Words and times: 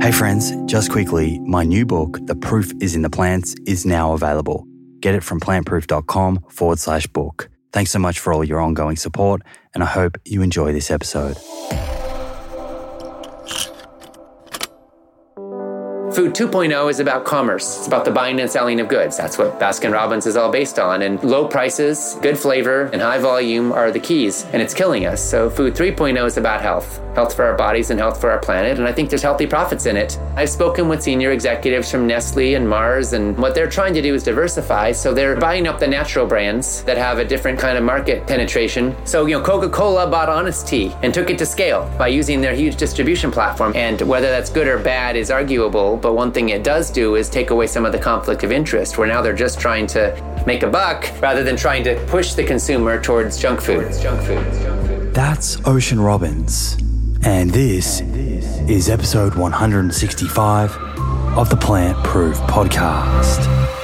Hey 0.00 0.12
friends, 0.12 0.56
just 0.64 0.90
quickly, 0.90 1.38
my 1.40 1.62
new 1.62 1.84
book, 1.84 2.18
The 2.22 2.34
Proof 2.34 2.72
is 2.80 2.94
in 2.94 3.02
the 3.02 3.10
Plants, 3.10 3.54
is 3.66 3.84
now 3.84 4.14
available. 4.14 4.66
Get 5.00 5.14
it 5.14 5.22
from 5.22 5.40
plantproof.com 5.40 6.46
forward 6.48 6.78
slash 6.78 7.06
book. 7.06 7.50
Thanks 7.74 7.90
so 7.90 7.98
much 7.98 8.18
for 8.18 8.32
all 8.32 8.42
your 8.42 8.60
ongoing 8.60 8.96
support, 8.96 9.42
and 9.74 9.82
I 9.82 9.86
hope 9.86 10.16
you 10.24 10.40
enjoy 10.40 10.72
this 10.72 10.90
episode. 10.90 11.36
Food 16.14 16.34
2.0 16.34 16.90
is 16.90 16.98
about 16.98 17.24
commerce. 17.24 17.78
It's 17.78 17.86
about 17.86 18.04
the 18.04 18.10
buying 18.10 18.40
and 18.40 18.50
selling 18.50 18.80
of 18.80 18.88
goods. 18.88 19.16
That's 19.16 19.38
what 19.38 19.60
Baskin 19.60 19.92
Robbins 19.92 20.26
is 20.26 20.36
all 20.36 20.50
based 20.50 20.80
on. 20.80 21.02
And 21.02 21.22
low 21.22 21.46
prices, 21.46 22.16
good 22.20 22.36
flavor, 22.36 22.90
and 22.92 23.00
high 23.00 23.18
volume 23.18 23.70
are 23.70 23.92
the 23.92 24.00
keys, 24.00 24.44
and 24.52 24.60
it's 24.60 24.74
killing 24.74 25.06
us. 25.06 25.22
So, 25.22 25.48
Food 25.48 25.74
3.0 25.74 26.26
is 26.26 26.36
about 26.36 26.62
health 26.62 27.00
health 27.14 27.34
for 27.34 27.44
our 27.44 27.56
bodies 27.56 27.90
and 27.90 27.98
health 27.98 28.20
for 28.20 28.30
our 28.30 28.38
planet. 28.38 28.78
And 28.78 28.86
I 28.86 28.92
think 28.92 29.10
there's 29.10 29.22
healthy 29.22 29.46
profits 29.46 29.86
in 29.86 29.96
it. 29.96 30.16
I've 30.36 30.48
spoken 30.48 30.88
with 30.88 31.02
senior 31.02 31.32
executives 31.32 31.90
from 31.90 32.06
Nestle 32.06 32.54
and 32.54 32.68
Mars, 32.68 33.12
and 33.12 33.36
what 33.36 33.54
they're 33.54 33.68
trying 33.68 33.94
to 33.94 34.02
do 34.02 34.14
is 34.14 34.22
diversify. 34.22 34.92
So, 34.92 35.14
they're 35.14 35.36
buying 35.36 35.66
up 35.68 35.78
the 35.78 35.86
natural 35.86 36.26
brands 36.26 36.82
that 36.84 36.96
have 36.96 37.18
a 37.18 37.24
different 37.24 37.58
kind 37.58 37.78
of 37.78 37.84
market 37.84 38.26
penetration. 38.26 38.96
So, 39.04 39.26
you 39.26 39.38
know, 39.38 39.44
Coca 39.44 39.68
Cola 39.68 40.08
bought 40.08 40.28
Honest 40.28 40.66
Tea 40.66 40.94
and 41.02 41.14
took 41.14 41.30
it 41.30 41.38
to 41.38 41.46
scale 41.46 41.92
by 41.98 42.08
using 42.08 42.40
their 42.40 42.54
huge 42.54 42.76
distribution 42.76 43.30
platform. 43.30 43.72
And 43.76 44.00
whether 44.02 44.28
that's 44.28 44.50
good 44.50 44.66
or 44.66 44.78
bad 44.78 45.16
is 45.16 45.30
arguable 45.30 45.99
but 46.00 46.14
one 46.14 46.32
thing 46.32 46.48
it 46.50 46.64
does 46.64 46.90
do 46.90 47.16
is 47.16 47.28
take 47.28 47.50
away 47.50 47.66
some 47.66 47.84
of 47.84 47.92
the 47.92 47.98
conflict 47.98 48.44
of 48.44 48.52
interest, 48.52 48.98
where 48.98 49.06
now 49.06 49.20
they're 49.22 49.32
just 49.32 49.60
trying 49.60 49.86
to 49.88 50.42
make 50.46 50.62
a 50.62 50.68
buck 50.68 51.10
rather 51.20 51.42
than 51.42 51.56
trying 51.56 51.84
to 51.84 51.94
push 52.06 52.34
the 52.34 52.44
consumer 52.44 53.00
towards 53.00 53.38
junk 53.38 53.60
food. 53.60 53.82
Towards 53.82 54.02
junk 54.02 54.20
food. 54.22 55.14
That's 55.14 55.58
Ocean 55.66 56.00
Robbins, 56.00 56.76
and 57.24 57.50
this 57.50 58.00
is 58.00 58.88
episode 58.88 59.34
165 59.34 60.76
of 61.36 61.50
the 61.50 61.56
Plant 61.56 62.02
Proof 62.04 62.36
Podcast. 62.42 63.79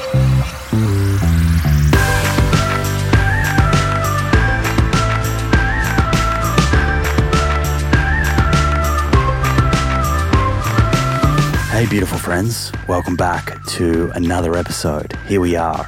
Hey, 11.77 11.85
beautiful 11.85 12.17
friends. 12.17 12.73
Welcome 12.89 13.17
back 13.17 13.63
to 13.67 14.11
another 14.15 14.57
episode. 14.57 15.13
Here 15.27 15.43
we 15.43 15.57
are. 15.57 15.87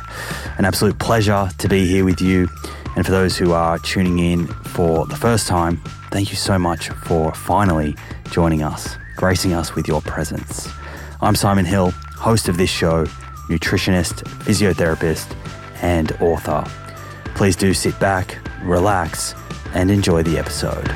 An 0.58 0.66
absolute 0.66 0.98
pleasure 0.98 1.48
to 1.56 1.66
be 1.66 1.86
here 1.86 2.04
with 2.04 2.20
you. 2.20 2.46
And 2.94 3.06
for 3.06 3.10
those 3.10 3.38
who 3.38 3.52
are 3.52 3.78
tuning 3.78 4.18
in 4.18 4.48
for 4.48 5.06
the 5.06 5.16
first 5.16 5.48
time, 5.48 5.78
thank 6.10 6.28
you 6.28 6.36
so 6.36 6.58
much 6.58 6.90
for 6.90 7.32
finally 7.32 7.96
joining 8.30 8.62
us, 8.62 8.98
gracing 9.16 9.54
us 9.54 9.74
with 9.74 9.88
your 9.88 10.02
presence. 10.02 10.68
I'm 11.22 11.34
Simon 11.34 11.64
Hill, 11.64 11.92
host 12.18 12.50
of 12.50 12.58
this 12.58 12.68
show, 12.68 13.06
nutritionist, 13.48 14.24
physiotherapist, 14.44 15.34
and 15.80 16.12
author. 16.20 16.66
Please 17.34 17.56
do 17.56 17.72
sit 17.72 17.98
back, 17.98 18.36
relax, 18.62 19.34
and 19.72 19.90
enjoy 19.90 20.22
the 20.22 20.36
episode. 20.36 20.86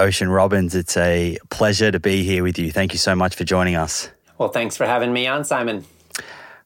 Ocean 0.00 0.30
Robbins, 0.30 0.74
it's 0.74 0.96
a 0.96 1.36
pleasure 1.50 1.90
to 1.90 2.00
be 2.00 2.24
here 2.24 2.42
with 2.42 2.58
you. 2.58 2.72
Thank 2.72 2.92
you 2.92 2.98
so 2.98 3.14
much 3.14 3.34
for 3.34 3.44
joining 3.44 3.76
us. 3.76 4.08
Well, 4.38 4.48
thanks 4.48 4.76
for 4.76 4.86
having 4.86 5.12
me 5.12 5.26
on, 5.26 5.44
Simon. 5.44 5.84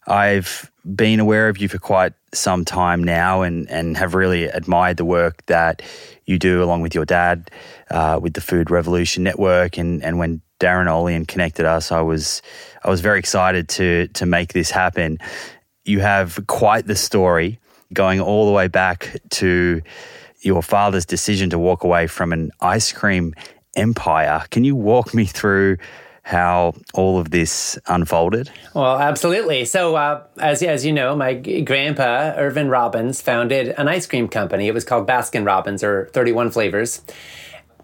I've 0.06 0.70
been 0.84 1.18
aware 1.18 1.48
of 1.48 1.58
you 1.58 1.68
for 1.68 1.78
quite 1.78 2.12
some 2.32 2.64
time 2.64 3.02
now 3.02 3.42
and, 3.42 3.68
and 3.68 3.96
have 3.96 4.14
really 4.14 4.44
admired 4.44 4.98
the 4.98 5.05
work 5.05 5.45
that 5.46 5.83
you 6.27 6.39
do 6.39 6.62
along 6.62 6.83
with 6.83 6.95
your 6.95 7.05
dad 7.05 7.50
uh, 7.90 8.20
with 8.22 8.34
the 8.34 8.40
Food 8.40 8.70
Revolution 8.70 9.24
Network. 9.24 9.78
And, 9.78 10.05
and 10.05 10.18
when 10.18 10.40
Darin 10.61 10.86
Olien 10.86 11.27
connected 11.27 11.66
us, 11.66 11.90
I 11.90 12.02
was 12.02 12.40
I 12.84 12.90
was 12.90 13.01
very 13.01 13.18
excited 13.18 13.68
to 13.70 14.08
to 14.08 14.27
make 14.27 14.52
this 14.52 14.70
happen. 14.70 15.18
You 15.84 16.01
have 16.01 16.46
quite 16.46 16.86
the 16.86 16.96
story 16.96 17.58
going 17.92 18.20
all 18.20 18.46
the 18.46 18.52
way 18.52 18.68
back 18.68 19.16
to 19.30 19.83
your 20.44 20.62
father's 20.62 21.06
decision 21.06 21.50
to 21.50 21.58
walk 21.58 21.84
away 21.84 22.06
from 22.06 22.32
an 22.32 22.50
ice 22.60 22.92
cream 22.92 23.34
empire. 23.77 24.44
Can 24.50 24.64
you 24.64 24.77
walk 24.77 25.14
me 25.14 25.24
through 25.24 25.78
how 26.22 26.74
all 26.94 27.18
of 27.18 27.30
this 27.30 27.78
unfolded? 27.86 28.50
Well, 28.74 28.98
absolutely. 28.98 29.64
So, 29.66 29.94
uh, 29.94 30.22
as 30.38 30.62
as 30.62 30.84
you 30.84 30.92
know, 30.92 31.14
my 31.14 31.34
grandpa 31.34 32.33
Irvin 32.36 32.68
Robbins 32.68 33.20
founded 33.20 33.68
an 33.77 33.88
ice 33.88 34.06
cream 34.06 34.28
company. 34.28 34.66
It 34.66 34.74
was 34.74 34.84
called 34.84 35.06
Baskin 35.06 35.44
Robbins, 35.44 35.84
or 35.84 36.08
Thirty 36.12 36.33
One 36.33 36.50
Flavors. 36.50 37.02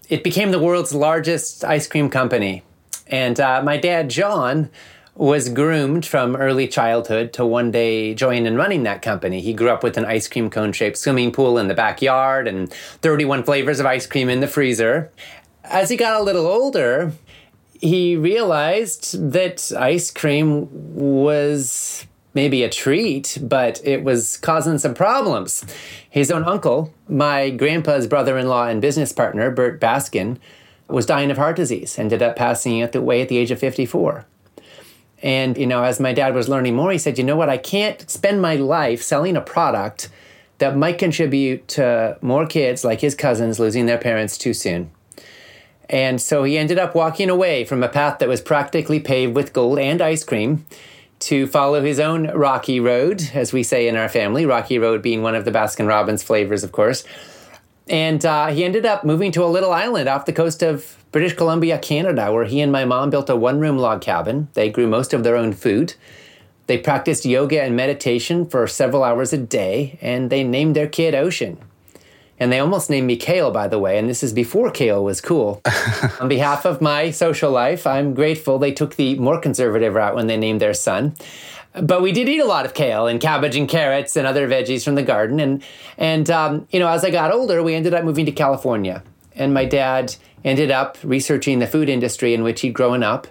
It 0.08 0.24
became 0.24 0.50
the 0.50 0.58
world's 0.58 0.94
largest 0.94 1.64
ice 1.64 1.86
cream 1.86 2.08
company, 2.08 2.62
and 3.06 3.38
uh, 3.38 3.62
my 3.62 3.76
dad 3.76 4.08
John 4.08 4.70
was 5.14 5.48
groomed 5.48 6.06
from 6.06 6.36
early 6.36 6.68
childhood 6.68 7.32
to 7.34 7.44
one 7.44 7.70
day 7.70 8.14
join 8.14 8.46
in 8.46 8.56
running 8.56 8.84
that 8.84 9.02
company. 9.02 9.40
He 9.40 9.52
grew 9.52 9.70
up 9.70 9.82
with 9.82 9.96
an 9.96 10.04
ice 10.04 10.28
cream 10.28 10.50
cone 10.50 10.72
shaped 10.72 10.96
swimming 10.96 11.32
pool 11.32 11.58
in 11.58 11.68
the 11.68 11.74
backyard 11.74 12.46
and 12.48 12.72
31 12.72 13.42
flavors 13.44 13.80
of 13.80 13.86
ice 13.86 14.06
cream 14.06 14.28
in 14.28 14.40
the 14.40 14.48
freezer. 14.48 15.10
As 15.64 15.90
he 15.90 15.96
got 15.96 16.20
a 16.20 16.22
little 16.22 16.46
older, 16.46 17.12
he 17.80 18.16
realized 18.16 19.32
that 19.32 19.72
ice 19.76 20.10
cream 20.10 20.68
was 20.94 22.06
maybe 22.34 22.62
a 22.62 22.68
treat, 22.68 23.38
but 23.42 23.80
it 23.84 24.04
was 24.04 24.36
causing 24.38 24.78
some 24.78 24.94
problems. 24.94 25.64
His 26.08 26.30
own 26.30 26.44
uncle, 26.44 26.94
my 27.08 27.50
grandpa's 27.50 28.06
brother 28.06 28.38
in 28.38 28.48
law 28.48 28.66
and 28.66 28.80
business 28.80 29.12
partner, 29.12 29.50
Burt 29.50 29.80
Baskin, 29.80 30.38
was 30.88 31.06
dying 31.06 31.30
of 31.30 31.36
heart 31.36 31.56
disease, 31.56 31.98
ended 31.98 32.22
up 32.22 32.36
passing 32.36 32.82
away 32.82 33.22
at 33.22 33.28
the 33.28 33.38
age 33.38 33.50
of 33.50 33.58
54. 33.58 34.26
And, 35.22 35.58
you 35.58 35.66
know, 35.66 35.82
as 35.82 36.00
my 36.00 36.12
dad 36.12 36.34
was 36.34 36.48
learning 36.48 36.76
more, 36.76 36.92
he 36.92 36.98
said, 36.98 37.18
you 37.18 37.24
know 37.24 37.36
what, 37.36 37.50
I 37.50 37.58
can't 37.58 38.08
spend 38.10 38.40
my 38.40 38.56
life 38.56 39.02
selling 39.02 39.36
a 39.36 39.40
product 39.40 40.08
that 40.58 40.76
might 40.76 40.98
contribute 40.98 41.66
to 41.68 42.18
more 42.20 42.46
kids 42.46 42.84
like 42.84 43.00
his 43.00 43.14
cousins 43.14 43.58
losing 43.58 43.86
their 43.86 43.98
parents 43.98 44.38
too 44.38 44.54
soon. 44.54 44.90
And 45.88 46.20
so 46.20 46.44
he 46.44 46.56
ended 46.56 46.78
up 46.78 46.94
walking 46.94 47.28
away 47.28 47.64
from 47.64 47.82
a 47.82 47.88
path 47.88 48.20
that 48.20 48.28
was 48.28 48.40
practically 48.40 49.00
paved 49.00 49.34
with 49.34 49.52
gold 49.52 49.78
and 49.78 50.00
ice 50.00 50.22
cream 50.22 50.64
to 51.20 51.46
follow 51.46 51.82
his 51.82 51.98
own 52.00 52.28
rocky 52.28 52.80
road, 52.80 53.30
as 53.34 53.52
we 53.52 53.62
say 53.62 53.88
in 53.88 53.96
our 53.96 54.08
family, 54.08 54.46
rocky 54.46 54.78
road 54.78 55.02
being 55.02 55.22
one 55.22 55.34
of 55.34 55.44
the 55.44 55.50
Baskin 55.50 55.88
Robbins 55.88 56.22
flavors, 56.22 56.64
of 56.64 56.72
course. 56.72 57.04
And 57.88 58.24
uh, 58.24 58.48
he 58.48 58.64
ended 58.64 58.86
up 58.86 59.04
moving 59.04 59.32
to 59.32 59.44
a 59.44 59.46
little 59.46 59.72
island 59.72 60.08
off 60.08 60.24
the 60.24 60.32
coast 60.32 60.62
of 60.62 60.99
British 61.12 61.34
Columbia, 61.34 61.78
Canada, 61.78 62.32
where 62.32 62.44
he 62.44 62.60
and 62.60 62.70
my 62.70 62.84
mom 62.84 63.10
built 63.10 63.28
a 63.28 63.36
one 63.36 63.58
room 63.58 63.78
log 63.78 64.00
cabin. 64.00 64.48
They 64.54 64.70
grew 64.70 64.86
most 64.86 65.12
of 65.12 65.24
their 65.24 65.36
own 65.36 65.52
food. 65.52 65.94
They 66.66 66.78
practiced 66.78 67.24
yoga 67.24 67.60
and 67.62 67.74
meditation 67.74 68.46
for 68.46 68.66
several 68.68 69.02
hours 69.02 69.32
a 69.32 69.38
day, 69.38 69.98
and 70.00 70.30
they 70.30 70.44
named 70.44 70.76
their 70.76 70.86
kid 70.86 71.16
Ocean. 71.16 71.58
And 72.38 72.52
they 72.52 72.60
almost 72.60 72.88
named 72.88 73.08
me 73.08 73.16
Kale, 73.16 73.50
by 73.50 73.66
the 73.66 73.78
way, 73.78 73.98
and 73.98 74.08
this 74.08 74.22
is 74.22 74.32
before 74.32 74.70
Kale 74.70 75.02
was 75.02 75.20
cool. 75.20 75.60
On 76.20 76.28
behalf 76.28 76.64
of 76.64 76.80
my 76.80 77.10
social 77.10 77.50
life, 77.50 77.86
I'm 77.88 78.14
grateful 78.14 78.58
they 78.58 78.72
took 78.72 78.94
the 78.94 79.16
more 79.16 79.40
conservative 79.40 79.94
route 79.94 80.14
when 80.14 80.28
they 80.28 80.36
named 80.36 80.60
their 80.60 80.72
son. 80.72 81.16
But 81.72 82.02
we 82.02 82.12
did 82.12 82.28
eat 82.28 82.40
a 82.40 82.46
lot 82.46 82.66
of 82.66 82.74
kale 82.74 83.06
and 83.06 83.20
cabbage 83.20 83.56
and 83.56 83.68
carrots 83.68 84.16
and 84.16 84.26
other 84.26 84.48
veggies 84.48 84.84
from 84.84 84.96
the 84.96 85.02
garden. 85.02 85.38
And, 85.38 85.62
and 85.98 86.28
um, 86.30 86.66
you 86.70 86.80
know, 86.80 86.88
as 86.88 87.04
I 87.04 87.10
got 87.10 87.32
older, 87.32 87.62
we 87.62 87.74
ended 87.74 87.94
up 87.94 88.04
moving 88.04 88.26
to 88.26 88.32
California. 88.32 89.02
And 89.36 89.54
my 89.54 89.64
dad 89.64 90.16
ended 90.44 90.70
up 90.70 90.98
researching 91.02 91.58
the 91.58 91.66
food 91.66 91.88
industry 91.88 92.34
in 92.34 92.42
which 92.42 92.60
he'd 92.62 92.72
grown 92.72 93.02
up 93.02 93.26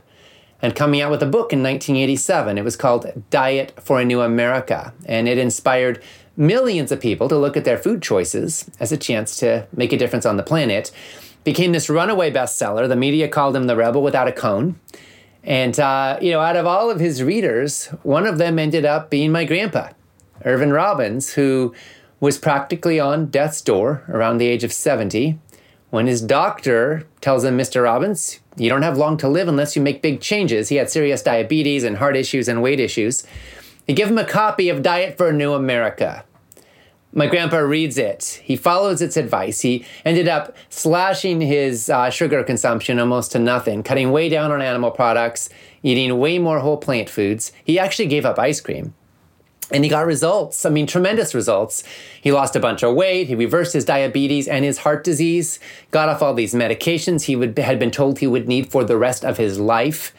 and 0.61 0.75
coming 0.75 1.01
out 1.01 1.11
with 1.11 1.23
a 1.23 1.27
book 1.27 1.53
in 1.53 1.63
1987. 1.63 2.57
It 2.57 2.63
was 2.63 2.75
called 2.75 3.23
Diet 3.29 3.73
for 3.79 3.99
a 3.99 4.05
New 4.05 4.21
America, 4.21 4.93
and 5.05 5.27
it 5.27 5.37
inspired 5.37 6.01
millions 6.35 6.91
of 6.91 6.99
people 6.99 7.27
to 7.29 7.37
look 7.37 7.57
at 7.57 7.65
their 7.65 7.77
food 7.77 8.01
choices 8.01 8.69
as 8.79 8.91
a 8.91 8.97
chance 8.97 9.35
to 9.37 9.67
make 9.75 9.93
a 9.93 9.97
difference 9.97 10.25
on 10.25 10.37
the 10.37 10.43
planet. 10.43 10.91
Became 11.43 11.71
this 11.71 11.89
runaway 11.89 12.31
bestseller. 12.31 12.87
The 12.87 12.95
media 12.95 13.27
called 13.27 13.55
him 13.55 13.67
the 13.67 13.75
rebel 13.75 14.01
without 14.01 14.27
a 14.27 14.31
cone. 14.31 14.79
And, 15.43 15.79
uh, 15.79 16.19
you 16.21 16.31
know, 16.31 16.41
out 16.41 16.57
of 16.57 16.65
all 16.65 16.89
of 16.89 16.99
his 16.99 17.23
readers, 17.23 17.87
one 18.03 18.25
of 18.25 18.37
them 18.37 18.59
ended 18.59 18.85
up 18.85 19.09
being 19.09 19.31
my 19.31 19.45
grandpa, 19.45 19.89
Irvin 20.43 20.73
Robbins, 20.73 21.33
who 21.33 21.73
was 22.19 22.37
practically 22.37 22.99
on 22.99 23.27
death's 23.27 23.61
door 23.61 24.03
around 24.09 24.37
the 24.37 24.47
age 24.47 24.65
of 24.65 24.73
70 24.73 25.39
when 25.89 26.07
his 26.07 26.21
doctor 26.21 27.07
tells 27.21 27.43
him, 27.43 27.57
Mr. 27.57 27.83
Robbins, 27.83 28.39
you 28.55 28.69
don't 28.69 28.83
have 28.83 28.97
long 28.97 29.17
to 29.17 29.27
live 29.27 29.47
unless 29.47 29.75
you 29.75 29.81
make 29.81 30.01
big 30.01 30.21
changes. 30.21 30.69
He 30.69 30.75
had 30.75 30.89
serious 30.89 31.23
diabetes 31.23 31.83
and 31.83 31.97
heart 31.97 32.15
issues 32.15 32.47
and 32.47 32.61
weight 32.61 32.79
issues. 32.79 33.23
He 33.87 33.93
gave 33.93 34.07
him 34.07 34.17
a 34.17 34.25
copy 34.25 34.69
of 34.69 34.83
Diet 34.83 35.17
for 35.17 35.29
a 35.29 35.33
New 35.33 35.53
America. 35.53 36.23
My 37.11 37.25
grandpa 37.25 37.57
reads 37.57 37.97
it. 37.97 38.39
He 38.43 38.55
follows 38.55 39.01
its 39.01 39.17
advice. 39.17 39.61
He 39.61 39.83
ended 40.05 40.27
up 40.27 40.55
slashing 40.69 41.41
his 41.41 41.89
uh, 41.89 42.11
sugar 42.11 42.43
consumption 42.43 42.99
almost 42.99 43.31
to 43.31 43.39
nothing, 43.39 43.81
cutting 43.81 44.11
way 44.11 44.29
down 44.29 44.51
on 44.51 44.61
animal 44.61 44.91
products, 44.91 45.49
eating 45.81 46.19
way 46.19 46.37
more 46.37 46.59
whole 46.59 46.77
plant 46.77 47.09
foods. 47.09 47.51
He 47.63 47.79
actually 47.79 48.05
gave 48.05 48.25
up 48.25 48.37
ice 48.37 48.61
cream. 48.61 48.93
And 49.71 49.83
he 49.83 49.89
got 49.89 50.05
results. 50.05 50.65
I 50.65 50.69
mean, 50.69 50.87
tremendous 50.87 51.35
results. 51.35 51.83
He 52.21 52.31
lost 52.31 52.55
a 52.55 52.59
bunch 52.59 52.83
of 52.83 52.95
weight. 52.95 53.27
He 53.27 53.35
reversed 53.35 53.73
his 53.73 53.85
diabetes 53.85 54.47
and 54.47 54.65
his 54.65 54.79
heart 54.79 55.03
disease, 55.03 55.59
got 55.91 56.09
off 56.09 56.23
all 56.23 56.33
these 56.33 56.55
medications 56.55 57.23
he 57.23 57.35
would, 57.35 57.57
had 57.59 57.77
been 57.77 57.91
told 57.91 58.19
he 58.19 58.27
would 58.27 58.47
need 58.47 58.71
for 58.71 58.83
the 58.83 58.97
rest 58.97 59.23
of 59.23 59.37
his 59.37 59.59
life 59.59 60.13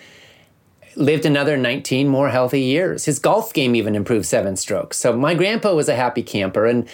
lived 0.97 1.25
another 1.25 1.56
19 1.56 2.08
more 2.08 2.31
healthy 2.31 2.62
years. 2.62 3.05
His 3.05 3.19
golf 3.19 3.52
game 3.52 3.75
even 3.75 3.94
improved 3.94 4.26
seven 4.26 4.56
strokes. 4.56 4.99
So 4.99 5.17
my 5.17 5.35
grandpa 5.35 5.75
was 5.75 5.88
a 5.88 5.94
happy 5.94 6.23
camper. 6.23 6.67
And, 6.67 6.88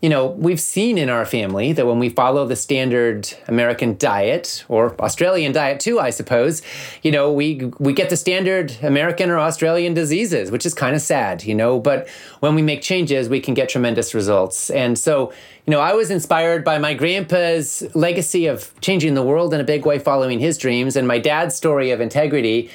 you 0.00 0.08
know, 0.08 0.26
we've 0.26 0.60
seen 0.60 0.96
in 0.96 1.08
our 1.08 1.24
family 1.24 1.72
that 1.72 1.84
when 1.84 1.98
we 1.98 2.08
follow 2.08 2.46
the 2.46 2.54
standard 2.54 3.28
American 3.48 3.96
diet 3.96 4.64
or 4.68 4.94
Australian 5.00 5.50
diet 5.50 5.80
too, 5.80 5.98
I 5.98 6.10
suppose, 6.10 6.62
you 7.02 7.10
know, 7.10 7.32
we 7.32 7.72
we 7.80 7.92
get 7.92 8.08
the 8.08 8.16
standard 8.16 8.76
American 8.82 9.28
or 9.28 9.40
Australian 9.40 9.94
diseases, 9.94 10.52
which 10.52 10.64
is 10.64 10.72
kind 10.72 10.94
of 10.94 11.02
sad, 11.02 11.42
you 11.42 11.54
know, 11.54 11.80
but 11.80 12.08
when 12.38 12.54
we 12.54 12.62
make 12.62 12.80
changes, 12.80 13.28
we 13.28 13.40
can 13.40 13.54
get 13.54 13.68
tremendous 13.68 14.14
results. 14.14 14.70
And 14.70 14.96
so, 14.96 15.32
you 15.66 15.72
know, 15.72 15.80
I 15.80 15.94
was 15.94 16.12
inspired 16.12 16.64
by 16.64 16.78
my 16.78 16.94
grandpa's 16.94 17.82
legacy 17.94 18.46
of 18.46 18.72
changing 18.80 19.14
the 19.14 19.22
world 19.22 19.52
in 19.52 19.60
a 19.60 19.64
big 19.64 19.84
way 19.84 19.98
following 19.98 20.38
his 20.38 20.58
dreams 20.58 20.94
and 20.94 21.08
my 21.08 21.18
dad's 21.18 21.56
story 21.56 21.90
of 21.90 22.00
integrity 22.00 22.70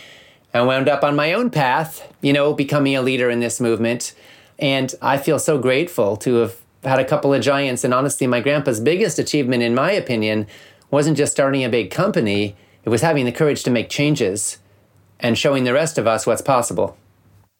I 0.54 0.62
wound 0.62 0.88
up 0.88 1.04
on 1.04 1.16
my 1.16 1.34
own 1.34 1.50
path, 1.50 2.08
you 2.22 2.32
know, 2.32 2.54
becoming 2.54 2.96
a 2.96 3.02
leader 3.02 3.30
in 3.30 3.40
this 3.40 3.60
movement. 3.60 4.14
And 4.60 4.94
I 5.02 5.18
feel 5.18 5.40
so 5.40 5.58
grateful 5.58 6.16
to 6.18 6.36
have 6.36 6.63
had 6.84 7.00
a 7.00 7.06
couple 7.06 7.34
of 7.34 7.42
giants. 7.42 7.84
And 7.84 7.94
honestly, 7.94 8.28
my 8.28 8.40
grandpa's 8.40 8.80
biggest 8.80 9.20
achievement, 9.20 9.64
in 9.64 9.76
my 9.76 9.92
opinion, 9.92 10.48
wasn't 10.92 11.18
just 11.18 11.32
starting 11.32 11.64
a 11.64 11.70
big 11.70 11.92
company, 11.92 12.56
it 12.84 12.90
was 12.90 13.02
having 13.02 13.26
the 13.26 13.32
courage 13.32 13.64
to 13.64 13.72
make 13.72 13.90
changes 13.90 14.60
and 15.20 15.38
showing 15.38 15.64
the 15.64 15.74
rest 15.74 15.98
of 15.98 16.06
us 16.06 16.28
what's 16.28 16.42
possible. 16.42 16.98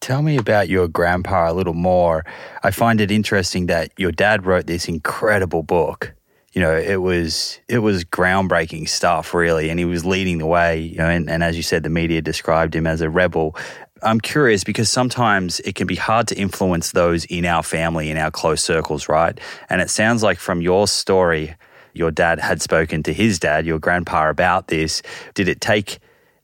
Tell 0.02 0.22
me 0.22 0.38
about 0.38 0.68
your 0.68 0.90
grandpa 0.90 1.50
a 1.50 1.54
little 1.54 1.74
more. 1.74 2.26
I 2.62 2.72
find 2.72 3.00
it 3.00 3.10
interesting 3.10 3.68
that 3.68 3.92
your 3.98 4.12
dad 4.12 4.46
wrote 4.46 4.68
this 4.68 4.90
incredible 4.90 5.64
book 5.64 6.14
you 6.54 6.62
know, 6.62 6.76
it 6.76 7.02
was 7.02 7.60
it 7.68 7.80
was 7.80 8.06
groundbreaking 8.06 8.88
stuff, 8.88 9.34
really, 9.34 9.70
and 9.70 9.80
he 9.80 9.86
was 9.86 10.06
leading 10.06 10.38
the 10.38 10.46
way. 10.46 10.80
You 10.80 10.98
know, 10.98 11.10
and, 11.10 11.30
and 11.30 11.44
as 11.44 11.58
you 11.58 11.64
said, 11.64 11.82
the 11.82 11.90
media 11.90 12.22
described 12.22 12.76
him 12.76 12.86
as 12.86 13.02
a 13.02 13.10
rebel. 13.10 13.56
I'm 14.04 14.20
curious 14.20 14.64
because 14.64 14.90
sometimes 14.90 15.60
it 15.62 15.76
can 15.76 15.88
be 15.88 15.96
hard 15.96 16.28
to 16.28 16.36
influence 16.36 16.92
those 16.92 17.26
in 17.26 17.46
our 17.46 17.64
family, 17.64 18.10
in 18.10 18.18
our 18.18 18.32
close 18.32 18.64
circles, 18.64 19.10
right? 19.10 19.40
And 19.70 19.82
it 19.82 19.90
sounds 19.90 20.24
like 20.24 20.40
from 20.40 20.62
your 20.62 20.88
story, 20.88 21.56
your 21.94 22.12
dad 22.12 22.40
had 22.40 22.62
spoken 22.62 23.04
to 23.04 23.14
his 23.14 23.40
dad, 23.40 23.66
your 23.66 23.80
grandpa, 23.80 24.30
about 24.30 24.68
this. 24.68 25.02
Did 25.34 25.48
it 25.48 25.62
take 25.62 26.00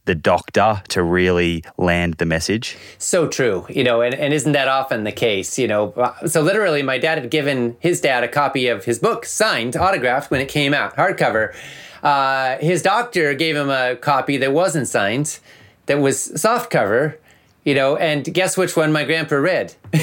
the 0.06 0.16
doctor 0.16 0.82
to 0.88 1.04
really 1.04 1.64
land 1.78 2.16
the 2.16 2.26
message. 2.26 2.76
So 2.98 3.28
true, 3.28 3.68
you 3.70 3.84
know, 3.84 4.02
and, 4.02 4.16
and 4.16 4.34
isn't 4.34 4.54
that 4.54 4.68
often 4.68 5.04
the 5.04 5.12
case, 5.12 5.60
you 5.60 5.68
know? 5.68 6.16
So 6.26 6.42
literally, 6.42 6.82
my 6.82 6.98
dad 6.98 7.20
had 7.20 7.30
given 7.30 7.78
his 7.80 8.02
dad 8.02 8.24
a 8.24 8.28
copy 8.28 8.70
of 8.70 8.86
his 8.86 8.98
book, 8.98 9.24
signed, 9.24 9.78
autographed 9.78 10.32
when 10.32 10.42
it 10.42 10.48
came 10.48 10.74
out, 10.74 10.96
hardcover. 10.96 11.56
Uh, 12.02 12.58
his 12.58 12.82
doctor 12.82 13.36
gave 13.36 13.56
him 13.56 13.70
a 13.70 13.98
copy 13.98 14.38
that 14.38 14.52
wasn't 14.52 14.88
signed, 14.88 15.40
that 15.86 16.00
was 16.00 16.42
soft 16.42 16.72
cover 16.72 17.20
you 17.64 17.76
know, 17.76 17.98
and 17.98 18.24
guess 18.34 18.56
which 18.58 18.76
one 18.76 18.92
my 18.92 19.04
grandpa 19.04 19.36
read? 19.36 19.76
Not 19.94 20.02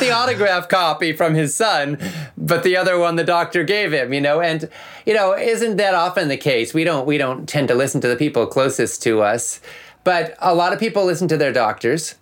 the 0.00 0.10
autograph 0.12 0.68
copy 0.68 1.12
from 1.12 1.34
his 1.34 1.54
son, 1.54 1.98
but 2.36 2.62
the 2.62 2.76
other 2.76 2.98
one 2.98 3.16
the 3.16 3.24
doctor 3.24 3.62
gave 3.62 3.92
him, 3.92 4.12
you 4.12 4.20
know, 4.20 4.40
and 4.40 4.68
you 5.04 5.14
know, 5.14 5.36
isn't 5.36 5.76
that 5.76 5.94
often 5.94 6.28
the 6.28 6.36
case? 6.36 6.72
We 6.72 6.84
don't 6.84 7.06
we 7.06 7.18
don't 7.18 7.48
tend 7.48 7.68
to 7.68 7.74
listen 7.74 8.00
to 8.00 8.08
the 8.08 8.16
people 8.16 8.46
closest 8.46 9.02
to 9.02 9.22
us, 9.22 9.60
but 10.02 10.34
a 10.38 10.54
lot 10.54 10.72
of 10.72 10.80
people 10.80 11.04
listen 11.04 11.28
to 11.28 11.36
their 11.36 11.52
doctors. 11.52 12.14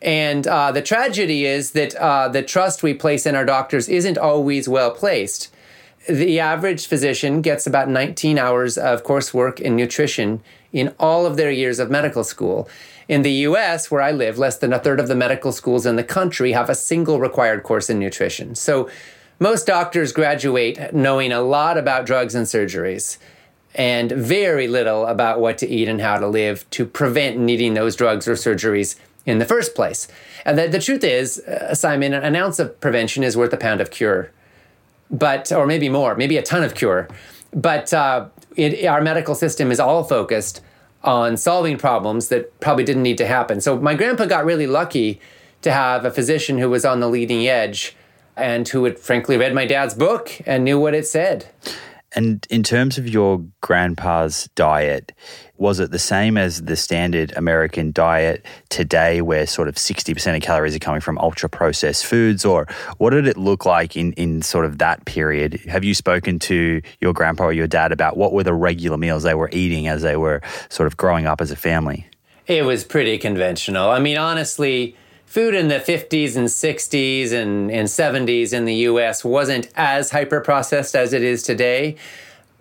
And 0.00 0.46
uh, 0.48 0.72
the 0.72 0.82
tragedy 0.82 1.44
is 1.46 1.72
that 1.72 1.94
uh, 1.94 2.28
the 2.28 2.42
trust 2.42 2.82
we 2.82 2.92
place 2.92 3.24
in 3.24 3.36
our 3.36 3.44
doctors 3.44 3.88
isn't 3.88 4.18
always 4.18 4.68
well 4.68 4.90
placed. 4.90 5.54
The 6.08 6.40
average 6.40 6.88
physician 6.88 7.40
gets 7.42 7.68
about 7.68 7.88
19 7.88 8.36
hours 8.36 8.76
of 8.76 9.04
coursework 9.04 9.60
in 9.60 9.76
nutrition 9.76 10.42
in 10.72 10.94
all 10.98 11.26
of 11.26 11.36
their 11.36 11.50
years 11.50 11.78
of 11.78 11.90
medical 11.90 12.24
school. 12.24 12.68
In 13.08 13.22
the 13.22 13.32
US, 13.48 13.90
where 13.90 14.00
I 14.00 14.12
live, 14.12 14.38
less 14.38 14.56
than 14.56 14.72
a 14.72 14.78
third 14.78 15.00
of 15.00 15.08
the 15.08 15.14
medical 15.14 15.52
schools 15.52 15.86
in 15.86 15.96
the 15.96 16.04
country 16.04 16.52
have 16.52 16.70
a 16.70 16.74
single 16.74 17.20
required 17.20 17.62
course 17.62 17.90
in 17.90 17.98
nutrition. 17.98 18.54
So 18.54 18.88
most 19.38 19.66
doctors 19.66 20.12
graduate 20.12 20.94
knowing 20.94 21.32
a 21.32 21.40
lot 21.40 21.76
about 21.76 22.06
drugs 22.06 22.34
and 22.34 22.46
surgeries 22.46 23.18
and 23.74 24.12
very 24.12 24.68
little 24.68 25.06
about 25.06 25.40
what 25.40 25.58
to 25.58 25.68
eat 25.68 25.88
and 25.88 26.00
how 26.00 26.18
to 26.18 26.28
live 26.28 26.68
to 26.70 26.84
prevent 26.84 27.38
needing 27.38 27.74
those 27.74 27.96
drugs 27.96 28.28
or 28.28 28.34
surgeries 28.34 28.96
in 29.24 29.38
the 29.38 29.44
first 29.44 29.74
place. 29.74 30.08
And 30.44 30.58
the, 30.58 30.68
the 30.68 30.78
truth 30.78 31.04
is, 31.04 31.38
uh, 31.40 31.74
Simon, 31.74 32.12
an 32.12 32.36
ounce 32.36 32.58
of 32.58 32.78
prevention 32.80 33.22
is 33.22 33.36
worth 33.36 33.52
a 33.52 33.56
pound 33.56 33.80
of 33.80 33.90
cure. 33.90 34.30
But, 35.10 35.52
or 35.52 35.66
maybe 35.66 35.88
more, 35.88 36.14
maybe 36.14 36.36
a 36.36 36.42
ton 36.42 36.62
of 36.62 36.74
cure. 36.74 37.08
But 37.52 37.92
uh, 37.92 38.28
it, 38.56 38.86
our 38.86 39.00
medical 39.00 39.34
system 39.34 39.70
is 39.70 39.80
all 39.80 40.04
focused 40.04 40.60
on 41.04 41.36
solving 41.36 41.78
problems 41.78 42.28
that 42.28 42.58
probably 42.60 42.84
didn't 42.84 43.02
need 43.02 43.18
to 43.18 43.26
happen. 43.26 43.60
So 43.60 43.78
my 43.78 43.94
grandpa 43.94 44.26
got 44.26 44.44
really 44.44 44.66
lucky 44.66 45.20
to 45.62 45.72
have 45.72 46.04
a 46.04 46.10
physician 46.10 46.58
who 46.58 46.70
was 46.70 46.84
on 46.84 47.00
the 47.00 47.08
leading 47.08 47.46
edge 47.46 47.96
and 48.36 48.66
who 48.68 48.84
had 48.84 48.98
frankly 48.98 49.36
read 49.36 49.54
my 49.54 49.66
dad's 49.66 49.94
book 49.94 50.40
and 50.46 50.64
knew 50.64 50.78
what 50.78 50.94
it 50.94 51.06
said. 51.06 51.46
And 52.14 52.46
in 52.50 52.62
terms 52.62 52.98
of 52.98 53.08
your 53.08 53.44
grandpa's 53.60 54.48
diet, 54.54 55.12
was 55.56 55.80
it 55.80 55.90
the 55.90 55.98
same 55.98 56.36
as 56.36 56.62
the 56.62 56.76
standard 56.76 57.32
American 57.36 57.92
diet 57.92 58.44
today, 58.68 59.22
where 59.22 59.46
sort 59.46 59.68
of 59.68 59.76
60% 59.76 60.36
of 60.36 60.42
calories 60.42 60.76
are 60.76 60.80
coming 60.80 61.00
from 61.00 61.18
ultra 61.18 61.48
processed 61.48 62.04
foods? 62.04 62.44
Or 62.44 62.66
what 62.98 63.10
did 63.10 63.26
it 63.26 63.36
look 63.36 63.64
like 63.64 63.96
in, 63.96 64.12
in 64.14 64.42
sort 64.42 64.64
of 64.64 64.78
that 64.78 65.04
period? 65.06 65.54
Have 65.68 65.84
you 65.84 65.94
spoken 65.94 66.38
to 66.40 66.82
your 67.00 67.12
grandpa 67.12 67.44
or 67.44 67.52
your 67.52 67.66
dad 67.66 67.92
about 67.92 68.16
what 68.16 68.32
were 68.32 68.42
the 68.42 68.54
regular 68.54 68.98
meals 68.98 69.22
they 69.22 69.34
were 69.34 69.50
eating 69.52 69.88
as 69.88 70.02
they 70.02 70.16
were 70.16 70.42
sort 70.68 70.86
of 70.86 70.96
growing 70.96 71.26
up 71.26 71.40
as 71.40 71.50
a 71.50 71.56
family? 71.56 72.06
It 72.46 72.64
was 72.64 72.84
pretty 72.84 73.18
conventional. 73.18 73.88
I 73.88 74.00
mean, 74.00 74.18
honestly, 74.18 74.96
food 75.32 75.54
in 75.54 75.68
the 75.68 75.80
50s 75.80 76.36
and 76.36 76.46
60s 76.46 77.32
and, 77.32 77.70
and 77.70 77.88
70s 77.88 78.52
in 78.52 78.66
the 78.66 78.74
US 78.90 79.24
wasn't 79.24 79.66
as 79.74 80.10
hyper 80.10 80.42
processed 80.42 80.94
as 80.94 81.14
it 81.14 81.22
is 81.22 81.42
today, 81.42 81.96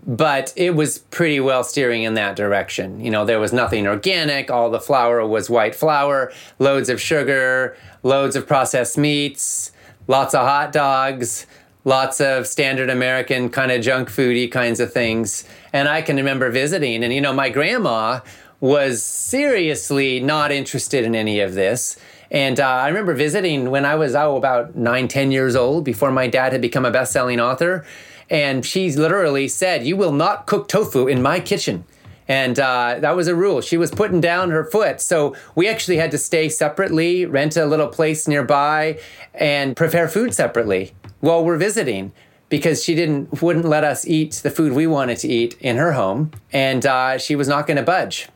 but 0.08 0.54
it 0.56 0.74
was 0.74 1.00
pretty 1.00 1.42
well 1.42 1.66
steering 1.66 2.04
in 2.04 2.14
that 2.14 2.38
direction. 2.38 3.02
You 3.02 3.12
know, 3.12 3.26
there 3.26 3.42
was 3.42 3.52
nothing 3.52 3.88
organic, 3.88 4.50
all 4.50 4.70
the 4.70 4.80
flour 4.80 5.28
was 5.28 5.50
white 5.50 5.76
flour, 5.76 6.32
loads 6.60 6.88
of 6.88 7.02
sugar, 7.02 7.76
loads 8.04 8.38
of 8.38 8.48
processed 8.48 8.98
meats, 8.98 9.74
lots 10.08 10.34
of 10.34 10.48
hot 10.48 10.72
dogs. 10.72 11.46
Lots 11.84 12.22
of 12.22 12.46
standard 12.46 12.92
American 12.92 13.50
kind 13.50 13.72
of 13.72 13.82
junk 13.82 14.10
foody 14.10 14.52
kinds 14.52 14.80
of 14.80 14.94
things. 14.94 15.46
And 15.74 15.90
I 15.90 16.04
can 16.04 16.16
remember 16.16 16.52
visiting, 16.52 17.04
and 17.04 17.12
you 17.12 17.20
know, 17.20 17.34
my 17.34 17.50
grandma 17.50 18.20
was 18.60 19.02
seriously 19.04 20.20
not 20.20 20.52
interested 20.52 21.04
in 21.04 21.16
any 21.16 21.40
of 21.40 21.56
this 21.56 21.98
and 22.32 22.62
uh, 22.62 22.66
I 22.66 22.88
remember 22.88 23.14
visiting 23.14 23.70
when 23.70 23.86
I 23.86 23.96
was 23.96 24.16
oh, 24.16 24.38
about 24.38 24.74
nine, 24.74 25.10
ten 25.10 25.32
years 25.32 25.54
old 25.54 25.84
before 25.84 26.12
my 26.12 26.28
dad 26.28 26.54
had 26.54 26.62
become 26.62 26.86
a 26.86 26.92
best 26.92 27.12
selling 27.12 27.42
author. 27.42 27.86
And 28.30 28.66
she 28.66 28.90
literally 28.94 29.50
said, 29.50 29.86
You 29.86 29.98
will 29.98 30.14
not 30.14 30.48
cook 30.48 30.70
tofu 30.70 31.08
in 31.08 31.22
my 31.22 31.42
kitchen. 31.42 31.84
And 32.30 32.58
uh, 32.58 33.00
that 33.02 33.18
was 33.18 33.28
a 33.28 33.36
rule. 33.36 33.60
She 33.60 33.76
was 33.76 33.92
putting 33.92 34.22
down 34.22 34.52
her 34.52 34.64
foot. 34.64 35.02
So 35.02 35.36
we 35.56 35.68
actually 35.68 35.98
had 35.98 36.12
to 36.12 36.18
stay 36.18 36.48
separately, 36.48 37.26
rent 37.26 37.58
a 37.58 37.66
little 37.66 37.90
place 37.90 38.26
nearby, 38.26 39.00
and 39.34 39.76
prepare 39.76 40.08
food 40.08 40.34
separately 40.34 40.94
while 41.20 41.44
we're 41.44 41.58
visiting 41.58 42.14
because 42.48 42.82
she 42.82 42.96
didn't 42.96 43.42
wouldn't 43.42 43.66
let 43.66 43.84
us 43.84 44.08
eat 44.08 44.40
the 44.44 44.50
food 44.50 44.72
we 44.72 44.88
wanted 44.88 45.18
to 45.18 45.28
eat 45.28 45.58
in 45.60 45.76
her 45.76 45.94
home, 45.94 46.32
and 46.52 46.86
uh, 46.86 47.18
she 47.18 47.36
was 47.36 47.48
not 47.48 47.68
going 47.68 47.78
to 47.78 47.84
budge 47.84 48.30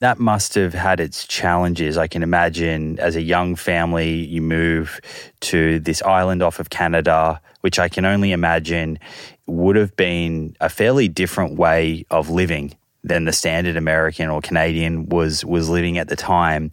that 0.00 0.18
must 0.18 0.54
have 0.54 0.72
had 0.72 0.98
its 0.98 1.26
challenges. 1.26 1.98
I 1.98 2.06
can 2.06 2.22
imagine 2.22 2.98
as 2.98 3.16
a 3.16 3.22
young 3.22 3.54
family, 3.54 4.24
you 4.24 4.40
move 4.40 5.00
to 5.40 5.78
this 5.78 6.02
island 6.02 6.42
off 6.42 6.58
of 6.58 6.70
Canada, 6.70 7.40
which 7.60 7.78
I 7.78 7.88
can 7.88 8.06
only 8.06 8.32
imagine 8.32 8.98
would 9.46 9.76
have 9.76 9.94
been 9.96 10.56
a 10.60 10.68
fairly 10.70 11.06
different 11.06 11.58
way 11.58 12.06
of 12.10 12.30
living 12.30 12.74
than 13.04 13.24
the 13.24 13.32
standard 13.32 13.76
American 13.76 14.30
or 14.30 14.40
Canadian 14.40 15.08
was 15.08 15.44
was 15.44 15.68
living 15.68 15.98
at 15.98 16.08
the 16.08 16.16
time. 16.16 16.70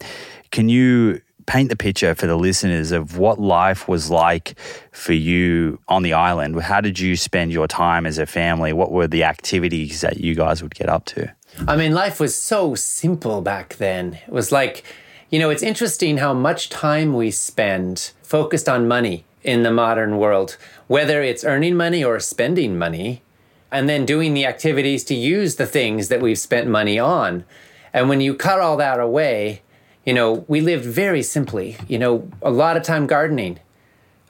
Can 0.50 0.70
you 0.70 1.20
paint 1.46 1.68
the 1.70 1.76
picture 1.76 2.14
for 2.14 2.26
the 2.26 2.36
listeners 2.36 2.92
of 2.92 3.18
what 3.18 3.38
life 3.38 3.88
was 3.88 4.10
like 4.10 4.58
for 4.92 5.14
you 5.14 5.78
on 5.88 6.02
the 6.02 6.12
island? 6.12 6.60
How 6.60 6.80
did 6.80 6.98
you 6.98 7.16
spend 7.16 7.52
your 7.52 7.66
time 7.66 8.06
as 8.06 8.18
a 8.18 8.26
family? 8.26 8.72
What 8.72 8.92
were 8.92 9.06
the 9.06 9.24
activities 9.24 10.00
that 10.00 10.18
you 10.18 10.34
guys 10.34 10.62
would 10.62 10.74
get 10.74 10.88
up 10.88 11.06
to? 11.06 11.34
I 11.66 11.76
mean, 11.76 11.92
life 11.92 12.20
was 12.20 12.34
so 12.34 12.74
simple 12.74 13.40
back 13.40 13.76
then. 13.76 14.18
It 14.26 14.32
was 14.32 14.52
like, 14.52 14.84
You 15.30 15.38
know, 15.38 15.50
it's 15.50 15.62
interesting 15.62 16.18
how 16.18 16.32
much 16.32 16.70
time 16.70 17.14
we 17.14 17.30
spend 17.30 18.12
focused 18.22 18.68
on 18.68 18.88
money 18.88 19.24
in 19.42 19.62
the 19.62 19.70
modern 19.70 20.16
world, 20.16 20.56
whether 20.86 21.22
it's 21.22 21.44
earning 21.44 21.76
money 21.76 22.02
or 22.02 22.18
spending 22.20 22.78
money, 22.78 23.22
and 23.70 23.88
then 23.88 24.06
doing 24.06 24.32
the 24.32 24.46
activities 24.46 25.04
to 25.04 25.14
use 25.14 25.56
the 25.56 25.66
things 25.66 26.08
that 26.08 26.22
we've 26.22 26.38
spent 26.38 26.66
money 26.66 26.98
on. 26.98 27.44
And 27.92 28.08
when 28.08 28.22
you 28.22 28.34
cut 28.34 28.60
all 28.60 28.78
that 28.78 29.00
away, 29.00 29.60
you 30.06 30.14
know, 30.14 30.46
we 30.48 30.62
lived 30.62 30.86
very 30.86 31.22
simply, 31.22 31.76
you 31.86 31.98
know, 31.98 32.30
a 32.40 32.50
lot 32.50 32.78
of 32.78 32.82
time 32.82 33.06
gardening, 33.06 33.58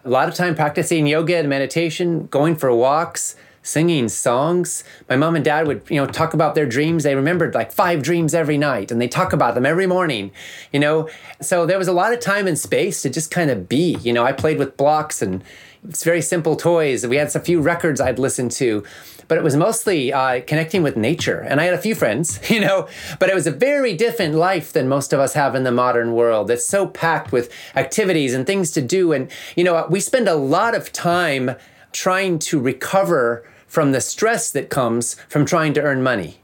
a 0.04 0.10
lot 0.10 0.28
of 0.28 0.34
time 0.34 0.56
practicing 0.56 1.06
yoga 1.06 1.36
and 1.36 1.48
meditation, 1.48 2.26
going 2.26 2.56
for 2.56 2.74
walks, 2.74 3.36
singing 3.68 4.08
songs. 4.08 4.82
My 5.08 5.16
mom 5.16 5.36
and 5.36 5.44
dad 5.44 5.66
would, 5.66 5.82
you 5.88 5.96
know, 5.96 6.06
talk 6.06 6.32
about 6.32 6.54
their 6.54 6.66
dreams. 6.66 7.04
They 7.04 7.14
remembered 7.14 7.54
like 7.54 7.70
five 7.70 8.02
dreams 8.02 8.34
every 8.34 8.56
night 8.56 8.90
and 8.90 9.00
they 9.00 9.08
talk 9.08 9.32
about 9.32 9.54
them 9.54 9.66
every 9.66 9.86
morning, 9.86 10.30
you 10.72 10.80
know. 10.80 11.08
So 11.42 11.66
there 11.66 11.78
was 11.78 11.88
a 11.88 11.92
lot 11.92 12.12
of 12.12 12.20
time 12.20 12.46
and 12.46 12.58
space 12.58 13.02
to 13.02 13.10
just 13.10 13.30
kind 13.30 13.50
of 13.50 13.68
be. 13.68 13.98
You 14.02 14.12
know, 14.12 14.24
I 14.24 14.32
played 14.32 14.58
with 14.58 14.76
blocks 14.78 15.20
and 15.20 15.44
it's 15.86 16.02
very 16.02 16.22
simple 16.22 16.56
toys. 16.56 17.06
We 17.06 17.16
had 17.16 17.34
a 17.36 17.40
few 17.40 17.60
records 17.60 18.00
I'd 18.00 18.18
listen 18.18 18.48
to 18.50 18.84
but 19.28 19.36
it 19.36 19.44
was 19.44 19.56
mostly 19.56 20.10
uh, 20.10 20.40
connecting 20.46 20.82
with 20.82 20.96
nature. 20.96 21.40
And 21.40 21.60
I 21.60 21.64
had 21.64 21.74
a 21.74 21.78
few 21.78 21.94
friends, 21.94 22.40
you 22.50 22.60
know, 22.60 22.88
but 23.18 23.28
it 23.28 23.34
was 23.34 23.46
a 23.46 23.50
very 23.50 23.94
different 23.94 24.34
life 24.34 24.72
than 24.72 24.88
most 24.88 25.12
of 25.12 25.20
us 25.20 25.34
have 25.34 25.54
in 25.54 25.64
the 25.64 25.70
modern 25.70 26.14
world. 26.14 26.50
It's 26.50 26.64
so 26.64 26.86
packed 26.86 27.30
with 27.30 27.52
activities 27.76 28.32
and 28.32 28.46
things 28.46 28.70
to 28.70 28.80
do. 28.80 29.12
And, 29.12 29.30
you 29.54 29.64
know, 29.64 29.86
we 29.90 30.00
spend 30.00 30.28
a 30.28 30.34
lot 30.34 30.74
of 30.74 30.92
time 30.92 31.56
trying 31.92 32.38
to 32.38 32.58
recover 32.58 33.44
from 33.68 33.92
the 33.92 34.00
stress 34.00 34.50
that 34.50 34.70
comes 34.70 35.14
from 35.28 35.44
trying 35.44 35.74
to 35.74 35.82
earn 35.82 36.02
money. 36.02 36.40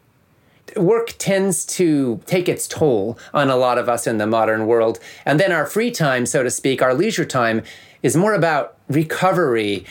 Work 0.76 1.14
tends 1.18 1.64
to 1.66 2.20
take 2.26 2.48
its 2.48 2.68
toll 2.68 3.18
on 3.32 3.50
a 3.50 3.56
lot 3.56 3.78
of 3.78 3.88
us 3.88 4.06
in 4.06 4.18
the 4.18 4.26
modern 4.26 4.66
world. 4.66 4.98
And 5.24 5.40
then 5.40 5.52
our 5.52 5.66
free 5.66 5.90
time, 5.90 6.26
so 6.26 6.42
to 6.42 6.50
speak, 6.50 6.82
our 6.82 6.94
leisure 6.94 7.24
time, 7.24 7.62
is 8.02 8.16
more 8.16 8.34
about 8.34 8.76
recovery, 8.88 9.84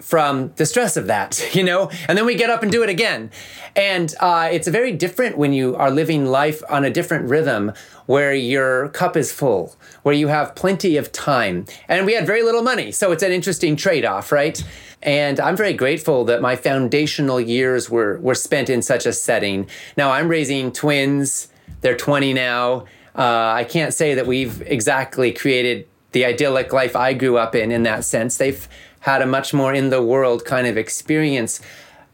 from 0.00 0.52
the 0.56 0.66
stress 0.66 0.96
of 0.96 1.06
that, 1.06 1.42
you 1.54 1.64
know? 1.64 1.90
And 2.08 2.16
then 2.16 2.26
we 2.26 2.34
get 2.34 2.50
up 2.50 2.62
and 2.62 2.72
do 2.72 2.82
it 2.82 2.88
again. 2.88 3.30
And 3.76 4.14
uh, 4.20 4.48
it's 4.50 4.68
very 4.68 4.92
different 4.92 5.36
when 5.36 5.52
you 5.52 5.76
are 5.76 5.90
living 5.90 6.26
life 6.26 6.62
on 6.68 6.84
a 6.84 6.90
different 6.90 7.28
rhythm 7.28 7.72
where 8.06 8.34
your 8.34 8.88
cup 8.90 9.16
is 9.16 9.32
full, 9.32 9.76
where 10.02 10.14
you 10.14 10.28
have 10.28 10.54
plenty 10.54 10.96
of 10.96 11.12
time. 11.12 11.66
And 11.88 12.06
we 12.06 12.14
had 12.14 12.26
very 12.26 12.42
little 12.42 12.62
money. 12.62 12.90
So 12.90 13.12
it's 13.12 13.22
an 13.22 13.32
interesting 13.32 13.76
trade 13.76 14.04
off, 14.04 14.32
right? 14.32 14.62
And 15.02 15.38
I'm 15.38 15.56
very 15.56 15.74
grateful 15.74 16.24
that 16.24 16.40
my 16.40 16.56
foundational 16.56 17.40
years 17.40 17.90
were, 17.90 18.18
were 18.20 18.34
spent 18.34 18.70
in 18.70 18.82
such 18.82 19.06
a 19.06 19.12
setting. 19.12 19.68
Now 19.96 20.10
I'm 20.10 20.28
raising 20.28 20.72
twins, 20.72 21.48
they're 21.82 21.96
20 21.96 22.32
now. 22.32 22.86
Uh, 23.14 23.52
I 23.54 23.64
can't 23.64 23.92
say 23.92 24.14
that 24.14 24.26
we've 24.26 24.62
exactly 24.62 25.32
created 25.32 25.86
the 26.12 26.24
idyllic 26.24 26.72
life 26.72 26.96
I 26.96 27.12
grew 27.12 27.36
up 27.36 27.54
in 27.54 27.70
in 27.70 27.82
that 27.82 28.04
sense. 28.04 28.38
They've 28.38 28.66
had 29.08 29.22
a 29.22 29.26
much 29.26 29.54
more 29.54 29.72
in 29.72 29.88
the 29.88 30.02
world 30.02 30.44
kind 30.44 30.66
of 30.66 30.76
experience. 30.76 31.60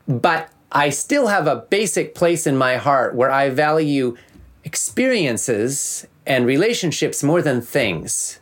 But 0.07 0.49
I 0.71 0.91
still 0.91 1.27
have 1.27 1.47
a 1.47 1.65
basic 1.79 2.15
place 2.15 2.47
in 2.47 2.57
my 2.57 2.77
heart 2.77 3.15
where 3.15 3.31
I 3.31 3.51
value 3.51 4.17
experiences 4.63 6.07
and 6.27 6.47
relationships 6.47 7.23
more 7.23 7.43
than 7.43 7.61
things. 7.61 8.41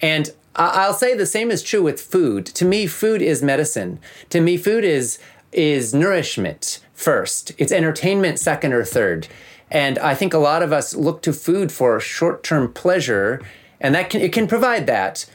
And 0.00 0.30
I'll 0.54 0.94
say 0.94 1.14
the 1.14 1.26
same 1.26 1.50
is 1.50 1.62
true 1.62 1.82
with 1.82 2.00
food. 2.00 2.46
To 2.46 2.64
me, 2.64 2.86
food 2.86 3.22
is 3.22 3.42
medicine. 3.42 3.98
To 4.30 4.40
me, 4.40 4.56
food 4.56 4.84
is 4.84 5.18
is 5.52 5.92
nourishment 5.92 6.80
first. 6.94 7.52
It's 7.58 7.72
entertainment 7.72 8.38
second 8.38 8.72
or 8.72 8.84
third. 8.84 9.28
And 9.70 9.98
I 9.98 10.14
think 10.14 10.34
a 10.34 10.38
lot 10.50 10.62
of 10.62 10.72
us 10.72 10.94
look 10.94 11.22
to 11.22 11.32
food 11.32 11.70
for 11.72 12.00
short-term 12.00 12.72
pleasure, 12.72 13.40
and 13.80 13.94
that 13.94 14.10
can 14.10 14.20
it 14.20 14.32
can 14.32 14.46
provide 14.46 14.86
that. 14.86 15.26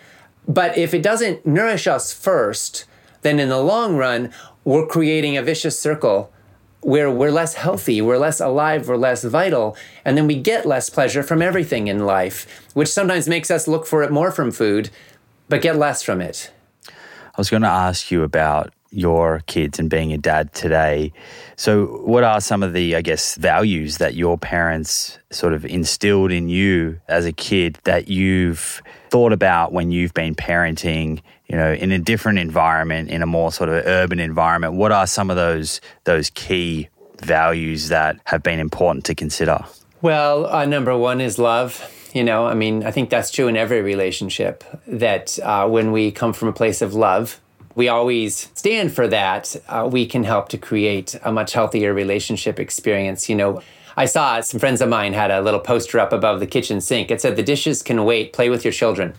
But 0.48 0.78
if 0.78 0.94
it 0.94 1.04
doesn't 1.04 1.46
nourish 1.46 1.88
us 1.88 2.14
first, 2.14 2.86
then 3.22 3.40
in 3.40 3.50
the 3.50 3.62
long 3.62 3.98
run, 3.98 4.32
we're 4.64 4.88
creating 4.88 5.38
a 5.38 5.44
vicious 5.44 5.80
circle 5.80 6.32
where 6.82 7.12
we're 7.12 7.32
less 7.32 7.56
healthy, 7.56 8.02
we're 8.02 8.18
less 8.18 8.40
alive, 8.40 8.88
we're 8.88 8.96
less 8.96 9.24
vital, 9.24 9.76
and 10.06 10.18
then 10.18 10.28
we 10.28 10.36
get 10.36 10.66
less 10.66 10.90
pleasure 10.90 11.24
from 11.24 11.42
everything 11.42 11.88
in 11.88 12.06
life, 12.06 12.66
which 12.74 12.88
sometimes 12.88 13.28
makes 13.28 13.52
us 13.52 13.68
look 13.68 13.86
for 13.86 14.04
it 14.04 14.12
more 14.12 14.32
from 14.32 14.52
food, 14.52 14.90
but 15.50 15.62
get 15.62 15.76
less 15.76 16.04
from 16.04 16.22
it. 16.22 16.52
I 16.88 17.38
was 17.38 17.50
going 17.50 17.64
to 17.64 17.68
ask 17.68 18.10
you 18.10 18.24
about 18.24 18.74
your 18.98 19.42
kids 19.46 19.78
and 19.78 19.92
being 19.92 20.12
a 20.12 20.18
dad 20.18 20.52
today. 20.54 21.14
So, 21.56 21.86
what 22.04 22.24
are 22.24 22.42
some 22.42 22.64
of 22.64 22.74
the, 22.74 22.96
I 22.96 23.02
guess, 23.02 23.36
values 23.36 24.00
that 24.00 24.16
your 24.16 24.40
parents 24.40 25.20
sort 25.30 25.54
of 25.54 25.66
instilled 25.66 26.32
in 26.32 26.50
you 26.50 27.00
as 27.08 27.26
a 27.26 27.32
kid 27.32 27.78
that 27.84 28.08
you've 28.08 28.82
thought 29.10 29.34
about 29.34 29.72
when 29.72 29.92
you've 29.92 30.16
been 30.16 30.34
parenting, 30.34 31.22
you 31.46 31.56
know, 31.56 31.74
in 31.74 31.92
a 31.92 32.00
different 32.00 32.40
environment, 32.40 33.10
in 33.10 33.22
a 33.22 33.28
more 33.28 33.52
sort 33.52 33.70
of 33.70 33.86
urban 33.86 34.20
environment? 34.20 34.74
What 34.74 34.92
are 34.92 35.06
some 35.06 35.30
of 35.30 35.36
those 35.36 35.80
those 36.06 36.32
key 36.32 36.90
values 37.22 37.90
that 37.90 38.20
have 38.26 38.42
been 38.42 38.60
important 38.60 39.06
to 39.06 39.16
consider? 39.16 39.64
Well, 40.02 40.48
uh, 40.48 40.66
number 40.66 40.98
one 40.98 41.22
is 41.22 41.38
love. 41.38 41.94
You 42.14 42.24
know, 42.24 42.48
I 42.48 42.56
mean, 42.56 42.84
I 42.84 42.90
think 42.90 43.12
that's 43.12 43.30
true 43.30 43.48
in 43.48 43.56
every 43.56 43.84
relationship. 43.84 44.64
That 44.88 45.38
uh, 45.40 45.68
when 45.68 45.92
we 45.92 46.12
come 46.12 46.34
from 46.34 46.48
a 46.48 46.54
place 46.54 46.82
of 46.82 46.96
love, 46.96 47.40
we 47.78 47.88
always 47.90 48.50
stand 48.56 48.92
for 48.92 49.08
that. 49.08 49.56
Uh, 49.70 49.88
we 49.90 50.08
can 50.08 50.24
help 50.24 50.50
to 50.50 50.58
create 50.58 51.16
a 51.24 51.32
much 51.32 51.54
healthier 51.54 51.94
relationship 51.94 52.60
experience. 52.60 53.30
You 53.30 53.36
know, 53.36 53.62
I 53.96 54.06
saw 54.06 54.42
some 54.42 54.60
friends 54.60 54.82
of 54.82 54.90
mine 54.90 55.14
had 55.14 55.30
a 55.30 55.42
little 55.42 55.60
poster 55.60 56.00
up 56.00 56.12
above 56.12 56.40
the 56.40 56.48
kitchen 56.48 56.82
sink. 56.82 57.12
It 57.12 57.22
said, 57.22 57.36
The 57.36 57.44
dishes 57.44 57.84
can 57.84 58.04
wait, 58.04 58.34
play 58.34 58.50
with 58.50 58.66
your 58.66 58.72
children. 58.72 59.14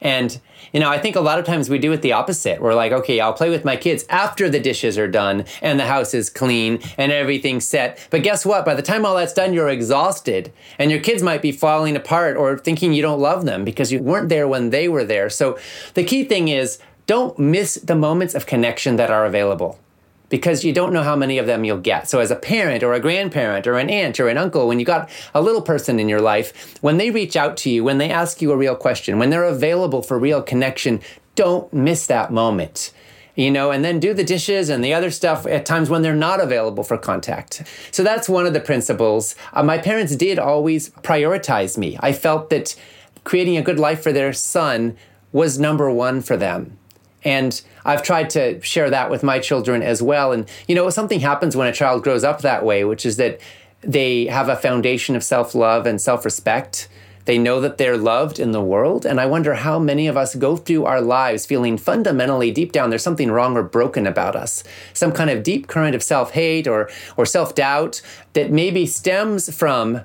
And, 0.00 0.40
you 0.72 0.80
know, 0.80 0.88
I 0.88 0.98
think 0.98 1.16
a 1.16 1.20
lot 1.20 1.38
of 1.38 1.44
times 1.44 1.68
we 1.68 1.78
do 1.78 1.92
it 1.92 2.00
the 2.00 2.12
opposite. 2.12 2.60
We're 2.60 2.74
like, 2.74 2.92
okay, 2.92 3.20
I'll 3.20 3.32
play 3.32 3.50
with 3.50 3.64
my 3.64 3.76
kids 3.76 4.06
after 4.08 4.48
the 4.48 4.60
dishes 4.60 4.96
are 4.96 5.08
done 5.08 5.44
and 5.60 5.78
the 5.78 5.84
house 5.84 6.14
is 6.14 6.30
clean 6.30 6.80
and 6.96 7.12
everything's 7.12 7.68
set. 7.68 8.06
But 8.10 8.22
guess 8.22 8.46
what? 8.46 8.64
By 8.64 8.74
the 8.74 8.82
time 8.82 9.04
all 9.04 9.16
that's 9.16 9.34
done, 9.34 9.52
you're 9.52 9.68
exhausted 9.68 10.52
and 10.78 10.90
your 10.90 11.00
kids 11.00 11.22
might 11.22 11.42
be 11.42 11.52
falling 11.52 11.96
apart 11.96 12.36
or 12.36 12.56
thinking 12.56 12.92
you 12.92 13.02
don't 13.02 13.20
love 13.20 13.44
them 13.44 13.64
because 13.64 13.92
you 13.92 14.00
weren't 14.00 14.28
there 14.30 14.48
when 14.48 14.70
they 14.70 14.88
were 14.88 15.04
there. 15.04 15.28
So 15.28 15.58
the 15.94 16.04
key 16.04 16.24
thing 16.24 16.48
is 16.48 16.78
don't 17.10 17.40
miss 17.40 17.74
the 17.74 17.96
moments 17.96 18.36
of 18.36 18.46
connection 18.46 18.94
that 18.94 19.10
are 19.10 19.26
available 19.26 19.80
because 20.28 20.64
you 20.64 20.72
don't 20.72 20.92
know 20.92 21.02
how 21.02 21.16
many 21.16 21.38
of 21.38 21.46
them 21.46 21.64
you'll 21.64 21.76
get. 21.76 22.08
So, 22.08 22.20
as 22.20 22.30
a 22.30 22.36
parent 22.36 22.84
or 22.84 22.94
a 22.94 23.00
grandparent 23.00 23.66
or 23.66 23.78
an 23.78 23.90
aunt 23.90 24.20
or 24.20 24.28
an 24.28 24.38
uncle, 24.38 24.68
when 24.68 24.78
you 24.78 24.86
got 24.86 25.10
a 25.34 25.42
little 25.42 25.60
person 25.60 25.98
in 25.98 26.08
your 26.08 26.20
life, 26.20 26.78
when 26.80 26.98
they 26.98 27.10
reach 27.10 27.34
out 27.34 27.56
to 27.56 27.68
you, 27.68 27.82
when 27.82 27.98
they 27.98 28.10
ask 28.10 28.40
you 28.40 28.52
a 28.52 28.56
real 28.56 28.76
question, 28.76 29.18
when 29.18 29.30
they're 29.30 29.42
available 29.42 30.02
for 30.02 30.20
real 30.20 30.40
connection, 30.40 31.00
don't 31.34 31.72
miss 31.72 32.06
that 32.06 32.32
moment. 32.32 32.92
You 33.34 33.50
know, 33.50 33.72
and 33.72 33.84
then 33.84 33.98
do 33.98 34.14
the 34.14 34.22
dishes 34.22 34.68
and 34.68 34.84
the 34.84 34.94
other 34.94 35.10
stuff 35.10 35.48
at 35.48 35.66
times 35.66 35.90
when 35.90 36.02
they're 36.02 36.14
not 36.14 36.40
available 36.40 36.84
for 36.84 36.96
contact. 36.96 37.64
So 37.90 38.04
that's 38.04 38.28
one 38.28 38.46
of 38.46 38.52
the 38.52 38.60
principles. 38.60 39.34
Uh, 39.52 39.64
my 39.64 39.78
parents 39.78 40.14
did 40.14 40.38
always 40.38 40.90
prioritize 41.02 41.76
me. 41.76 41.98
I 41.98 42.12
felt 42.12 42.50
that 42.50 42.76
creating 43.24 43.56
a 43.56 43.62
good 43.62 43.80
life 43.80 44.00
for 44.00 44.12
their 44.12 44.32
son 44.32 44.96
was 45.32 45.58
number 45.58 45.90
one 45.90 46.20
for 46.20 46.36
them. 46.36 46.76
And 47.24 47.60
I've 47.84 48.02
tried 48.02 48.30
to 48.30 48.60
share 48.62 48.90
that 48.90 49.10
with 49.10 49.22
my 49.22 49.38
children 49.38 49.82
as 49.82 50.02
well. 50.02 50.32
And, 50.32 50.48
you 50.66 50.74
know, 50.74 50.88
something 50.90 51.20
happens 51.20 51.56
when 51.56 51.68
a 51.68 51.72
child 51.72 52.02
grows 52.02 52.24
up 52.24 52.40
that 52.42 52.64
way, 52.64 52.84
which 52.84 53.04
is 53.04 53.16
that 53.16 53.40
they 53.82 54.26
have 54.26 54.48
a 54.48 54.56
foundation 54.56 55.16
of 55.16 55.24
self 55.24 55.54
love 55.54 55.86
and 55.86 56.00
self 56.00 56.24
respect. 56.24 56.88
They 57.26 57.38
know 57.38 57.60
that 57.60 57.76
they're 57.78 57.98
loved 57.98 58.38
in 58.40 58.52
the 58.52 58.62
world. 58.62 59.04
And 59.04 59.20
I 59.20 59.26
wonder 59.26 59.54
how 59.54 59.78
many 59.78 60.08
of 60.08 60.16
us 60.16 60.34
go 60.34 60.56
through 60.56 60.86
our 60.86 61.00
lives 61.00 61.46
feeling 61.46 61.76
fundamentally 61.76 62.50
deep 62.50 62.72
down 62.72 62.90
there's 62.90 63.02
something 63.02 63.30
wrong 63.30 63.56
or 63.56 63.62
broken 63.62 64.06
about 64.06 64.34
us. 64.34 64.64
Some 64.94 65.12
kind 65.12 65.30
of 65.30 65.42
deep 65.42 65.68
current 65.68 65.94
of 65.94 66.02
self 66.02 66.32
hate 66.32 66.66
or, 66.66 66.88
or 67.16 67.26
self 67.26 67.54
doubt 67.54 68.00
that 68.32 68.50
maybe 68.50 68.86
stems 68.86 69.54
from 69.54 70.00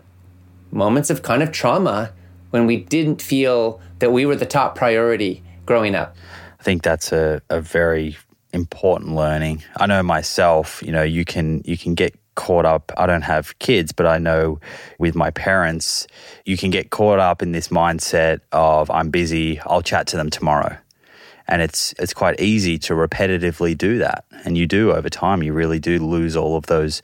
moments 0.71 1.09
of 1.09 1.23
kind 1.23 1.41
of 1.41 1.51
trauma 1.51 2.11
when 2.49 2.65
we 2.65 2.77
didn't 2.77 3.21
feel 3.21 3.79
that 3.99 4.11
we 4.11 4.25
were 4.25 4.35
the 4.35 4.45
top 4.45 4.75
priority 4.75 5.41
growing 5.65 5.95
up 5.95 6.15
think 6.65 6.81
that's 6.81 7.11
a, 7.11 7.43
a 7.51 7.61
very 7.61 8.17
important 8.51 9.13
learning. 9.13 9.63
I 9.77 9.85
know 9.85 10.01
myself, 10.01 10.81
you 10.81 10.91
know, 10.91 11.03
you 11.03 11.23
can 11.23 11.61
you 11.63 11.77
can 11.77 11.93
get 11.93 12.15
caught 12.33 12.65
up. 12.65 12.91
I 12.97 13.05
don't 13.05 13.21
have 13.21 13.57
kids, 13.59 13.91
but 13.91 14.07
I 14.07 14.17
know 14.17 14.59
with 14.97 15.15
my 15.15 15.29
parents, 15.29 16.07
you 16.43 16.57
can 16.57 16.71
get 16.71 16.89
caught 16.89 17.19
up 17.19 17.43
in 17.43 17.51
this 17.51 17.67
mindset 17.67 18.39
of 18.51 18.89
I'm 18.89 19.11
busy, 19.11 19.59
I'll 19.61 19.83
chat 19.83 20.07
to 20.07 20.17
them 20.17 20.31
tomorrow. 20.31 20.75
And 21.47 21.61
it's 21.61 21.93
it's 21.99 22.15
quite 22.15 22.39
easy 22.41 22.79
to 22.79 22.93
repetitively 22.93 23.77
do 23.77 23.99
that. 23.99 24.25
And 24.43 24.57
you 24.57 24.65
do 24.65 24.91
over 24.91 25.09
time, 25.09 25.43
you 25.43 25.53
really 25.53 25.79
do 25.79 25.99
lose 25.99 26.35
all 26.35 26.57
of 26.57 26.65
those 26.65 27.03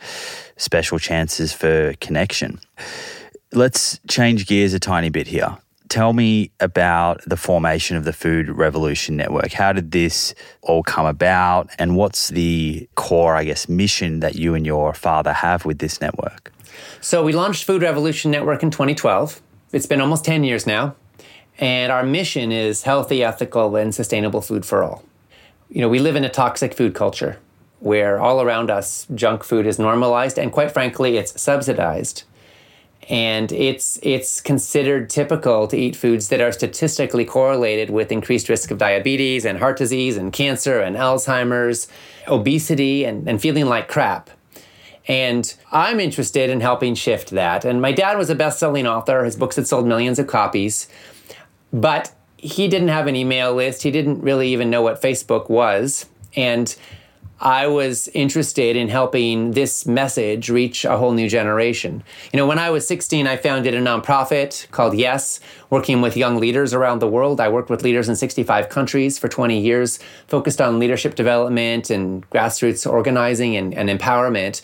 special 0.57 0.97
chances 0.97 1.53
for 1.53 1.93
connection. 2.01 2.59
Let's 3.53 3.99
change 4.07 4.47
gears 4.47 4.73
a 4.73 4.79
tiny 4.79 5.09
bit 5.09 5.27
here 5.27 5.55
tell 5.91 6.13
me 6.13 6.49
about 6.61 7.21
the 7.27 7.35
formation 7.35 7.97
of 7.97 8.05
the 8.05 8.13
Food 8.13 8.47
Revolution 8.47 9.17
Network. 9.17 9.51
How 9.51 9.73
did 9.73 9.91
this 9.91 10.33
all 10.61 10.83
come 10.83 11.05
about? 11.05 11.69
And 11.77 11.97
what's 11.97 12.29
the 12.29 12.87
core, 12.95 13.35
I 13.35 13.43
guess, 13.43 13.67
mission 13.67 14.21
that 14.21 14.35
you 14.35 14.55
and 14.55 14.65
your 14.65 14.93
father 14.93 15.33
have 15.33 15.65
with 15.65 15.79
this 15.79 15.99
network? 15.99 16.53
So 17.01 17.23
we 17.23 17.33
launched 17.33 17.65
Food 17.65 17.81
Revolution 17.81 18.31
Network 18.31 18.63
in 18.63 18.71
2012. 18.71 19.41
It's 19.73 19.85
been 19.85 19.99
almost 19.99 20.23
10 20.23 20.45
years 20.45 20.65
now. 20.65 20.95
And 21.59 21.91
our 21.91 22.03
mission 22.03 22.53
is 22.53 22.83
healthy, 22.83 23.21
ethical, 23.21 23.75
and 23.75 23.93
sustainable 23.93 24.39
food 24.39 24.65
for 24.65 24.83
all. 24.83 25.03
You 25.69 25.81
know, 25.81 25.89
we 25.89 25.99
live 25.99 26.15
in 26.15 26.23
a 26.23 26.29
toxic 26.29 26.73
food 26.73 26.95
culture 26.95 27.37
where 27.79 28.17
all 28.17 28.41
around 28.41 28.71
us 28.71 29.07
junk 29.13 29.43
food 29.43 29.67
is 29.67 29.77
normalized 29.77 30.39
and 30.39 30.51
quite 30.51 30.71
frankly 30.71 31.17
it's 31.17 31.41
subsidized 31.41 32.23
and 33.09 33.51
it's 33.51 33.99
it's 34.03 34.39
considered 34.41 35.09
typical 35.09 35.67
to 35.67 35.77
eat 35.77 35.95
foods 35.95 36.29
that 36.29 36.39
are 36.39 36.51
statistically 36.51 37.25
correlated 37.25 37.89
with 37.89 38.11
increased 38.11 38.47
risk 38.47 38.71
of 38.71 38.77
diabetes 38.77 39.43
and 39.45 39.59
heart 39.59 39.77
disease 39.77 40.17
and 40.17 40.31
cancer 40.31 40.79
and 40.79 40.95
alzheimer's 40.95 41.87
obesity 42.27 43.03
and, 43.03 43.27
and 43.27 43.41
feeling 43.41 43.65
like 43.65 43.87
crap. 43.87 44.29
And 45.07 45.53
i'm 45.71 45.99
interested 45.99 46.49
in 46.49 46.61
helping 46.61 46.95
shift 46.95 47.31
that. 47.31 47.65
And 47.65 47.81
my 47.81 47.91
dad 47.91 48.17
was 48.17 48.29
a 48.29 48.35
best-selling 48.35 48.85
author. 48.85 49.23
His 49.23 49.35
books 49.35 49.55
had 49.55 49.67
sold 49.67 49.87
millions 49.87 50.19
of 50.19 50.27
copies. 50.27 50.87
But 51.73 52.13
he 52.37 52.67
didn't 52.67 52.89
have 52.89 53.07
an 53.07 53.15
email 53.15 53.53
list. 53.53 53.83
He 53.83 53.91
didn't 53.91 54.21
really 54.21 54.49
even 54.49 54.69
know 54.69 54.81
what 54.81 55.01
facebook 55.01 55.49
was. 55.49 56.05
And 56.35 56.75
I 57.41 57.65
was 57.65 58.07
interested 58.09 58.75
in 58.75 58.87
helping 58.87 59.51
this 59.51 59.87
message 59.87 60.47
reach 60.47 60.85
a 60.85 60.95
whole 60.95 61.13
new 61.13 61.27
generation. 61.27 62.03
You 62.31 62.37
know, 62.37 62.45
when 62.45 62.59
I 62.59 62.69
was 62.69 62.87
16, 62.87 63.25
I 63.25 63.35
founded 63.35 63.73
a 63.73 63.81
nonprofit 63.81 64.69
called 64.69 64.95
Yes, 64.95 65.39
working 65.71 66.01
with 66.01 66.15
young 66.15 66.37
leaders 66.37 66.71
around 66.71 66.99
the 66.99 67.07
world. 67.07 67.41
I 67.41 67.49
worked 67.49 67.71
with 67.71 67.81
leaders 67.81 68.07
in 68.07 68.15
65 68.15 68.69
countries 68.69 69.17
for 69.17 69.27
20 69.27 69.59
years, 69.59 69.97
focused 70.27 70.61
on 70.61 70.77
leadership 70.77 71.15
development 71.15 71.89
and 71.89 72.29
grassroots 72.29 72.89
organizing 72.89 73.55
and, 73.55 73.73
and 73.73 73.89
empowerment. 73.89 74.61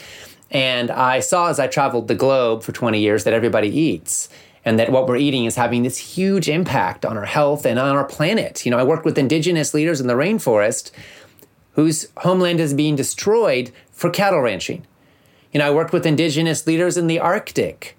And 0.51 0.91
I 0.91 1.19
saw 1.19 1.50
as 1.50 1.60
I 1.60 1.65
traveled 1.65 2.07
the 2.07 2.15
globe 2.15 2.62
for 2.62 2.74
20 2.74 3.00
years 3.00 3.24
that 3.24 3.34
everybody 3.34 3.69
eats 3.69 4.29
and 4.63 4.77
that 4.77 4.91
what 4.91 5.07
we're 5.07 5.17
eating 5.17 5.46
is 5.46 5.55
having 5.55 5.81
this 5.81 5.98
huge 5.98 6.48
impact 6.48 7.05
on 7.05 7.17
our 7.17 7.25
health 7.25 7.65
and 7.65 7.79
on 7.79 7.96
our 7.96 8.05
planet. 8.05 8.65
You 8.65 8.72
know, 8.72 8.77
I 8.77 8.84
worked 8.84 9.05
with 9.05 9.17
indigenous 9.17 9.74
leaders 9.74 10.00
in 10.00 10.05
the 10.05 10.13
rainforest 10.13 10.91
whose 11.77 12.07
homeland 12.17 12.60
is 12.60 12.74
being 12.74 12.96
destroyed 12.96 13.72
for 13.91 14.10
cattle 14.10 14.41
ranching. 14.41 14.86
You 15.53 15.60
know, 15.60 15.67
I 15.67 15.74
worked 15.74 15.93
with 15.93 16.05
indigenous 16.05 16.67
leaders 16.67 16.98
in 16.98 17.07
the 17.07 17.19
Arctic 17.19 17.96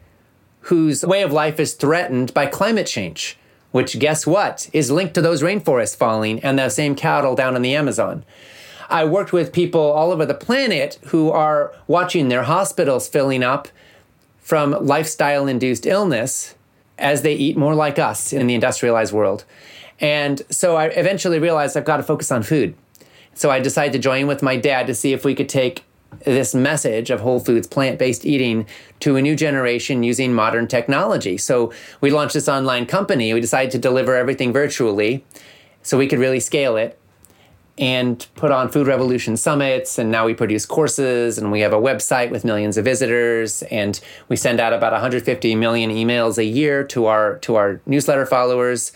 whose 0.62 1.06
way 1.06 1.22
of 1.22 1.32
life 1.32 1.58
is 1.58 1.74
threatened 1.74 2.34
by 2.34 2.44
climate 2.44 2.88
change, 2.88 3.38
which, 3.70 3.98
guess 3.98 4.26
what, 4.26 4.68
is 4.72 4.90
linked 4.90 5.14
to 5.14 5.22
those 5.22 5.42
rainforests 5.42 5.96
falling 5.96 6.40
and 6.40 6.58
the 6.58 6.68
same 6.68 6.94
cattle 6.94 7.36
down 7.36 7.56
in 7.56 7.62
the 7.62 7.74
Amazon. 7.74 8.24
I 8.90 9.04
worked 9.04 9.32
with 9.32 9.52
people 9.52 9.80
all 9.80 10.10
over 10.10 10.26
the 10.26 10.34
planet 10.34 10.98
who 11.06 11.30
are 11.30 11.72
watching 11.86 12.28
their 12.28 12.42
hospitals 12.42 13.08
filling 13.08 13.44
up 13.44 13.68
from 14.40 14.72
lifestyle 14.84 15.46
induced 15.46 15.86
illness 15.86 16.56
as 16.98 17.22
they 17.22 17.34
eat 17.34 17.56
more 17.56 17.76
like 17.76 17.98
us 17.98 18.32
in 18.32 18.46
the 18.48 18.54
industrialized 18.54 19.12
world. 19.12 19.44
And 20.00 20.42
so 20.50 20.76
I 20.76 20.86
eventually 20.86 21.38
realized 21.38 21.76
I've 21.76 21.84
got 21.84 21.98
to 21.98 22.02
focus 22.02 22.32
on 22.32 22.42
food. 22.42 22.74
So 23.38 23.52
I 23.52 23.60
decided 23.60 23.92
to 23.92 24.00
join 24.00 24.26
with 24.26 24.42
my 24.42 24.56
dad 24.56 24.88
to 24.88 24.94
see 24.96 25.12
if 25.12 25.24
we 25.24 25.32
could 25.32 25.48
take 25.48 25.84
this 26.24 26.56
message 26.56 27.08
of 27.08 27.20
whole 27.20 27.38
foods 27.38 27.68
plant 27.68 27.96
based 27.96 28.26
eating 28.26 28.66
to 28.98 29.14
a 29.14 29.22
new 29.22 29.36
generation 29.36 30.02
using 30.02 30.34
modern 30.34 30.66
technology. 30.66 31.38
So 31.38 31.72
we 32.00 32.10
launched 32.10 32.34
this 32.34 32.48
online 32.48 32.84
company. 32.86 33.32
We 33.32 33.40
decided 33.40 33.70
to 33.70 33.78
deliver 33.78 34.16
everything 34.16 34.52
virtually 34.52 35.24
so 35.82 35.96
we 35.96 36.08
could 36.08 36.18
really 36.18 36.40
scale 36.40 36.76
it 36.76 36.98
and 37.78 38.26
put 38.34 38.50
on 38.50 38.70
food 38.70 38.88
revolution 38.88 39.36
summits 39.36 40.00
and 40.00 40.10
now 40.10 40.26
we 40.26 40.34
produce 40.34 40.66
courses 40.66 41.38
and 41.38 41.52
we 41.52 41.60
have 41.60 41.72
a 41.72 41.76
website 41.80 42.30
with 42.30 42.44
millions 42.44 42.76
of 42.76 42.84
visitors 42.84 43.62
and 43.70 44.00
we 44.28 44.34
send 44.34 44.58
out 44.58 44.72
about 44.72 44.90
150 44.90 45.54
million 45.54 45.90
emails 45.90 46.38
a 46.38 46.44
year 46.44 46.82
to 46.82 47.06
our 47.06 47.38
to 47.38 47.54
our 47.54 47.80
newsletter 47.86 48.26
followers 48.26 48.90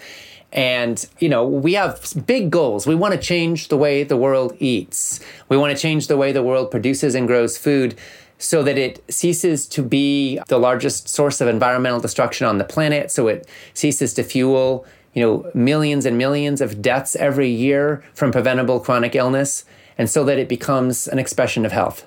and, 0.52 1.06
you 1.18 1.28
know, 1.28 1.46
we 1.46 1.72
have 1.74 2.12
big 2.26 2.50
goals. 2.50 2.86
We 2.86 2.94
want 2.94 3.14
to 3.14 3.20
change 3.20 3.68
the 3.68 3.76
way 3.76 4.04
the 4.04 4.16
world 4.16 4.54
eats. 4.58 5.20
We 5.48 5.56
want 5.56 5.74
to 5.74 5.80
change 5.80 6.08
the 6.08 6.16
way 6.16 6.32
the 6.32 6.42
world 6.42 6.70
produces 6.70 7.14
and 7.14 7.26
grows 7.26 7.56
food 7.56 7.94
so 8.38 8.62
that 8.64 8.76
it 8.76 9.02
ceases 9.08 9.66
to 9.68 9.82
be 9.82 10.40
the 10.48 10.58
largest 10.58 11.08
source 11.08 11.40
of 11.40 11.48
environmental 11.48 12.00
destruction 12.00 12.46
on 12.46 12.58
the 12.58 12.64
planet, 12.64 13.10
so 13.10 13.28
it 13.28 13.48
ceases 13.72 14.12
to 14.14 14.24
fuel, 14.24 14.84
you 15.14 15.22
know, 15.22 15.50
millions 15.54 16.04
and 16.04 16.18
millions 16.18 16.60
of 16.60 16.82
deaths 16.82 17.14
every 17.16 17.48
year 17.48 18.02
from 18.14 18.32
preventable 18.32 18.80
chronic 18.80 19.14
illness, 19.14 19.64
and 19.96 20.10
so 20.10 20.24
that 20.24 20.38
it 20.38 20.48
becomes 20.48 21.06
an 21.06 21.20
expression 21.20 21.64
of 21.64 21.70
health. 21.70 22.04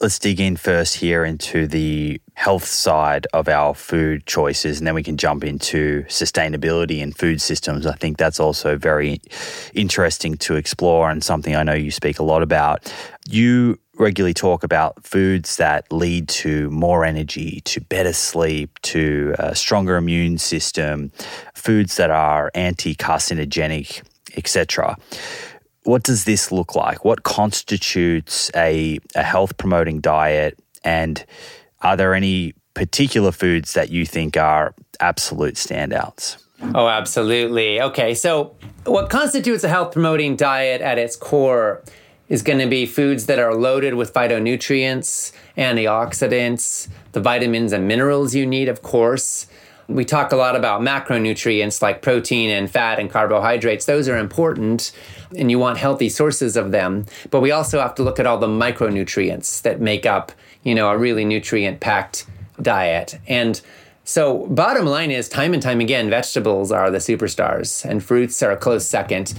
Let's 0.00 0.18
dig 0.18 0.38
in 0.38 0.56
first 0.56 0.96
here 0.96 1.24
into 1.24 1.66
the 1.66 2.20
health 2.40 2.64
side 2.64 3.26
of 3.34 3.48
our 3.48 3.74
food 3.74 4.24
choices, 4.24 4.78
and 4.78 4.86
then 4.86 4.94
we 4.94 5.02
can 5.02 5.18
jump 5.18 5.44
into 5.44 6.02
sustainability 6.04 7.02
and 7.02 7.14
food 7.14 7.38
systems. 7.38 7.84
I 7.84 7.92
think 7.96 8.16
that's 8.16 8.40
also 8.40 8.78
very 8.78 9.20
interesting 9.74 10.38
to 10.38 10.54
explore 10.56 11.10
and 11.10 11.22
something 11.22 11.54
I 11.54 11.64
know 11.64 11.74
you 11.74 11.90
speak 11.90 12.18
a 12.18 12.22
lot 12.22 12.42
about. 12.42 12.90
You 13.28 13.78
regularly 13.98 14.32
talk 14.32 14.64
about 14.64 15.04
foods 15.04 15.58
that 15.58 15.92
lead 15.92 16.30
to 16.30 16.70
more 16.70 17.04
energy, 17.04 17.60
to 17.66 17.82
better 17.82 18.14
sleep, 18.14 18.78
to 18.94 19.34
a 19.38 19.54
stronger 19.54 19.96
immune 19.96 20.38
system, 20.38 21.12
foods 21.52 21.96
that 21.96 22.08
are 22.10 22.50
anti 22.54 22.94
carcinogenic, 22.94 24.02
etc 24.34 24.96
what 25.84 26.02
does 26.02 26.24
this 26.24 26.52
look 26.52 26.74
like? 26.74 27.06
What 27.06 27.22
constitutes 27.22 28.50
a, 28.54 28.98
a 29.14 29.22
health 29.22 29.56
promoting 29.56 30.00
diet? 30.00 30.58
And 30.84 31.24
are 31.82 31.96
there 31.96 32.14
any 32.14 32.54
particular 32.74 33.32
foods 33.32 33.72
that 33.74 33.90
you 33.90 34.06
think 34.06 34.36
are 34.36 34.74
absolute 35.00 35.54
standouts? 35.54 36.42
Oh, 36.74 36.88
absolutely. 36.88 37.80
Okay, 37.80 38.14
so 38.14 38.54
what 38.84 39.08
constitutes 39.10 39.64
a 39.64 39.68
health 39.68 39.92
promoting 39.92 40.36
diet 40.36 40.80
at 40.82 40.98
its 40.98 41.16
core 41.16 41.82
is 42.28 42.42
going 42.42 42.58
to 42.58 42.66
be 42.66 42.86
foods 42.86 43.26
that 43.26 43.38
are 43.38 43.54
loaded 43.54 43.94
with 43.94 44.12
phytonutrients, 44.12 45.32
antioxidants, 45.56 46.88
the 47.12 47.20
vitamins 47.20 47.72
and 47.72 47.88
minerals 47.88 48.34
you 48.34 48.46
need, 48.46 48.68
of 48.68 48.82
course. 48.82 49.46
We 49.88 50.04
talk 50.04 50.30
a 50.30 50.36
lot 50.36 50.54
about 50.54 50.80
macronutrients 50.82 51.82
like 51.82 52.00
protein 52.02 52.50
and 52.50 52.70
fat 52.70 53.00
and 53.00 53.10
carbohydrates. 53.10 53.86
Those 53.86 54.08
are 54.08 54.16
important 54.16 54.92
and 55.36 55.50
you 55.50 55.58
want 55.58 55.78
healthy 55.78 56.08
sources 56.08 56.56
of 56.56 56.70
them. 56.70 57.06
But 57.30 57.40
we 57.40 57.50
also 57.50 57.80
have 57.80 57.96
to 57.96 58.04
look 58.04 58.20
at 58.20 58.26
all 58.26 58.38
the 58.38 58.46
micronutrients 58.46 59.62
that 59.62 59.80
make 59.80 60.06
up, 60.06 60.30
you 60.62 60.74
know, 60.74 60.90
a 60.90 60.98
really 60.98 61.24
nutrient 61.24 61.80
packed 61.80 62.26
diet. 62.60 63.18
And 63.26 63.60
so, 64.04 64.46
bottom 64.46 64.86
line 64.86 65.10
is, 65.10 65.28
time 65.28 65.52
and 65.52 65.62
time 65.62 65.80
again, 65.80 66.10
vegetables 66.10 66.72
are 66.72 66.90
the 66.90 66.98
superstars, 66.98 67.84
and 67.84 68.02
fruits 68.02 68.42
are 68.42 68.50
a 68.50 68.56
close 68.56 68.86
second. 68.86 69.34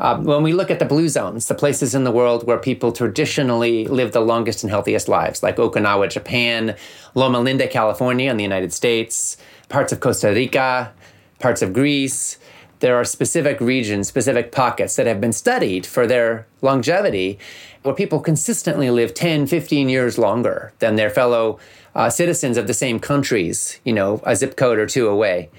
Uh, 0.00 0.18
when 0.18 0.42
we 0.42 0.52
look 0.52 0.70
at 0.70 0.78
the 0.78 0.84
blue 0.84 1.08
zones, 1.08 1.46
the 1.48 1.54
places 1.54 1.94
in 1.94 2.04
the 2.04 2.10
world 2.10 2.46
where 2.46 2.56
people 2.56 2.90
traditionally 2.90 3.86
live 3.86 4.12
the 4.12 4.20
longest 4.20 4.62
and 4.62 4.70
healthiest 4.70 5.08
lives, 5.08 5.42
like 5.42 5.56
Okinawa, 5.56 6.08
Japan, 6.08 6.74
Loma 7.14 7.40
Linda, 7.40 7.68
California, 7.68 8.30
in 8.30 8.36
the 8.36 8.42
United 8.42 8.72
States, 8.72 9.36
parts 9.68 9.92
of 9.92 10.00
Costa 10.00 10.28
Rica, 10.28 10.92
parts 11.38 11.60
of 11.60 11.72
Greece, 11.72 12.38
there 12.80 12.96
are 12.96 13.04
specific 13.04 13.60
regions, 13.60 14.08
specific 14.08 14.52
pockets 14.52 14.96
that 14.96 15.06
have 15.06 15.20
been 15.20 15.32
studied 15.32 15.86
for 15.86 16.06
their 16.06 16.46
longevity, 16.60 17.38
where 17.84 17.94
people 17.94 18.18
consistently 18.18 18.88
live 18.90 19.12
10, 19.12 19.46
15 19.46 19.90
years 19.90 20.16
longer 20.16 20.72
than 20.78 20.96
their 20.96 21.10
fellow 21.10 21.58
uh, 21.94 22.08
citizens 22.08 22.56
of 22.56 22.66
the 22.66 22.72
same 22.72 22.98
countries, 22.98 23.78
you 23.84 23.92
know, 23.92 24.22
a 24.24 24.34
zip 24.34 24.56
code 24.56 24.78
or 24.78 24.86
two 24.86 25.06
away. 25.06 25.50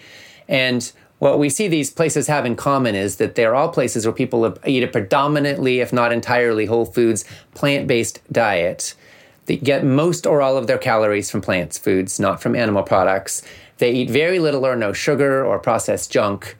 And 0.47 0.91
what 1.19 1.37
we 1.37 1.49
see 1.49 1.67
these 1.67 1.91
places 1.91 2.25
have 2.25 2.43
in 2.43 2.55
common 2.55 2.95
is 2.95 3.17
that 3.17 3.35
they're 3.35 3.53
all 3.53 3.69
places 3.69 4.07
where 4.07 4.13
people 4.13 4.57
eat 4.65 4.83
a 4.83 4.87
predominantly, 4.87 5.81
if 5.81 5.93
not 5.93 6.11
entirely, 6.11 6.65
whole 6.65 6.85
foods, 6.85 7.25
plant 7.53 7.87
based 7.87 8.19
diet. 8.31 8.95
They 9.45 9.57
get 9.57 9.85
most 9.85 10.25
or 10.25 10.41
all 10.41 10.57
of 10.57 10.65
their 10.65 10.79
calories 10.79 11.29
from 11.29 11.41
plants 11.41 11.77
foods, 11.77 12.19
not 12.19 12.41
from 12.41 12.55
animal 12.55 12.81
products. 12.81 13.43
They 13.77 13.91
eat 13.91 14.09
very 14.09 14.39
little 14.39 14.65
or 14.65 14.75
no 14.75 14.93
sugar 14.93 15.45
or 15.45 15.59
processed 15.59 16.11
junk. 16.11 16.57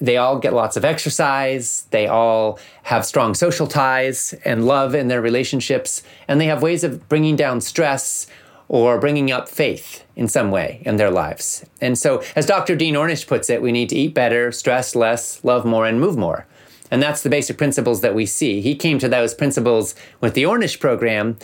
They 0.00 0.16
all 0.16 0.38
get 0.38 0.52
lots 0.52 0.76
of 0.76 0.84
exercise. 0.84 1.86
They 1.90 2.06
all 2.06 2.58
have 2.84 3.06
strong 3.06 3.34
social 3.34 3.66
ties 3.66 4.34
and 4.44 4.66
love 4.66 4.94
in 4.94 5.08
their 5.08 5.20
relationships. 5.20 6.02
And 6.26 6.40
they 6.40 6.46
have 6.46 6.62
ways 6.62 6.84
of 6.84 7.08
bringing 7.08 7.36
down 7.36 7.60
stress 7.60 8.26
or 8.68 8.98
bringing 8.98 9.30
up 9.30 9.48
faith 9.48 10.04
in 10.16 10.26
some 10.26 10.50
way 10.50 10.82
in 10.84 10.96
their 10.96 11.10
lives. 11.10 11.64
And 11.80 11.98
so, 11.98 12.22
as 12.34 12.46
Dr. 12.46 12.76
Dean 12.76 12.94
Ornish 12.94 13.26
puts 13.26 13.50
it, 13.50 13.62
we 13.62 13.72
need 13.72 13.88
to 13.90 13.96
eat 13.96 14.14
better, 14.14 14.50
stress 14.52 14.94
less, 14.94 15.44
love 15.44 15.64
more, 15.64 15.86
and 15.86 16.00
move 16.00 16.16
more. 16.16 16.46
And 16.90 17.02
that's 17.02 17.22
the 17.22 17.28
basic 17.28 17.58
principles 17.58 18.00
that 18.00 18.14
we 18.14 18.26
see. 18.26 18.60
He 18.60 18.74
came 18.74 18.98
to 19.00 19.08
those 19.08 19.34
principles 19.34 19.94
with 20.20 20.34
the 20.34 20.44
Ornish 20.44 20.80
program 20.80 21.36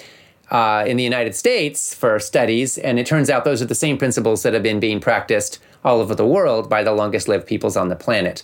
uh, 0.51 0.85
in 0.87 0.97
the 0.97 1.05
United 1.05 1.35
States 1.35 1.95
for 1.95 2.19
studies, 2.19 2.79
and 2.79 2.99
it 2.99 3.07
turns 3.07 3.31
out 3.31 3.45
those 3.45 3.63
are 3.63 3.67
the 3.67 3.75
same 3.75 3.97
principles 3.97 4.43
that 4.43 4.53
have 4.53 4.63
been 4.63 4.81
being 4.81 5.01
practiced 5.01 5.59
all 5.85 6.01
over 6.01 6.15
the 6.15 6.27
world 6.27 6.69
by 6.69 6.83
the 6.83 6.93
longest 6.93 7.29
lived 7.29 7.47
peoples 7.47 7.77
on 7.77 7.89
the 7.89 7.97
planet. 7.97 8.43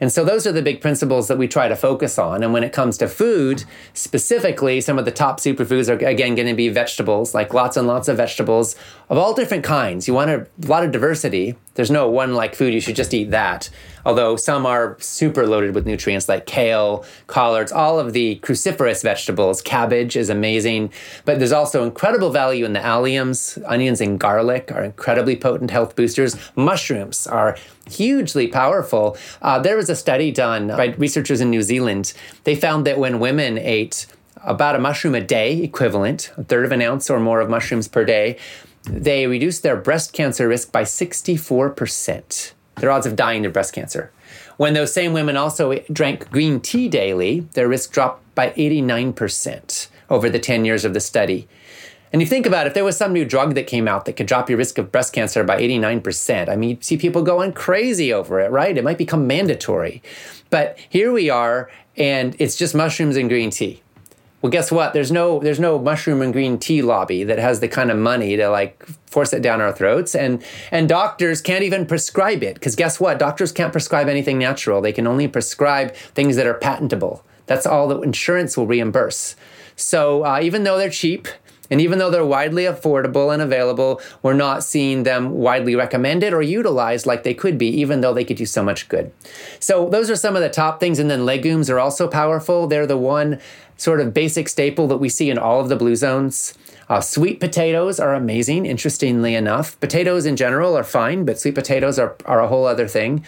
And 0.00 0.10
so 0.10 0.24
those 0.24 0.46
are 0.46 0.52
the 0.52 0.62
big 0.62 0.80
principles 0.80 1.28
that 1.28 1.36
we 1.36 1.46
try 1.46 1.68
to 1.68 1.76
focus 1.76 2.18
on. 2.18 2.42
And 2.42 2.54
when 2.54 2.64
it 2.64 2.72
comes 2.72 2.96
to 2.98 3.08
food, 3.08 3.64
specifically, 3.92 4.80
some 4.80 4.98
of 4.98 5.04
the 5.04 5.10
top 5.10 5.40
superfoods 5.40 5.90
are 5.90 6.06
again 6.06 6.34
going 6.34 6.48
to 6.48 6.54
be 6.54 6.70
vegetables, 6.70 7.34
like 7.34 7.52
lots 7.52 7.76
and 7.76 7.86
lots 7.86 8.08
of 8.08 8.16
vegetables, 8.16 8.76
of 9.10 9.18
all 9.18 9.34
different 9.34 9.62
kinds. 9.62 10.08
You 10.08 10.14
want 10.14 10.30
a, 10.30 10.46
a 10.62 10.66
lot 10.66 10.84
of 10.84 10.90
diversity. 10.90 11.54
There's 11.74 11.90
no 11.90 12.08
one 12.08 12.34
like 12.34 12.54
food, 12.54 12.72
you 12.72 12.80
should 12.80 12.96
just 12.96 13.12
eat 13.12 13.30
that. 13.30 13.68
Although 14.04 14.36
some 14.36 14.66
are 14.66 14.96
super 15.00 15.46
loaded 15.46 15.74
with 15.74 15.86
nutrients 15.86 16.28
like 16.28 16.46
kale, 16.46 17.04
collards, 17.26 17.72
all 17.72 17.98
of 17.98 18.12
the 18.12 18.40
cruciferous 18.42 19.02
vegetables. 19.02 19.62
Cabbage 19.62 20.16
is 20.16 20.30
amazing. 20.30 20.92
But 21.24 21.38
there's 21.38 21.52
also 21.52 21.84
incredible 21.84 22.30
value 22.30 22.64
in 22.64 22.72
the 22.72 22.80
alliums. 22.80 23.62
Onions 23.66 24.00
and 24.00 24.18
garlic 24.18 24.70
are 24.72 24.84
incredibly 24.84 25.36
potent 25.36 25.70
health 25.70 25.96
boosters. 25.96 26.36
Mushrooms 26.56 27.26
are 27.26 27.56
hugely 27.88 28.46
powerful. 28.46 29.16
Uh, 29.42 29.58
there 29.58 29.76
was 29.76 29.90
a 29.90 29.96
study 29.96 30.30
done 30.30 30.68
by 30.68 30.94
researchers 30.98 31.40
in 31.40 31.50
New 31.50 31.62
Zealand. 31.62 32.12
They 32.44 32.54
found 32.54 32.86
that 32.86 32.98
when 32.98 33.20
women 33.20 33.58
ate 33.58 34.06
about 34.42 34.76
a 34.76 34.78
mushroom 34.78 35.14
a 35.14 35.20
day 35.20 35.62
equivalent, 35.62 36.32
a 36.36 36.44
third 36.44 36.64
of 36.64 36.72
an 36.72 36.82
ounce 36.82 37.10
or 37.10 37.20
more 37.20 37.40
of 37.40 37.50
mushrooms 37.50 37.88
per 37.88 38.04
day, 38.04 38.38
they 38.84 39.26
reduced 39.26 39.62
their 39.62 39.76
breast 39.76 40.12
cancer 40.12 40.48
risk 40.48 40.72
by 40.72 40.82
64%, 40.82 42.52
their 42.76 42.90
odds 42.90 43.06
of 43.06 43.16
dying 43.16 43.44
of 43.46 43.52
breast 43.52 43.74
cancer. 43.74 44.10
When 44.56 44.74
those 44.74 44.92
same 44.92 45.12
women 45.12 45.36
also 45.36 45.78
drank 45.92 46.30
green 46.30 46.60
tea 46.60 46.88
daily, 46.88 47.40
their 47.54 47.68
risk 47.68 47.92
dropped 47.92 48.34
by 48.34 48.50
89% 48.50 49.88
over 50.08 50.28
the 50.28 50.38
10 50.38 50.64
years 50.64 50.84
of 50.84 50.94
the 50.94 51.00
study. 51.00 51.48
And 52.12 52.20
you 52.20 52.26
think 52.26 52.44
about 52.44 52.66
it, 52.66 52.70
if 52.70 52.74
there 52.74 52.84
was 52.84 52.96
some 52.96 53.12
new 53.12 53.24
drug 53.24 53.54
that 53.54 53.66
came 53.66 53.86
out 53.86 54.04
that 54.04 54.14
could 54.14 54.26
drop 54.26 54.50
your 54.50 54.58
risk 54.58 54.78
of 54.78 54.90
breast 54.90 55.12
cancer 55.12 55.44
by 55.44 55.60
89%, 55.60 56.48
I 56.48 56.56
mean, 56.56 56.70
you 56.70 56.78
see 56.80 56.96
people 56.96 57.22
going 57.22 57.52
crazy 57.52 58.12
over 58.12 58.40
it, 58.40 58.50
right? 58.50 58.76
It 58.76 58.82
might 58.82 58.98
become 58.98 59.26
mandatory. 59.26 60.02
But 60.50 60.78
here 60.88 61.12
we 61.12 61.30
are, 61.30 61.70
and 61.96 62.34
it's 62.40 62.56
just 62.56 62.74
mushrooms 62.74 63.16
and 63.16 63.28
green 63.28 63.50
tea. 63.50 63.82
Well, 64.42 64.50
guess 64.50 64.72
what? 64.72 64.94
There's 64.94 65.12
no 65.12 65.38
there's 65.40 65.60
no 65.60 65.78
mushroom 65.78 66.22
and 66.22 66.32
green 66.32 66.58
tea 66.58 66.80
lobby 66.80 67.24
that 67.24 67.38
has 67.38 67.60
the 67.60 67.68
kind 67.68 67.90
of 67.90 67.98
money 67.98 68.36
to 68.36 68.48
like 68.48 68.82
force 69.06 69.32
it 69.32 69.42
down 69.42 69.60
our 69.60 69.72
throats, 69.72 70.14
and 70.14 70.42
and 70.70 70.88
doctors 70.88 71.42
can't 71.42 71.62
even 71.62 71.84
prescribe 71.86 72.42
it 72.42 72.54
because 72.54 72.74
guess 72.74 72.98
what? 72.98 73.18
Doctors 73.18 73.52
can't 73.52 73.72
prescribe 73.72 74.08
anything 74.08 74.38
natural. 74.38 74.80
They 74.80 74.92
can 74.92 75.06
only 75.06 75.28
prescribe 75.28 75.94
things 75.94 76.36
that 76.36 76.46
are 76.46 76.54
patentable. 76.54 77.22
That's 77.46 77.66
all 77.66 77.88
that 77.88 78.02
insurance 78.02 78.56
will 78.56 78.66
reimburse. 78.66 79.36
So 79.76 80.24
uh, 80.24 80.40
even 80.42 80.64
though 80.64 80.78
they're 80.78 80.90
cheap, 80.90 81.26
and 81.70 81.80
even 81.80 81.98
though 81.98 82.10
they're 82.10 82.24
widely 82.24 82.64
affordable 82.64 83.32
and 83.32 83.40
available, 83.40 84.00
we're 84.22 84.34
not 84.34 84.64
seeing 84.64 85.04
them 85.04 85.30
widely 85.30 85.74
recommended 85.74 86.32
or 86.32 86.42
utilized 86.42 87.06
like 87.06 87.22
they 87.22 87.34
could 87.34 87.58
be, 87.58 87.68
even 87.68 88.00
though 88.00 88.12
they 88.12 88.24
could 88.24 88.36
do 88.36 88.46
so 88.46 88.62
much 88.62 88.88
good. 88.88 89.12
So, 89.60 89.88
those 89.88 90.10
are 90.10 90.16
some 90.16 90.36
of 90.36 90.42
the 90.42 90.50
top 90.50 90.80
things. 90.80 90.98
And 90.98 91.10
then 91.10 91.24
legumes 91.24 91.70
are 91.70 91.78
also 91.78 92.08
powerful. 92.08 92.66
They're 92.66 92.86
the 92.86 92.98
one 92.98 93.40
sort 93.76 94.00
of 94.00 94.12
basic 94.12 94.48
staple 94.48 94.86
that 94.88 94.98
we 94.98 95.08
see 95.08 95.30
in 95.30 95.38
all 95.38 95.60
of 95.60 95.68
the 95.68 95.76
blue 95.76 95.96
zones. 95.96 96.54
Uh, 96.88 97.00
sweet 97.00 97.38
potatoes 97.38 98.00
are 98.00 98.14
amazing, 98.14 98.66
interestingly 98.66 99.34
enough. 99.34 99.78
Potatoes 99.78 100.26
in 100.26 100.36
general 100.36 100.76
are 100.76 100.84
fine, 100.84 101.24
but 101.24 101.38
sweet 101.38 101.54
potatoes 101.54 101.98
are, 101.98 102.16
are 102.26 102.40
a 102.40 102.48
whole 102.48 102.66
other 102.66 102.88
thing 102.88 103.24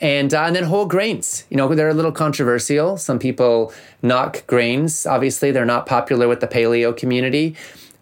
and 0.00 0.34
uh, 0.34 0.42
and 0.42 0.56
then 0.56 0.64
whole 0.64 0.86
grains. 0.86 1.44
You 1.50 1.56
know, 1.56 1.74
they're 1.74 1.88
a 1.88 1.94
little 1.94 2.12
controversial. 2.12 2.96
Some 2.96 3.18
people 3.18 3.72
knock 4.02 4.46
grains. 4.46 5.06
Obviously, 5.06 5.50
they're 5.50 5.64
not 5.64 5.86
popular 5.86 6.28
with 6.28 6.40
the 6.40 6.48
paleo 6.48 6.96
community. 6.96 7.56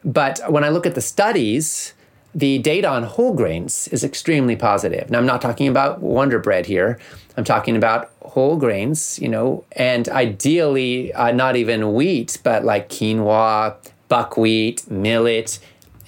But 0.05 0.41
when 0.51 0.65
I 0.65 0.69
look 0.69 0.87
at 0.87 0.95
the 0.95 1.01
studies, 1.01 1.95
the 2.35 2.59
data 2.59 2.89
on 2.89 3.05
whole 3.05 3.35
grains 3.35 3.89
is 3.89 4.03
extremely 4.03 4.57
positive. 4.57 5.11
Now, 5.11 5.19
I'm 5.19 5.27
not 5.27 5.43
talking 5.43 5.69
about 5.69 6.01
Wonder 6.01 6.39
Bread 6.39 6.67
here. 6.67 6.99
I'm 7.37 7.45
talking 7.45 7.77
about 7.77 8.11
whole 8.23 8.57
grains, 8.57 9.19
you 9.19 9.29
know, 9.29 9.65
and 9.73 10.09
ideally 10.09 11.13
uh, 11.13 11.33
not 11.33 11.57
even 11.57 11.93
wheat, 11.93 12.39
but 12.43 12.65
like 12.65 12.89
quinoa, 12.89 13.77
buckwheat, 14.09 14.91
millet, 14.91 15.59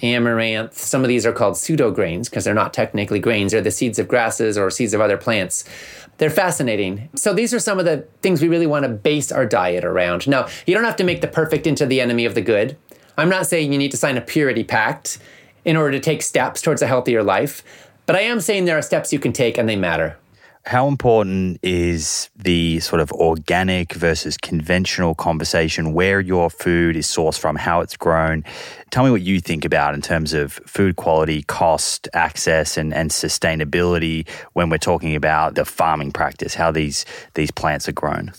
amaranth. 0.01 0.77
Some 0.77 1.03
of 1.03 1.07
these 1.07 1.25
are 1.25 1.31
called 1.31 1.57
pseudo 1.57 1.91
grains 1.91 2.29
because 2.29 2.43
they're 2.43 2.53
not 2.53 2.73
technically 2.73 3.19
grains. 3.19 3.51
They're 3.51 3.61
the 3.61 3.71
seeds 3.71 3.99
of 3.99 4.07
grasses 4.07 4.57
or 4.57 4.69
seeds 4.69 4.93
of 4.93 5.01
other 5.01 5.17
plants. 5.17 5.63
They're 6.17 6.29
fascinating. 6.29 7.09
So 7.15 7.33
these 7.33 7.53
are 7.53 7.59
some 7.59 7.79
of 7.79 7.85
the 7.85 8.07
things 8.21 8.41
we 8.41 8.47
really 8.47 8.67
want 8.67 8.83
to 8.83 8.89
base 8.89 9.31
our 9.31 9.45
diet 9.45 9.83
around. 9.83 10.27
Now, 10.27 10.47
you 10.65 10.73
don't 10.73 10.83
have 10.83 10.95
to 10.97 11.03
make 11.03 11.21
the 11.21 11.27
perfect 11.27 11.67
into 11.67 11.85
the 11.85 12.01
enemy 12.01 12.25
of 12.25 12.35
the 12.35 12.41
good. 12.41 12.77
I'm 13.17 13.29
not 13.29 13.47
saying 13.47 13.71
you 13.71 13.77
need 13.79 13.91
to 13.91 13.97
sign 13.97 14.17
a 14.17 14.21
purity 14.21 14.63
pact 14.63 15.17
in 15.63 15.75
order 15.75 15.91
to 15.91 15.99
take 15.99 16.21
steps 16.21 16.61
towards 16.61 16.81
a 16.81 16.87
healthier 16.87 17.23
life, 17.23 17.63
but 18.05 18.15
I 18.15 18.21
am 18.21 18.39
saying 18.39 18.65
there 18.65 18.77
are 18.77 18.81
steps 18.81 19.11
you 19.11 19.19
can 19.19 19.33
take 19.33 19.57
and 19.57 19.67
they 19.67 19.75
matter. 19.75 20.17
How 20.65 20.87
important 20.87 21.59
is 21.61 22.31
the 22.35 22.79
sort 22.79 22.99
of 22.99 23.11
organic 23.11 23.93
versus 23.93 24.35
conventional 24.35 25.13
conversation 25.13 25.93
where 25.93 26.19
your 26.19 26.49
food 26.49 26.95
is 26.95 27.05
sourced 27.05 27.37
from, 27.37 27.55
how 27.55 27.81
it's 27.81 27.95
grown? 27.95 28.43
Tell 28.89 29.03
me 29.05 29.11
what 29.11 29.21
you 29.21 29.39
think 29.39 29.63
about 29.63 29.93
in 29.93 30.01
terms 30.01 30.33
of 30.33 30.53
food 30.65 30.95
quality, 30.95 31.43
cost, 31.43 32.09
access, 32.15 32.77
and, 32.77 32.95
and 32.95 33.11
sustainability 33.11 34.27
when 34.53 34.71
we're 34.71 34.79
talking 34.79 35.15
about 35.15 35.53
the 35.53 35.65
farming 35.65 36.11
practice, 36.11 36.55
how 36.55 36.71
these, 36.71 37.05
these 37.35 37.51
plants 37.51 37.87
are 37.87 37.91
grown. 37.91 38.31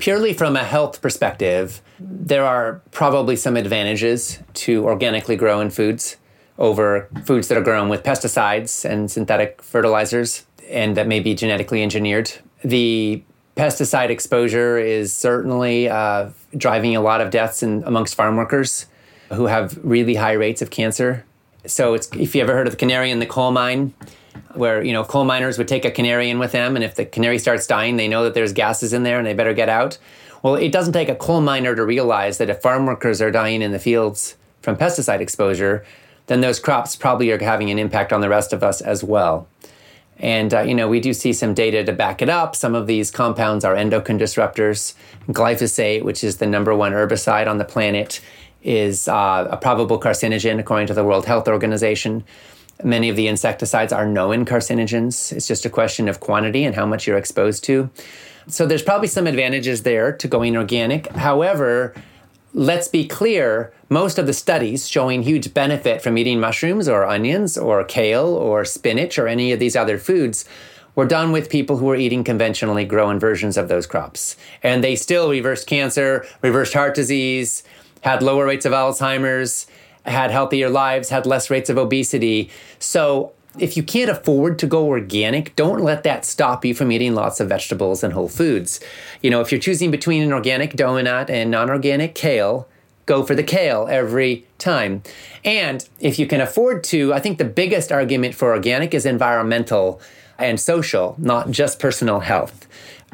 Purely 0.00 0.32
from 0.32 0.56
a 0.56 0.64
health 0.64 1.00
perspective, 1.00 1.82
there 2.00 2.44
are 2.44 2.82
probably 2.90 3.36
some 3.36 3.56
advantages 3.56 4.40
to 4.54 4.84
organically 4.86 5.36
growing 5.36 5.70
foods 5.70 6.16
over 6.58 7.08
foods 7.24 7.48
that 7.48 7.56
are 7.56 7.62
grown 7.62 7.88
with 7.88 8.02
pesticides 8.02 8.84
and 8.84 9.10
synthetic 9.10 9.62
fertilizers 9.62 10.46
and 10.70 10.96
that 10.96 11.06
may 11.06 11.20
be 11.20 11.34
genetically 11.34 11.82
engineered. 11.82 12.32
The 12.62 13.22
pesticide 13.56 14.10
exposure 14.10 14.78
is 14.78 15.12
certainly 15.12 15.88
uh, 15.88 16.30
driving 16.56 16.96
a 16.96 17.00
lot 17.00 17.20
of 17.20 17.30
deaths 17.30 17.62
in, 17.62 17.82
amongst 17.84 18.14
farm 18.14 18.36
workers 18.36 18.86
who 19.32 19.46
have 19.46 19.78
really 19.82 20.14
high 20.14 20.32
rates 20.32 20.62
of 20.62 20.70
cancer. 20.70 21.24
So 21.66 21.94
it's 21.94 22.08
if 22.16 22.34
you 22.34 22.42
ever 22.42 22.54
heard 22.54 22.66
of 22.66 22.72
the 22.72 22.78
canary 22.78 23.10
in 23.10 23.18
the 23.18 23.26
coal 23.26 23.52
mine, 23.52 23.92
where 24.54 24.82
you 24.82 24.92
know 24.92 25.04
coal 25.04 25.24
miners 25.24 25.58
would 25.58 25.68
take 25.68 25.84
a 25.84 25.90
canary 25.90 26.30
in 26.30 26.38
with 26.38 26.52
them, 26.52 26.74
and 26.74 26.84
if 26.84 26.94
the 26.94 27.04
canary 27.04 27.38
starts 27.38 27.66
dying, 27.66 27.96
they 27.96 28.08
know 28.08 28.24
that 28.24 28.34
there's 28.34 28.52
gases 28.52 28.92
in 28.92 29.02
there 29.02 29.18
and 29.18 29.26
they 29.26 29.34
better 29.34 29.54
get 29.54 29.68
out. 29.68 29.98
Well, 30.42 30.54
it 30.54 30.72
doesn't 30.72 30.94
take 30.94 31.10
a 31.10 31.14
coal 31.14 31.42
miner 31.42 31.74
to 31.76 31.84
realize 31.84 32.38
that 32.38 32.48
if 32.48 32.62
farm 32.62 32.86
workers 32.86 33.20
are 33.20 33.30
dying 33.30 33.60
in 33.60 33.72
the 33.72 33.78
fields 33.78 34.36
from 34.62 34.76
pesticide 34.76 35.20
exposure, 35.20 35.84
then 36.28 36.40
those 36.40 36.58
crops 36.58 36.96
probably 36.96 37.30
are 37.30 37.38
having 37.38 37.70
an 37.70 37.78
impact 37.78 38.12
on 38.12 38.22
the 38.22 38.28
rest 38.28 38.52
of 38.52 38.62
us 38.62 38.80
as 38.80 39.04
well. 39.04 39.46
And, 40.20 40.52
uh, 40.52 40.60
you 40.60 40.74
know, 40.74 40.86
we 40.86 41.00
do 41.00 41.12
see 41.14 41.32
some 41.32 41.54
data 41.54 41.82
to 41.82 41.92
back 41.92 42.20
it 42.20 42.28
up. 42.28 42.54
Some 42.54 42.74
of 42.74 42.86
these 42.86 43.10
compounds 43.10 43.64
are 43.64 43.74
endocrine 43.74 44.18
disruptors. 44.18 44.94
Glyphosate, 45.28 46.02
which 46.02 46.22
is 46.22 46.36
the 46.36 46.46
number 46.46 46.74
one 46.74 46.92
herbicide 46.92 47.48
on 47.48 47.58
the 47.58 47.64
planet, 47.64 48.20
is 48.62 49.08
uh, 49.08 49.48
a 49.50 49.56
probable 49.56 49.98
carcinogen 49.98 50.58
according 50.58 50.86
to 50.88 50.94
the 50.94 51.04
World 51.04 51.24
Health 51.24 51.48
Organization. 51.48 52.22
Many 52.84 53.08
of 53.08 53.16
the 53.16 53.28
insecticides 53.28 53.92
are 53.92 54.06
known 54.06 54.44
carcinogens. 54.44 55.32
It's 55.32 55.48
just 55.48 55.64
a 55.64 55.70
question 55.70 56.08
of 56.08 56.20
quantity 56.20 56.64
and 56.64 56.74
how 56.74 56.84
much 56.84 57.06
you're 57.06 57.18
exposed 57.18 57.64
to. 57.64 57.90
So 58.46 58.66
there's 58.66 58.82
probably 58.82 59.08
some 59.08 59.26
advantages 59.26 59.82
there 59.82 60.12
to 60.12 60.28
going 60.28 60.56
organic. 60.56 61.06
However, 61.12 61.94
let's 62.52 62.88
be 62.88 63.06
clear 63.06 63.72
most 63.88 64.18
of 64.18 64.26
the 64.26 64.32
studies 64.32 64.88
showing 64.88 65.22
huge 65.22 65.52
benefit 65.54 66.02
from 66.02 66.18
eating 66.18 66.40
mushrooms 66.40 66.88
or 66.88 67.04
onions 67.06 67.56
or 67.56 67.84
kale 67.84 68.26
or 68.26 68.64
spinach 68.64 69.18
or 69.18 69.28
any 69.28 69.52
of 69.52 69.58
these 69.58 69.76
other 69.76 69.98
foods 69.98 70.44
were 70.94 71.06
done 71.06 71.32
with 71.32 71.48
people 71.48 71.76
who 71.76 71.86
were 71.86 71.96
eating 71.96 72.24
conventionally 72.24 72.84
grown 72.84 73.18
versions 73.18 73.56
of 73.56 73.68
those 73.68 73.86
crops. 73.86 74.36
And 74.62 74.82
they 74.82 74.96
still 74.96 75.30
reversed 75.30 75.66
cancer, 75.66 76.26
reversed 76.42 76.74
heart 76.74 76.94
disease, 76.94 77.62
had 78.00 78.22
lower 78.22 78.46
rates 78.46 78.66
of 78.66 78.72
Alzheimer's, 78.72 79.66
had 80.04 80.30
healthier 80.30 80.68
lives, 80.68 81.10
had 81.10 81.26
less 81.26 81.50
rates 81.50 81.70
of 81.70 81.78
obesity. 81.78 82.50
So 82.78 83.32
if 83.58 83.76
you 83.76 83.82
can't 83.82 84.10
afford 84.10 84.58
to 84.60 84.66
go 84.66 84.86
organic, 84.86 85.56
don't 85.56 85.80
let 85.80 86.02
that 86.04 86.24
stop 86.24 86.64
you 86.64 86.74
from 86.74 86.92
eating 86.92 87.14
lots 87.14 87.40
of 87.40 87.48
vegetables 87.48 88.04
and 88.04 88.12
whole 88.12 88.28
foods. 88.28 88.80
You 89.22 89.30
know, 89.30 89.40
if 89.40 89.50
you're 89.50 89.60
choosing 89.60 89.90
between 89.90 90.22
an 90.22 90.32
organic 90.32 90.74
donut 90.74 91.28
and 91.28 91.50
non 91.50 91.68
organic 91.68 92.14
kale, 92.14 92.68
go 93.06 93.24
for 93.24 93.34
the 93.34 93.42
kale 93.42 93.88
every 93.90 94.46
time. 94.58 95.02
And 95.44 95.86
if 95.98 96.18
you 96.18 96.26
can 96.26 96.40
afford 96.40 96.84
to, 96.84 97.12
I 97.12 97.18
think 97.18 97.38
the 97.38 97.44
biggest 97.44 97.90
argument 97.90 98.34
for 98.34 98.52
organic 98.52 98.94
is 98.94 99.04
environmental 99.04 100.00
and 100.38 100.60
social, 100.60 101.16
not 101.18 101.50
just 101.50 101.78
personal 101.78 102.20
health 102.20 102.66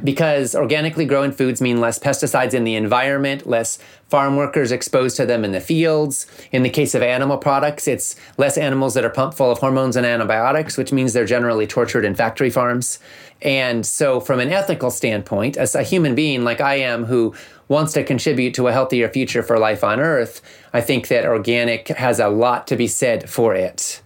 because 0.04 0.54
organically 0.54 1.06
grown 1.06 1.32
foods 1.32 1.60
mean 1.60 1.80
less 1.80 1.98
pesticides 1.98 2.54
in 2.54 2.64
the 2.64 2.74
environment, 2.74 3.46
less 3.46 3.78
farm 4.08 4.36
workers 4.36 4.70
exposed 4.70 5.16
to 5.16 5.26
them 5.26 5.44
in 5.44 5.52
the 5.52 5.60
fields. 5.60 6.26
In 6.52 6.62
the 6.62 6.70
case 6.70 6.94
of 6.94 7.02
animal 7.02 7.38
products, 7.38 7.88
it's 7.88 8.14
less 8.36 8.58
animals 8.58 8.94
that 8.94 9.04
are 9.04 9.10
pumped 9.10 9.36
full 9.36 9.50
of 9.50 9.58
hormones 9.58 9.96
and 9.96 10.06
antibiotics, 10.06 10.76
which 10.76 10.92
means 10.92 11.12
they're 11.12 11.24
generally 11.24 11.66
tortured 11.66 12.04
in 12.04 12.14
factory 12.14 12.50
farms. 12.50 12.98
And 13.42 13.84
so, 13.84 14.20
from 14.20 14.40
an 14.40 14.52
ethical 14.52 14.90
standpoint, 14.90 15.56
as 15.56 15.74
a 15.74 15.82
human 15.82 16.14
being 16.14 16.44
like 16.44 16.60
I 16.60 16.76
am 16.76 17.04
who 17.04 17.34
wants 17.68 17.92
to 17.94 18.04
contribute 18.04 18.54
to 18.54 18.68
a 18.68 18.72
healthier 18.72 19.08
future 19.08 19.42
for 19.42 19.58
life 19.58 19.82
on 19.82 20.00
Earth, 20.00 20.40
I 20.72 20.80
think 20.80 21.08
that 21.08 21.24
organic 21.26 21.88
has 21.88 22.20
a 22.20 22.28
lot 22.28 22.66
to 22.68 22.76
be 22.76 22.86
said 22.86 23.28
for 23.28 23.54
it. 23.54 24.00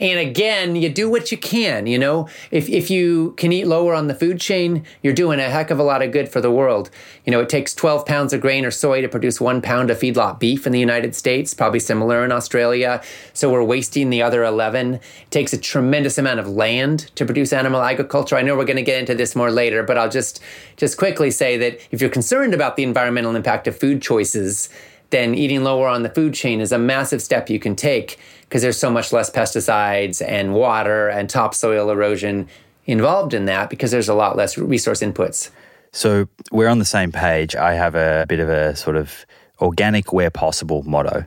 And 0.00 0.18
again, 0.18 0.74
you 0.74 0.88
do 0.88 1.08
what 1.08 1.30
you 1.30 1.38
can, 1.38 1.86
you 1.86 1.98
know. 1.98 2.28
If 2.50 2.68
if 2.68 2.90
you 2.90 3.34
can 3.36 3.52
eat 3.52 3.66
lower 3.66 3.94
on 3.94 4.08
the 4.08 4.14
food 4.14 4.40
chain, 4.40 4.84
you're 5.02 5.14
doing 5.14 5.38
a 5.38 5.48
heck 5.48 5.70
of 5.70 5.78
a 5.78 5.84
lot 5.84 6.02
of 6.02 6.10
good 6.10 6.28
for 6.28 6.40
the 6.40 6.50
world. 6.50 6.90
You 7.24 7.30
know, 7.30 7.40
it 7.40 7.48
takes 7.48 7.74
12 7.74 8.04
pounds 8.04 8.32
of 8.32 8.40
grain 8.40 8.64
or 8.64 8.70
soy 8.70 9.02
to 9.02 9.08
produce 9.08 9.40
1 9.40 9.62
pound 9.62 9.90
of 9.90 9.98
feedlot 9.98 10.40
beef 10.40 10.66
in 10.66 10.72
the 10.72 10.80
United 10.80 11.14
States, 11.14 11.54
probably 11.54 11.80
similar 11.80 12.24
in 12.24 12.32
Australia. 12.32 13.02
So 13.32 13.50
we're 13.50 13.62
wasting 13.62 14.10
the 14.10 14.22
other 14.22 14.42
11. 14.42 14.94
It 14.94 15.02
takes 15.30 15.52
a 15.52 15.58
tremendous 15.58 16.18
amount 16.18 16.40
of 16.40 16.48
land 16.48 17.10
to 17.14 17.24
produce 17.24 17.52
animal 17.52 17.80
agriculture. 17.80 18.36
I 18.36 18.42
know 18.42 18.56
we're 18.56 18.64
going 18.64 18.76
to 18.76 18.82
get 18.82 18.98
into 18.98 19.14
this 19.14 19.36
more 19.36 19.50
later, 19.50 19.82
but 19.84 19.96
I'll 19.96 20.10
just 20.10 20.40
just 20.76 20.98
quickly 20.98 21.30
say 21.30 21.56
that 21.58 21.78
if 21.92 22.00
you're 22.00 22.10
concerned 22.10 22.52
about 22.52 22.76
the 22.76 22.82
environmental 22.82 23.36
impact 23.36 23.68
of 23.68 23.78
food 23.78 24.02
choices, 24.02 24.68
then 25.10 25.34
eating 25.34 25.62
lower 25.62 25.86
on 25.86 26.02
the 26.02 26.08
food 26.08 26.34
chain 26.34 26.60
is 26.60 26.72
a 26.72 26.78
massive 26.78 27.22
step 27.22 27.48
you 27.48 27.60
can 27.60 27.76
take 27.76 28.18
because 28.54 28.62
there's 28.62 28.78
so 28.78 28.88
much 28.88 29.12
less 29.12 29.30
pesticides 29.30 30.24
and 30.24 30.54
water 30.54 31.08
and 31.08 31.28
topsoil 31.28 31.90
erosion 31.90 32.46
involved 32.86 33.34
in 33.34 33.46
that 33.46 33.68
because 33.68 33.90
there's 33.90 34.08
a 34.08 34.14
lot 34.14 34.36
less 34.36 34.56
resource 34.56 35.00
inputs. 35.00 35.50
So 35.90 36.28
we're 36.52 36.68
on 36.68 36.78
the 36.78 36.84
same 36.84 37.10
page. 37.10 37.56
I 37.56 37.74
have 37.74 37.96
a 37.96 38.26
bit 38.28 38.38
of 38.38 38.48
a 38.48 38.76
sort 38.76 38.94
of 38.94 39.26
organic 39.60 40.12
where 40.12 40.30
possible 40.30 40.84
motto. 40.84 41.26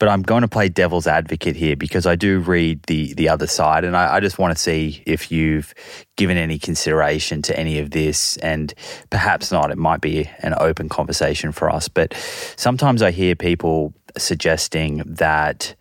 But 0.00 0.08
I'm 0.08 0.22
going 0.22 0.42
to 0.42 0.48
play 0.48 0.68
devil's 0.68 1.06
advocate 1.06 1.54
here 1.54 1.76
because 1.76 2.06
I 2.06 2.16
do 2.16 2.40
read 2.40 2.82
the 2.88 3.14
the 3.14 3.28
other 3.28 3.46
side, 3.46 3.84
and 3.84 3.96
I, 3.96 4.16
I 4.16 4.20
just 4.20 4.38
want 4.38 4.56
to 4.56 4.60
see 4.60 5.02
if 5.06 5.30
you've 5.30 5.72
given 6.16 6.36
any 6.36 6.58
consideration 6.58 7.40
to 7.42 7.56
any 7.56 7.78
of 7.78 7.90
this, 7.92 8.36
and 8.38 8.74
perhaps 9.10 9.52
not. 9.52 9.70
It 9.70 9.78
might 9.78 10.00
be 10.00 10.28
an 10.40 10.54
open 10.58 10.88
conversation 10.88 11.52
for 11.52 11.70
us. 11.70 11.88
But 11.88 12.14
sometimes 12.56 13.00
I 13.00 13.12
hear 13.12 13.36
people 13.36 13.92
suggesting 14.16 15.02
that 15.06 15.76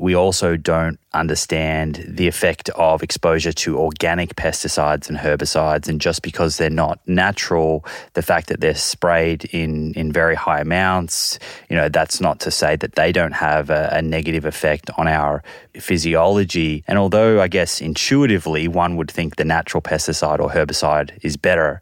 we 0.00 0.16
also 0.16 0.56
don't 0.56 0.98
understand 1.12 2.02
the 2.08 2.26
effect 2.26 2.70
of 2.70 3.02
exposure 3.02 3.52
to 3.52 3.78
organic 3.78 4.34
pesticides 4.34 5.10
and 5.10 5.18
herbicides. 5.18 5.88
And 5.88 6.00
just 6.00 6.22
because 6.22 6.56
they're 6.56 6.70
not 6.70 6.98
natural, 7.06 7.84
the 8.14 8.22
fact 8.22 8.48
that 8.48 8.62
they're 8.62 8.74
sprayed 8.74 9.44
in, 9.52 9.92
in 9.92 10.10
very 10.10 10.34
high 10.34 10.60
amounts, 10.60 11.38
you 11.68 11.76
know, 11.76 11.90
that's 11.90 12.18
not 12.18 12.40
to 12.40 12.50
say 12.50 12.76
that 12.76 12.94
they 12.94 13.12
don't 13.12 13.32
have 13.34 13.68
a, 13.68 13.90
a 13.92 14.00
negative 14.00 14.46
effect 14.46 14.88
on 14.96 15.06
our 15.06 15.42
physiology. 15.78 16.82
And 16.88 16.96
although 16.98 17.42
I 17.42 17.48
guess 17.48 17.82
intuitively 17.82 18.68
one 18.68 18.96
would 18.96 19.10
think 19.10 19.36
the 19.36 19.44
natural 19.44 19.82
pesticide 19.82 20.40
or 20.40 20.48
herbicide 20.48 21.18
is 21.22 21.36
better, 21.36 21.78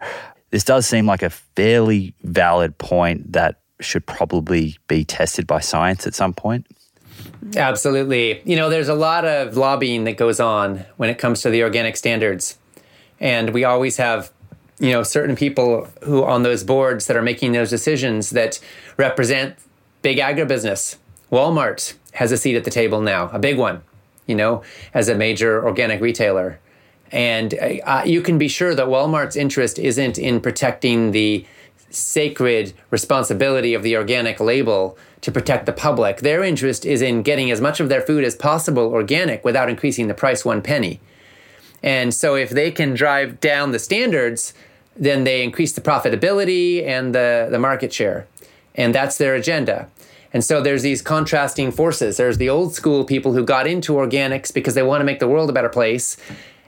this 0.50 0.64
does 0.64 0.88
seem 0.88 1.06
like 1.06 1.22
a 1.22 1.30
fairly 1.30 2.14
valid 2.24 2.78
point 2.78 3.32
that 3.32 3.60
should 3.80 4.04
probably 4.06 4.76
be 4.88 5.04
tested 5.04 5.46
by 5.46 5.60
science 5.60 6.04
at 6.04 6.16
some 6.16 6.32
point. 6.32 6.66
Absolutely. 7.56 8.42
You 8.44 8.56
know, 8.56 8.68
there's 8.68 8.88
a 8.88 8.94
lot 8.94 9.24
of 9.24 9.56
lobbying 9.56 10.04
that 10.04 10.16
goes 10.16 10.40
on 10.40 10.84
when 10.96 11.08
it 11.08 11.18
comes 11.18 11.42
to 11.42 11.50
the 11.50 11.62
organic 11.62 11.96
standards. 11.96 12.58
And 13.20 13.50
we 13.50 13.64
always 13.64 13.96
have, 13.96 14.30
you 14.78 14.90
know, 14.90 15.02
certain 15.02 15.36
people 15.36 15.88
who 16.04 16.24
on 16.24 16.42
those 16.42 16.64
boards 16.64 17.06
that 17.06 17.16
are 17.16 17.22
making 17.22 17.52
those 17.52 17.70
decisions 17.70 18.30
that 18.30 18.60
represent 18.96 19.56
big 20.02 20.18
agribusiness. 20.18 20.96
Walmart 21.30 21.94
has 22.12 22.32
a 22.32 22.36
seat 22.36 22.56
at 22.56 22.64
the 22.64 22.70
table 22.70 23.00
now, 23.00 23.28
a 23.32 23.38
big 23.38 23.58
one, 23.58 23.82
you 24.26 24.34
know, 24.34 24.62
as 24.94 25.08
a 25.08 25.14
major 25.14 25.64
organic 25.64 26.00
retailer. 26.00 26.58
And 27.10 27.54
uh, 27.84 28.02
you 28.04 28.20
can 28.20 28.38
be 28.38 28.48
sure 28.48 28.74
that 28.74 28.86
Walmart's 28.86 29.36
interest 29.36 29.78
isn't 29.78 30.18
in 30.18 30.40
protecting 30.40 31.12
the 31.12 31.46
sacred 31.90 32.72
responsibility 32.90 33.74
of 33.74 33.82
the 33.82 33.96
organic 33.96 34.40
label 34.40 34.96
to 35.20 35.32
protect 35.32 35.66
the 35.66 35.72
public. 35.72 36.18
Their 36.18 36.42
interest 36.42 36.84
is 36.84 37.02
in 37.02 37.22
getting 37.22 37.50
as 37.50 37.60
much 37.60 37.80
of 37.80 37.88
their 37.88 38.00
food 38.00 38.24
as 38.24 38.36
possible 38.36 38.84
organic 38.92 39.44
without 39.44 39.68
increasing 39.68 40.08
the 40.08 40.14
price 40.14 40.44
one 40.44 40.62
penny. 40.62 41.00
And 41.82 42.12
so 42.12 42.34
if 42.34 42.50
they 42.50 42.70
can 42.70 42.94
drive 42.94 43.40
down 43.40 43.72
the 43.72 43.78
standards, 43.78 44.52
then 44.96 45.24
they 45.24 45.42
increase 45.42 45.72
the 45.72 45.80
profitability 45.80 46.84
and 46.84 47.14
the, 47.14 47.48
the 47.50 47.58
market 47.58 47.92
share. 47.92 48.26
And 48.74 48.94
that's 48.94 49.18
their 49.18 49.34
agenda. 49.34 49.88
And 50.32 50.44
so 50.44 50.60
there's 50.60 50.82
these 50.82 51.00
contrasting 51.00 51.70
forces. 51.72 52.16
There's 52.16 52.38
the 52.38 52.50
old 52.50 52.74
school 52.74 53.04
people 53.04 53.32
who 53.32 53.44
got 53.44 53.66
into 53.66 53.94
organics 53.94 54.52
because 54.52 54.74
they 54.74 54.82
want 54.82 55.00
to 55.00 55.04
make 55.04 55.20
the 55.20 55.28
world 55.28 55.48
a 55.48 55.52
better 55.52 55.70
place 55.70 56.16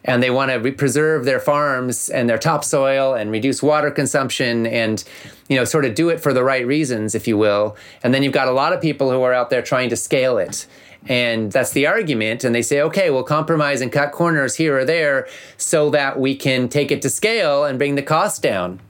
and 0.05 0.23
they 0.23 0.31
want 0.31 0.51
to 0.51 0.57
re- 0.57 0.71
preserve 0.71 1.25
their 1.25 1.41
farms 1.41 2.09
and 2.09 2.29
their 2.29 2.39
topsoil 2.39 3.15
and 3.15 3.31
reduce 3.31 3.63
water 3.63 3.91
consumption 3.91 4.67
and 4.67 5.05
you 5.49 5.57
know 5.57 5.65
sort 5.65 5.85
of 5.85 5.95
do 5.95 6.09
it 6.09 6.21
for 6.21 6.33
the 6.33 6.45
right 6.45 6.67
reasons 6.67 7.15
if 7.15 7.29
you 7.29 7.37
will. 7.37 7.77
And 8.03 8.15
then 8.15 8.23
you've 8.23 8.33
got 8.33 8.49
a 8.49 8.53
lot 8.53 8.73
of 8.73 8.81
people 8.81 9.11
who 9.11 9.23
are 9.23 9.35
out 9.35 9.51
there 9.51 9.63
trying 9.63 9.91
to 9.91 9.97
scale 9.97 10.39
it. 10.39 10.67
And 11.07 11.51
that's 11.51 11.71
the 11.73 11.87
argument. 11.87 12.45
And 12.45 12.55
they 12.55 12.63
say 12.63 12.81
okay 12.81 13.11
we'll 13.11 13.25
compromise 13.25 13.81
and 13.81 13.93
cut 13.93 14.13
corners 14.13 14.57
here 14.57 14.79
or 14.79 14.85
there 14.85 15.29
so 15.57 15.91
that 15.91 16.19
we 16.19 16.35
can 16.37 16.69
take 16.69 16.91
it 16.91 17.03
to 17.03 17.11
scale 17.11 17.65
and 17.65 17.79
bring 17.79 17.95
the 17.95 18.03
cost 18.03 18.43
down. 18.43 18.81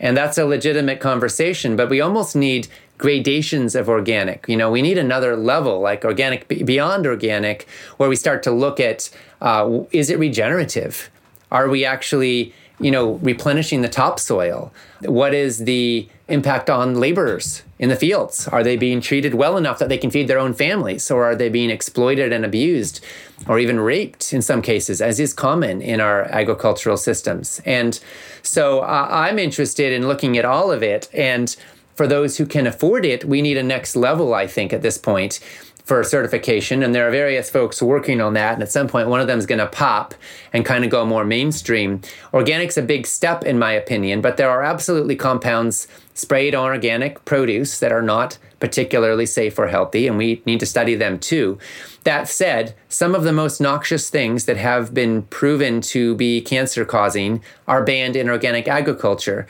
And 0.00 0.16
that's 0.16 0.36
a 0.36 0.44
legitimate 0.44 1.00
conversation 1.00 1.76
but 1.76 1.88
we 1.88 2.00
almost 2.00 2.36
need 2.36 2.68
gradations 3.02 3.74
of 3.74 3.88
organic. 3.88 4.46
You 4.48 4.56
know, 4.56 4.70
we 4.70 4.80
need 4.80 4.96
another 4.96 5.34
level, 5.36 5.80
like 5.80 6.04
organic 6.04 6.46
beyond 6.46 7.04
organic, 7.04 7.66
where 7.96 8.08
we 8.08 8.14
start 8.14 8.44
to 8.44 8.52
look 8.52 8.78
at 8.78 9.10
uh, 9.42 9.84
is 9.90 10.08
it 10.08 10.18
regenerative? 10.18 11.10
Are 11.50 11.68
we 11.68 11.84
actually, 11.84 12.54
you 12.80 12.90
know, 12.90 13.14
replenishing 13.14 13.82
the 13.82 13.88
topsoil? 13.88 14.72
What 15.00 15.34
is 15.34 15.64
the 15.64 16.08
impact 16.28 16.70
on 16.70 16.94
laborers 16.94 17.62
in 17.78 17.88
the 17.88 17.96
fields? 17.96 18.46
Are 18.48 18.62
they 18.62 18.76
being 18.76 19.00
treated 19.00 19.34
well 19.34 19.56
enough 19.56 19.80
that 19.80 19.88
they 19.88 19.98
can 19.98 20.10
feed 20.10 20.28
their 20.28 20.38
own 20.38 20.54
families, 20.54 21.10
or 21.10 21.24
are 21.24 21.34
they 21.34 21.48
being 21.48 21.70
exploited 21.70 22.32
and 22.32 22.44
abused, 22.44 23.04
or 23.48 23.58
even 23.58 23.80
raped 23.80 24.32
in 24.32 24.40
some 24.42 24.62
cases, 24.62 25.02
as 25.02 25.18
is 25.18 25.34
common 25.34 25.82
in 25.82 26.00
our 26.00 26.22
agricultural 26.22 26.96
systems? 26.96 27.60
And 27.66 27.98
so 28.42 28.80
uh, 28.80 29.08
I'm 29.10 29.40
interested 29.40 29.92
in 29.92 30.06
looking 30.06 30.38
at 30.38 30.44
all 30.44 30.70
of 30.70 30.84
it 30.84 31.10
and 31.12 31.54
for 31.94 32.06
those 32.06 32.38
who 32.38 32.46
can 32.46 32.66
afford 32.66 33.04
it, 33.04 33.24
we 33.24 33.42
need 33.42 33.58
a 33.58 33.62
next 33.62 33.96
level, 33.96 34.32
I 34.32 34.46
think, 34.46 34.72
at 34.72 34.82
this 34.82 34.96
point 34.96 35.40
for 35.84 36.02
certification. 36.04 36.82
And 36.82 36.94
there 36.94 37.06
are 37.06 37.10
various 37.10 37.50
folks 37.50 37.82
working 37.82 38.20
on 38.20 38.34
that. 38.34 38.54
And 38.54 38.62
at 38.62 38.70
some 38.70 38.88
point, 38.88 39.08
one 39.08 39.20
of 39.20 39.26
them 39.26 39.38
is 39.38 39.46
going 39.46 39.58
to 39.58 39.66
pop 39.66 40.14
and 40.52 40.64
kind 40.64 40.84
of 40.84 40.90
go 40.90 41.04
more 41.04 41.24
mainstream. 41.24 42.00
Organic's 42.32 42.78
a 42.78 42.82
big 42.82 43.06
step, 43.06 43.44
in 43.44 43.58
my 43.58 43.72
opinion, 43.72 44.20
but 44.20 44.36
there 44.36 44.50
are 44.50 44.62
absolutely 44.62 45.16
compounds 45.16 45.88
sprayed 46.14 46.54
on 46.54 46.66
organic 46.66 47.24
produce 47.24 47.78
that 47.80 47.90
are 47.90 48.02
not 48.02 48.38
particularly 48.60 49.26
safe 49.26 49.58
or 49.58 49.66
healthy, 49.66 50.06
and 50.06 50.16
we 50.16 50.40
need 50.46 50.60
to 50.60 50.66
study 50.66 50.94
them 50.94 51.18
too. 51.18 51.58
That 52.04 52.28
said, 52.28 52.76
some 52.88 53.14
of 53.14 53.24
the 53.24 53.32
most 53.32 53.60
noxious 53.60 54.08
things 54.08 54.44
that 54.44 54.56
have 54.56 54.94
been 54.94 55.22
proven 55.22 55.80
to 55.82 56.14
be 56.14 56.40
cancer 56.40 56.84
causing 56.84 57.42
are 57.66 57.82
banned 57.82 58.14
in 58.14 58.28
organic 58.28 58.68
agriculture. 58.68 59.48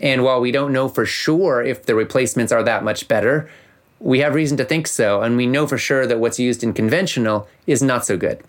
And 0.00 0.22
while 0.24 0.40
we 0.40 0.50
don't 0.50 0.72
know 0.72 0.88
for 0.88 1.04
sure 1.04 1.62
if 1.62 1.84
the 1.84 1.94
replacements 1.94 2.52
are 2.52 2.62
that 2.62 2.84
much 2.84 3.06
better, 3.06 3.50
we 4.00 4.20
have 4.20 4.34
reason 4.34 4.56
to 4.58 4.64
think 4.64 4.86
so. 4.86 5.22
And 5.22 5.36
we 5.36 5.46
know 5.46 5.66
for 5.66 5.78
sure 5.78 6.06
that 6.06 6.18
what's 6.20 6.38
used 6.38 6.62
in 6.62 6.72
conventional 6.72 7.48
is 7.66 7.82
not 7.82 8.04
so 8.04 8.16
good. 8.16 8.42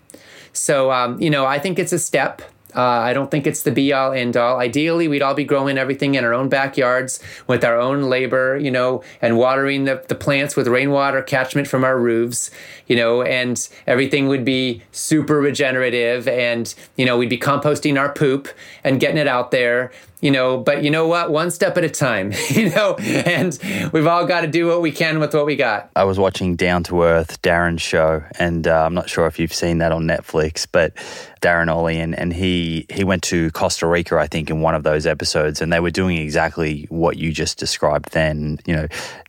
So, 0.52 0.90
um, 0.90 1.20
you 1.20 1.30
know, 1.30 1.46
I 1.46 1.58
think 1.58 1.78
it's 1.78 1.92
a 1.92 1.98
step. 1.98 2.42
Uh, 2.74 2.80
I 2.80 3.14
don't 3.14 3.30
think 3.30 3.46
it's 3.46 3.62
the 3.62 3.70
be 3.70 3.92
all 3.94 4.12
end 4.12 4.36
all. 4.36 4.58
Ideally, 4.58 5.08
we'd 5.08 5.22
all 5.22 5.32
be 5.32 5.44
growing 5.44 5.78
everything 5.78 6.14
in 6.14 6.24
our 6.24 6.34
own 6.34 6.50
backyards 6.50 7.20
with 7.46 7.64
our 7.64 7.78
own 7.78 8.02
labor, 8.02 8.58
you 8.58 8.70
know, 8.70 9.02
and 9.22 9.38
watering 9.38 9.84
the, 9.84 10.04
the 10.08 10.14
plants 10.14 10.56
with 10.56 10.68
rainwater 10.68 11.22
catchment 11.22 11.68
from 11.68 11.84
our 11.84 11.98
roofs, 11.98 12.50
you 12.86 12.94
know, 12.94 13.22
and 13.22 13.66
everything 13.86 14.28
would 14.28 14.44
be 14.44 14.82
super 14.92 15.40
regenerative. 15.40 16.28
And, 16.28 16.74
you 16.96 17.06
know, 17.06 17.16
we'd 17.16 17.30
be 17.30 17.38
composting 17.38 17.98
our 17.98 18.12
poop 18.12 18.48
and 18.84 19.00
getting 19.00 19.16
it 19.18 19.28
out 19.28 19.52
there 19.52 19.90
you 20.20 20.30
know 20.30 20.58
but 20.58 20.82
you 20.82 20.90
know 20.90 21.06
what? 21.06 21.30
One 21.30 21.50
step 21.50 21.76
at 21.76 21.84
a 21.84 21.88
time 21.88 22.32
you 22.50 22.70
know? 22.70 22.94
And 22.96 23.58
we've 23.92 24.06
all 24.06 24.26
got 24.26 24.42
to 24.42 24.46
do 24.46 24.66
what 24.66 24.82
we 24.82 24.92
can 24.92 25.18
with 25.18 25.34
what 25.34 25.46
we 25.46 25.56
got. 25.56 25.90
I 25.96 26.04
was 26.04 26.18
watching 26.18 26.56
down 26.56 26.82
to 26.84 27.02
earth 27.02 27.40
darin's 27.42 27.82
show 27.82 28.22
and 28.38 28.66
uh, 28.66 28.84
i'm 28.84 28.94
not 28.94 29.08
sure 29.08 29.26
if 29.26 29.38
you've 29.38 29.52
seen 29.52 29.78
that 29.78 29.92
on 29.92 30.04
netflix 30.04 30.66
but 30.70 30.92
darin 31.40 31.68
olien, 31.68 32.14
and 32.16 32.32
he 32.32 32.86
he 32.90 33.04
went 33.04 33.22
to 33.22 33.50
costa 33.52 33.86
rica 33.86 34.16
i 34.16 34.26
think 34.26 34.50
in 34.50 34.60
one 34.60 34.74
of 34.74 34.82
those 34.82 35.06
episodes 35.06 35.60
and 35.60 35.72
they 35.72 35.80
were 35.80 35.90
doing 35.90 36.16
exactly 36.16 36.86
what 36.88 37.16
you 37.16 37.32
just 37.32 37.58
described 37.58 38.12
then 38.12 38.58
you 38.66 38.74
know 38.74 38.86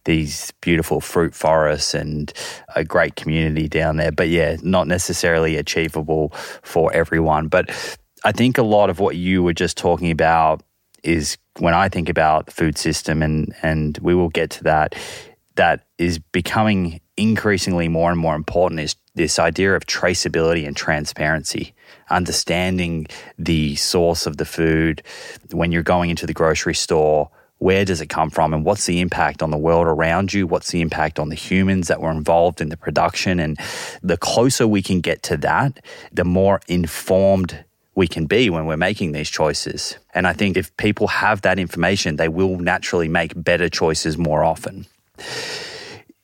these 0.07 0.53
beautiful 0.61 1.01
fruit 1.01 1.35
forests 1.35 1.93
and 1.93 2.33
a 2.75 2.83
great 2.83 3.15
community 3.15 3.67
down 3.67 3.97
there. 3.97 4.11
But 4.11 4.29
yeah 4.29 4.57
not 4.63 4.87
necessarily 4.87 5.57
achievable 5.57 6.29
for 6.63 6.91
everyone. 6.93 7.49
But 7.49 7.69
I 8.23 8.31
think 8.31 8.57
a 8.57 8.63
lot 8.63 8.89
of 8.89 8.99
what 8.99 9.15
you 9.15 9.43
were 9.43 9.53
just 9.53 9.77
talking 9.77 10.09
about 10.09 10.63
is 11.07 11.37
when 11.59 11.73
I 11.73 11.89
think 11.89 12.09
about 12.09 12.47
the 12.47 12.51
food 12.51 12.77
system, 12.77 13.23
and 13.23 13.53
and 13.63 13.97
we 14.01 14.13
will 14.13 14.29
get 14.29 14.49
to 14.51 14.63
that. 14.65 14.95
That 15.55 15.87
is 15.97 16.19
becoming 16.19 17.01
increasingly 17.15 17.87
more 17.87 18.11
and 18.11 18.19
more 18.19 18.35
important 18.35 18.79
is 18.79 18.95
this 19.15 19.39
idea 19.39 19.75
of 19.75 19.87
traceability 19.87 20.67
and 20.67 20.77
transparency, 20.77 21.73
understanding 22.11 23.07
the 23.39 23.75
source 23.75 24.27
of 24.27 24.37
the 24.37 24.45
food 24.45 25.01
when 25.51 25.71
you're 25.71 25.81
going 25.81 26.11
into 26.11 26.27
the 26.27 26.33
grocery 26.33 26.75
store 26.75 27.31
where 27.59 27.85
does 27.85 28.01
it 28.01 28.07
come 28.07 28.29
from 28.29 28.53
and 28.53 28.63
what's 28.63 28.85
the 28.85 29.01
impact 29.01 29.41
on 29.41 29.49
the 29.49 29.57
world 29.57 29.87
around 29.87 30.33
you? 30.33 30.45
What's 30.45 30.71
the 30.71 30.81
impact 30.81 31.19
on 31.19 31.29
the 31.29 31.35
humans 31.35 31.87
that 31.87 32.01
were 32.01 32.11
involved 32.11 32.61
in 32.61 32.69
the 32.69 32.77
production? 32.77 33.39
And 33.39 33.57
the 34.03 34.17
closer 34.17 34.67
we 34.67 34.83
can 34.83 35.01
get 35.01 35.23
to 35.23 35.37
that, 35.37 35.83
the 36.11 36.23
more 36.23 36.61
informed 36.67 37.65
we 37.97 38.07
can 38.07 38.27
be 38.27 38.47
when 38.47 38.67
we're 38.67 38.77
making 38.77 39.11
these 39.11 39.27
choices. 39.27 39.97
And 40.13 40.27
I 40.27 40.33
think 40.33 40.55
if 40.55 40.75
people 40.77 41.07
have 41.07 41.41
that 41.41 41.57
information, 41.57 42.17
they 42.17 42.27
will 42.27 42.59
naturally 42.59 43.07
make 43.07 43.33
better 43.35 43.69
choices 43.69 44.19
more 44.19 44.43
often. 44.43 44.85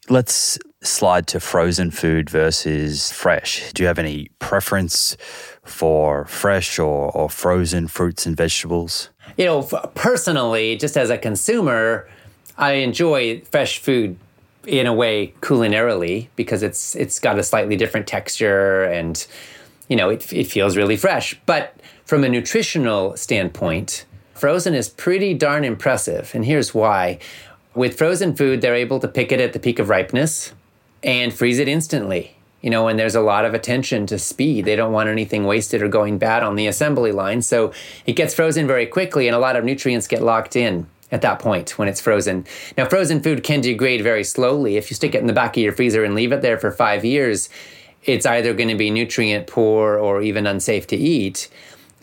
Let's 0.08 0.60
slide 0.84 1.26
to 1.28 1.40
frozen 1.40 1.90
food 1.90 2.30
versus 2.30 3.12
fresh. 3.12 3.74
Do 3.74 3.82
you 3.82 3.88
have 3.88 3.98
any 3.98 4.30
preference 4.38 5.18
for 5.64 6.26
fresh 6.26 6.78
or, 6.78 7.10
or 7.12 7.28
frozen 7.28 7.88
fruits 7.88 8.28
and 8.28 8.38
vegetables? 8.38 9.10
You 9.36 9.46
know, 9.46 9.64
personally, 9.96 10.78
just 10.78 10.96
as 10.96 11.10
a 11.10 11.18
consumer, 11.18 12.08
I 12.56 12.74
enjoy 12.74 13.42
fresh 13.50 13.80
food 13.80 14.16
in 14.68 14.86
a 14.86 14.94
way 14.94 15.34
culinarily 15.42 16.28
because 16.36 16.62
it's 16.62 16.96
it's 16.96 17.20
got 17.20 17.40
a 17.40 17.44
slightly 17.44 17.76
different 17.76 18.06
texture 18.06 18.84
and 18.84 19.26
you 19.88 19.96
know 19.96 20.10
it, 20.10 20.32
it 20.34 20.48
feels 20.48 20.78
really 20.78 20.98
fresh 20.98 21.40
but 21.46 21.76
from 22.06 22.24
a 22.24 22.30
nutritional 22.30 23.16
standpoint 23.18 24.06
frozen 24.34 24.74
is 24.74 24.90
pretty 24.90 25.34
darn 25.34 25.64
impressive 25.64 26.32
and 26.34 26.46
here's 26.46 26.74
why 26.74 27.20
with 27.76 27.98
frozen 27.98 28.36
food 28.36 28.62
they're 28.62 28.76
able 28.76 29.00
to 29.00 29.08
pick 29.08 29.32
it 29.32 29.40
at 29.40 29.54
the 29.54 29.60
peak 29.60 29.80
of 29.80 29.90
ripeness 29.90 30.54
and 31.04 31.34
freeze 31.34 31.60
it 31.60 31.68
instantly 31.68 32.36
you 32.64 32.70
know, 32.70 32.88
and 32.88 32.98
there's 32.98 33.14
a 33.14 33.22
lot 33.22 33.44
of 33.44 33.54
attention 33.54 34.08
to 34.08 34.18
speed. 34.18 34.64
They 34.64 34.78
don't 34.78 34.94
want 34.94 35.10
anything 35.10 35.44
wasted 35.44 35.84
or 35.84 35.90
going 35.90 36.18
bad 36.18 36.44
on 36.44 36.56
the 36.56 36.66
assembly 36.66 37.12
line. 37.12 37.42
So 37.42 37.74
it 38.06 38.14
gets 38.14 38.34
frozen 38.34 38.66
very 38.66 38.86
quickly, 38.86 39.28
and 39.28 39.36
a 39.36 39.40
lot 39.40 39.58
of 39.58 39.66
nutrients 39.66 40.08
get 40.08 40.24
locked 40.24 40.56
in 40.56 40.88
at 41.12 41.22
that 41.22 41.40
point 41.40 41.78
when 41.78 41.90
it's 41.90 42.00
frozen. 42.00 42.46
Now, 42.78 42.86
frozen 42.86 43.22
food 43.22 43.44
can 43.44 43.60
degrade 43.60 44.02
very 44.02 44.24
slowly. 44.24 44.78
If 44.78 44.90
you 44.90 44.96
stick 44.96 45.14
it 45.14 45.20
in 45.20 45.28
the 45.28 45.34
back 45.34 45.58
of 45.58 45.62
your 45.62 45.74
freezer 45.74 46.06
and 46.06 46.16
leave 46.16 46.32
it 46.32 46.42
there 46.42 46.58
for 46.58 46.72
five 46.72 47.04
years, 47.04 47.50
it's 48.06 48.26
either 48.26 48.54
going 48.54 48.70
to 48.70 48.76
be 48.76 48.90
nutrient 48.90 49.48
poor 49.48 49.98
or 49.98 50.22
even 50.22 50.46
unsafe 50.48 50.88
to 50.88 50.96
eat. 50.96 51.50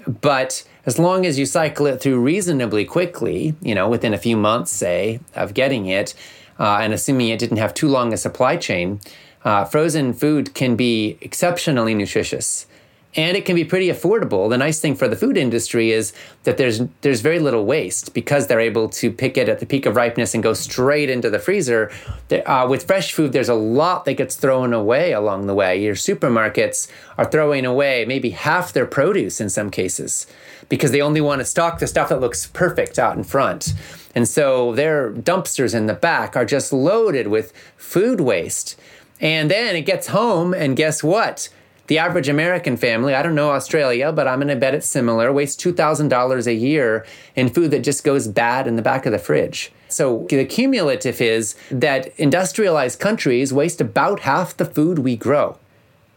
But 0.07 0.65
as 0.87 0.99
long 0.99 1.27
as 1.27 1.39
you 1.39 1.47
cycle 1.47 1.87
it 1.87 2.01
through 2.01 2.21
reasonably 2.21 2.85
quickly, 2.85 3.55
you 3.61 3.75
know, 3.75 3.89
within 3.89 4.15
a 4.15 4.19
few 4.19 4.37
months, 4.37 4.71
say, 4.73 5.21
of 5.35 5.55
getting 5.55 5.87
it, 5.87 6.15
uh, 6.59 6.79
and 6.81 6.93
assuming 6.93 7.29
it 7.29 7.39
didn't 7.39 7.59
have 7.59 7.75
too 7.75 7.89
long 7.89 8.13
a 8.13 8.17
supply 8.17 8.57
chain, 8.57 9.01
uh, 9.45 9.65
frozen 9.65 10.13
food 10.13 10.55
can 10.55 10.77
be 10.77 11.19
exceptionally 11.21 11.95
nutritious 11.95 12.67
and 13.17 13.37
it 13.37 13.45
can 13.45 13.57
be 13.57 13.65
pretty 13.65 13.89
affordable. 13.89 14.49
The 14.49 14.59
nice 14.59 14.81
thing 14.81 14.95
for 14.95 15.09
the 15.09 15.17
food 15.17 15.37
industry 15.37 15.91
is 15.91 16.13
that 16.45 16.59
there's 16.59 16.83
there's 17.01 17.21
very 17.21 17.41
little 17.41 17.65
waste 17.65 18.15
because 18.15 18.47
they're 18.47 18.61
able 18.61 18.89
to 18.91 19.11
pick 19.11 19.37
it 19.37 19.49
at 19.49 19.59
the 19.59 19.67
peak 19.67 19.85
of 19.87 19.97
ripeness 19.97 20.33
and 20.35 20.43
go 20.43 20.53
straight 20.53 21.11
into 21.11 21.29
the 21.29 21.41
freezer. 21.41 21.91
Uh, 22.31 22.67
with 22.71 22.87
fresh 22.87 23.13
food, 23.13 23.33
there's 23.33 23.49
a 23.49 23.55
lot 23.55 24.05
that 24.05 24.15
gets 24.15 24.37
thrown 24.37 24.73
away 24.73 25.13
along 25.13 25.47
the 25.47 25.55
way. 25.55 25.83
Your 25.83 25.97
supermarkets 25.97 26.89
are 27.19 27.25
throwing 27.25 27.67
away 27.67 28.05
maybe 28.05 28.31
half 28.31 28.73
their 28.73 28.87
produce 28.87 29.41
in 29.41 29.51
some 29.51 29.71
cases 29.71 30.27
because 30.69 30.93
they 30.93 31.01
only 31.01 31.21
want 31.21 31.41
to 31.41 31.45
stock 31.45 31.81
the 31.81 31.87
stuff 31.89 32.11
that 32.11 32.21
looks 32.21 32.47
perfect 32.47 32.99
out 32.99 33.17
in 33.17 33.25
front. 33.25 33.75
And 34.15 34.29
so 34.29 34.73
their 34.73 35.11
dumpsters 35.13 35.75
in 35.75 35.87
the 35.87 35.95
back 35.95 36.37
are 36.37 36.45
just 36.45 36.73
loaded 36.73 37.27
with 37.27 37.53
food 37.77 38.21
waste. 38.21 38.79
And 39.21 39.51
then 39.51 39.77
it 39.77 39.83
gets 39.83 40.07
home, 40.07 40.55
and 40.55 40.77
guess 40.77 41.03
what? 41.03 41.51
The 41.91 41.99
average 41.99 42.29
American 42.29 42.77
family, 42.77 43.17
I 43.17 43.23
don't 43.25 43.35
know 43.35 43.51
Australia, 43.51 44.13
but 44.13 44.29
I'm 44.29 44.39
going 44.39 44.47
to 44.47 44.55
bet 44.55 44.77
it's 44.77 44.87
similar, 44.87 45.33
wastes 45.33 45.61
$2,000 45.61 46.47
a 46.47 46.55
year 46.55 47.05
in 47.35 47.49
food 47.49 47.73
that 47.73 47.81
just 47.81 48.05
goes 48.05 48.29
bad 48.29 48.69
in 48.69 48.77
the 48.77 48.81
back 48.81 49.07
of 49.07 49.13
the 49.13 49.19
fridge. 49.19 49.73
So 49.89 50.25
the 50.31 50.45
cumulative 50.45 51.21
is 51.21 51.57
that 51.69 52.17
industrialized 52.17 53.01
countries 53.01 53.53
waste 53.53 53.81
about 53.81 54.21
half 54.21 54.57
the 54.57 54.67
food 54.67 55.01
we 55.01 55.17
grow. 55.17 55.59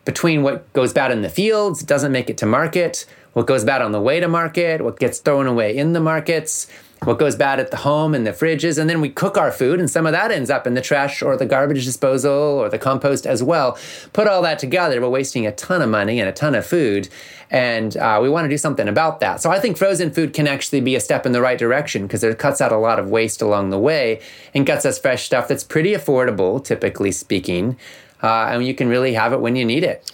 Between 0.06 0.44
what 0.44 0.72
goes 0.74 0.94
bad 0.94 1.10
in 1.10 1.24
the 1.24 1.28
fields, 1.28 1.82
doesn't 1.82 2.12
make 2.12 2.30
it 2.30 2.38
to 2.38 2.46
market, 2.46 3.08
what 3.34 3.48
goes 3.48 3.64
bad 3.64 3.82
on 3.82 3.94
the 3.94 4.00
way 4.00 4.20
to 4.20 4.28
market, 4.28 4.80
what 4.80 5.00
gets 5.00 5.18
thrown 5.18 5.48
away 5.48 5.76
in 5.76 5.94
the 5.94 6.00
markets, 6.00 6.68
what 7.06 7.20
goes 7.20 7.36
bad 7.36 7.60
at 7.60 7.72
the 7.72 7.78
home 7.78 8.14
and 8.14 8.26
the 8.26 8.32
fridges, 8.32 8.78
and 8.78 8.90
then 8.90 9.02
we 9.02 9.10
cook 9.10 9.38
our 9.38 9.52
food, 9.52 9.80
and 9.80 9.90
some 9.90 10.06
of 10.06 10.12
that 10.12 10.32
ends 10.32 10.50
up 10.50 10.66
in 10.66 10.74
the 10.74 10.82
trash 10.82 11.22
or 11.22 11.36
the 11.36 11.46
garbage 11.46 11.86
disposal 11.86 12.32
or 12.32 12.70
the 12.70 12.78
compost 12.78 13.26
as 13.26 13.44
well. 13.44 13.78
Put 14.14 14.28
all 14.28 14.42
that 14.44 14.60
together, 14.60 15.02
we're 15.02 15.10
wasting 15.10 15.46
a 15.46 15.52
ton 15.52 15.82
of 15.82 15.90
money 15.90 16.20
and 16.20 16.30
a 16.30 16.32
ton 16.32 16.56
of 16.56 16.66
food, 16.66 17.10
and 17.52 17.96
uh, 17.98 18.20
we 18.22 18.30
want 18.30 18.46
to 18.46 18.50
do 18.50 18.58
something 18.58 18.88
about 18.88 19.20
that. 19.20 19.42
So 19.42 19.52
I 19.52 19.60
think 19.60 19.78
frozen 19.78 20.12
food 20.12 20.34
can 20.34 20.48
actually 20.48 20.82
be 20.82 20.96
a 20.96 21.00
step 21.00 21.26
in 21.26 21.32
the 21.32 21.42
right 21.42 21.58
direction 21.58 22.04
because 22.04 22.24
it 22.24 22.38
cuts 22.40 22.62
out 22.62 22.72
a 22.72 22.78
lot 22.78 23.00
of 23.00 23.10
waste 23.10 23.42
along 23.42 23.70
the 23.70 23.80
way 23.80 24.22
and 24.54 24.66
gets 24.66 24.86
us 24.86 24.98
fresh 24.98 25.26
stuff 25.26 25.48
that's 25.48 25.64
pretty 25.64 25.92
affordable, 25.92 26.64
typically 26.64 27.12
speaking, 27.12 27.78
uh, 28.22 28.48
and 28.50 28.66
you 28.66 28.74
can 28.74 28.88
really 28.88 29.14
have 29.14 29.34
it 29.34 29.42
when 29.42 29.56
you 29.56 29.66
need 29.66 29.84
it 29.84 30.10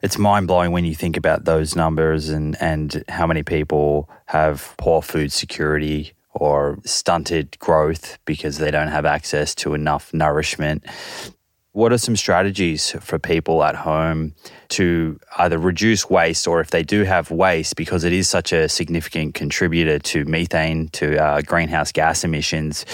it's 0.00 0.18
mind 0.18 0.46
blowing 0.46 0.70
when 0.70 0.84
you 0.84 0.94
think 0.94 1.16
about 1.16 1.44
those 1.44 1.74
numbers 1.74 2.28
and, 2.28 2.56
and 2.60 3.02
how 3.08 3.26
many 3.26 3.42
people 3.42 4.08
have 4.26 4.74
poor 4.76 5.02
food 5.02 5.32
security 5.32 6.12
or 6.38 6.78
stunted 6.84 7.58
growth 7.58 8.18
because 8.24 8.58
they 8.58 8.70
don't 8.70 8.88
have 8.88 9.04
access 9.04 9.54
to 9.56 9.74
enough 9.74 10.12
nourishment. 10.14 10.84
What 11.72 11.92
are 11.92 11.98
some 11.98 12.16
strategies 12.16 12.92
for 13.00 13.18
people 13.18 13.62
at 13.62 13.76
home 13.76 14.34
to 14.70 15.20
either 15.36 15.58
reduce 15.58 16.08
waste 16.08 16.48
or 16.48 16.60
if 16.60 16.70
they 16.70 16.82
do 16.82 17.04
have 17.04 17.30
waste, 17.30 17.76
because 17.76 18.04
it 18.04 18.12
is 18.12 18.28
such 18.28 18.52
a 18.52 18.68
significant 18.68 19.34
contributor 19.34 19.98
to 19.98 20.24
methane, 20.24 20.88
to 20.90 21.22
uh, 21.22 21.40
greenhouse 21.42 21.92
gas 21.92 22.24
emissions? 22.24 22.84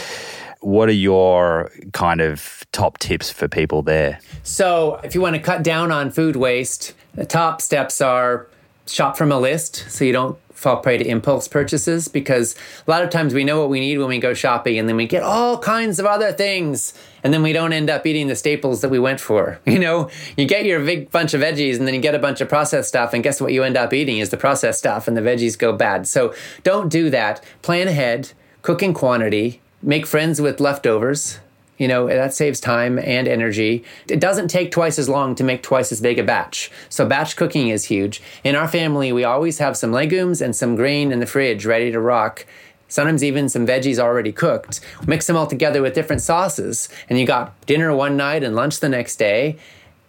What 0.61 0.89
are 0.89 0.93
your 0.93 1.71
kind 1.93 2.21
of 2.21 2.65
top 2.73 2.99
tips 2.99 3.31
for 3.31 3.49
people 3.49 3.83
there? 3.83 4.19
So, 4.43 5.01
if 5.05 5.15
you 5.15 5.21
want 5.21 5.37
to 5.37 5.43
cut 5.43 5.63
down 5.63 5.93
on 5.93 6.11
food 6.11 6.37
waste, 6.37 6.95
the 7.15 7.27
top 7.27 7.61
steps 7.61 8.01
are 8.01 8.49
shop 8.87 9.17
from 9.17 9.33
a 9.33 9.39
list 9.39 9.85
so 9.89 10.05
you 10.05 10.13
don't 10.13 10.39
fall 10.55 10.77
prey 10.79 10.97
to 10.97 11.07
impulse 11.07 11.49
purchases 11.49 12.09
because 12.09 12.55
a 12.87 12.91
lot 12.91 13.03
of 13.03 13.11
times 13.11 13.35
we 13.35 13.45
know 13.45 13.61
what 13.61 13.69
we 13.69 13.81
need 13.81 13.99
when 13.99 14.09
we 14.09 14.19
go 14.19 14.33
shopping 14.33 14.79
and 14.79 14.89
then 14.89 14.97
we 14.97 15.07
get 15.07 15.23
all 15.23 15.59
kinds 15.59 15.99
of 15.99 16.07
other 16.07 16.33
things 16.33 16.95
and 17.23 17.35
then 17.35 17.43
we 17.43 17.53
don't 17.53 17.73
end 17.73 17.91
up 17.91 18.07
eating 18.07 18.29
the 18.29 18.37
staples 18.37 18.81
that 18.81 18.89
we 18.89 18.99
went 18.99 19.21
for. 19.21 19.61
You 19.75 19.81
know, 19.81 20.09
you 20.37 20.47
get 20.47 20.65
your 20.65 20.85
big 20.85 21.11
bunch 21.11 21.35
of 21.35 21.41
veggies 21.41 21.79
and 21.79 21.87
then 21.87 21.95
you 21.95 22.01
get 22.01 22.15
a 22.15 22.21
bunch 22.21 22.41
of 22.41 22.49
processed 22.49 22.89
stuff 22.89 23.13
and 23.13 23.25
guess 23.25 23.41
what 23.41 23.53
you 23.53 23.65
end 23.65 23.77
up 23.77 23.93
eating 23.93 24.19
is 24.19 24.31
the 24.31 24.37
processed 24.37 24.79
stuff 24.79 25.09
and 25.09 25.17
the 25.17 25.21
veggies 25.21 25.59
go 25.59 25.73
bad. 25.73 26.07
So 26.07 26.33
don't 26.63 26.89
do 26.89 27.11
that. 27.11 27.45
Plan 27.63 27.89
ahead, 27.89 28.31
cook 28.63 28.81
in 28.85 28.95
quantity, 28.95 29.61
make 29.83 30.07
friends 30.07 30.41
with 30.41 30.61
leftovers 30.61 31.41
you 31.79 31.89
know, 31.89 32.07
that 32.07 32.35
saves 32.35 32.61
time 32.61 32.99
and 32.99 33.27
energy. 33.27 33.85
It 34.09 34.21
doesn't 34.21 34.49
take 34.49 34.71
twice 34.71 34.99
as 34.99 35.09
long 35.09 35.35
to 35.35 35.45
make 35.45 35.63
twice 35.63 35.91
as 35.91 36.01
big 36.01 36.19
a 36.19 36.23
batch. 36.23 36.71
So, 36.89 37.07
batch 37.07 37.37
cooking 37.37 37.69
is 37.69 37.87
huge. 37.87 38.23
In 38.45 38.55
our 38.55 38.69
family, 38.69 39.13
we 39.13 39.25
always 39.25 39.59
have 39.59 39.77
some 39.77 39.93
legumes 39.93 40.41
and 40.41 40.55
some 40.55 40.77
grain 40.77 41.13
in 41.13 41.21
the 41.21 41.27
fridge 41.27 41.67
ready 41.67 41.91
to 41.91 42.01
rock. 42.01 42.47
Sometimes 42.89 43.25
even 43.25 43.49
some 43.49 43.67
veggies 43.67 43.99
already 43.99 44.31
cooked. 44.31 44.81
Mix 45.07 45.27
them 45.27 45.37
all 45.37 45.47
together 45.47 45.83
with 45.83 45.95
different 45.95 46.23
sauces, 46.23 46.89
and 47.09 47.19
you 47.19 47.27
got 47.27 47.61
dinner 47.67 47.95
one 47.95 48.17
night 48.17 48.45
and 48.45 48.55
lunch 48.55 48.79
the 48.79 48.89
next 48.89 49.17
day. 49.17 49.57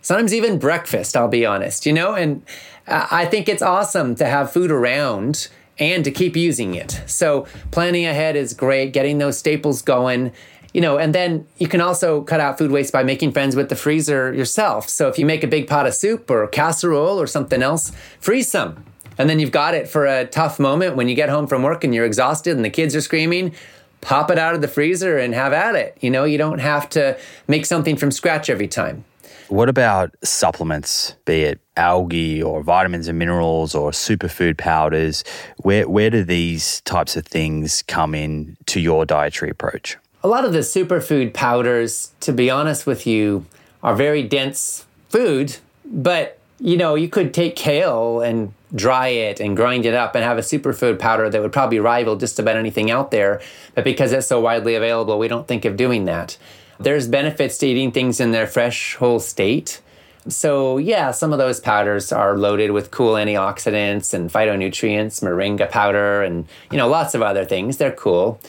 Sometimes 0.02 0.36
even 0.36 0.60
breakfast, 0.60 1.18
I'll 1.18 1.28
be 1.28 1.48
honest, 1.48 1.88
you 1.88 1.94
know? 1.94 2.14
And 2.14 2.44
I 2.88 3.26
think 3.26 3.50
it's 3.50 3.64
awesome 3.64 4.14
to 4.16 4.26
have 4.26 4.52
food 4.52 4.70
around 4.70 5.48
and 5.80 6.04
to 6.04 6.12
keep 6.12 6.36
using 6.36 6.76
it. 6.76 7.02
So, 7.06 7.48
planning 7.72 8.06
ahead 8.06 8.36
is 8.36 8.54
great, 8.54 8.94
getting 8.94 9.18
those 9.18 9.38
staples 9.38 9.82
going 9.82 10.32
you 10.76 10.82
know, 10.82 10.98
and 10.98 11.16
then 11.16 11.48
you 11.58 11.70
can 11.70 11.80
also 11.80 12.22
cut 12.24 12.42
out 12.42 12.58
food 12.58 12.70
waste 12.70 12.92
by 12.92 13.02
making 13.02 13.32
friends 13.32 13.56
with 13.56 13.70
the 13.70 13.78
freezer 13.78 14.34
yourself. 14.34 14.90
So 14.90 15.08
if 15.08 15.18
you 15.18 15.26
make 15.26 15.42
a 15.42 15.48
big 15.48 15.70
pot 15.70 15.88
of 15.88 15.94
soup 15.94 16.30
or 16.30 16.46
casserole 16.48 17.18
or 17.18 17.28
something 17.28 17.64
else, 17.64 17.94
freeze 18.20 18.52
some. 18.52 18.84
And 19.18 19.30
then 19.30 19.40
you've 19.40 19.54
got 19.54 19.74
it 19.74 19.88
for 19.88 20.06
a 20.06 20.26
tough 20.26 20.60
moment 20.60 20.98
when 20.98 21.08
you 21.08 21.16
get 21.16 21.30
home 21.30 21.48
from 21.48 21.64
work 21.64 21.86
and 21.86 21.96
you're 21.96 22.04
exhausted 22.04 22.58
and 22.58 22.66
the 22.66 22.70
kids 22.70 22.94
are 22.94 23.00
screaming. 23.00 23.56
Pop 24.02 24.30
it 24.30 24.38
out 24.38 24.54
of 24.54 24.60
the 24.60 24.68
freezer 24.68 25.18
and 25.18 25.34
have 25.34 25.54
at 25.54 25.78
it. 25.78 25.98
You 26.02 26.10
know, 26.10 26.26
you 26.26 26.38
don't 26.38 26.60
have 26.60 26.90
to 26.90 27.18
make 27.48 27.66
something 27.66 27.96
from 27.96 28.12
scratch 28.12 28.50
every 28.50 28.68
time. 28.68 29.06
What 29.48 29.70
about 29.70 30.14
supplements, 30.26 31.16
be 31.24 31.44
it 31.44 31.62
algae 31.78 32.44
or 32.44 32.62
vitamins 32.64 33.08
and 33.08 33.18
minerals 33.18 33.76
or 33.76 33.92
superfood 33.92 34.58
powders? 34.58 35.24
Where 35.58 35.88
where 35.88 36.10
do 36.10 36.26
these 36.26 36.82
types 36.82 37.16
of 37.16 37.26
things 37.26 37.82
come 37.84 38.14
in 38.14 38.58
to 38.66 38.82
your 38.82 39.06
dietary 39.06 39.52
approach? 39.52 39.98
A 40.26 40.28
lot 40.28 40.44
of 40.44 40.54
the 40.54 40.60
superfood 40.60 41.36
powders, 41.36 42.12
to 42.20 42.34
be 42.34 42.50
honest 42.50 42.88
with 42.88 43.06
you, 43.06 43.46
are 43.84 43.96
very 43.96 44.24
dense 44.24 44.88
food, 45.08 45.58
but 45.86 46.40
you 46.60 46.78
know, 46.78 46.96
you 46.96 47.08
could 47.08 47.32
take 47.32 47.56
kale 47.56 48.22
and 48.22 48.52
dry 48.74 49.10
it 49.10 49.40
and 49.40 49.56
grind 49.56 49.86
it 49.86 49.94
up 49.94 50.16
and 50.16 50.24
have 50.24 50.40
a 50.40 50.42
superfood 50.42 50.98
powder 50.98 51.30
that 51.30 51.40
would 51.44 51.54
probably 51.54 51.80
rival 51.80 52.16
just 52.16 52.40
about 52.40 52.58
anything 52.58 52.90
out 52.90 53.12
there. 53.12 53.40
But 53.76 53.84
because 53.84 54.12
it's 54.14 54.26
so 54.26 54.40
widely 54.40 54.74
available, 54.74 55.20
we 55.20 55.28
don't 55.28 55.48
think 55.48 55.64
of 55.64 55.78
doing 55.78 56.06
that. 56.06 56.40
There's 56.80 57.08
benefits 57.08 57.60
to 57.60 57.68
eating 57.68 57.92
things 57.92 58.20
in 58.20 58.32
their 58.32 58.48
fresh, 58.48 58.96
whole 58.96 59.20
state. 59.20 59.80
So, 60.28 60.80
yeah, 60.80 61.12
some 61.12 61.34
of 61.34 61.38
those 61.38 61.60
powders 61.60 62.12
are 62.12 62.36
loaded 62.36 62.72
with 62.72 62.90
cool 62.90 63.14
antioxidants 63.14 64.12
and 64.12 64.32
phytonutrients, 64.32 65.22
moringa 65.22 65.70
powder, 65.70 66.24
and, 66.24 66.48
you 66.72 66.80
know, 66.80 66.88
lots 66.88 67.14
of 67.14 67.22
other 67.22 67.46
things. 67.46 67.78
They're 67.78 67.92
cool. 67.92 68.40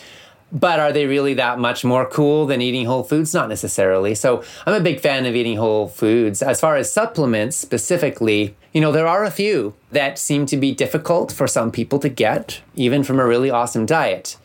But 0.56 0.80
are 0.80 0.90
they 0.90 1.04
really 1.04 1.34
that 1.34 1.58
much 1.58 1.84
more 1.84 2.06
cool 2.06 2.46
than 2.46 2.62
eating 2.62 2.86
whole 2.86 3.02
foods? 3.02 3.34
Not 3.34 3.50
necessarily. 3.50 4.14
So 4.14 4.42
I'm 4.64 4.72
a 4.72 4.80
big 4.80 5.00
fan 5.00 5.26
of 5.26 5.36
eating 5.36 5.58
whole 5.58 5.86
foods. 5.86 6.42
As 6.42 6.60
far 6.60 6.76
as 6.76 6.90
supplements 6.90 7.58
specifically, 7.58 8.56
you 8.72 8.80
know, 8.80 8.90
there 8.90 9.06
are 9.06 9.22
a 9.22 9.30
few 9.30 9.74
that 9.90 10.18
seem 10.18 10.46
to 10.46 10.56
be 10.56 10.72
difficult 10.72 11.30
for 11.30 11.46
some 11.46 11.70
people 11.70 11.98
to 11.98 12.08
get, 12.08 12.62
even 12.74 13.02
from 13.02 13.20
a 13.20 13.26
really 13.26 13.50
awesome 13.50 13.84
diet. 13.84 14.38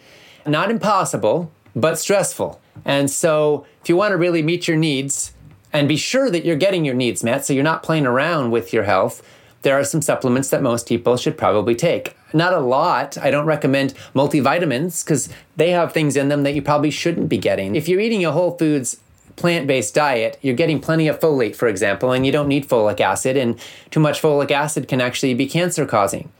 Not 0.45 0.69
impossible, 0.69 1.49
but 1.77 1.97
stressful. 1.97 2.59
And 2.83 3.09
so 3.09 3.65
if 3.81 3.87
you 3.87 3.95
want 3.95 4.11
to 4.11 4.17
really 4.17 4.43
meet 4.43 4.67
your 4.67 4.75
needs 4.75 5.33
and 5.71 5.87
be 5.87 5.95
sure 5.95 6.29
that 6.29 6.43
you're 6.43 6.57
getting 6.57 6.83
your 6.83 6.95
needs 6.95 7.23
met, 7.23 7.45
so 7.45 7.53
you're 7.53 7.63
not 7.63 7.83
playing 7.83 8.05
around 8.05 8.51
with 8.51 8.73
your 8.73 8.83
health, 8.83 9.23
there 9.61 9.79
are 9.79 9.83
some 9.83 10.01
supplements 10.01 10.49
that 10.49 10.61
most 10.61 10.87
people 10.87 11.17
should 11.17 11.37
probably 11.37 11.75
take. 11.75 12.15
Not 12.33 12.53
a 12.53 12.59
lot. 12.59 13.17
I 13.17 13.29
don't 13.29 13.45
recommend 13.45 13.93
multivitamins 14.15 15.03
because 15.03 15.29
they 15.55 15.71
have 15.71 15.93
things 15.93 16.15
in 16.15 16.29
them 16.29 16.43
that 16.43 16.55
you 16.55 16.61
probably 16.61 16.91
shouldn't 16.91 17.29
be 17.29 17.37
getting. 17.37 17.75
If 17.75 17.87
you're 17.87 17.99
eating 17.99 18.25
a 18.25 18.31
whole 18.31 18.57
foods 18.57 18.97
plant 19.35 19.67
based 19.67 19.93
diet, 19.93 20.37
you're 20.41 20.55
getting 20.55 20.79
plenty 20.79 21.07
of 21.07 21.19
folate, 21.19 21.55
for 21.55 21.67
example, 21.67 22.11
and 22.11 22.25
you 22.25 22.31
don't 22.31 22.47
need 22.47 22.67
folic 22.67 22.99
acid, 22.99 23.37
and 23.37 23.59
too 23.89 23.99
much 23.99 24.21
folic 24.21 24.51
acid 24.51 24.87
can 24.87 25.01
actually 25.01 25.33
be 25.33 25.47
cancer 25.47 25.85
causing. 25.85 26.31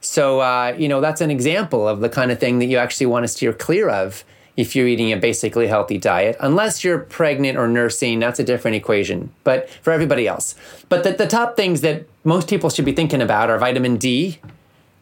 So, 0.00 0.40
uh, 0.40 0.74
you 0.78 0.88
know, 0.88 1.00
that's 1.00 1.20
an 1.20 1.30
example 1.30 1.86
of 1.86 2.00
the 2.00 2.08
kind 2.08 2.30
of 2.30 2.40
thing 2.40 2.58
that 2.60 2.66
you 2.66 2.78
actually 2.78 3.06
want 3.06 3.24
to 3.24 3.28
steer 3.28 3.52
clear 3.52 3.88
of 3.88 4.24
if 4.60 4.76
you're 4.76 4.86
eating 4.86 5.12
a 5.12 5.16
basically 5.16 5.66
healthy 5.66 5.98
diet. 5.98 6.36
Unless 6.40 6.84
you're 6.84 6.98
pregnant 6.98 7.56
or 7.56 7.66
nursing, 7.66 8.18
that's 8.18 8.38
a 8.38 8.44
different 8.44 8.76
equation, 8.76 9.32
but 9.42 9.70
for 9.82 9.92
everybody 9.92 10.28
else. 10.28 10.54
But 10.88 11.02
the, 11.02 11.12
the 11.12 11.26
top 11.26 11.56
things 11.56 11.80
that 11.80 12.04
most 12.24 12.48
people 12.48 12.68
should 12.68 12.84
be 12.84 12.92
thinking 12.92 13.22
about 13.22 13.48
are 13.48 13.58
vitamin 13.58 13.96
D, 13.96 14.38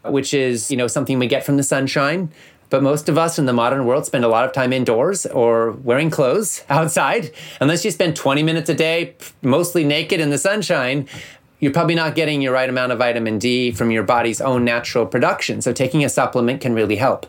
which 0.04 0.32
is, 0.32 0.70
you 0.70 0.76
know, 0.76 0.86
something 0.86 1.18
we 1.18 1.26
get 1.26 1.44
from 1.44 1.56
the 1.56 1.62
sunshine. 1.62 2.30
But 2.70 2.82
most 2.82 3.08
of 3.08 3.16
us 3.16 3.38
in 3.38 3.46
the 3.46 3.52
modern 3.52 3.86
world 3.86 4.06
spend 4.06 4.24
a 4.24 4.28
lot 4.28 4.44
of 4.44 4.52
time 4.52 4.72
indoors 4.72 5.26
or 5.26 5.72
wearing 5.72 6.10
clothes 6.10 6.62
outside. 6.68 7.32
Unless 7.60 7.84
you 7.84 7.90
spend 7.90 8.14
20 8.14 8.42
minutes 8.42 8.70
a 8.70 8.74
day 8.74 9.16
mostly 9.42 9.84
naked 9.84 10.20
in 10.20 10.30
the 10.30 10.38
sunshine, 10.38 11.08
you're 11.60 11.72
probably 11.72 11.96
not 11.96 12.14
getting 12.14 12.40
your 12.40 12.52
right 12.52 12.68
amount 12.68 12.92
of 12.92 12.98
vitamin 12.98 13.38
D 13.38 13.72
from 13.72 13.90
your 13.90 14.04
body's 14.04 14.40
own 14.40 14.64
natural 14.64 15.06
production. 15.06 15.60
So 15.62 15.72
taking 15.72 16.04
a 16.04 16.08
supplement 16.08 16.60
can 16.60 16.74
really 16.74 16.96
help. 16.96 17.26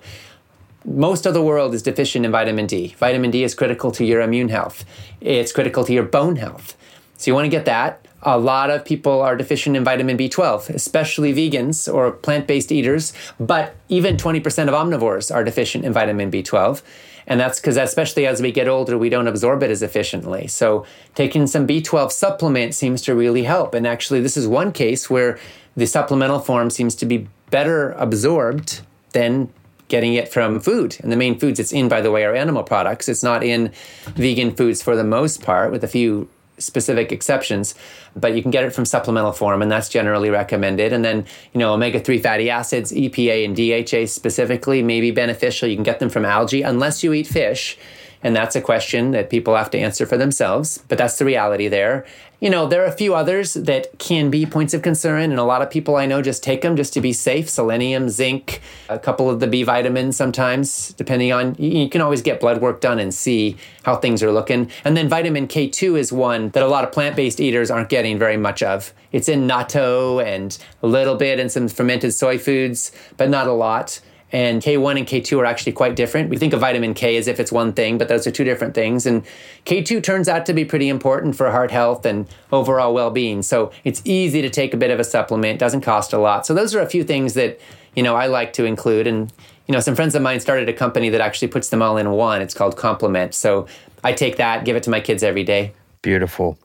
Most 0.86 1.26
of 1.26 1.34
the 1.34 1.42
world 1.42 1.74
is 1.74 1.84
deficient 1.84 2.26
in 2.26 2.32
vitamin 2.32 2.66
D. 2.66 2.96
Vitamin 2.98 3.32
D 3.32 3.44
is 3.44 3.54
critical 3.54 3.92
to 3.92 4.06
your 4.06 4.22
immune 4.22 4.50
health. 4.50 4.86
It's 5.20 5.52
critical 5.52 5.84
to 5.84 5.94
your 5.94 6.04
bone 6.04 6.38
health. 6.38 6.78
So 7.18 7.30
you 7.30 7.36
want 7.36 7.46
to 7.46 7.50
get 7.50 7.66
that. 7.66 8.06
A 8.24 8.38
lot 8.38 8.70
of 8.70 8.86
people 8.86 9.22
are 9.22 9.36
deficient 9.36 9.76
in 9.76 9.84
vitamin 9.84 10.18
B12, 10.18 10.70
especially 10.70 11.34
vegans 11.34 11.94
or 11.94 12.12
plant 12.12 12.48
based 12.48 12.72
eaters, 12.72 13.14
but 13.40 13.76
even 13.90 14.18
20% 14.18 14.40
of 14.68 14.74
omnivores 14.74 15.34
are 15.34 15.44
deficient 15.44 15.84
in 15.84 15.94
vitamin 15.94 16.32
B12. 16.32 16.82
And 17.28 17.40
that's 17.40 17.60
because, 17.60 17.78
especially 17.78 18.26
as 18.26 18.42
we 18.42 18.52
get 18.52 18.68
older, 18.68 18.98
we 18.98 19.10
don't 19.10 19.28
absorb 19.28 19.64
it 19.64 19.70
as 19.70 19.84
efficiently. 19.84 20.48
So, 20.48 20.86
taking 21.14 21.46
some 21.46 21.68
B12 21.68 22.12
supplement 22.12 22.74
seems 22.74 23.04
to 23.04 23.14
really 23.14 23.44
help. 23.44 23.76
And 23.76 23.86
actually, 23.86 24.20
this 24.22 24.36
is 24.36 24.48
one 24.48 24.72
case 24.72 25.10
where 25.10 25.38
the 25.78 25.86
supplemental 25.86 26.40
form 26.40 26.72
seems 26.72 26.96
to 26.96 27.06
be 27.06 27.28
better 27.52 27.92
absorbed 27.92 28.82
than 29.12 29.54
getting 29.90 30.14
it 30.14 30.30
from 30.30 30.60
food. 30.60 30.98
And 31.02 31.12
the 31.12 31.18
main 31.18 31.38
foods 31.38 31.60
it's 31.60 31.74
in, 31.74 31.90
by 31.90 32.00
the 32.00 32.12
way, 32.12 32.24
are 32.24 32.34
animal 32.34 32.64
products. 32.64 33.10
It's 33.10 33.24
not 33.24 33.44
in 33.44 33.74
vegan 34.16 34.56
foods 34.56 34.82
for 34.82 34.96
the 34.96 35.04
most 35.04 35.44
part, 35.44 35.72
with 35.72 35.84
a 35.84 35.88
few 35.88 36.30
specific 36.58 37.12
exceptions, 37.12 37.74
but 38.16 38.36
you 38.36 38.42
can 38.42 38.52
get 38.52 38.64
it 38.66 38.74
from 38.74 38.86
supplemental 38.86 39.32
form, 39.32 39.62
and 39.62 39.72
that's 39.72 39.90
generally 39.90 40.30
recommended. 40.30 40.92
And 40.92 41.06
then, 41.06 41.26
you 41.54 41.60
know, 41.60 41.74
omega 41.74 42.00
3 42.00 42.20
fatty 42.20 42.50
acids, 42.50 42.92
EPA 42.92 43.46
and 43.46 43.56
DHA 43.56 44.08
specifically, 44.08 44.84
may 44.84 45.02
be 45.02 45.12
beneficial. 45.12 45.70
You 45.70 45.76
can 45.76 45.84
get 45.84 46.00
them 46.00 46.10
from 46.10 46.26
algae 46.26 46.62
unless 46.62 47.04
you 47.04 47.14
eat 47.14 47.28
fish. 47.28 47.78
And 48.22 48.36
that's 48.36 48.56
a 48.56 48.62
question 48.62 49.12
that 49.12 49.30
people 49.30 49.56
have 49.56 49.70
to 49.72 49.80
answer 49.80 50.06
for 50.06 50.18
themselves, 50.18 50.84
but 50.90 50.98
that's 50.98 51.18
the 51.18 51.26
reality 51.26 51.68
there. 51.68 52.06
You 52.42 52.50
know, 52.50 52.68
there 52.68 52.82
are 52.84 52.88
a 52.88 52.92
few 52.92 53.16
others 53.16 53.54
that 53.54 53.98
can 54.00 54.30
be 54.30 54.46
points 54.46 54.74
of 54.74 54.82
concern, 54.82 55.30
and 55.32 55.40
a 55.40 55.44
lot 55.44 55.62
of 55.62 55.70
people 55.70 55.98
I 55.98 56.06
know 56.06 56.22
just 56.22 56.42
take 56.42 56.62
them 56.62 56.78
just 56.78 56.94
to 56.94 57.02
be 57.02 57.12
safe 57.12 57.50
selenium, 57.50 58.08
zinc, 58.10 58.62
a 58.88 58.98
couple 58.98 59.30
of 59.30 59.42
the 59.42 59.48
B 59.48 59.64
vitamins 59.64 60.16
sometimes, 60.16 60.94
depending 60.94 61.34
on, 61.34 61.56
you 61.56 61.90
can 61.90 62.00
always 62.00 62.22
get 62.22 62.40
blood 62.40 62.62
work 62.62 62.80
done 62.80 62.98
and 62.98 63.14
see 63.14 63.58
how 63.84 63.98
things 63.98 64.24
are 64.24 64.32
looking. 64.32 64.72
And 64.86 64.96
then 64.96 65.10
vitamin 65.10 65.48
K2 65.48 65.98
is 65.98 66.14
one 66.14 66.50
that 66.50 66.64
a 66.64 66.68
lot 66.68 66.86
of 66.86 66.94
plant 66.94 67.18
based 67.18 67.42
eaters 67.42 67.70
aren't 67.70 67.90
getting 67.90 68.18
very 68.18 68.38
much 68.38 68.64
of. 68.64 68.94
It's 69.12 69.28
in 69.28 69.48
natto 69.48 70.24
and 70.24 70.58
a 70.82 70.88
little 70.88 71.16
bit 71.16 71.40
in 71.40 71.50
some 71.50 71.68
fermented 71.68 72.14
soy 72.14 72.38
foods, 72.38 72.94
but 73.18 73.30
not 73.30 73.48
a 73.48 73.54
lot. 73.54 74.00
And 74.32 74.62
K1 74.62 74.98
and 74.98 75.08
K2 75.08 75.40
are 75.40 75.46
actually 75.46 75.72
quite 75.72 75.96
different. 75.96 76.30
We 76.30 76.38
think 76.38 76.54
of 76.54 76.60
vitamin 76.60 76.94
K 76.94 77.18
as 77.18 77.28
if 77.28 77.40
it's 77.40 77.52
one 77.52 77.74
thing, 77.74 77.98
but 77.98 78.08
those 78.08 78.28
are 78.28 78.32
two 78.32 78.44
different 78.44 78.76
things. 78.76 79.06
And 79.06 79.26
K2 79.66 80.04
turns 80.04 80.30
out 80.30 80.46
to 80.46 80.54
be 80.54 80.66
pretty 80.66 80.88
important 80.88 81.36
for 81.36 81.50
heart 81.52 81.72
health 81.72 82.06
and 82.06 82.28
overall 82.52 82.94
well 82.94 83.10
being. 83.10 83.42
So 83.42 83.72
it's 83.84 84.02
easy 84.06 84.42
to 84.42 84.50
take 84.50 84.74
a 84.74 84.78
bit 84.78 84.92
of 84.92 85.00
a 85.00 85.04
supplement, 85.04 85.60
doesn't 85.60 85.82
cost 85.82 86.14
a 86.14 86.20
lot. 86.20 86.46
So 86.46 86.54
those 86.54 86.76
are 86.76 86.82
a 86.82 86.90
few 86.90 87.04
things 87.04 87.34
that, 87.34 87.60
you 87.96 88.04
know, 88.04 88.16
I 88.16 88.28
like 88.28 88.54
to 88.54 88.66
include. 88.66 89.08
And, 89.08 89.34
you 89.68 89.74
know, 89.74 89.80
some 89.80 89.96
friends 89.96 90.14
of 90.14 90.22
mine 90.22 90.40
started 90.40 90.70
a 90.70 90.74
company 90.74 91.10
that 91.10 91.22
actually 91.22 91.48
puts 91.48 91.70
them 91.70 91.82
all 91.82 91.98
in 91.98 92.12
one. 92.12 92.42
It's 92.42 92.54
called 92.54 92.78
Complement. 92.78 93.34
So 93.34 93.68
I 94.04 94.14
take 94.14 94.38
that, 94.38 94.64
give 94.64 94.76
it 94.76 94.84
to 94.84 94.90
my 94.90 95.00
kids 95.00 95.24
every 95.24 95.44
day. 95.44 95.74
Beautiful. 96.02 96.58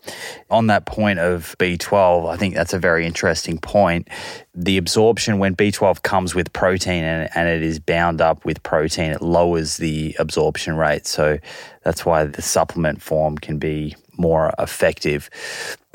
On 0.49 0.69
that 0.69 0.87
point 0.87 1.19
of 1.19 1.57
B12, 1.59 2.31
I 2.31 2.37
think 2.37 2.55
that's 2.55 2.73
a 2.73 2.79
very 2.79 3.05
interesting 3.05 3.59
point. 3.59 4.09
The 4.55 4.79
absorption, 4.79 5.39
when 5.41 5.57
B12 5.57 6.03
comes 6.03 6.37
with 6.37 6.53
protein 6.53 7.03
and, 7.03 7.29
and 7.35 7.49
it 7.49 7.61
is 7.61 7.81
bound 7.81 8.21
up 8.21 8.45
with 8.45 8.63
protein, 8.63 9.11
it 9.11 9.23
lowers 9.23 9.79
the 9.79 10.15
absorption 10.21 10.77
rate. 10.77 11.09
So 11.09 11.39
that's 11.83 12.07
why 12.07 12.25
the 12.25 12.43
supplement 12.43 13.03
form 13.03 13.37
can 13.37 13.59
be 13.59 13.97
more 14.17 14.53
effective. 14.61 15.29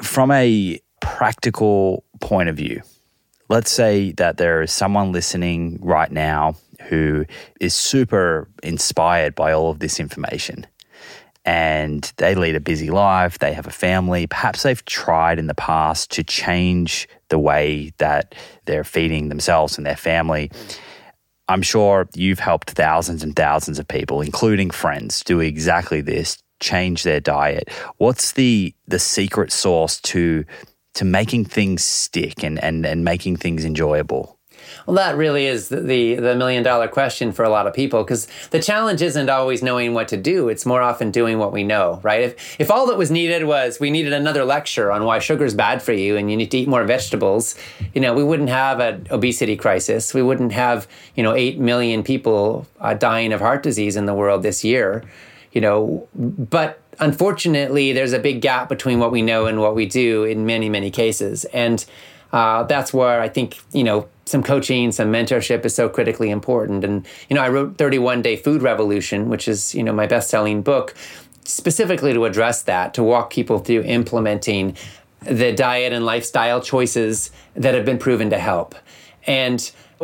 From 0.02 0.32
a 0.32 0.82
practical 1.00 2.04
point 2.20 2.50
of 2.50 2.58
view, 2.58 2.82
let's 3.48 3.72
say 3.72 4.12
that 4.14 4.36
there 4.36 4.62
is 4.62 4.74
someone 4.74 5.14
listening 5.14 5.80
right 5.82 6.12
now 6.12 6.56
who 6.90 7.26
is 7.62 7.74
super 7.74 8.50
inspired 8.64 9.34
by 9.34 9.54
all 9.54 9.72
of 9.72 9.80
this 9.80 9.98
information 9.98 10.68
and 11.46 12.12
they 12.18 12.36
lead 12.36 12.56
a 12.56 12.60
busy 12.60 12.90
life, 12.90 13.40
they 13.40 13.54
have 13.54 13.68
a 13.68 13.72
family. 13.72 14.28
Perhaps 14.28 14.64
they've 14.64 14.84
tried 14.86 15.40
in 15.40 15.48
the 15.48 15.56
past 15.56 16.12
to 16.12 16.24
change 16.24 17.08
the 17.30 17.40
way 17.40 17.94
that 17.98 18.36
they're 18.66 18.84
feeding 18.84 19.30
themselves 19.30 19.78
and 19.78 19.86
their 19.86 19.96
family. 19.96 20.52
I'm 21.48 21.62
sure 21.62 22.08
you've 22.14 22.40
helped 22.40 22.72
thousands 22.72 23.24
and 23.24 23.36
thousands 23.36 23.80
of 23.80 23.88
people, 23.88 24.22
including 24.22 24.70
friends, 24.70 25.24
do 25.24 25.40
exactly 25.40 26.02
this, 26.02 26.38
change 26.60 27.04
their 27.04 27.20
diet. 27.20 27.70
What's 27.98 28.34
the 28.34 28.76
the 28.88 29.00
secret 29.00 29.52
sauce 29.52 30.00
to 30.02 30.46
to 30.96 31.06
making 31.06 31.46
things 31.46 31.84
stick 31.84 32.44
and, 32.44 32.62
and, 32.64 32.86
and 32.86 33.04
making 33.04 33.38
things 33.38 33.66
enjoyable? 33.66 34.39
Well, 34.90 34.96
that 34.96 35.18
really 35.18 35.46
is 35.46 35.70
the, 35.70 35.82
the, 36.16 36.36
million 36.36 36.64
dollar 36.64 36.88
question 36.88 37.32
for 37.32 37.46
a 37.46 37.50
lot 37.50 37.68
of 37.68 37.76
people 37.76 38.04
because 38.04 38.28
the 38.50 38.60
challenge 38.60 39.04
isn't 39.04 39.30
always 39.30 39.62
knowing 39.62 39.94
what 39.94 40.08
to 40.08 40.18
do. 40.18 40.50
It's 40.50 40.66
more 40.66 40.82
often 40.82 41.12
doing 41.12 41.38
what 41.38 41.54
we 41.54 41.64
know, 41.64 42.00
right? 42.02 42.22
If, 42.22 42.60
if 42.60 42.72
all 42.72 42.88
that 42.88 42.98
was 42.98 43.12
needed 43.12 43.44
was 43.44 43.80
we 43.80 43.92
needed 43.92 44.14
another 44.14 44.44
lecture 44.44 44.92
on 44.92 45.04
why 45.04 45.20
sugar 45.20 45.46
is 45.46 45.54
bad 45.54 45.84
for 45.84 45.94
you 45.94 46.18
and 46.18 46.32
you 46.32 46.36
need 46.36 46.50
to 46.50 46.58
eat 46.58 46.68
more 46.68 46.84
vegetables, 46.86 47.54
you 47.94 48.02
know, 48.02 48.16
we 48.16 48.24
wouldn't 48.24 48.50
have 48.50 48.80
an 48.80 49.06
obesity 49.12 49.56
crisis. 49.56 50.16
We 50.16 50.24
wouldn't 50.24 50.54
have, 50.54 50.88
you 51.14 51.22
know, 51.22 51.36
8 51.36 51.60
million 51.60 52.02
people 52.02 52.66
uh, 52.80 52.96
dying 52.96 53.32
of 53.32 53.42
heart 53.42 53.62
disease 53.62 53.96
in 53.96 54.08
the 54.08 54.16
world 54.16 54.42
this 54.42 54.64
year, 54.64 55.04
you 55.52 55.62
know, 55.62 56.08
but 56.16 56.82
unfortunately, 57.00 57.94
there's 57.94 58.14
a 58.14 58.20
big 58.20 58.42
gap 58.42 58.68
between 58.68 58.98
what 58.98 59.12
we 59.12 59.22
know 59.22 59.46
and 59.46 59.62
what 59.62 59.76
we 59.76 59.86
do 59.86 60.24
in 60.24 60.48
many, 60.48 60.68
many 60.68 60.90
cases. 60.90 61.46
And 61.46 61.86
uh, 62.34 62.64
that's 62.64 62.92
where 62.92 63.22
I 63.22 63.30
think, 63.30 63.60
you 63.72 63.84
know, 63.84 64.08
some 64.30 64.44
coaching, 64.44 64.92
some 64.92 65.12
mentorship 65.12 65.66
is 65.66 65.76
so 65.76 65.90
critically 65.90 66.30
important. 66.30 66.84
And, 66.84 67.06
you 67.30 67.36
know, 67.36 67.42
I 67.42 67.50
wrote 67.50 67.78
31 67.78 68.22
Day 68.22 68.36
Food 68.36 68.62
Revolution, 68.62 69.30
which 69.30 69.48
is, 69.48 69.74
you 69.76 69.84
know, 69.84 69.94
my 69.94 70.08
best 70.08 70.30
selling 70.30 70.62
book, 70.62 70.96
specifically 71.44 72.14
to 72.14 72.26
address 72.26 72.62
that, 72.64 72.94
to 72.94 73.04
walk 73.04 73.32
people 73.32 73.60
through 73.60 73.82
implementing 73.84 74.78
the 75.22 75.52
diet 75.52 75.92
and 75.92 76.06
lifestyle 76.06 76.62
choices 76.62 77.32
that 77.56 77.74
have 77.74 77.86
been 77.86 77.98
proven 77.98 78.30
to 78.30 78.38
help. 78.38 78.76
And 79.26 79.60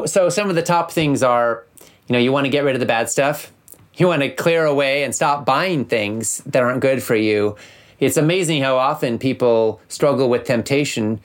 so 0.06 0.30
some 0.30 0.50
of 0.50 0.56
the 0.56 0.64
top 0.64 0.92
things 0.92 1.24
are, 1.24 1.64
you 2.08 2.14
know, 2.14 2.20
you 2.20 2.32
want 2.32 2.46
to 2.46 2.50
get 2.50 2.64
rid 2.64 2.76
of 2.76 2.80
the 2.80 2.86
bad 2.86 3.10
stuff. 3.10 3.52
You 3.96 4.08
want 4.08 4.24
to 4.24 4.30
clear 4.30 4.66
away 4.66 5.04
and 5.04 5.16
stop 5.16 5.46
buying 5.46 5.86
things 5.86 6.40
that 6.46 6.62
aren't 6.62 6.82
good 6.82 7.02
for 7.02 7.16
you. 7.16 7.56
It's 8.00 8.18
amazing 8.18 8.62
how 8.62 8.76
often 8.78 9.18
people 9.18 9.80
struggle 9.88 10.30
with 10.30 10.44
temptation 10.44 11.22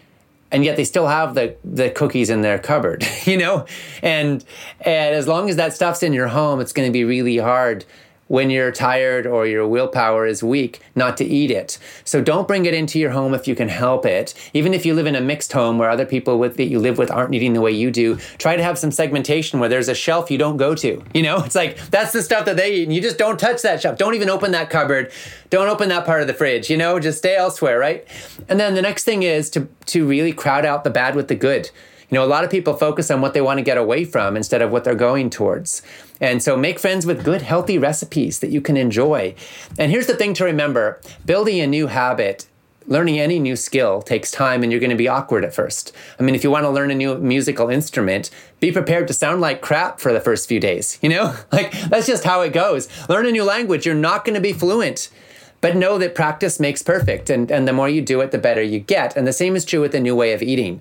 and 0.53 0.65
yet 0.65 0.77
they 0.77 0.85
still 0.85 1.07
have 1.07 1.35
the 1.35 1.57
the 1.65 1.91
cookies 1.91 2.31
in 2.31 2.43
their 2.43 2.59
cupboard 2.59 3.07
you 3.25 3.37
know? 3.37 3.67
And 4.03 4.45
and 4.81 5.15
as 5.15 5.27
long 5.27 5.49
as 5.49 5.57
that 5.57 5.73
stuff's 5.73 6.03
in 6.03 6.13
your 6.13 6.29
home 6.29 6.61
it's 6.61 6.73
going 6.73 6.89
to 6.89 6.93
be 6.93 7.05
really 7.05 7.39
hard 7.39 7.85
when 8.31 8.49
you're 8.49 8.71
tired 8.71 9.27
or 9.27 9.45
your 9.45 9.67
willpower 9.67 10.25
is 10.25 10.41
weak 10.41 10.81
not 10.95 11.17
to 11.17 11.25
eat 11.25 11.51
it. 11.51 11.77
So 12.05 12.23
don't 12.23 12.47
bring 12.47 12.65
it 12.65 12.73
into 12.73 12.97
your 12.97 13.11
home 13.11 13.35
if 13.35 13.49
you 13.49 13.57
can 13.57 13.69
help 13.69 14.07
it. 14.07 14.35
Even 14.55 14.73
if 14.73 14.87
you 14.87 14.95
live 14.95 15.07
in 15.07 15.17
a 15.17 15.21
mixed 15.21 15.53
home 15.53 15.79
where 15.79 15.91
other 15.91 16.07
people 16.07 16.39
with, 16.39 16.57
that 16.57 16.67
you 16.67 16.79
live 16.79 16.97
with 16.97 17.11
aren't 17.11 17.35
eating 17.35 17.55
the 17.55 17.61
way 17.61 17.73
you 17.73 17.91
do, 17.91 18.19
try 18.39 18.55
to 18.55 18.63
have 18.63 18.79
some 18.79 18.93
segmentation 18.93 19.59
where 19.59 19.69
there's 19.69 19.89
a 19.89 19.97
shelf 19.97 20.31
you 20.31 20.39
don't 20.39 20.59
go 20.59 20.77
to. 20.77 21.03
You 21.13 21.23
know, 21.23 21.39
it's 21.45 21.57
like 21.57 21.77
that's 21.91 22.13
the 22.13 22.23
stuff 22.23 22.45
that 22.45 22.57
they 22.57 22.73
eat 22.77 22.85
and 22.85 22.95
you 22.95 23.03
just 23.03 23.19
don't 23.19 23.39
touch 23.39 23.63
that 23.63 23.83
shelf. 23.83 23.99
Don't 23.99 24.15
even 24.15 24.31
open 24.31 24.53
that 24.53 24.71
cupboard. 24.71 25.11
Don't 25.51 25.69
open 25.69 25.89
that 25.89 26.07
part 26.07 26.21
of 26.21 26.29
the 26.29 26.35
fridge, 26.35 26.71
you 26.71 26.77
know, 26.77 27.01
just 27.01 27.19
stay 27.19 27.35
elsewhere, 27.35 27.81
right? 27.81 28.07
And 28.49 28.61
then 28.61 28.77
the 28.77 28.83
next 28.83 29.03
thing 29.03 29.25
is 29.25 29.51
to 29.51 29.67
to 29.87 30.07
really 30.07 30.33
crowd 30.33 30.65
out 30.65 30.85
the 30.85 30.91
bad 30.91 31.17
with 31.17 31.27
the 31.27 31.35
good. 31.35 31.71
You 32.11 32.17
know, 32.17 32.25
a 32.25 32.27
lot 32.27 32.45
of 32.45 32.51
people 32.51 32.75
focus 32.75 33.11
on 33.11 33.21
what 33.21 33.35
they 33.35 33.41
want 33.41 33.59
to 33.59 33.63
get 33.63 33.79
away 33.79 34.05
from 34.05 34.37
instead 34.37 34.63
of 34.63 34.71
what 34.71 34.85
they're 34.85 34.95
going 34.95 35.31
towards. 35.31 35.83
And 36.21 36.43
so 36.43 36.57
make 36.57 36.79
friends 36.79 37.07
with 37.07 37.25
good, 37.25 37.43
healthy 37.43 37.79
recipes 37.79 38.41
that 38.41 38.51
you 38.51 38.61
can 38.61 38.77
enjoy. 38.77 39.35
And 39.79 39.91
here's 39.91 40.07
the 40.07 40.17
thing 40.17 40.35
to 40.35 40.45
remember 40.45 41.01
building 41.25 41.61
a 41.61 41.67
new 41.67 41.87
habit 41.87 42.47
learning 42.87 43.21
any 43.21 43.39
new 43.39 43.57
skill 43.57 44.03
takes 44.03 44.31
time 44.31 44.63
and 44.63 44.73
you're 44.73 44.81
going 44.81 44.91
to 44.91 44.97
be 44.97 45.09
awkward 45.09 45.45
at 45.45 45.55
first. 45.55 45.93
I 46.19 46.23
mean, 46.23 46.35
if 46.35 46.43
you 46.43 46.51
want 46.51 46.65
to 46.65 46.71
learn 46.71 46.91
a 46.91 46.95
new 46.95 47.17
musical 47.19 47.71
instrument, 47.71 48.31
be 48.59 48.73
prepared 48.73 49.07
to 49.09 49.15
sound 49.15 49.41
like 49.41 49.61
crap 49.61 50.01
for 50.01 50.13
the 50.13 50.21
first 50.21 50.49
few 50.49 50.61
days, 50.61 50.99
you 51.01 51.09
know? 51.09 51.35
Like, 51.53 51.73
that's 51.89 52.07
just 52.07 52.25
how 52.25 52.43
it 52.43 52.53
goes. 52.53 52.89
Learn 53.09 53.27
a 53.27 53.33
new 53.33 53.45
language, 53.45 53.85
you're 53.85 53.95
not 53.95 54.25
going 54.25 54.35
to 54.35 54.41
be 54.41 54.53
fluent. 54.53 55.11
But 55.61 55.77
know 55.77 55.99
that 55.99 56.15
practice 56.15 56.59
makes 56.59 56.83
perfect, 56.83 57.29
and, 57.29 57.51
and 57.51 57.69
the 57.69 57.73
more 57.73 57.89
you 57.89 58.01
do 58.01 58.21
it, 58.23 58.31
the 58.31 58.39
better 58.39 58.63
you 58.63 58.79
get. 58.79 59.17
And 59.17 59.27
the 59.27 59.33
same 59.33 59.57
is 59.57 59.65
true 59.65 59.81
with 59.81 59.95
a 59.95 60.01
new 60.01 60.17
way 60.17 60.33
of 60.33 60.43
eating. 60.43 60.81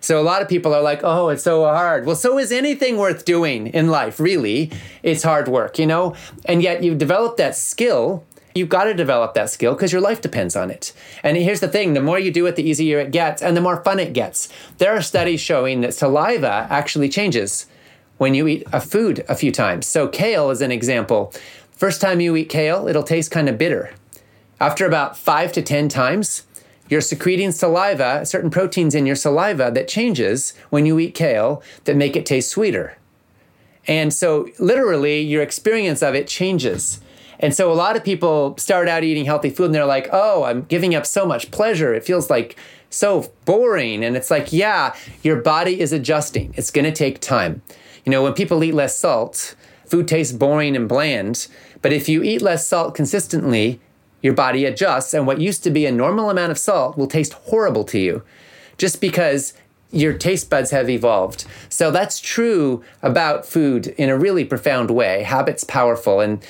So 0.00 0.20
a 0.20 0.22
lot 0.22 0.42
of 0.42 0.48
people 0.48 0.74
are 0.74 0.82
like, 0.82 1.00
oh, 1.02 1.28
it's 1.30 1.42
so 1.42 1.64
hard. 1.64 2.06
Well, 2.06 2.16
so 2.16 2.38
is 2.38 2.52
anything 2.52 2.98
worth 2.98 3.24
doing 3.24 3.68
in 3.68 3.88
life, 3.88 4.20
really. 4.20 4.70
It's 5.02 5.22
hard 5.22 5.48
work, 5.48 5.78
you 5.78 5.86
know? 5.86 6.14
And 6.44 6.62
yet 6.62 6.82
you've 6.82 6.98
developed 6.98 7.38
that 7.38 7.56
skill. 7.56 8.24
You've 8.54 8.68
got 8.68 8.84
to 8.84 8.94
develop 8.94 9.34
that 9.34 9.50
skill 9.50 9.74
because 9.74 9.92
your 9.92 10.00
life 10.00 10.20
depends 10.20 10.56
on 10.56 10.70
it. 10.70 10.92
And 11.22 11.36
here's 11.36 11.60
the 11.60 11.68
thing 11.68 11.94
the 11.94 12.00
more 12.00 12.18
you 12.18 12.30
do 12.30 12.46
it, 12.46 12.56
the 12.56 12.68
easier 12.68 12.98
it 12.98 13.12
gets 13.12 13.42
and 13.42 13.56
the 13.56 13.60
more 13.60 13.82
fun 13.82 13.98
it 13.98 14.12
gets. 14.12 14.48
There 14.78 14.96
are 14.96 15.02
studies 15.02 15.40
showing 15.40 15.80
that 15.82 15.94
saliva 15.94 16.66
actually 16.70 17.08
changes 17.08 17.66
when 18.18 18.34
you 18.34 18.46
eat 18.48 18.64
a 18.72 18.80
food 18.80 19.24
a 19.28 19.34
few 19.34 19.52
times. 19.52 19.86
So, 19.86 20.08
kale 20.08 20.50
is 20.50 20.60
an 20.60 20.72
example. 20.72 21.32
First 21.70 22.00
time 22.00 22.20
you 22.20 22.34
eat 22.34 22.48
kale, 22.48 22.88
it'll 22.88 23.04
taste 23.04 23.30
kind 23.30 23.48
of 23.48 23.58
bitter. 23.58 23.92
After 24.60 24.86
about 24.86 25.16
five 25.16 25.52
to 25.52 25.62
10 25.62 25.88
times, 25.88 26.44
you're 26.88 27.00
secreting 27.00 27.52
saliva, 27.52 28.24
certain 28.26 28.50
proteins 28.50 28.94
in 28.94 29.06
your 29.06 29.16
saliva 29.16 29.70
that 29.74 29.88
changes 29.88 30.54
when 30.70 30.86
you 30.86 30.98
eat 30.98 31.14
kale 31.14 31.62
that 31.84 31.96
make 31.96 32.16
it 32.16 32.26
taste 32.26 32.50
sweeter. 32.50 32.96
And 33.86 34.12
so, 34.12 34.48
literally, 34.58 35.20
your 35.20 35.42
experience 35.42 36.02
of 36.02 36.14
it 36.14 36.26
changes. 36.26 37.00
And 37.38 37.54
so, 37.54 37.70
a 37.70 37.74
lot 37.74 37.96
of 37.96 38.04
people 38.04 38.56
start 38.58 38.88
out 38.88 39.04
eating 39.04 39.24
healthy 39.24 39.50
food 39.50 39.66
and 39.66 39.74
they're 39.74 39.86
like, 39.86 40.08
oh, 40.12 40.44
I'm 40.44 40.62
giving 40.62 40.94
up 40.94 41.06
so 41.06 41.24
much 41.24 41.50
pleasure. 41.50 41.94
It 41.94 42.04
feels 42.04 42.28
like 42.28 42.56
so 42.90 43.32
boring. 43.44 44.04
And 44.04 44.16
it's 44.16 44.30
like, 44.30 44.52
yeah, 44.52 44.94
your 45.22 45.36
body 45.36 45.80
is 45.80 45.92
adjusting. 45.92 46.52
It's 46.56 46.70
to 46.70 46.92
take 46.92 47.20
time. 47.20 47.62
You 48.04 48.10
know, 48.10 48.22
when 48.22 48.34
people 48.34 48.62
eat 48.64 48.74
less 48.74 48.98
salt, 48.98 49.54
food 49.86 50.08
tastes 50.08 50.32
boring 50.32 50.76
and 50.76 50.88
bland. 50.88 51.48
But 51.80 51.92
if 51.92 52.08
you 52.08 52.22
eat 52.22 52.42
less 52.42 52.66
salt 52.66 52.94
consistently, 52.94 53.80
your 54.22 54.34
body 54.34 54.64
adjusts, 54.64 55.14
and 55.14 55.26
what 55.26 55.40
used 55.40 55.62
to 55.64 55.70
be 55.70 55.86
a 55.86 55.92
normal 55.92 56.30
amount 56.30 56.50
of 56.50 56.58
salt 56.58 56.96
will 56.96 57.06
taste 57.06 57.32
horrible 57.34 57.84
to 57.84 57.98
you 57.98 58.22
just 58.76 59.00
because 59.00 59.54
your 59.90 60.12
taste 60.12 60.50
buds 60.50 60.70
have 60.70 60.90
evolved. 60.90 61.44
So 61.68 61.90
that's 61.90 62.20
true 62.20 62.84
about 63.02 63.46
food 63.46 63.88
in 63.88 64.08
a 64.10 64.18
really 64.18 64.44
profound 64.44 64.90
way. 64.90 65.22
Habit's 65.22 65.64
powerful, 65.64 66.20
and 66.20 66.44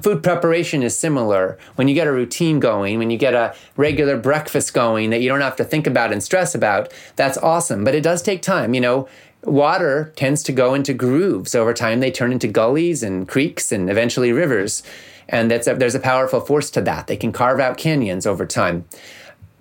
food 0.00 0.22
preparation 0.22 0.82
is 0.82 0.98
similar. 0.98 1.58
When 1.74 1.88
you 1.88 1.94
get 1.94 2.06
a 2.06 2.12
routine 2.12 2.60
going, 2.60 2.98
when 2.98 3.10
you 3.10 3.18
get 3.18 3.34
a 3.34 3.54
regular 3.76 4.16
breakfast 4.16 4.72
going 4.74 5.10
that 5.10 5.20
you 5.20 5.28
don't 5.28 5.40
have 5.40 5.56
to 5.56 5.64
think 5.64 5.86
about 5.86 6.12
and 6.12 6.22
stress 6.22 6.54
about, 6.54 6.92
that's 7.16 7.38
awesome. 7.38 7.82
But 7.82 7.94
it 7.94 8.02
does 8.02 8.22
take 8.22 8.42
time. 8.42 8.74
You 8.74 8.80
know, 8.80 9.08
water 9.42 10.12
tends 10.16 10.42
to 10.44 10.52
go 10.52 10.74
into 10.74 10.94
grooves. 10.94 11.54
Over 11.54 11.74
time, 11.74 12.00
they 12.00 12.10
turn 12.10 12.32
into 12.32 12.48
gullies 12.48 13.02
and 13.02 13.26
creeks 13.26 13.72
and 13.72 13.90
eventually 13.90 14.32
rivers. 14.32 14.82
And 15.28 15.50
that's 15.50 15.66
a, 15.66 15.74
there's 15.74 15.94
a 15.94 16.00
powerful 16.00 16.40
force 16.40 16.70
to 16.70 16.80
that. 16.82 17.06
They 17.06 17.16
can 17.16 17.32
carve 17.32 17.60
out 17.60 17.78
canyons 17.78 18.26
over 18.26 18.46
time. 18.46 18.84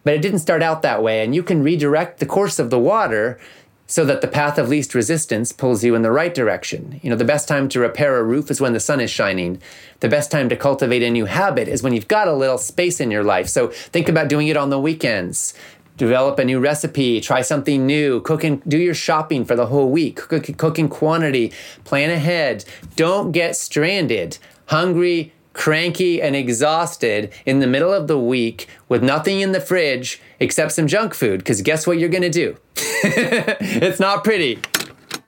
But 0.04 0.14
it 0.14 0.22
didn't 0.22 0.40
start 0.40 0.62
out 0.62 0.84
that 0.84 1.02
way. 1.02 1.24
And 1.24 1.34
you 1.34 1.44
can 1.44 1.64
redirect 1.64 2.20
the 2.20 2.26
course 2.26 2.60
of 2.60 2.70
the 2.70 2.80
water 2.80 3.40
so 3.88 4.04
that 4.06 4.22
the 4.22 4.28
path 4.28 4.58
of 4.58 4.70
least 4.70 4.96
resistance 4.96 5.52
pulls 5.52 5.84
you 5.84 5.94
in 5.94 6.02
the 6.02 6.12
right 6.12 6.34
direction. 6.34 7.00
You 7.04 7.10
know, 7.10 7.16
the 7.16 7.26
best 7.26 7.48
time 7.48 7.70
to 7.70 7.80
repair 7.80 8.18
a 8.18 8.24
roof 8.24 8.50
is 8.50 8.60
when 8.60 8.74
the 8.74 8.80
sun 8.80 9.00
is 9.00 9.12
shining. 9.12 9.62
The 10.00 10.10
best 10.10 10.32
time 10.32 10.50
to 10.50 10.56
cultivate 10.56 11.04
a 11.04 11.12
new 11.12 11.26
habit 11.26 11.68
is 11.68 11.84
when 11.84 11.94
you've 11.94 12.08
got 12.08 12.28
a 12.28 12.34
little 12.34 12.58
space 12.58 13.00
in 13.00 13.12
your 13.12 13.24
life. 13.24 13.48
So 13.48 13.68
think 13.68 14.10
about 14.10 14.28
doing 14.28 14.48
it 14.48 14.58
on 14.58 14.70
the 14.72 14.80
weekends. 14.80 15.54
Develop 15.98 16.40
a 16.40 16.46
new 16.46 16.60
recipe, 16.60 17.22
try 17.22 17.42
something 17.42 17.86
new, 17.86 18.22
cook 18.22 18.44
and 18.44 18.62
do 18.68 18.78
your 18.78 18.94
shopping 18.94 19.46
for 19.46 19.56
the 19.56 19.68
whole 19.68 19.90
week, 19.90 20.18
cook, 20.18 20.58
cook 20.58 20.78
in 20.78 20.90
quantity, 20.90 21.54
plan 21.86 22.10
ahead. 22.10 22.66
Don't 22.96 23.32
get 23.32 23.56
stranded, 23.56 24.38
hungry, 24.66 25.32
cranky 25.56 26.22
and 26.22 26.36
exhausted 26.36 27.34
in 27.46 27.60
the 27.60 27.68
middle 27.68 27.92
of 27.92 28.08
the 28.08 28.20
week 28.20 28.68
with 28.88 29.02
nothing 29.02 29.40
in 29.40 29.54
the 29.54 29.62
fridge 29.62 30.22
except 30.40 30.74
some 30.74 30.86
junk 30.86 31.16
food. 31.16 31.40
Because 31.40 31.62
guess 31.64 31.88
what 31.88 31.98
you're 31.98 32.10
going 32.10 32.22
to 32.22 32.30
do? 32.30 32.56
it's 32.76 34.00
not 34.00 34.24
pretty. 34.24 34.60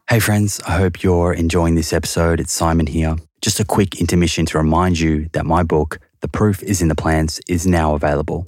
Hey, 0.10 0.20
friends, 0.20 0.62
I 0.68 0.78
hope 0.78 1.02
you're 1.02 1.34
enjoying 1.34 1.76
this 1.76 1.92
episode. 1.92 2.40
It's 2.40 2.54
Simon 2.54 2.88
here. 2.88 3.16
Just 3.42 3.60
a 3.60 3.66
quick 3.66 4.00
intermission 4.00 4.46
to 4.48 4.58
remind 4.58 5.00
you 5.00 5.30
that 5.34 5.46
my 5.46 5.64
book, 5.64 6.00
The 6.22 6.28
Proof 6.28 6.62
is 6.62 6.82
in 6.82 6.88
the 6.88 6.96
Plants, 6.96 7.40
is 7.48 7.66
now 7.66 7.96
available. 7.96 8.46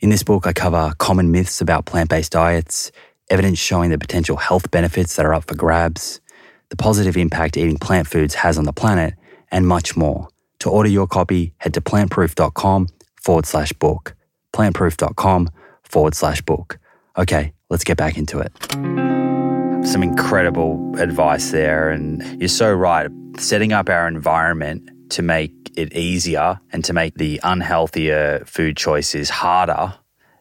In 0.00 0.10
this 0.10 0.22
book, 0.22 0.46
I 0.46 0.52
cover 0.52 0.92
common 0.98 1.30
myths 1.30 1.60
about 1.60 1.86
plant 1.86 2.10
based 2.10 2.32
diets, 2.32 2.92
evidence 3.30 3.58
showing 3.58 3.90
the 3.90 3.98
potential 3.98 4.36
health 4.36 4.70
benefits 4.70 5.16
that 5.16 5.26
are 5.26 5.34
up 5.34 5.48
for 5.48 5.54
grabs, 5.54 6.20
the 6.68 6.76
positive 6.76 7.16
impact 7.16 7.56
eating 7.56 7.78
plant 7.78 8.06
foods 8.06 8.34
has 8.34 8.58
on 8.58 8.64
the 8.64 8.72
planet, 8.72 9.14
and 9.50 9.66
much 9.66 9.96
more. 9.96 10.28
To 10.60 10.70
order 10.70 10.88
your 10.88 11.06
copy, 11.06 11.52
head 11.58 11.74
to 11.74 11.80
plantproof.com 11.80 12.88
forward 13.22 13.46
slash 13.46 13.72
book. 13.72 14.14
Plantproof.com 14.52 15.50
forward 15.82 16.14
slash 16.14 16.42
book. 16.42 16.78
Okay, 17.16 17.52
let's 17.70 17.84
get 17.84 17.96
back 17.96 18.16
into 18.18 18.38
it. 18.38 18.52
Some 19.86 20.02
incredible 20.02 20.94
advice 20.98 21.50
there. 21.50 21.90
And 21.90 22.40
you're 22.40 22.48
so 22.48 22.72
right. 22.72 23.10
Setting 23.38 23.72
up 23.72 23.88
our 23.88 24.08
environment 24.08 24.90
to 25.10 25.22
make 25.22 25.52
it 25.76 25.92
easier 25.94 26.58
and 26.72 26.84
to 26.84 26.92
make 26.92 27.14
the 27.14 27.40
unhealthier 27.44 28.46
food 28.46 28.76
choices 28.76 29.30
harder, 29.30 29.94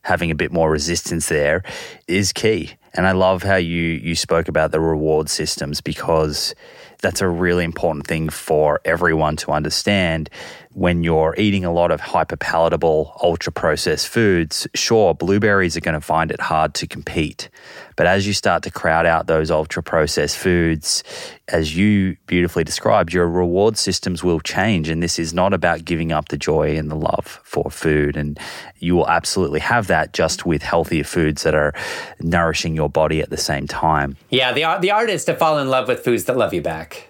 having 0.04 0.32
a 0.32 0.36
bit 0.36 0.52
more 0.52 0.72
resistance 0.72 1.30
there 1.30 1.64
is 2.08 2.34
key. 2.34 2.72
And 2.94 3.06
I 3.06 3.12
love 3.12 3.44
how 3.44 3.58
you 3.58 3.84
you 3.84 4.16
spoke 4.16 4.48
about 4.48 4.72
the 4.72 4.80
reward 4.80 5.30
systems 5.30 5.82
because 5.82 6.56
that's 7.00 7.22
a 7.22 7.28
really 7.28 7.64
important 7.64 8.08
thing 8.08 8.30
for 8.30 8.82
everyone 8.86 9.36
to 9.38 9.52
understand. 9.52 10.30
When 10.76 11.04
you're 11.04 11.34
eating 11.38 11.64
a 11.64 11.72
lot 11.72 11.90
of 11.90 12.02
hyper 12.02 12.36
palatable, 12.36 13.18
ultra 13.24 13.54
processed 13.54 14.10
foods, 14.10 14.68
sure, 14.76 15.14
blueberries 15.14 15.78
are 15.78 15.80
going 15.80 15.94
to 15.94 16.02
find 16.02 16.32
it 16.32 16.42
hard 16.42 16.74
to 16.74 16.86
compete. 16.86 17.50
But 17.96 18.08
as 18.08 18.28
you 18.28 18.34
start 18.34 18.62
to 18.64 18.72
crowd 18.72 19.06
out 19.06 19.28
those 19.28 19.50
ultra 19.50 19.82
processed 19.82 20.38
foods, 20.38 21.02
as 21.48 21.78
you 21.78 22.18
beautifully 22.28 22.66
described, 22.66 23.14
your 23.14 23.26
reward 23.26 23.78
systems 23.78 24.22
will 24.22 24.42
change. 24.42 24.90
And 24.90 25.02
this 25.02 25.18
is 25.18 25.34
not 25.34 25.54
about 25.54 25.86
giving 25.86 26.12
up 26.12 26.28
the 26.28 26.38
joy 26.38 26.76
and 26.76 26.92
the 26.92 26.96
love 26.96 27.40
for 27.46 27.72
food. 27.72 28.18
And 28.18 28.38
you 28.80 28.98
will 28.98 29.08
absolutely 29.08 29.62
have 29.62 29.88
that 29.88 30.12
just 30.12 30.46
with 30.46 30.62
healthier 30.62 31.06
foods 31.06 31.44
that 31.44 31.56
are 31.56 31.74
nourishing 32.20 32.76
your 32.76 32.90
body 32.90 33.22
at 33.22 33.30
the 33.30 33.38
same 33.38 33.66
time. 33.66 34.18
Yeah, 34.30 34.52
the, 34.52 34.78
the 34.82 34.92
art 34.92 35.10
is 35.10 35.24
to 35.24 35.36
fall 35.36 35.58
in 35.58 35.70
love 35.70 35.88
with 35.88 36.04
foods 36.04 36.26
that 36.26 36.36
love 36.36 36.54
you 36.54 36.62
back 36.62 37.08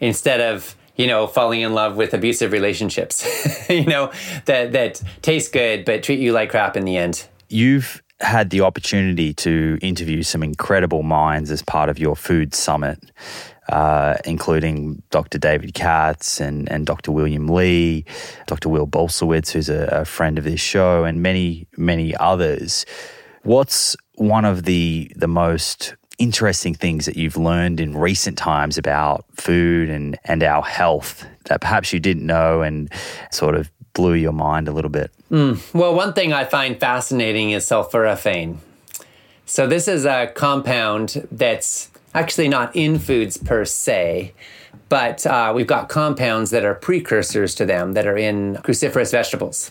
instead 0.00 0.40
of 0.40 0.76
you 1.02 1.08
know 1.08 1.26
falling 1.26 1.60
in 1.60 1.74
love 1.74 1.96
with 1.96 2.14
abusive 2.14 2.52
relationships 2.52 3.26
you 3.68 3.84
know 3.84 4.10
that 4.44 4.72
that 4.72 5.02
taste 5.20 5.52
good 5.52 5.84
but 5.84 6.02
treat 6.02 6.20
you 6.20 6.32
like 6.32 6.50
crap 6.50 6.76
in 6.76 6.84
the 6.84 6.96
end 6.96 7.26
you've 7.48 8.02
had 8.22 8.50
the 8.50 8.60
opportunity 8.60 9.34
to 9.34 9.78
interview 9.82 10.22
some 10.22 10.42
incredible 10.42 11.02
minds 11.02 11.50
as 11.50 11.60
part 11.62 11.88
of 11.88 11.98
your 11.98 12.14
food 12.14 12.54
summit, 12.54 13.10
uh, 13.68 14.16
including 14.24 15.02
Dr. 15.10 15.38
David 15.38 15.74
Katz 15.74 16.40
and, 16.40 16.70
and 16.70 16.86
Dr. 16.86 17.10
William 17.10 17.48
Lee, 17.48 18.04
Dr. 18.46 18.68
Will 18.68 18.86
Bulsiewicz, 18.86 19.50
who's 19.50 19.68
a, 19.68 19.88
a 19.90 20.04
friend 20.04 20.38
of 20.38 20.44
this 20.44 20.60
show, 20.60 21.04
and 21.04 21.20
many, 21.20 21.66
many 21.76 22.16
others. 22.16 22.86
What's 23.42 23.96
one 24.16 24.44
of 24.44 24.64
the 24.64 25.12
the 25.16 25.26
most 25.26 25.96
interesting 26.18 26.74
things 26.74 27.06
that 27.06 27.16
you've 27.16 27.36
learned 27.36 27.80
in 27.80 27.96
recent 27.96 28.38
times 28.38 28.78
about 28.78 29.24
food 29.34 29.90
and, 29.90 30.18
and 30.24 30.42
our 30.42 30.62
health 30.62 31.26
that 31.44 31.60
perhaps 31.60 31.92
you 31.92 32.00
didn't 32.00 32.26
know 32.26 32.62
and 32.62 32.92
sort 33.30 33.54
of 33.54 33.70
blew 33.94 34.14
your 34.14 34.32
mind 34.32 34.68
a 34.68 34.72
little 34.72 34.90
bit? 34.90 35.10
Mm. 35.30 35.74
Well, 35.74 35.94
one 35.94 36.12
thing 36.12 36.32
I 36.32 36.44
find 36.44 36.78
fascinating 36.78 37.50
is 37.50 37.64
sulforaphane. 37.64 38.58
So, 39.46 39.66
this 39.66 39.88
is 39.88 40.04
a 40.04 40.32
compound 40.34 41.26
that's 41.30 41.90
actually 42.14 42.48
not 42.48 42.74
in 42.76 42.98
foods 42.98 43.36
per 43.36 43.64
se, 43.64 44.32
but 44.88 45.26
uh, 45.26 45.52
we've 45.54 45.66
got 45.66 45.88
compounds 45.88 46.50
that 46.50 46.64
are 46.64 46.74
precursors 46.74 47.54
to 47.56 47.66
them 47.66 47.92
that 47.94 48.06
are 48.06 48.16
in 48.16 48.56
cruciferous 48.56 49.10
vegetables. 49.10 49.70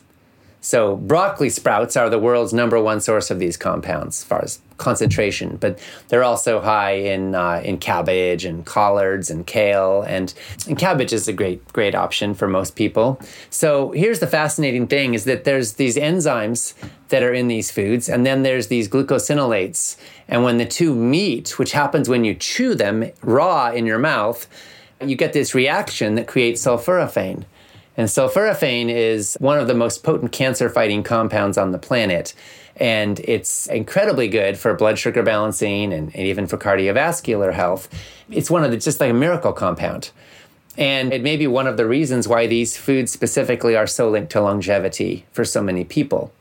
So, 0.64 0.95
broccoli 0.95 1.49
sprouts 1.49 1.97
are 1.97 2.07
the 2.07 2.20
world's 2.20 2.53
number 2.53 2.80
one 2.80 3.01
source 3.01 3.32
of 3.32 3.39
these 3.39 3.57
compounds 3.57 4.22
as 4.22 4.24
far 4.24 4.43
as 4.43 4.59
concentration, 4.78 5.57
but 5.57 5.80
they're 6.09 6.24
also 6.24 6.62
high 6.62 6.91
in 6.91 7.34
uh, 7.34 7.64
in 7.66 7.80
cabbage 7.80 8.45
and 8.45 8.64
collards 8.64 9.32
and 9.32 9.47
kale, 9.47 10.03
and, 10.03 10.32
and 10.68 10.78
cabbage 10.78 11.14
is 11.14 11.28
a 11.28 11.34
great 11.34 11.68
great 11.74 11.95
option 11.95 12.36
for 12.36 12.47
most 12.47 12.76
people. 12.76 13.20
So, 13.49 13.89
here's 13.93 14.20
the 14.20 14.28
fascinating 14.28 14.86
thing: 14.86 15.16
is 15.16 15.24
that 15.24 15.45
there's 15.45 15.74
these 15.74 15.97
enzymes 15.97 16.76
that 17.09 17.24
are 17.24 17.34
in 17.34 17.47
these 17.47 17.72
foods, 17.72 18.07
and 18.07 18.24
then 18.24 18.43
there's 18.43 18.68
these 18.68 18.88
glucosinolates, 18.88 19.97
and 20.28 20.43
when 20.43 20.59
the 20.59 20.68
two 20.68 20.93
meet, 20.93 21.57
which 21.57 21.72
happens 21.72 22.07
when 22.07 22.24
you 22.24 22.36
chew 22.36 22.76
them 22.76 23.12
raw 23.24 23.72
in 23.72 23.88
your 23.88 23.99
mouth, 23.99 24.47
you 25.03 25.16
get 25.16 25.34
this 25.34 25.55
reaction 25.55 26.14
that 26.16 26.28
creates 26.28 26.64
sulforaphane. 26.64 27.45
And 28.02 28.10
sulforaphane 28.10 28.89
is 28.89 29.38
one 29.39 29.60
of 29.60 29.68
the 29.68 29.76
most 29.76 30.04
potent 30.04 30.32
cancer 30.32 30.72
fighting 30.72 31.04
compounds 31.04 31.56
on 31.56 31.72
the 31.72 31.78
planet. 31.78 32.34
And 32.78 33.20
it's 33.20 33.68
incredibly 33.68 34.28
good 34.28 34.58
for 34.58 34.74
blood 34.74 34.97
sugar 34.97 35.22
balancing 35.22 35.93
and, 35.93 36.08
and 36.16 36.26
even 36.26 36.47
for 36.47 36.58
cardiovascular 36.58 37.54
health. 37.54 37.89
It's 38.32 38.49
one 38.49 38.64
of 38.64 38.72
the 38.72 38.78
just 38.78 38.99
like 38.99 39.12
a 39.12 39.14
miracle 39.14 39.54
compound. 39.54 40.10
And 40.80 41.14
it 41.14 41.22
may 41.22 41.38
be 41.38 41.45
one 41.45 41.68
of 41.68 41.78
the 41.78 41.86
reasons 41.86 42.28
why 42.28 42.47
these 42.47 42.76
foods 42.76 43.12
specifically 43.12 43.76
are 43.76 43.86
so 43.86 44.10
linked 44.10 44.32
to 44.32 44.41
longevity 44.41 45.28
for 45.32 45.45
so 45.45 45.62
many 45.62 45.84
people. 45.84 46.34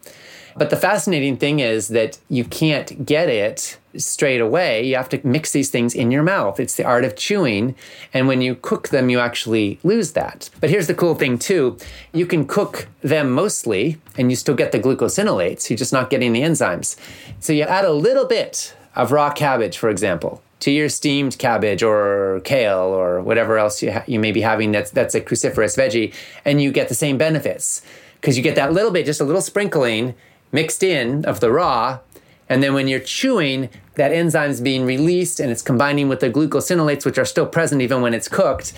But 0.56 0.70
the 0.70 0.76
fascinating 0.76 1.36
thing 1.36 1.60
is 1.60 1.88
that 1.88 2.18
you 2.28 2.44
can't 2.44 3.04
get 3.06 3.28
it 3.28 3.78
straight 3.96 4.40
away. 4.40 4.86
You 4.86 4.96
have 4.96 5.08
to 5.10 5.20
mix 5.26 5.52
these 5.52 5.70
things 5.70 5.94
in 5.94 6.10
your 6.10 6.22
mouth. 6.22 6.60
It's 6.60 6.76
the 6.76 6.84
art 6.84 7.04
of 7.04 7.16
chewing. 7.16 7.74
And 8.14 8.28
when 8.28 8.40
you 8.40 8.54
cook 8.54 8.88
them, 8.88 9.10
you 9.10 9.18
actually 9.18 9.78
lose 9.82 10.12
that. 10.12 10.50
But 10.60 10.70
here's 10.70 10.86
the 10.86 10.94
cool 10.94 11.14
thing, 11.14 11.38
too 11.38 11.78
you 12.12 12.26
can 12.26 12.46
cook 12.46 12.88
them 13.02 13.30
mostly 13.30 13.98
and 14.16 14.30
you 14.30 14.36
still 14.36 14.54
get 14.54 14.72
the 14.72 14.80
glucosinolates. 14.80 15.70
You're 15.70 15.76
just 15.76 15.92
not 15.92 16.10
getting 16.10 16.32
the 16.32 16.42
enzymes. 16.42 16.96
So 17.38 17.52
you 17.52 17.62
add 17.62 17.84
a 17.84 17.92
little 17.92 18.26
bit 18.26 18.74
of 18.96 19.12
raw 19.12 19.30
cabbage, 19.30 19.78
for 19.78 19.88
example. 19.88 20.42
To 20.60 20.70
your 20.70 20.90
steamed 20.90 21.38
cabbage 21.38 21.82
or 21.82 22.42
kale 22.44 22.78
or 22.78 23.22
whatever 23.22 23.56
else 23.56 23.82
you, 23.82 23.92
ha- 23.92 24.04
you 24.06 24.20
may 24.20 24.30
be 24.30 24.42
having 24.42 24.72
that's, 24.72 24.90
that's 24.90 25.14
a 25.14 25.20
cruciferous 25.20 25.76
veggie, 25.78 26.12
and 26.44 26.60
you 26.60 26.70
get 26.70 26.88
the 26.88 26.94
same 26.94 27.16
benefits 27.16 27.80
because 28.20 28.36
you 28.36 28.42
get 28.42 28.56
that 28.56 28.72
little 28.72 28.90
bit, 28.90 29.06
just 29.06 29.22
a 29.22 29.24
little 29.24 29.40
sprinkling, 29.40 30.14
mixed 30.52 30.82
in 30.82 31.24
of 31.24 31.40
the 31.40 31.50
raw. 31.50 32.00
And 32.48 32.62
then 32.62 32.74
when 32.74 32.88
you're 32.88 33.00
chewing, 33.00 33.68
that 33.94 34.12
enzyme's 34.12 34.60
being 34.60 34.84
released 34.84 35.38
and 35.40 35.50
it's 35.50 35.62
combining 35.62 36.08
with 36.08 36.20
the 36.20 36.30
glucosinolates, 36.30 37.04
which 37.04 37.18
are 37.18 37.24
still 37.24 37.46
present 37.46 37.80
even 37.82 38.02
when 38.02 38.14
it's 38.14 38.28
cooked. 38.28 38.72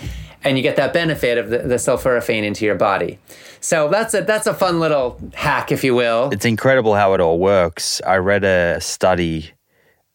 And 0.44 0.56
you 0.56 0.62
get 0.62 0.76
that 0.76 0.92
benefit 0.92 1.38
of 1.38 1.50
the, 1.50 1.58
the 1.58 1.76
sulforaphane 1.76 2.42
into 2.42 2.64
your 2.64 2.74
body. 2.74 3.18
So 3.60 3.88
that's 3.88 4.12
a, 4.12 4.22
that's 4.22 4.46
a 4.46 4.54
fun 4.54 4.80
little 4.80 5.20
hack, 5.34 5.70
if 5.70 5.84
you 5.84 5.94
will. 5.94 6.30
It's 6.32 6.44
incredible 6.44 6.94
how 6.94 7.14
it 7.14 7.20
all 7.20 7.38
works. 7.38 8.00
I 8.06 8.16
read 8.16 8.44
a 8.44 8.80
study 8.80 9.52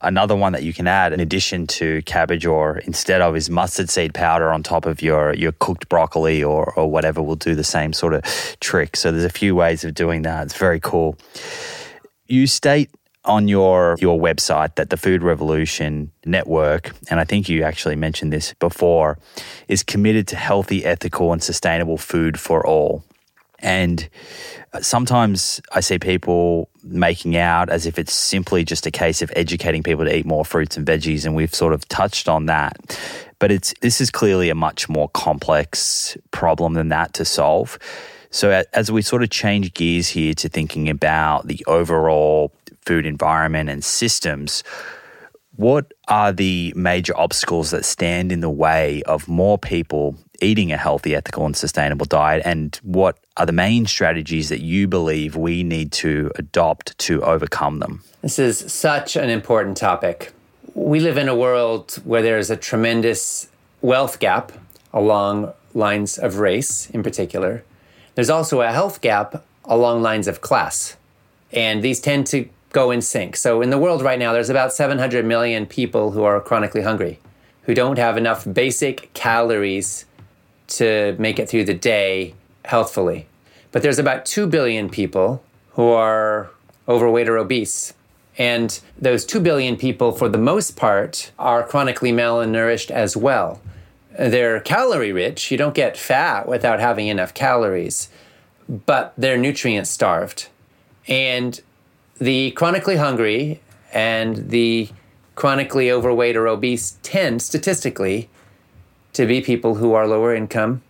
another 0.01 0.35
one 0.35 0.53
that 0.53 0.63
you 0.63 0.73
can 0.73 0.87
add 0.87 1.13
in 1.13 1.19
addition 1.19 1.65
to 1.65 2.01
cabbage 2.03 2.45
or 2.45 2.77
instead 2.79 3.21
of 3.21 3.35
is 3.35 3.49
mustard 3.49 3.89
seed 3.89 4.13
powder 4.13 4.51
on 4.51 4.63
top 4.63 4.85
of 4.85 5.01
your 5.01 5.33
your 5.33 5.51
cooked 5.53 5.89
broccoli 5.89 6.43
or 6.43 6.73
or 6.75 6.89
whatever 6.89 7.21
will 7.21 7.35
do 7.35 7.55
the 7.55 7.63
same 7.63 7.93
sort 7.93 8.13
of 8.13 8.23
trick. 8.59 8.95
So 8.95 9.11
there's 9.11 9.23
a 9.23 9.29
few 9.29 9.55
ways 9.55 9.83
of 9.83 9.93
doing 9.93 10.21
that. 10.23 10.45
It's 10.45 10.57
very 10.57 10.79
cool. 10.79 11.17
You 12.27 12.47
state 12.47 12.91
on 13.25 13.47
your 13.47 13.97
your 13.99 14.19
website 14.19 14.75
that 14.75 14.89
the 14.89 14.97
food 14.97 15.21
revolution 15.21 16.09
network 16.25 16.93
and 17.09 17.19
i 17.19 17.25
think 17.25 17.49
you 17.49 17.61
actually 17.61 17.95
mentioned 17.95 18.31
this 18.31 18.53
before 18.53 19.17
is 19.67 19.83
committed 19.83 20.25
to 20.29 20.37
healthy 20.37 20.85
ethical 20.85 21.33
and 21.33 21.43
sustainable 21.43 21.97
food 21.97 22.39
for 22.39 22.65
all. 22.65 23.03
And 23.59 24.07
sometimes 24.81 25.61
I 25.71 25.79
see 25.79 25.99
people 25.99 26.69
making 26.89 27.37
out 27.37 27.69
as 27.69 27.85
if 27.85 27.99
it's 27.99 28.13
simply 28.13 28.63
just 28.63 28.85
a 28.85 28.91
case 28.91 29.21
of 29.21 29.31
educating 29.35 29.83
people 29.83 30.05
to 30.05 30.15
eat 30.15 30.25
more 30.25 30.45
fruits 30.45 30.77
and 30.77 30.85
veggies, 30.85 31.25
and 31.25 31.35
we've 31.35 31.53
sort 31.53 31.73
of 31.73 31.87
touched 31.87 32.27
on 32.27 32.45
that. 32.47 32.77
But 33.39 33.51
it's 33.51 33.73
this 33.81 34.01
is 34.01 34.09
clearly 34.09 34.49
a 34.49 34.55
much 34.55 34.89
more 34.89 35.09
complex 35.09 36.17
problem 36.31 36.73
than 36.73 36.89
that 36.89 37.13
to 37.15 37.25
solve. 37.25 37.77
So 38.29 38.63
as 38.73 38.91
we 38.91 39.01
sort 39.01 39.23
of 39.23 39.29
change 39.29 39.73
gears 39.73 40.09
here 40.09 40.33
to 40.35 40.49
thinking 40.49 40.89
about 40.89 41.47
the 41.47 41.63
overall 41.67 42.51
food 42.81 43.05
environment 43.05 43.69
and 43.69 43.83
systems, 43.83 44.63
what 45.55 45.93
are 46.07 46.31
the 46.31 46.73
major 46.75 47.17
obstacles 47.17 47.71
that 47.71 47.83
stand 47.83 48.31
in 48.31 48.41
the 48.41 48.49
way 48.49 49.01
of 49.03 49.27
more 49.27 49.57
people 49.57 50.15
eating 50.41 50.71
a 50.71 50.77
healthy, 50.77 51.15
ethical, 51.15 51.45
and 51.45 51.55
sustainable 51.55 52.05
diet? 52.05 52.41
And 52.45 52.75
what 52.83 53.17
are 53.37 53.45
the 53.45 53.51
main 53.51 53.85
strategies 53.85 54.49
that 54.49 54.61
you 54.61 54.87
believe 54.87 55.35
we 55.35 55.63
need 55.63 55.91
to 55.93 56.31
adopt 56.35 56.97
to 56.99 57.23
overcome 57.23 57.79
them? 57.79 58.03
This 58.21 58.39
is 58.39 58.71
such 58.71 59.15
an 59.15 59.29
important 59.29 59.77
topic. 59.77 60.33
We 60.73 60.99
live 60.99 61.17
in 61.17 61.27
a 61.27 61.35
world 61.35 61.99
where 62.03 62.21
there's 62.21 62.49
a 62.49 62.57
tremendous 62.57 63.47
wealth 63.81 64.19
gap 64.19 64.51
along 64.93 65.53
lines 65.73 66.17
of 66.17 66.39
race 66.39 66.89
in 66.89 67.03
particular. 67.03 67.63
There's 68.15 68.29
also 68.29 68.61
a 68.61 68.71
health 68.71 69.01
gap 69.01 69.45
along 69.65 70.01
lines 70.01 70.27
of 70.27 70.41
class. 70.41 70.97
And 71.51 71.83
these 71.83 71.99
tend 71.99 72.27
to 72.27 72.49
go 72.71 72.91
in 72.91 73.01
sync. 73.01 73.35
So 73.35 73.61
in 73.61 73.69
the 73.69 73.77
world 73.77 74.01
right 74.01 74.19
now, 74.19 74.33
there's 74.33 74.49
about 74.49 74.73
700 74.73 75.25
million 75.25 75.65
people 75.65 76.11
who 76.11 76.23
are 76.23 76.41
chronically 76.41 76.81
hungry, 76.81 77.19
who 77.63 77.73
don't 77.73 77.97
have 77.97 78.17
enough 78.17 78.45
basic 78.51 79.13
calories 79.13 80.05
to 80.67 81.15
make 81.17 81.39
it 81.39 81.49
through 81.49 81.65
the 81.65 81.73
day 81.73 82.33
healthfully. 82.65 83.27
But 83.71 83.81
there's 83.81 83.99
about 83.99 84.25
2 84.25 84.47
billion 84.47 84.89
people 84.89 85.43
who 85.71 85.89
are 85.89 86.49
overweight 86.87 87.29
or 87.29 87.37
obese. 87.37 87.93
And 88.37 88.79
those 88.99 89.25
2 89.25 89.39
billion 89.39 89.77
people, 89.77 90.11
for 90.11 90.29
the 90.29 90.37
most 90.37 90.75
part, 90.75 91.31
are 91.39 91.63
chronically 91.63 92.11
malnourished 92.11 92.91
as 92.91 93.17
well. 93.17 93.61
They're 94.17 94.59
calorie 94.59 95.11
rich. 95.11 95.51
You 95.51 95.57
don't 95.57 95.75
get 95.75 95.97
fat 95.97 96.47
without 96.47 96.79
having 96.79 97.07
enough 97.07 97.33
calories, 97.33 98.09
but 98.67 99.13
they're 99.17 99.37
nutrient 99.37 99.87
starved. 99.87 100.49
And 101.07 101.59
the 102.19 102.51
chronically 102.51 102.97
hungry 102.97 103.61
and 103.93 104.49
the 104.49 104.89
chronically 105.35 105.91
overweight 105.91 106.35
or 106.35 106.47
obese 106.47 106.97
tend 107.03 107.41
statistically 107.41 108.29
to 109.17 109.25
be 109.25 109.41
people 109.41 109.75
who 109.75 109.93
are 109.93 110.07
lower 110.07 110.35
income 110.35 110.83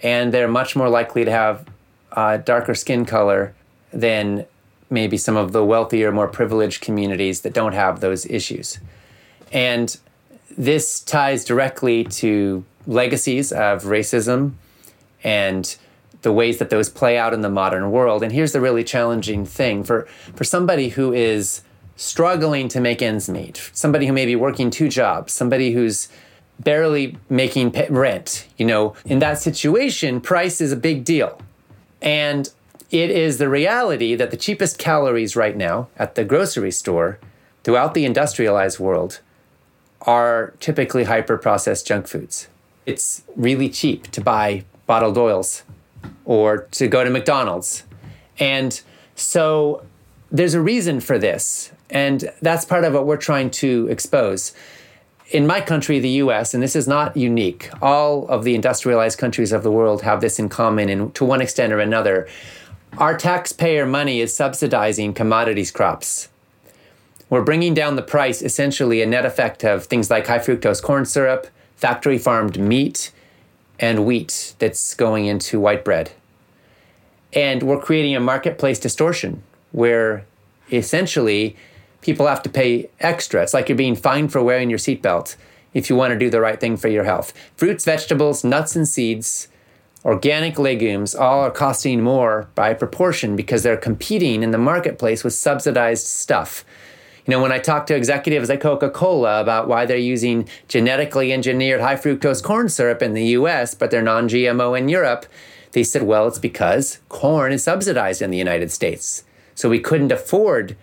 and 0.00 0.32
they're 0.32 0.46
much 0.46 0.76
more 0.76 0.88
likely 0.88 1.24
to 1.24 1.30
have 1.30 1.66
uh, 2.12 2.36
darker 2.36 2.72
skin 2.72 3.04
color 3.04 3.52
than 3.92 4.46
maybe 4.90 5.16
some 5.16 5.36
of 5.36 5.50
the 5.50 5.64
wealthier, 5.64 6.12
more 6.12 6.28
privileged 6.28 6.80
communities 6.80 7.40
that 7.40 7.52
don't 7.52 7.72
have 7.72 7.98
those 7.98 8.26
issues. 8.26 8.78
And 9.52 9.96
this 10.56 11.00
ties 11.00 11.44
directly 11.44 12.04
to 12.04 12.64
legacies 12.86 13.50
of 13.50 13.84
racism 13.84 14.52
and 15.24 15.76
the 16.22 16.32
ways 16.32 16.58
that 16.58 16.70
those 16.70 16.88
play 16.88 17.18
out 17.18 17.34
in 17.34 17.40
the 17.40 17.50
modern 17.50 17.90
world. 17.90 18.22
And 18.22 18.32
here's 18.32 18.52
the 18.52 18.60
really 18.60 18.84
challenging 18.84 19.44
thing 19.44 19.82
for, 19.82 20.06
for 20.36 20.44
somebody 20.44 20.90
who 20.90 21.12
is 21.12 21.62
struggling 21.96 22.68
to 22.68 22.80
make 22.80 23.02
ends 23.02 23.28
meet, 23.28 23.70
somebody 23.72 24.06
who 24.06 24.12
may 24.12 24.26
be 24.26 24.36
working 24.36 24.70
two 24.70 24.88
jobs, 24.88 25.32
somebody 25.32 25.72
who's 25.72 26.08
barely 26.64 27.16
making 27.28 27.70
rent. 27.90 28.46
You 28.56 28.66
know, 28.66 28.94
in 29.04 29.18
that 29.20 29.38
situation, 29.38 30.20
price 30.20 30.60
is 30.60 30.72
a 30.72 30.76
big 30.76 31.04
deal. 31.04 31.40
And 32.00 32.50
it 32.90 33.10
is 33.10 33.38
the 33.38 33.48
reality 33.48 34.14
that 34.14 34.30
the 34.30 34.36
cheapest 34.36 34.78
calories 34.78 35.34
right 35.34 35.56
now 35.56 35.88
at 35.96 36.14
the 36.14 36.24
grocery 36.24 36.70
store 36.70 37.18
throughout 37.64 37.94
the 37.94 38.04
industrialized 38.04 38.78
world 38.78 39.20
are 40.02 40.54
typically 40.60 41.04
hyper 41.04 41.38
processed 41.38 41.86
junk 41.86 42.06
foods. 42.08 42.48
It's 42.84 43.22
really 43.36 43.68
cheap 43.68 44.10
to 44.10 44.20
buy 44.20 44.64
bottled 44.86 45.16
oils 45.16 45.62
or 46.24 46.64
to 46.72 46.88
go 46.88 47.04
to 47.04 47.10
McDonald's. 47.10 47.84
And 48.38 48.80
so 49.14 49.84
there's 50.30 50.54
a 50.54 50.60
reason 50.60 51.00
for 51.00 51.18
this. 51.18 51.70
And 51.88 52.30
that's 52.40 52.64
part 52.64 52.84
of 52.84 52.94
what 52.94 53.06
we're 53.06 53.16
trying 53.16 53.50
to 53.50 53.86
expose 53.88 54.52
in 55.32 55.46
my 55.46 55.62
country, 55.62 55.98
the 55.98 56.10
US, 56.10 56.52
and 56.52 56.62
this 56.62 56.76
is 56.76 56.86
not 56.86 57.16
unique, 57.16 57.70
all 57.80 58.28
of 58.28 58.44
the 58.44 58.54
industrialized 58.54 59.18
countries 59.18 59.50
of 59.50 59.62
the 59.62 59.70
world 59.70 60.02
have 60.02 60.20
this 60.20 60.38
in 60.38 60.48
common, 60.48 60.88
and 60.90 61.14
to 61.14 61.24
one 61.24 61.40
extent 61.40 61.72
or 61.72 61.80
another, 61.80 62.28
our 62.98 63.16
taxpayer 63.16 63.86
money 63.86 64.20
is 64.20 64.36
subsidizing 64.36 65.14
commodities 65.14 65.70
crops. 65.70 66.28
We're 67.30 67.42
bringing 67.42 67.72
down 67.72 67.96
the 67.96 68.02
price, 68.02 68.42
essentially, 68.42 69.00
a 69.00 69.06
net 69.06 69.24
effect 69.24 69.64
of 69.64 69.86
things 69.86 70.10
like 70.10 70.26
high 70.26 70.38
fructose 70.38 70.82
corn 70.82 71.06
syrup, 71.06 71.46
factory 71.76 72.18
farmed 72.18 72.60
meat, 72.60 73.10
and 73.78 74.04
wheat 74.04 74.54
that's 74.58 74.92
going 74.94 75.24
into 75.24 75.58
white 75.58 75.82
bread. 75.82 76.12
And 77.32 77.62
we're 77.62 77.80
creating 77.80 78.14
a 78.14 78.20
marketplace 78.20 78.78
distortion 78.78 79.42
where 79.72 80.26
essentially 80.70 81.56
people 82.02 82.26
have 82.26 82.42
to 82.42 82.50
pay 82.50 82.90
extra. 83.00 83.42
It's 83.42 83.54
like 83.54 83.68
you're 83.68 83.78
being 83.78 83.96
fined 83.96 84.30
for 84.30 84.42
wearing 84.42 84.68
your 84.68 84.78
seatbelt. 84.78 85.36
if 85.72 85.88
you 85.88 85.96
want 85.96 86.12
to 86.12 86.18
do 86.18 86.28
the 86.28 86.40
right 86.40 86.60
thing 86.60 86.76
for 86.76 86.88
your 86.88 87.04
health. 87.04 87.32
Fruits, 87.56 87.86
vegetables, 87.86 88.44
nuts, 88.44 88.76
and 88.76 88.86
seeds, 88.86 89.48
organic 90.04 90.58
legumes 90.58 91.14
all 91.14 91.40
are 91.40 91.50
costing 91.50 92.02
more 92.02 92.46
by 92.54 92.74
proportion 92.74 93.36
because 93.36 93.62
they're 93.62 93.78
competing 93.78 94.42
in 94.42 94.50
the 94.50 94.58
marketplace 94.58 95.24
with 95.24 95.32
subsidized 95.32 96.06
stuff. 96.06 96.62
You 97.24 97.30
know, 97.30 97.40
when 97.40 97.52
I 97.52 97.58
talk 97.58 97.86
to 97.86 97.96
executives 97.96 98.50
at 98.50 98.60
Coca 98.60 98.90
Cola 98.90 99.40
about 99.40 99.66
why 99.66 99.86
they're 99.86 99.96
using 99.96 100.46
genetically 100.68 101.32
engineered 101.32 101.80
high 101.80 101.96
fructose 101.96 102.42
corn 102.42 102.68
syrup 102.68 103.00
in 103.00 103.14
the 103.14 103.24
US, 103.38 103.74
but 103.74 103.90
they're 103.90 104.02
non 104.02 104.28
GMO 104.28 104.76
in 104.76 104.90
Europe, 104.90 105.24
they 105.70 105.84
said, 105.84 106.02
well, 106.02 106.28
it's 106.28 106.38
because 106.38 106.98
corn 107.08 107.52
is 107.52 107.64
subsidized 107.64 108.20
in 108.20 108.30
the 108.30 108.38
United 108.38 108.70
States. 108.70 109.24
So 109.54 109.70
we 109.70 109.80
couldn't 109.80 110.12
afford, 110.12 110.76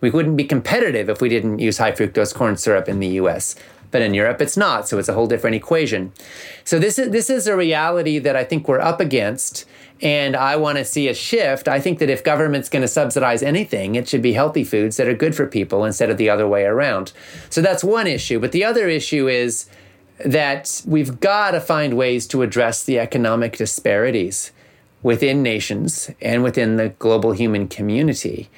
we 0.00 0.10
wouldn't 0.10 0.36
be 0.36 0.44
competitive 0.44 1.08
if 1.08 1.20
we 1.20 1.28
didn't 1.28 1.58
use 1.58 1.78
high 1.78 1.92
fructose 1.92 2.34
corn 2.34 2.56
syrup 2.56 2.88
in 2.88 3.00
the 3.00 3.08
US. 3.08 3.54
But 3.90 4.02
in 4.02 4.14
Europe, 4.14 4.40
it's 4.40 4.56
not. 4.56 4.88
So 4.88 4.98
it's 4.98 5.08
a 5.08 5.14
whole 5.14 5.26
different 5.26 5.56
equation. 5.56 6.12
So 6.64 6.78
this 6.78 6.98
is, 6.98 7.10
this 7.10 7.28
is 7.28 7.46
a 7.46 7.56
reality 7.56 8.18
that 8.20 8.36
I 8.36 8.44
think 8.44 8.68
we're 8.68 8.80
up 8.80 9.00
against. 9.00 9.66
And 10.00 10.36
I 10.36 10.56
want 10.56 10.78
to 10.78 10.84
see 10.84 11.08
a 11.08 11.14
shift. 11.14 11.68
I 11.68 11.80
think 11.80 11.98
that 11.98 12.08
if 12.08 12.24
government's 12.24 12.68
going 12.68 12.82
to 12.82 12.88
subsidize 12.88 13.42
anything, 13.42 13.96
it 13.96 14.08
should 14.08 14.22
be 14.22 14.32
healthy 14.32 14.64
foods 14.64 14.96
that 14.96 15.08
are 15.08 15.14
good 15.14 15.34
for 15.34 15.46
people 15.46 15.84
instead 15.84 16.08
of 16.08 16.16
the 16.16 16.30
other 16.30 16.48
way 16.48 16.64
around. 16.64 17.12
So 17.50 17.60
that's 17.60 17.84
one 17.84 18.06
issue. 18.06 18.38
But 18.38 18.52
the 18.52 18.64
other 18.64 18.88
issue 18.88 19.28
is 19.28 19.66
that 20.24 20.82
we've 20.86 21.20
got 21.20 21.50
to 21.50 21.60
find 21.60 21.96
ways 21.96 22.26
to 22.28 22.42
address 22.42 22.84
the 22.84 22.98
economic 22.98 23.56
disparities 23.56 24.52
within 25.02 25.42
nations 25.42 26.10
and 26.20 26.42
within 26.42 26.76
the 26.76 26.90
global 26.90 27.32
human 27.32 27.66
community 27.68 28.50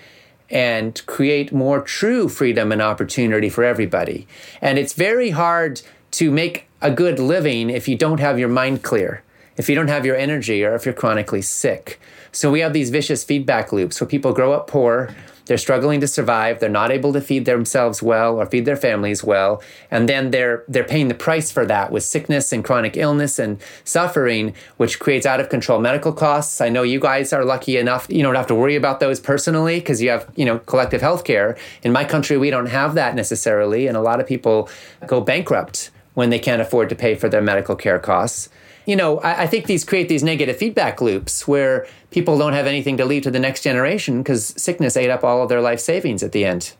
and 0.53 1.05
create 1.07 1.53
more 1.53 1.81
true 1.81 2.29
freedom 2.29 2.71
and 2.71 2.81
opportunity 2.81 3.49
for 3.49 3.65
everybody. 3.65 4.29
And 4.61 4.79
it's 4.79 4.93
very 4.93 5.31
hard 5.31 5.83
to 6.13 6.31
make 6.31 6.69
a 6.81 6.91
good 6.91 7.19
living 7.19 7.71
if 7.71 7.89
you 7.89 7.97
don't 7.97 8.21
have 8.21 8.39
your 8.39 8.49
mind 8.49 8.83
clear 8.83 9.25
if 9.57 9.69
you 9.69 9.75
don't 9.75 9.89
have 9.89 10.07
your 10.07 10.17
energy 10.17 10.65
or 10.65 10.75
if 10.75 10.85
you're 10.85 10.95
chronically 10.95 11.43
sick. 11.43 12.01
So 12.31 12.51
we 12.51 12.61
have 12.61 12.73
these 12.73 12.91
vicious 12.91 13.25
feedback 13.25 13.73
loops 13.73 14.01
where 14.01 14.09
people 14.09 14.33
grow 14.33 14.53
up 14.53 14.67
poor, 14.67 15.15
they're 15.53 15.59
struggling 15.59 16.01
to 16.01 16.09
survive, 16.09 16.61
they're 16.61 16.71
not 16.71 16.91
able 16.91 17.13
to 17.13 17.21
feed 17.21 17.45
themselves 17.45 18.03
well 18.03 18.41
or 18.41 18.47
feed 18.47 18.65
their 18.65 18.75
families 18.75 19.23
well, 19.23 19.63
and 19.91 20.09
then 20.09 20.31
they're 20.31 20.65
they're 20.67 20.83
paying 20.83 21.09
the 21.09 21.15
price 21.15 21.53
for 21.53 21.67
that 21.67 21.93
with 21.93 22.03
sickness 22.03 22.55
and 22.55 22.65
chronic 22.65 22.97
illness 22.97 23.39
and 23.39 23.61
suffering, 23.85 24.55
which 24.79 24.99
creates 24.99 25.27
out 25.27 25.41
of 25.41 25.51
control 25.51 25.79
medical 25.79 26.11
costs. 26.11 26.63
I 26.63 26.71
know 26.71 26.83
you 26.83 26.99
guys 26.99 27.35
are 27.35 27.45
lucky 27.45 27.77
enough 27.77 28.07
you 28.09 28.23
don't 28.23 28.35
have 28.35 28.47
to 28.47 28.55
worry 28.55 28.77
about 28.77 28.99
those 28.99 29.21
personally 29.21 29.79
because 29.79 30.01
you 30.01 30.09
have, 30.09 30.27
you 30.37 30.47
know, 30.47 30.59
collective 30.61 31.03
health 31.03 31.25
care. 31.25 31.59
In 31.83 31.93
my 31.93 32.07
country 32.07 32.39
we 32.39 32.49
don't 32.49 32.71
have 32.71 32.95
that 32.95 33.15
necessarily, 33.15 33.87
and 33.87 33.95
a 33.95 34.01
lot 34.01 34.21
of 34.21 34.27
people 34.27 34.71
go 35.07 35.21
bankrupt 35.21 35.91
when 36.15 36.31
they 36.31 36.39
can't 36.39 36.63
afford 36.63 36.89
to 36.89 36.95
pay 36.95 37.15
for 37.15 37.29
their 37.29 37.43
medical 37.43 37.77
care 37.77 37.99
costs 37.99 38.49
you 38.87 38.97
know, 38.97 39.19
I, 39.19 39.43
I, 39.43 39.47
think 39.47 39.67
these 39.67 39.85
create 39.85 40.09
these 40.09 40.23
negative 40.23 40.57
feedback 40.57 41.01
loops 41.01 41.47
where 41.47 41.87
people 42.11 42.39
don't 42.39 42.53
have 42.53 42.67
anything 42.67 42.97
to 42.97 43.05
leave 43.05 43.23
to 43.23 43.31
the 43.31 43.39
next 43.39 43.63
generation 43.63 44.19
because 44.19 44.55
sickness 44.57 44.97
ate 44.97 45.11
up 45.11 45.25
all 45.25 45.43
of 45.43 45.49
their 45.49 45.61
life 45.61 45.81
savings 45.81 46.23
at 46.23 46.33
the 46.33 46.45
end. 46.45 46.75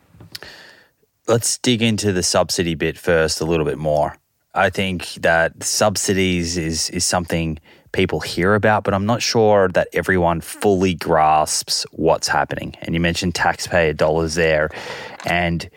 Let's 1.29 1.59
dig 1.59 1.83
into 1.83 2.13
the 2.13 2.23
subsidy 2.23 2.75
bit 2.75 2.99
first 2.99 3.41
a 3.41 3.45
little 3.45 3.67
bit 3.67 3.79
more. 3.79 4.17
I 4.55 4.71
think 4.71 5.15
that 5.23 5.63
subsidies 5.63 6.59
is 6.59 6.91
is 6.91 7.05
something 7.05 7.59
people 7.93 8.21
hear 8.21 8.55
about, 8.55 8.85
but 8.85 8.95
I'm 8.95 9.07
not 9.07 9.23
sure 9.23 9.69
that 9.69 9.89
everyone 9.93 10.41
fully 10.41 10.95
grasps 10.95 11.87
what's 11.93 12.29
happening. 12.29 12.75
And 12.83 12.95
you 12.95 13.01
mentioned 13.01 13.35
taxpayer 13.35 13.93
dollars 13.93 14.35
there, 14.35 14.71
and 15.25 15.69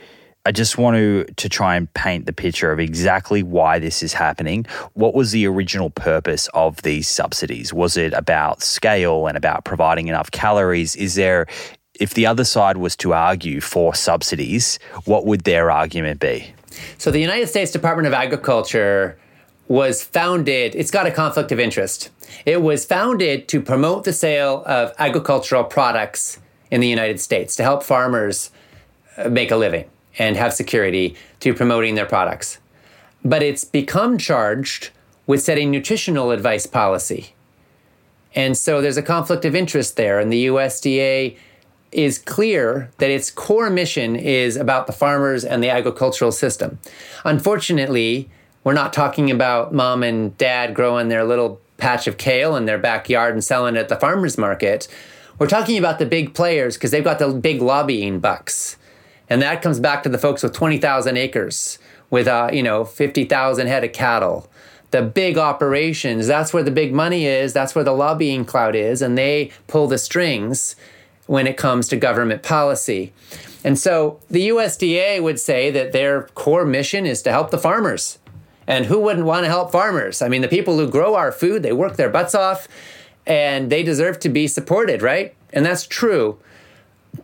I 0.48 0.52
just 0.52 0.78
want 0.78 0.96
to 0.96 1.26
to 1.38 1.50
try 1.50 1.76
and 1.76 1.92
paint 1.96 2.28
the 2.28 2.34
picture 2.34 2.72
of 2.72 2.80
exactly 2.80 3.42
why 3.42 3.80
this 3.80 4.04
is 4.04 4.14
happening. 4.14 4.68
What 4.94 5.16
was 5.16 5.32
the 5.32 5.48
original 5.48 5.90
purpose 5.90 6.48
of 6.54 6.82
these 6.84 7.08
subsidies? 7.08 7.74
Was 7.74 7.98
it 7.98 8.14
about 8.14 8.62
scale 8.62 9.26
and 9.26 9.36
about 9.36 9.66
providing 9.66 10.08
enough 10.08 10.30
calories? 10.30 10.96
Is 10.96 11.16
there 11.16 11.48
if 12.00 12.14
the 12.14 12.28
other 12.28 12.44
side 12.44 12.78
was 12.78 12.96
to 12.98 13.14
argue 13.14 13.60
for 13.60 13.96
subsidies, 13.96 14.78
what 15.06 15.26
would 15.26 15.46
their 15.46 15.72
argument 15.72 16.20
be? 16.20 16.54
So 16.98 17.10
the 17.10 17.22
United 17.22 17.48
States 17.48 17.72
Department 17.72 18.06
of 18.06 18.14
Agriculture 18.14 19.18
was 19.68 20.04
founded, 20.04 20.76
it's 20.76 20.92
got 20.92 21.08
a 21.08 21.12
conflict 21.12 21.52
of 21.52 21.60
interest. 21.60 22.12
It 22.46 22.62
was 22.62 22.86
founded 22.86 23.48
to 23.48 23.62
promote 23.62 24.04
the 24.04 24.14
sale 24.14 24.62
of 24.68 24.94
agricultural 25.00 25.64
products 25.64 26.38
in 26.70 26.82
the 26.82 26.88
United 26.88 27.20
States 27.20 27.56
to 27.56 27.64
help 27.64 27.82
farmers 27.82 28.52
uh, 29.18 29.30
make 29.30 29.50
a 29.50 29.56
living 29.56 29.86
and 30.18 30.36
have 30.38 30.54
security 30.54 31.16
to 31.42 31.54
promoting 31.54 31.96
their 31.96 32.06
products. 32.06 32.60
But 33.24 33.44
it's 33.44 33.64
become 33.64 34.18
charged 34.18 34.92
with 35.28 35.42
setting 35.42 35.72
nutritional 35.72 36.32
advice 36.32 36.66
policy. 36.66 37.34
And 38.36 38.58
so 38.58 38.82
there's 38.82 38.98
a 38.98 39.02
conflict 39.02 39.46
of 39.46 39.56
interest 39.56 39.96
there, 39.96 40.20
and 40.20 40.32
the 40.32 40.48
USDA 40.48 41.38
is 41.92 42.20
clear 42.20 42.92
that 42.98 43.10
its 43.10 43.32
core 43.32 43.70
mission 43.70 44.16
is 44.16 44.58
about 44.58 44.86
the 44.86 44.94
farmers 44.94 45.46
and 45.46 45.64
the 45.64 45.70
agricultural 45.70 46.32
system. 46.32 46.78
Unfortunately, 47.24 48.30
we're 48.66 48.74
not 48.74 48.92
talking 48.92 49.32
about 49.32 49.74
mom 49.74 50.04
and 50.04 50.38
dad 50.38 50.74
growing 50.74 51.08
their 51.08 51.24
little 51.24 51.62
patch 51.78 52.08
of 52.08 52.18
kale 52.18 52.56
in 52.56 52.66
their 52.66 52.78
backyard 52.78 53.34
and 53.34 53.44
selling 53.44 53.76
it 53.76 53.80
at 53.80 53.90
the 53.90 53.96
farmers 53.96 54.38
market. 54.38 54.88
We're 55.40 55.48
talking 55.48 55.78
about 55.78 56.00
the 56.00 56.06
big 56.06 56.34
players 56.34 56.76
because 56.76 56.92
they've 56.92 57.04
got 57.04 57.20
the 57.20 57.30
big 57.30 57.62
lobbying 57.62 58.20
bucks. 58.20 58.78
And 59.30 59.42
that 59.42 59.62
comes 59.62 59.80
back 59.80 60.04
to 60.04 60.10
the 60.10 60.18
folks 60.18 60.44
with 60.44 60.54
20,000 60.54 61.18
acres, 61.18 61.80
with, 62.10 62.28
uh, 62.28 62.50
you 62.54 62.64
know, 62.64 62.86
50,000 62.86 63.68
head 63.68 63.84
of 63.84 63.94
cattle. 63.94 64.50
The 64.92 65.02
big 65.02 65.38
operations, 65.38 66.28
that's 66.28 66.54
where 66.54 66.64
the 66.64 66.72
big 66.72 66.94
money 66.94 67.26
is. 67.26 67.54
That's 67.54 67.76
where 67.76 67.84
the 67.84 67.92
lobbying 67.92 68.46
cloud 68.46 68.76
is. 68.76 69.02
And 69.02 69.18
they 69.18 69.52
pull 69.68 69.88
the 69.88 69.98
strings 69.98 70.76
when 71.26 71.48
it 71.48 71.58
comes 71.58 71.88
to 71.88 71.98
government 71.98 72.44
policy. 72.44 73.12
And 73.64 73.80
so 73.80 74.20
the 74.30 74.50
USDA 74.50 75.22
would 75.24 75.40
say 75.40 75.72
that 75.72 75.92
their 75.92 76.24
core 76.36 76.66
mission 76.66 77.06
is 77.06 77.24
to 77.24 77.32
help 77.32 77.50
the 77.50 77.58
farmers. 77.58 78.20
And 78.68 78.86
who 78.86 79.00
wouldn't 79.00 79.26
want 79.26 79.44
to 79.44 79.50
help 79.50 79.72
farmers? 79.72 80.22
I 80.22 80.30
mean, 80.30 80.42
the 80.42 80.48
people 80.48 80.78
who 80.78 80.90
grow 80.90 81.16
our 81.16 81.32
food, 81.32 81.64
they 81.64 81.72
work 81.72 81.98
their 81.98 82.10
butts 82.10 82.36
off 82.36 82.68
and 83.26 83.72
they 83.72 83.84
deserve 83.84 84.20
to 84.20 84.30
be 84.30 84.48
supported, 84.48 85.02
right? 85.02 85.36
And 85.52 85.66
that's 85.66 85.88
true. 85.88 86.38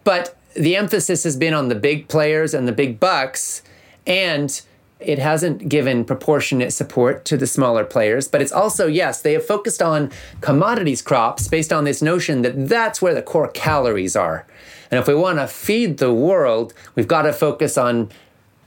But 0.03 0.35
the 0.55 0.75
emphasis 0.75 1.23
has 1.23 1.37
been 1.37 1.53
on 1.53 1.69
the 1.69 1.75
big 1.75 2.07
players 2.07 2.53
and 2.53 2.67
the 2.67 2.71
big 2.71 2.99
bucks, 2.99 3.61
and 4.05 4.61
it 4.99 5.17
hasn't 5.17 5.67
given 5.67 6.05
proportionate 6.05 6.71
support 6.71 7.25
to 7.25 7.35
the 7.35 7.47
smaller 7.47 7.83
players. 7.83 8.27
But 8.27 8.41
it's 8.41 8.51
also, 8.51 8.85
yes, 8.87 9.21
they 9.21 9.33
have 9.33 9.45
focused 9.45 9.81
on 9.81 10.11
commodities 10.41 11.01
crops 11.01 11.47
based 11.47 11.73
on 11.73 11.85
this 11.85 12.01
notion 12.01 12.43
that 12.43 12.69
that's 12.69 13.01
where 13.01 13.15
the 13.15 13.23
core 13.23 13.47
calories 13.47 14.15
are. 14.15 14.45
And 14.91 14.99
if 14.99 15.07
we 15.07 15.15
want 15.15 15.39
to 15.39 15.47
feed 15.47 15.97
the 15.97 16.13
world, 16.13 16.73
we've 16.95 17.07
got 17.07 17.23
to 17.23 17.33
focus 17.33 17.77
on 17.77 18.09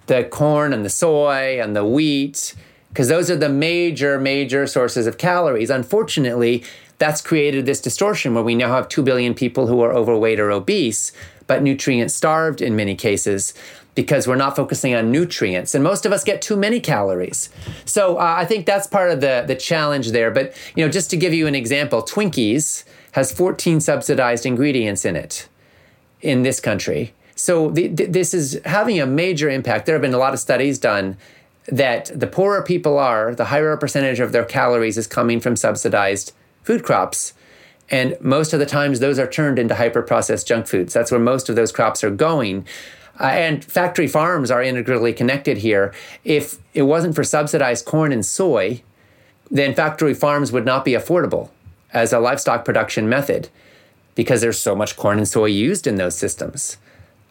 the 0.06 0.24
corn 0.24 0.72
and 0.72 0.84
the 0.84 0.90
soy 0.90 1.60
and 1.60 1.76
the 1.76 1.84
wheat, 1.84 2.54
because 2.88 3.08
those 3.08 3.30
are 3.30 3.36
the 3.36 3.48
major, 3.48 4.18
major 4.18 4.66
sources 4.66 5.06
of 5.06 5.18
calories. 5.18 5.70
Unfortunately, 5.70 6.64
that's 6.98 7.20
created 7.20 7.66
this 7.66 7.80
distortion 7.80 8.34
where 8.34 8.44
we 8.44 8.54
now 8.54 8.68
have 8.68 8.88
2 8.88 9.02
billion 9.02 9.34
people 9.34 9.66
who 9.66 9.80
are 9.82 9.92
overweight 9.92 10.40
or 10.40 10.50
obese 10.50 11.12
but 11.46 11.62
nutrient 11.62 12.10
starved 12.10 12.60
in 12.60 12.76
many 12.76 12.94
cases 12.94 13.54
because 13.94 14.26
we're 14.26 14.34
not 14.34 14.56
focusing 14.56 14.94
on 14.94 15.10
nutrients. 15.10 15.74
And 15.74 15.84
most 15.84 16.04
of 16.04 16.12
us 16.12 16.24
get 16.24 16.42
too 16.42 16.56
many 16.56 16.80
calories. 16.80 17.50
So 17.84 18.16
uh, 18.16 18.34
i 18.38 18.44
think 18.44 18.66
that's 18.66 18.86
part 18.86 19.10
of 19.10 19.20
the, 19.20 19.44
the 19.46 19.54
challenge 19.54 20.10
there. 20.10 20.30
But 20.30 20.56
you 20.74 20.84
know 20.84 20.90
just 20.90 21.10
to 21.10 21.16
give 21.16 21.32
you 21.32 21.46
an 21.46 21.54
example 21.54 22.02
twinkies 22.02 22.84
has 23.12 23.32
14 23.32 23.80
subsidized 23.80 24.44
ingredients 24.44 25.04
in 25.04 25.16
it 25.16 25.48
in 26.20 26.42
this 26.42 26.58
country. 26.60 27.12
So 27.36 27.70
the, 27.70 27.88
this 27.88 28.32
is 28.34 28.60
having 28.64 29.00
a 29.00 29.06
major 29.06 29.50
impact. 29.50 29.86
There 29.86 29.94
have 29.94 30.02
been 30.02 30.14
a 30.14 30.18
lot 30.18 30.34
of 30.34 30.40
studies 30.40 30.78
done 30.78 31.16
that 31.66 32.10
the 32.14 32.26
poorer 32.26 32.62
people 32.62 32.98
are 32.98 33.34
the 33.34 33.46
higher 33.46 33.72
a 33.72 33.78
percentage 33.78 34.20
of 34.20 34.32
their 34.32 34.44
calories 34.44 34.98
is 34.98 35.06
coming 35.06 35.40
from 35.40 35.56
subsidized 35.56 36.32
food 36.62 36.82
crops 36.82 37.33
and 37.90 38.16
most 38.20 38.52
of 38.52 38.60
the 38.60 38.66
times, 38.66 39.00
those 39.00 39.18
are 39.18 39.26
turned 39.26 39.58
into 39.58 39.74
hyper 39.74 40.02
processed 40.02 40.46
junk 40.46 40.66
foods. 40.66 40.94
That's 40.94 41.10
where 41.10 41.20
most 41.20 41.48
of 41.48 41.56
those 41.56 41.72
crops 41.72 42.02
are 42.02 42.10
going. 42.10 42.66
Uh, 43.20 43.24
and 43.24 43.64
factory 43.64 44.08
farms 44.08 44.50
are 44.50 44.62
integrally 44.62 45.12
connected 45.12 45.58
here. 45.58 45.92
If 46.24 46.58
it 46.72 46.82
wasn't 46.82 47.14
for 47.14 47.22
subsidized 47.22 47.84
corn 47.84 48.10
and 48.10 48.24
soy, 48.24 48.82
then 49.50 49.74
factory 49.74 50.14
farms 50.14 50.50
would 50.50 50.64
not 50.64 50.84
be 50.84 50.92
affordable 50.92 51.50
as 51.92 52.12
a 52.12 52.18
livestock 52.18 52.64
production 52.64 53.08
method 53.08 53.48
because 54.14 54.40
there's 54.40 54.58
so 54.58 54.74
much 54.74 54.96
corn 54.96 55.18
and 55.18 55.28
soy 55.28 55.46
used 55.46 55.86
in 55.86 55.96
those 55.96 56.16
systems. 56.16 56.76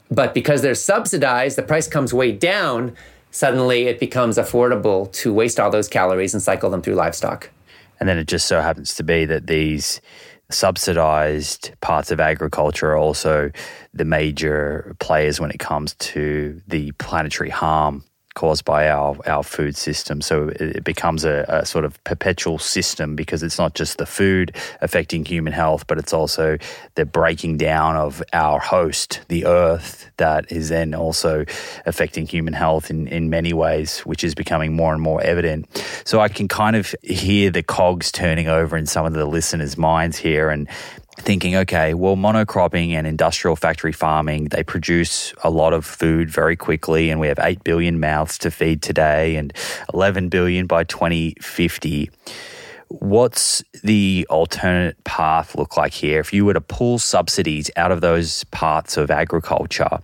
But 0.10 0.34
because 0.34 0.62
they're 0.62 0.76
subsidized, 0.76 1.58
the 1.58 1.64
price 1.64 1.88
comes 1.88 2.14
way 2.14 2.32
down. 2.32 2.96
Suddenly, 3.32 3.88
it 3.88 4.00
becomes 4.00 4.38
affordable 4.38 5.12
to 5.14 5.34
waste 5.34 5.60
all 5.60 5.72
those 5.72 5.88
calories 5.88 6.34
and 6.34 6.44
cycle 6.44 6.70
them 6.70 6.82
through 6.82 6.96
livestock. 6.96 7.50
And 8.00 8.08
then 8.08 8.18
it 8.18 8.28
just 8.28 8.48
so 8.48 8.62
happens 8.62 8.96
to 8.96 9.04
be 9.04 9.26
that 9.26 9.48
these 9.48 10.02
subsidized 10.54 11.72
parts 11.82 12.12
of 12.12 12.20
agriculture 12.20 12.92
are 12.92 12.98
also 12.98 13.52
the 13.94 14.06
major 14.06 14.96
players 15.00 15.40
when 15.40 15.52
it 15.52 15.60
comes 15.60 15.96
to 15.96 16.62
the 16.68 16.92
planetary 16.94 17.50
harm 17.50 18.04
caused 18.36 18.66
by 18.66 18.90
our, 18.90 19.16
our 19.28 19.44
food 19.44 19.76
system. 19.76 20.22
So 20.22 20.50
it 20.50 20.84
becomes 20.84 21.24
a, 21.24 21.46
a, 21.48 21.66
sort 21.66 21.86
of 21.86 22.04
perpetual 22.04 22.58
system 22.58 23.16
because 23.16 23.44
it's 23.44 23.58
not 23.58 23.76
just 23.76 23.98
the 23.98 24.06
food 24.06 24.56
affecting 24.82 25.24
human 25.24 25.54
health, 25.54 25.86
but 25.88 25.98
it's 26.00 26.14
also 26.14 26.58
the 26.96 27.06
breaking 27.06 27.58
down 27.58 27.96
of 27.96 28.24
our 28.34 28.60
host, 28.60 29.22
the 29.28 29.46
earth, 29.46 30.10
that 30.18 30.52
is 30.52 30.70
then 30.70 30.96
also 30.96 31.46
affecting 31.86 32.26
human 32.26 32.54
health 32.54 32.90
in, 32.90 33.08
in 33.08 33.30
many 33.30 33.54
ways, 33.54 34.00
which 34.00 34.24
is 34.24 34.34
becoming 34.34 34.74
more 34.74 34.94
and 34.94 35.02
more 35.02 35.22
evident. 35.22 35.68
So 36.06 36.20
I 36.20 36.28
can 36.28 36.48
kind 36.48 36.76
of 36.76 36.96
hear 37.04 37.52
the 37.52 37.64
cogs 37.64 38.12
turning 38.12 38.48
over 38.48 38.76
in 38.78 38.86
some 38.88 39.06
of 39.06 39.14
the 39.14 39.26
listeners' 39.26 39.78
minds 39.78 40.18
here. 40.18 40.50
And 40.50 40.68
thinking, 41.18 41.56
okay, 41.56 41.94
well, 41.94 42.16
monocropping 42.16 42.92
and 42.92 43.06
industrial 43.08 43.56
factory 43.56 43.92
farming, 43.92 44.46
they 44.46 44.64
produce 44.64 45.34
a 45.44 45.50
lot 45.50 45.74
of 45.74 45.86
food 45.86 46.30
very 46.30 46.56
quickly, 46.56 47.10
and 47.10 47.20
we 47.20 47.28
have 47.28 47.40
8 47.40 47.64
billion 47.64 48.00
mouths 48.00 48.38
to 48.40 48.52
feed 48.52 48.82
today 48.82 49.36
and 49.36 49.54
11 49.94 50.30
billion 50.30 50.68
by 50.68 50.84
2050. 50.84 52.10
What's 53.00 53.64
the 53.84 54.28
alternate 54.30 55.04
path 55.04 55.56
look 55.56 55.78
like 55.78 55.94
here? 55.94 56.20
If 56.20 56.32
you 56.32 56.46
were 56.46 56.54
to 56.54 56.62
pull 56.62 57.00
subsidies 57.00 57.72
out 57.76 57.92
of 57.92 58.02
those 58.02 58.44
parts 58.46 58.98
of 58.98 59.10
agriculture, 59.10 59.98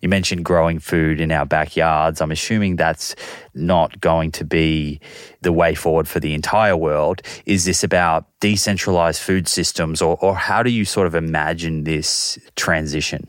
you 0.00 0.08
mentioned 0.08 0.42
growing 0.42 0.78
food 0.78 1.20
in 1.20 1.32
our 1.32 1.44
backyards. 1.44 2.22
I'm 2.22 2.30
assuming 2.30 2.76
that's 2.76 3.14
not 3.52 4.00
going 4.00 4.32
to 4.32 4.44
be 4.46 5.00
the 5.42 5.52
way 5.52 5.74
forward 5.74 6.08
for 6.08 6.18
the 6.18 6.32
entire 6.32 6.78
world. 6.78 7.20
Is 7.44 7.66
this 7.66 7.84
about 7.84 8.24
decentralized 8.40 9.20
food 9.20 9.46
systems, 9.46 10.00
or, 10.00 10.16
or 10.22 10.34
how 10.34 10.62
do 10.62 10.70
you 10.70 10.86
sort 10.86 11.06
of 11.06 11.14
imagine 11.14 11.84
this 11.84 12.38
transition? 12.56 13.28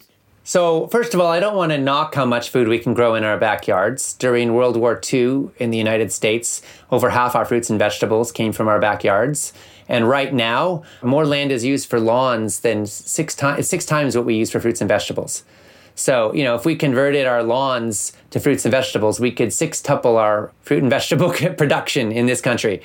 So, 0.51 0.87
first 0.87 1.13
of 1.13 1.21
all, 1.21 1.27
I 1.27 1.39
don't 1.39 1.55
want 1.55 1.71
to 1.71 1.77
knock 1.77 2.13
how 2.13 2.25
much 2.25 2.49
food 2.49 2.67
we 2.67 2.77
can 2.77 2.93
grow 2.93 3.15
in 3.15 3.23
our 3.23 3.37
backyards. 3.37 4.15
During 4.15 4.53
World 4.53 4.75
War 4.75 4.99
II 5.01 5.49
in 5.59 5.71
the 5.71 5.77
United 5.77 6.11
States, 6.11 6.61
over 6.91 7.11
half 7.11 7.37
our 7.37 7.45
fruits 7.45 7.69
and 7.69 7.79
vegetables 7.79 8.33
came 8.33 8.51
from 8.51 8.67
our 8.67 8.77
backyards. 8.77 9.53
And 9.87 10.09
right 10.09 10.33
now, 10.33 10.83
more 11.01 11.25
land 11.25 11.53
is 11.53 11.63
used 11.63 11.89
for 11.89 12.01
lawns 12.01 12.59
than 12.59 12.85
six, 12.85 13.33
times 13.33 13.69
six 13.69 13.85
times 13.85 14.13
what 14.13 14.25
we 14.25 14.35
use 14.35 14.51
for 14.51 14.59
fruits 14.59 14.81
and 14.81 14.89
vegetables. 14.89 15.45
So, 15.95 16.33
you 16.33 16.43
know, 16.43 16.55
if 16.55 16.65
we 16.65 16.75
converted 16.75 17.27
our 17.27 17.43
lawns 17.43 18.11
to 18.31 18.41
fruits 18.41 18.65
and 18.65 18.73
vegetables, 18.73 19.21
we 19.21 19.31
could 19.31 19.49
sextuple 19.49 20.17
our 20.17 20.51
fruit 20.63 20.81
and 20.81 20.89
vegetable 20.89 21.31
production 21.57 22.11
in 22.11 22.25
this 22.25 22.41
country 22.41 22.81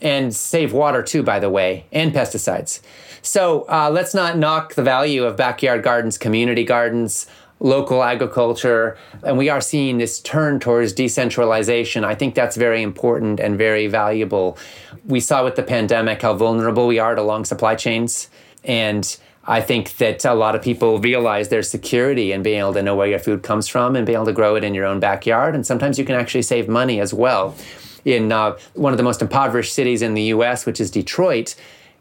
and 0.00 0.34
save 0.34 0.72
water 0.72 1.02
too, 1.02 1.22
by 1.22 1.38
the 1.38 1.50
way, 1.50 1.84
and 1.92 2.14
pesticides. 2.14 2.80
So 3.24 3.62
uh, 3.70 3.90
let's 3.90 4.12
not 4.12 4.36
knock 4.36 4.74
the 4.74 4.82
value 4.82 5.24
of 5.24 5.34
backyard 5.34 5.82
gardens, 5.82 6.18
community 6.18 6.62
gardens, 6.62 7.26
local 7.58 8.02
agriculture. 8.02 8.98
And 9.22 9.38
we 9.38 9.48
are 9.48 9.62
seeing 9.62 9.96
this 9.96 10.20
turn 10.20 10.60
towards 10.60 10.92
decentralization. 10.92 12.04
I 12.04 12.14
think 12.14 12.34
that's 12.34 12.56
very 12.56 12.82
important 12.82 13.40
and 13.40 13.56
very 13.56 13.86
valuable. 13.86 14.58
We 15.06 15.20
saw 15.20 15.42
with 15.42 15.56
the 15.56 15.62
pandemic 15.62 16.20
how 16.20 16.34
vulnerable 16.34 16.86
we 16.86 16.98
are 16.98 17.14
to 17.14 17.22
long 17.22 17.46
supply 17.46 17.76
chains. 17.76 18.28
And 18.62 19.16
I 19.46 19.62
think 19.62 19.96
that 19.96 20.22
a 20.26 20.34
lot 20.34 20.54
of 20.54 20.60
people 20.60 20.98
realize 20.98 21.48
there's 21.48 21.70
security 21.70 22.30
in 22.30 22.42
being 22.42 22.60
able 22.60 22.74
to 22.74 22.82
know 22.82 22.94
where 22.94 23.08
your 23.08 23.18
food 23.18 23.42
comes 23.42 23.68
from 23.68 23.96
and 23.96 24.04
being 24.04 24.16
able 24.16 24.26
to 24.26 24.34
grow 24.34 24.54
it 24.54 24.64
in 24.64 24.74
your 24.74 24.84
own 24.84 25.00
backyard. 25.00 25.54
And 25.54 25.66
sometimes 25.66 25.98
you 25.98 26.04
can 26.04 26.16
actually 26.16 26.42
save 26.42 26.68
money 26.68 27.00
as 27.00 27.14
well. 27.14 27.56
In 28.04 28.32
uh, 28.32 28.58
one 28.74 28.92
of 28.92 28.98
the 28.98 29.02
most 29.02 29.22
impoverished 29.22 29.72
cities 29.72 30.02
in 30.02 30.12
the 30.12 30.24
US, 30.24 30.66
which 30.66 30.78
is 30.78 30.90
Detroit, 30.90 31.54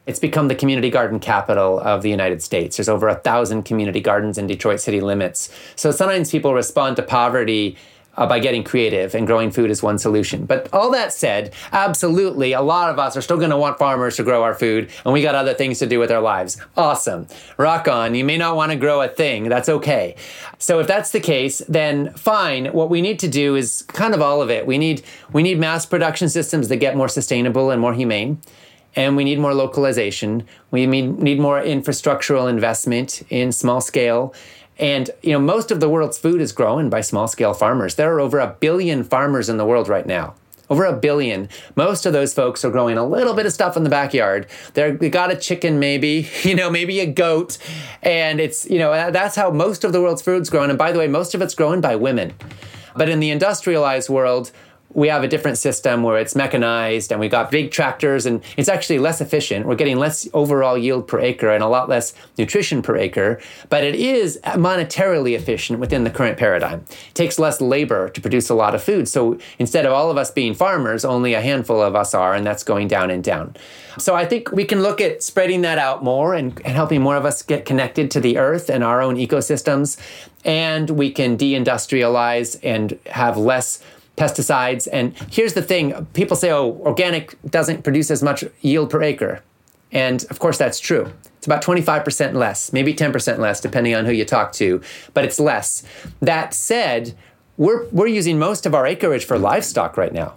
it's 0.06 0.20
become 0.20 0.48
the 0.48 0.56
community 0.56 0.90
garden 0.90 1.20
capital 1.20 1.80
of 1.80 2.02
the 2.02 2.10
United 2.10 2.42
States. 2.42 2.78
There's 2.78 2.90
over 2.90 3.08
a 3.08 3.16
thousand 3.16 3.64
community 3.64 4.02
gardens 4.02 4.38
in 4.38 4.48
Detroit 4.48 4.80
city 4.80 5.02
limits. 5.02 5.50
So 5.76 5.92
sometimes 5.92 6.32
people 6.32 6.54
respond 6.54 6.98
to 6.98 7.04
poverty 7.04 7.78
uh, 8.16 8.28
by 8.28 8.40
getting 8.40 8.64
creative, 8.64 9.16
and 9.16 9.26
growing 9.26 9.50
food 9.50 9.72
is 9.72 9.82
one 9.82 9.98
solution. 9.98 10.46
But 10.46 10.72
all 10.72 10.92
that 10.92 11.14
said, 11.14 11.54
absolutely, 11.72 12.54
a 12.54 12.62
lot 12.62 12.90
of 12.90 13.00
us 13.00 13.18
are 13.18 13.22
still 13.22 13.38
going 13.38 13.50
to 13.50 13.58
want 13.58 13.80
farmers 13.80 14.18
to 14.18 14.24
grow 14.24 14.44
our 14.44 14.54
food, 14.54 14.92
and 15.04 15.14
we 15.14 15.22
got 15.22 15.36
other 15.36 15.54
things 15.54 15.80
to 15.80 15.88
do 15.88 16.00
with 16.00 16.12
our 16.12 16.22
lives. 16.22 16.58
Awesome. 16.78 17.28
Rock 17.58 17.88
on. 17.88 18.14
You 18.14 18.24
may 18.24 18.38
not 18.38 18.56
want 18.56 18.72
to 18.72 18.78
grow 18.78 19.02
a 19.02 19.08
thing. 19.08 19.50
That's 19.50 19.70
okay. 19.70 20.16
So 20.60 20.80
if 20.80 20.88
that's 20.88 21.12
the 21.12 21.20
case, 21.20 21.60
then 21.68 22.14
fine. 22.14 22.68
What 22.68 22.90
we 22.90 23.02
need 23.02 23.20
to 23.20 23.28
do 23.28 23.56
is 23.56 23.82
kind 23.84 24.14
of 24.14 24.22
all 24.22 24.42
of 24.42 24.50
it. 24.52 24.68
We 24.68 24.78
need 24.78 25.04
we 25.32 25.42
need 25.42 25.60
mass 25.60 25.86
production 25.86 26.30
systems 26.30 26.68
that 26.68 26.78
get 26.78 26.96
more 26.96 27.10
sustainable 27.10 27.72
and 27.72 27.82
more 27.82 27.94
humane 27.94 28.40
and 28.96 29.16
we 29.16 29.24
need 29.24 29.40
more 29.40 29.54
localization. 29.54 30.46
We 30.72 30.86
need 30.86 31.40
more 31.40 31.62
infrastructural 31.62 32.50
investment 32.50 33.24
in 33.30 33.52
small 33.52 33.82
scale 33.82 34.34
and 34.80 35.10
you 35.22 35.32
know, 35.32 35.40
most 35.40 35.72
of 35.72 35.80
the 35.80 35.90
world's 35.90 36.18
food 36.18 36.42
is 36.42 36.52
grown 36.52 36.90
by 36.90 37.02
small 37.02 37.28
scale 37.28 37.54
farmers. 37.54 37.96
There 37.96 38.14
are 38.14 38.20
over 38.20 38.40
a 38.40 38.56
billion 38.60 39.04
farmers 39.04 39.50
in 39.50 39.58
the 39.58 39.66
world 39.66 39.88
right 39.88 40.06
now. 40.06 40.36
Over 40.70 40.86
a 40.86 40.94
billion. 40.94 41.50
Most 41.76 42.06
of 42.06 42.14
those 42.14 42.34
folks 42.34 42.66
are 42.66 42.72
growing 42.72 42.98
a 42.98 43.06
little 43.06 43.34
bit 43.34 43.46
of 43.46 43.54
stuff 43.54 43.78
in 43.78 43.84
the 43.84 43.90
backyard. 43.90 44.48
They're, 44.74 44.94
they 44.94 45.10
got 45.10 45.32
a 45.32 45.36
chicken, 45.36 45.78
maybe, 45.78 46.28
you 46.44 46.56
know, 46.56 46.70
maybe 46.70 47.00
a 47.02 47.06
goat. 47.06 47.58
And 48.02 48.40
it's, 48.40 48.68
you 48.70 48.80
know, 48.80 49.12
that's 49.12 49.36
how 49.36 49.52
most 49.52 49.84
of 49.84 49.92
the 49.94 50.02
world's 50.02 50.22
food's 50.22 50.50
grown. 50.50 50.70
And 50.70 50.80
by 50.80 50.92
the 50.92 51.00
way, 51.00 51.08
most 51.08 51.36
of 51.36 51.42
it's 51.42 51.54
grown 51.54 51.82
by 51.82 51.96
women. 51.96 52.34
But 52.96 53.10
in 53.10 53.20
the 53.20 53.30
industrialized 53.30 54.10
world, 54.10 54.52
we 54.94 55.08
have 55.08 55.24
a 55.24 55.28
different 55.28 55.58
system 55.58 56.04
where 56.04 56.18
it's 56.18 56.36
mechanized 56.36 57.12
and 57.12 57.20
we 57.20 57.28
got 57.28 57.52
big 57.52 57.72
tractors 57.72 58.26
and 58.26 58.44
it's 58.58 58.70
actually 58.70 59.00
less 59.00 59.22
efficient. 59.22 59.66
We're 59.66 59.76
getting 59.76 59.98
less 59.98 60.28
overall 60.34 60.78
yield 60.78 61.08
per 61.08 61.20
acre 61.20 61.50
and 61.50 61.64
a 61.64 61.68
lot 61.68 61.90
less 61.90 62.14
nutrition 62.38 62.82
per 62.82 62.96
acre, 62.96 63.40
but 63.70 63.84
it 63.84 63.96
is 63.96 64.40
monetarily 64.44 65.36
efficient 65.36 65.80
within 65.80 66.04
the 66.04 66.10
current 66.10 66.38
paradigm. 66.38 66.86
It 66.90 67.16
takes 67.16 67.40
less 67.40 67.62
labor 67.62 68.10
to 68.10 68.22
produce 68.22 68.50
a 68.50 68.56
lot 68.56 68.76
of 68.76 68.84
food. 68.84 69.08
So 69.08 69.38
instead 69.60 69.86
of 69.86 69.94
all 69.94 70.12
of 70.12 70.18
us 70.18 70.32
being 70.32 70.54
farmers, 70.54 71.04
only 71.06 71.34
a 71.34 71.42
handful 71.42 71.82
of 71.82 71.96
us 71.96 72.14
are, 72.14 72.34
and 72.34 72.46
that's 72.46 72.64
going 72.64 72.88
down 72.88 73.10
and 73.10 73.24
down. 73.24 73.56
So 73.98 74.16
I 74.16 74.26
think 74.26 74.52
we 74.52 74.66
can 74.66 74.82
look 74.82 75.02
at 75.02 75.24
spreading 75.24 75.62
that 75.62 75.78
out 75.78 76.04
more 76.04 76.34
and, 76.34 76.60
and 76.66 76.76
helping 76.76 77.02
more 77.02 77.16
of 77.16 77.26
us 77.26 77.42
get 77.42 77.66
connected 77.66 78.10
to 78.12 78.20
the 78.20 78.38
earth 78.38 78.70
and 78.70 78.84
our 78.84 79.02
own 79.02 79.16
ecosystems. 79.16 79.98
And 80.46 80.90
we 80.90 81.12
can 81.12 81.38
deindustrialize 81.38 82.60
and 82.64 83.00
have 83.06 83.38
less 83.38 83.82
pesticides. 84.18 84.88
And 84.92 85.18
here's 85.32 85.54
the 85.54 85.62
thing 85.62 86.06
people 86.14 86.38
say, 86.38 86.52
oh, 86.52 86.80
organic 86.86 87.38
doesn't 87.50 87.84
produce 87.84 88.12
as 88.12 88.22
much 88.22 88.44
yield 88.62 88.90
per 88.90 89.02
acre. 89.02 89.42
And 89.92 90.26
of 90.30 90.40
course, 90.40 90.58
that's 90.58 90.80
true. 90.80 91.12
It's 91.38 91.46
about 91.46 91.62
25% 91.62 92.34
less, 92.34 92.72
maybe 92.74 92.94
10% 92.94 93.38
less, 93.38 93.60
depending 93.60 93.96
on 93.96 94.06
who 94.06 94.12
you 94.12 94.26
talk 94.26 94.54
to, 94.54 94.82
but 95.14 95.26
it's 95.26 95.40
less. 95.40 95.84
That 96.22 96.54
said, 96.54 97.16
we're, 97.58 97.86
we're 97.90 98.08
using 98.08 98.40
most 98.40 98.66
of 98.66 98.74
our 98.74 98.88
acreage 98.88 99.26
for 99.26 99.38
livestock 99.38 99.98
right 99.98 100.14
now. 100.14 100.36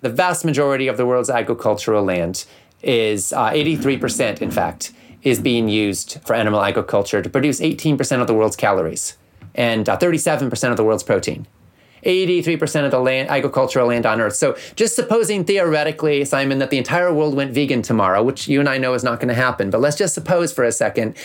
The 0.00 0.08
vast 0.08 0.44
majority 0.44 0.88
of 0.88 0.96
the 0.96 1.06
world's 1.06 1.30
agricultural 1.30 2.04
land 2.04 2.46
is 2.82 3.32
uh, 3.32 3.50
83%, 3.50 4.40
in 4.40 4.50
fact, 4.50 4.92
is 5.22 5.40
being 5.40 5.68
used 5.68 6.20
for 6.24 6.34
animal 6.34 6.62
agriculture 6.62 7.20
to 7.20 7.28
produce 7.28 7.60
18% 7.60 8.20
of 8.20 8.26
the 8.26 8.34
world's 8.34 8.56
calories 8.56 9.16
and 9.54 9.88
uh, 9.88 9.98
37% 9.98 10.70
of 10.70 10.76
the 10.76 10.84
world's 10.84 11.02
protein. 11.02 11.46
83% 12.06 12.84
of 12.84 12.90
the 12.90 13.00
land, 13.00 13.28
agricultural 13.28 13.88
land 13.88 14.06
on 14.06 14.20
Earth. 14.20 14.36
So 14.36 14.56
just 14.76 14.94
supposing 14.94 15.44
theoretically, 15.44 16.24
Simon, 16.24 16.58
that 16.60 16.70
the 16.70 16.78
entire 16.78 17.12
world 17.12 17.34
went 17.34 17.52
vegan 17.52 17.82
tomorrow, 17.82 18.22
which 18.22 18.48
you 18.48 18.60
and 18.60 18.68
I 18.68 18.78
know 18.78 18.94
is 18.94 19.04
not 19.04 19.18
going 19.18 19.28
to 19.28 19.34
happen, 19.34 19.70
but 19.70 19.80
let's 19.80 19.96
just 19.96 20.14
suppose 20.14 20.52
for 20.52 20.64
a 20.64 20.72
second, 20.72 21.16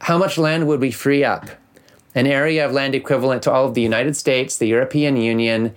how 0.00 0.18
much 0.18 0.36
land 0.36 0.66
would 0.66 0.80
we 0.80 0.90
free 0.90 1.24
up? 1.24 1.48
An 2.14 2.26
area 2.26 2.64
of 2.66 2.72
land 2.72 2.94
equivalent 2.94 3.42
to 3.44 3.52
all 3.52 3.66
of 3.66 3.74
the 3.74 3.82
United 3.82 4.16
States, 4.16 4.56
the 4.56 4.66
European 4.66 5.16
Union, 5.16 5.74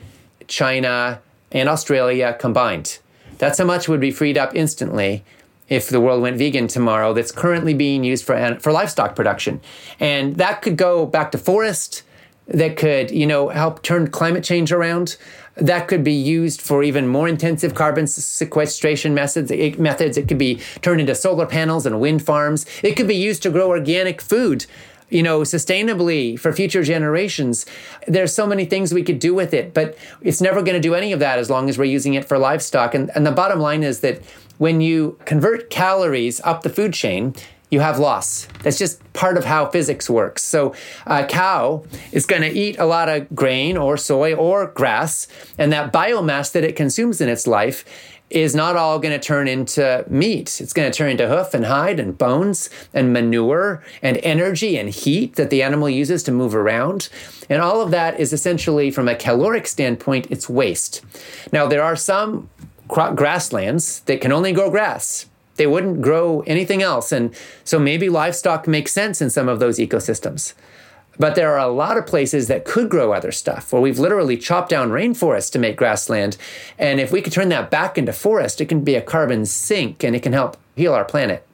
China, 0.47 1.21
and 1.51 1.69
Australia 1.69 2.35
combined. 2.39 2.99
That's 3.37 3.57
how 3.57 3.65
much 3.65 3.87
would 3.87 3.99
be 3.99 4.11
freed 4.11 4.37
up 4.37 4.55
instantly 4.55 5.23
if 5.67 5.87
the 5.89 6.01
world 6.01 6.21
went 6.21 6.37
vegan 6.37 6.67
tomorrow 6.67 7.13
that's 7.13 7.31
currently 7.31 7.73
being 7.73 8.03
used 8.03 8.25
for, 8.25 8.57
for 8.59 8.71
livestock 8.71 9.15
production. 9.15 9.61
And 9.99 10.35
that 10.37 10.61
could 10.61 10.77
go 10.77 11.05
back 11.05 11.31
to 11.31 11.37
forest, 11.37 12.03
that 12.49 12.77
could, 12.77 13.11
you 13.11 13.25
know, 13.25 13.49
help 13.49 13.81
turn 13.83 14.09
climate 14.09 14.43
change 14.43 14.71
around. 14.71 15.17
That 15.55 15.87
could 15.87 16.03
be 16.03 16.13
used 16.13 16.61
for 16.61 16.83
even 16.83 17.07
more 17.07 17.27
intensive 17.27 17.75
carbon 17.75 18.07
sequestration 18.07 19.13
methods. 19.13 19.51
It, 19.51 19.79
methods. 19.79 20.17
It 20.17 20.27
could 20.27 20.37
be 20.37 20.61
turned 20.81 21.01
into 21.01 21.15
solar 21.15 21.45
panels 21.45 21.85
and 21.85 21.99
wind 21.99 22.25
farms. 22.25 22.65
It 22.81 22.95
could 22.95 23.07
be 23.07 23.15
used 23.15 23.43
to 23.43 23.49
grow 23.49 23.69
organic 23.69 24.21
food 24.21 24.65
you 25.09 25.23
know, 25.23 25.41
sustainably 25.41 26.39
for 26.39 26.53
future 26.53 26.83
generations. 26.83 27.65
There's 28.07 28.33
so 28.33 28.45
many 28.45 28.65
things 28.65 28.93
we 28.93 29.03
could 29.03 29.19
do 29.19 29.33
with 29.33 29.53
it, 29.53 29.73
but 29.73 29.97
it's 30.21 30.39
never 30.39 30.61
going 30.61 30.75
to 30.75 30.79
do 30.79 30.93
any 30.93 31.11
of 31.11 31.19
that 31.19 31.39
as 31.39 31.49
long 31.49 31.67
as 31.67 31.77
we're 31.77 31.85
using 31.85 32.13
it 32.13 32.25
for 32.25 32.37
livestock. 32.37 32.93
And, 32.93 33.09
and 33.15 33.25
the 33.25 33.31
bottom 33.31 33.59
line 33.59 33.83
is 33.83 34.01
that 34.01 34.21
when 34.59 34.81
you 34.81 35.17
convert 35.25 35.69
calories 35.69 36.39
up 36.41 36.61
the 36.61 36.69
food 36.69 36.93
chain, 36.93 37.33
you 37.69 37.79
have 37.79 37.99
loss. 37.99 38.47
That's 38.63 38.77
just 38.77 39.01
part 39.13 39.37
of 39.37 39.45
how 39.45 39.69
physics 39.69 40.09
works. 40.09 40.43
So, 40.43 40.73
a 41.05 41.25
cow 41.25 41.83
is 42.11 42.25
going 42.25 42.41
to 42.41 42.51
eat 42.51 42.77
a 42.79 42.85
lot 42.85 43.09
of 43.09 43.33
grain 43.35 43.77
or 43.77 43.97
soy 43.97 44.33
or 44.33 44.67
grass, 44.67 45.27
and 45.57 45.71
that 45.71 45.93
biomass 45.93 46.51
that 46.53 46.63
it 46.63 46.75
consumes 46.75 47.21
in 47.21 47.29
its 47.29 47.45
life 47.45 47.85
is 48.29 48.53
not 48.53 48.75
all 48.75 48.99
going 48.99 49.17
to 49.17 49.25
turn 49.25 49.47
into 49.47 50.05
meat. 50.07 50.61
It's 50.61 50.73
going 50.73 50.89
to 50.89 50.95
turn 50.95 51.11
into 51.11 51.27
hoof 51.27 51.53
and 51.53 51.65
hide 51.65 51.99
and 51.99 52.17
bones 52.17 52.69
and 52.93 53.11
manure 53.11 53.83
and 54.01 54.17
energy 54.17 54.77
and 54.77 54.89
heat 54.89 55.35
that 55.35 55.49
the 55.49 55.63
animal 55.63 55.89
uses 55.89 56.21
to 56.23 56.31
move 56.31 56.53
around. 56.53 57.09
And 57.49 57.61
all 57.61 57.81
of 57.81 57.91
that 57.91 58.19
is 58.19 58.31
essentially, 58.31 58.91
from 58.91 59.07
a 59.07 59.15
caloric 59.15 59.67
standpoint, 59.67 60.27
it's 60.29 60.47
waste. 60.47 61.03
Now, 61.51 61.67
there 61.67 61.83
are 61.83 61.95
some 61.95 62.49
grasslands 62.87 64.01
that 64.01 64.21
can 64.21 64.31
only 64.31 64.51
grow 64.51 64.69
grass. 64.69 65.25
They 65.59 65.67
wouldn't 65.67 66.01
grow 66.01 66.39
anything 66.47 66.81
else. 66.81 67.11
And 67.11 67.35
so 67.65 67.77
maybe 67.77 68.07
livestock 68.07 68.65
makes 68.65 68.93
sense 68.93 69.21
in 69.21 69.29
some 69.29 69.49
of 69.49 69.59
those 69.59 69.77
ecosystems. 69.77 70.53
But 71.19 71.35
there 71.35 71.51
are 71.51 71.59
a 71.59 71.67
lot 71.67 71.97
of 71.97 72.07
places 72.07 72.47
that 72.47 72.63
could 72.63 72.89
grow 72.89 73.11
other 73.11 73.33
stuff 73.33 73.73
where 73.73 73.81
we've 73.81 73.99
literally 73.99 74.37
chopped 74.37 74.69
down 74.69 74.89
rainforests 74.89 75.51
to 75.51 75.59
make 75.59 75.75
grassland. 75.75 76.37
And 76.77 77.01
if 77.01 77.11
we 77.11 77.21
could 77.21 77.33
turn 77.33 77.49
that 77.49 77.69
back 77.69 77.97
into 77.97 78.13
forest, 78.13 78.61
it 78.61 78.67
can 78.67 78.85
be 78.85 78.95
a 78.95 79.01
carbon 79.01 79.45
sink 79.45 80.01
and 80.01 80.15
it 80.15 80.23
can 80.23 80.31
help 80.31 80.55
heal 80.77 80.93
our 80.93 81.03
planet. 81.03 81.45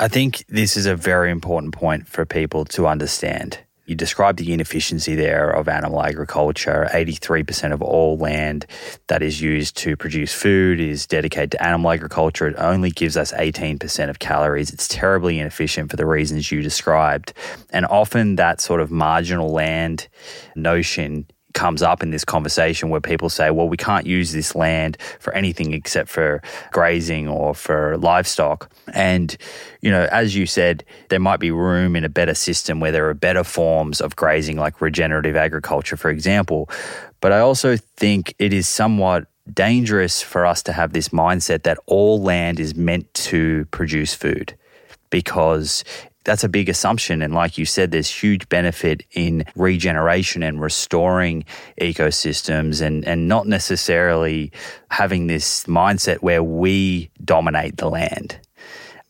I 0.00 0.08
think 0.08 0.44
this 0.48 0.76
is 0.76 0.86
a 0.86 0.96
very 0.96 1.30
important 1.30 1.72
point 1.72 2.08
for 2.08 2.26
people 2.26 2.64
to 2.66 2.88
understand. 2.88 3.60
You 3.92 3.96
described 3.96 4.38
the 4.38 4.54
inefficiency 4.54 5.14
there 5.14 5.50
of 5.50 5.68
animal 5.68 6.02
agriculture. 6.02 6.88
83% 6.94 7.74
of 7.74 7.82
all 7.82 8.16
land 8.16 8.64
that 9.08 9.22
is 9.22 9.42
used 9.42 9.76
to 9.78 9.98
produce 9.98 10.32
food 10.32 10.80
is 10.80 11.06
dedicated 11.06 11.50
to 11.50 11.62
animal 11.62 11.90
agriculture. 11.90 12.48
It 12.48 12.54
only 12.56 12.90
gives 12.90 13.18
us 13.18 13.34
18% 13.34 14.08
of 14.08 14.18
calories. 14.18 14.72
It's 14.72 14.88
terribly 14.88 15.38
inefficient 15.38 15.90
for 15.90 15.98
the 15.98 16.06
reasons 16.06 16.50
you 16.50 16.62
described. 16.62 17.34
And 17.68 17.84
often 17.84 18.36
that 18.36 18.62
sort 18.62 18.80
of 18.80 18.90
marginal 18.90 19.52
land 19.52 20.08
notion 20.56 21.26
comes 21.54 21.82
up 21.82 22.02
in 22.02 22.10
this 22.10 22.24
conversation 22.24 22.88
where 22.88 23.00
people 23.00 23.28
say, 23.28 23.50
well, 23.50 23.68
we 23.68 23.76
can't 23.76 24.06
use 24.06 24.32
this 24.32 24.54
land 24.54 24.96
for 25.18 25.34
anything 25.34 25.72
except 25.72 26.08
for 26.08 26.42
grazing 26.72 27.28
or 27.28 27.54
for 27.54 27.96
livestock. 27.98 28.70
And, 28.92 29.36
you 29.80 29.90
know, 29.90 30.08
as 30.10 30.34
you 30.34 30.46
said, 30.46 30.84
there 31.08 31.20
might 31.20 31.40
be 31.40 31.50
room 31.50 31.96
in 31.96 32.04
a 32.04 32.08
better 32.08 32.34
system 32.34 32.80
where 32.80 32.92
there 32.92 33.08
are 33.08 33.14
better 33.14 33.44
forms 33.44 34.00
of 34.00 34.16
grazing, 34.16 34.56
like 34.56 34.80
regenerative 34.80 35.36
agriculture, 35.36 35.96
for 35.96 36.10
example. 36.10 36.68
But 37.20 37.32
I 37.32 37.40
also 37.40 37.76
think 37.76 38.34
it 38.38 38.52
is 38.52 38.68
somewhat 38.68 39.26
dangerous 39.52 40.22
for 40.22 40.46
us 40.46 40.62
to 40.62 40.72
have 40.72 40.92
this 40.92 41.08
mindset 41.08 41.64
that 41.64 41.78
all 41.86 42.22
land 42.22 42.60
is 42.60 42.74
meant 42.74 43.12
to 43.14 43.64
produce 43.66 44.14
food 44.14 44.54
because 45.10 45.84
that's 46.24 46.44
a 46.44 46.48
big 46.48 46.68
assumption. 46.68 47.22
And 47.22 47.34
like 47.34 47.58
you 47.58 47.64
said, 47.64 47.90
there's 47.90 48.08
huge 48.08 48.48
benefit 48.48 49.04
in 49.12 49.44
regeneration 49.56 50.42
and 50.42 50.60
restoring 50.60 51.44
ecosystems 51.80 52.80
and, 52.80 53.04
and 53.04 53.28
not 53.28 53.46
necessarily 53.46 54.52
having 54.90 55.26
this 55.26 55.64
mindset 55.64 56.18
where 56.18 56.42
we 56.42 57.10
dominate 57.24 57.76
the 57.76 57.90
land. 57.90 58.38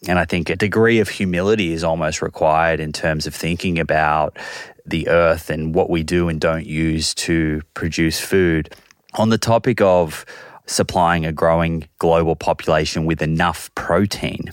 And 0.09 0.19
I 0.19 0.25
think 0.25 0.51
a 0.51 0.57
degree 0.57 0.99
of 0.99 1.09
humility 1.09 1.73
is 1.73 1.85
almost 1.85 2.23
required 2.23 2.81
in 2.81 2.93
terms 2.93 3.27
of 3.27 3.35
thinking 3.35 3.79
about 3.79 4.37
the 4.85 5.09
earth 5.09 5.49
and 5.49 5.75
what 5.75 5.91
we 5.91 6.03
do 6.03 6.29
and 6.29 6.41
don't 6.41 6.67
use 6.67 7.15
to 7.15 7.63
produce 7.75 8.19
food. 8.19 8.75
On 9.15 9.29
the 9.29 9.39
topic 9.39 9.81
of 9.81 10.25
supplying 10.67 11.25
a 11.25 11.33
growing 11.33 11.89
global 11.99 12.35
population 12.35 13.05
with 13.05 13.23
enough 13.23 13.73
protein, 13.75 14.51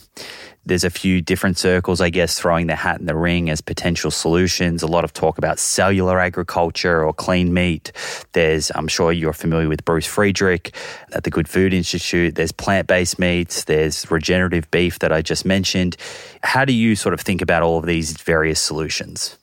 there's 0.69 0.83
a 0.83 0.89
few 0.89 1.19
different 1.19 1.57
circles, 1.57 1.99
I 1.99 2.09
guess, 2.11 2.39
throwing 2.39 2.67
their 2.67 2.77
hat 2.77 2.99
in 2.99 3.07
the 3.07 3.15
ring 3.15 3.49
as 3.49 3.59
potential 3.59 4.11
solutions. 4.11 4.83
A 4.83 4.87
lot 4.87 5.03
of 5.03 5.11
talk 5.11 5.39
about 5.39 5.57
cellular 5.57 6.19
agriculture 6.19 7.03
or 7.03 7.11
clean 7.11 7.53
meat. 7.53 7.91
There's, 8.33 8.71
I'm 8.75 8.87
sure 8.87 9.11
you're 9.11 9.33
familiar 9.33 9.67
with 9.67 9.83
Bruce 9.83 10.05
Friedrich 10.05 10.73
at 11.11 11.23
the 11.23 11.31
Good 11.31 11.47
Food 11.47 11.73
Institute. 11.73 12.35
There's 12.35 12.51
plant 12.51 12.87
based 12.87 13.17
meats. 13.17 13.63
There's 13.63 14.09
regenerative 14.11 14.69
beef 14.69 14.99
that 14.99 15.11
I 15.11 15.23
just 15.23 15.43
mentioned. 15.43 15.97
How 16.43 16.65
do 16.65 16.73
you 16.73 16.95
sort 16.95 17.15
of 17.15 17.19
think 17.19 17.41
about 17.41 17.63
all 17.63 17.79
of 17.79 17.85
these 17.85 18.11
various 18.21 18.61
solutions? 18.61 19.37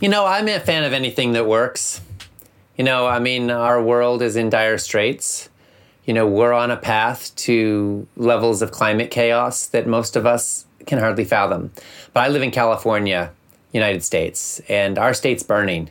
You 0.00 0.08
know, 0.08 0.24
I'm 0.26 0.48
a 0.48 0.60
fan 0.60 0.84
of 0.84 0.92
anything 0.92 1.32
that 1.32 1.46
works. 1.46 2.00
You 2.76 2.84
know, 2.84 3.06
I 3.06 3.18
mean, 3.18 3.50
our 3.50 3.82
world 3.82 4.22
is 4.22 4.36
in 4.36 4.48
dire 4.48 4.78
straits 4.78 5.50
you 6.08 6.14
know, 6.14 6.26
we're 6.26 6.54
on 6.54 6.70
a 6.70 6.76
path 6.78 7.36
to 7.36 8.08
levels 8.16 8.62
of 8.62 8.72
climate 8.72 9.10
chaos 9.10 9.66
that 9.66 9.86
most 9.86 10.16
of 10.16 10.24
us 10.24 10.64
can 10.88 10.98
hardly 10.98 11.24
fathom. 11.24 11.70
But 12.12 12.20
I 12.20 12.28
live 12.28 12.42
in 12.42 12.50
California, 12.50 13.30
United 13.72 14.02
States, 14.02 14.60
and 14.68 14.98
our 14.98 15.14
state's 15.14 15.44
burning, 15.44 15.90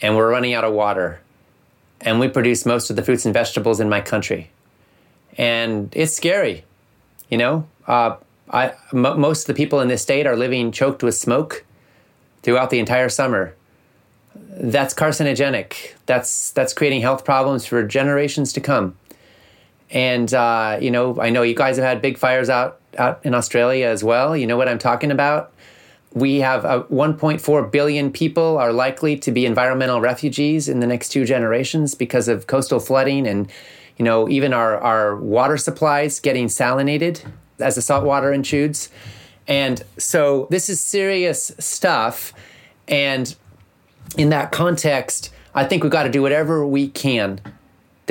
and 0.00 0.16
we're 0.16 0.30
running 0.30 0.54
out 0.54 0.64
of 0.64 0.72
water, 0.72 1.20
and 2.00 2.20
we 2.20 2.28
produce 2.28 2.64
most 2.64 2.90
of 2.90 2.96
the 2.96 3.02
fruits 3.02 3.24
and 3.24 3.34
vegetables 3.34 3.80
in 3.80 3.88
my 3.88 4.00
country, 4.00 4.50
and 5.36 5.90
it's 5.96 6.14
scary. 6.14 6.64
You 7.30 7.38
know, 7.38 7.66
uh, 7.86 8.16
I, 8.50 8.74
m- 8.92 9.18
most 9.20 9.42
of 9.42 9.46
the 9.46 9.54
people 9.54 9.80
in 9.80 9.88
this 9.88 10.02
state 10.02 10.26
are 10.26 10.36
living 10.36 10.70
choked 10.70 11.02
with 11.02 11.14
smoke 11.14 11.64
throughout 12.42 12.68
the 12.68 12.78
entire 12.78 13.08
summer. 13.08 13.54
That's 14.34 14.92
carcinogenic. 14.92 15.94
That's 16.04 16.50
that's 16.50 16.74
creating 16.74 17.00
health 17.00 17.24
problems 17.24 17.64
for 17.64 17.82
generations 17.82 18.52
to 18.52 18.60
come. 18.60 18.96
And 19.90 20.32
uh, 20.34 20.78
you 20.82 20.90
know, 20.90 21.18
I 21.18 21.30
know 21.30 21.42
you 21.42 21.54
guys 21.54 21.76
have 21.76 21.86
had 21.86 22.02
big 22.02 22.18
fires 22.18 22.50
out 22.50 22.81
out 22.98 23.20
in 23.24 23.34
Australia 23.34 23.86
as 23.86 24.02
well. 24.04 24.36
You 24.36 24.46
know 24.46 24.56
what 24.56 24.68
I'm 24.68 24.78
talking 24.78 25.10
about. 25.10 25.52
We 26.14 26.40
have 26.40 26.64
uh, 26.64 26.82
1.4 26.84 27.70
billion 27.72 28.12
people 28.12 28.58
are 28.58 28.72
likely 28.72 29.16
to 29.18 29.32
be 29.32 29.46
environmental 29.46 30.00
refugees 30.00 30.68
in 30.68 30.80
the 30.80 30.86
next 30.86 31.08
two 31.08 31.24
generations 31.24 31.94
because 31.94 32.28
of 32.28 32.46
coastal 32.46 32.80
flooding 32.80 33.26
and 33.26 33.50
you 33.96 34.04
know 34.04 34.28
even 34.28 34.52
our 34.52 34.78
our 34.78 35.16
water 35.16 35.56
supplies 35.56 36.20
getting 36.20 36.48
salinated 36.48 37.24
as 37.58 37.76
the 37.76 37.82
salt 37.82 38.04
water 38.04 38.32
intrudes. 38.32 38.90
And 39.48 39.82
so 39.98 40.46
this 40.50 40.68
is 40.68 40.80
serious 40.80 41.52
stuff. 41.58 42.32
And 42.88 43.34
in 44.16 44.28
that 44.30 44.52
context, 44.52 45.32
I 45.54 45.64
think 45.64 45.82
we've 45.82 45.92
got 45.92 46.04
to 46.04 46.10
do 46.10 46.22
whatever 46.22 46.66
we 46.66 46.88
can 46.88 47.40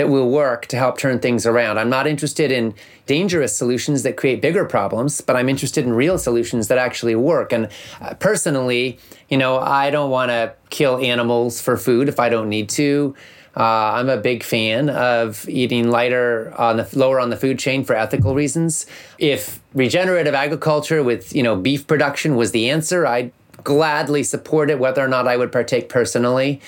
that 0.02 0.10
will 0.10 0.32
work 0.32 0.66
to 0.66 0.78
help 0.78 0.98
turn 0.98 1.20
things 1.20 1.46
around. 1.46 1.78
I'm 1.78 1.92
not 1.92 2.08
interested 2.08 2.52
in 2.52 2.74
dangerous 3.06 3.56
solutions 3.56 4.02
that 4.02 4.18
create 4.18 4.42
bigger 4.42 4.66
problems, 4.66 5.22
but 5.22 5.36
I'm 5.36 5.48
interested 5.48 5.86
in 5.86 5.94
real 5.94 6.18
solutions 6.18 6.70
that 6.70 6.80
actually 6.80 7.14
work. 7.14 7.54
And 7.54 7.70
uh, 8.02 8.16
personally, 8.16 8.98
you 9.30 9.38
know, 9.38 9.60
I 9.60 9.92
don't 9.92 10.10
want 10.10 10.30
to 10.30 10.56
kill 10.72 10.98
animals 10.98 11.62
for 11.62 11.78
food 11.78 12.10
if 12.10 12.20
I 12.20 12.30
don't 12.30 12.50
need 12.50 12.68
to. 12.70 13.16
Uh, 13.56 13.62
I'm 13.94 14.10
a 14.10 14.18
big 14.18 14.42
fan 14.42 14.90
of 14.90 15.48
eating 15.48 15.92
lighter 15.92 16.52
on 16.58 16.78
the 16.78 16.90
lower 16.94 17.20
on 17.20 17.30
the 17.30 17.38
food 17.38 17.60
chain 17.60 17.84
for 17.84 17.96
ethical 17.96 18.34
reasons. 18.34 18.88
If 19.20 19.62
regenerative 19.76 20.34
agriculture 20.34 21.04
with 21.04 21.36
you 21.36 21.44
know 21.44 21.56
beef 21.56 21.86
production 21.86 22.38
was 22.38 22.54
the 22.54 22.72
answer, 22.72 23.06
I'd 23.06 23.34
gladly 23.64 24.24
support 24.24 24.70
it, 24.70 24.80
whether 24.80 25.04
or 25.04 25.08
not 25.08 25.28
I 25.28 25.38
would 25.38 25.52
partake 25.52 25.90
personally. 25.90 26.62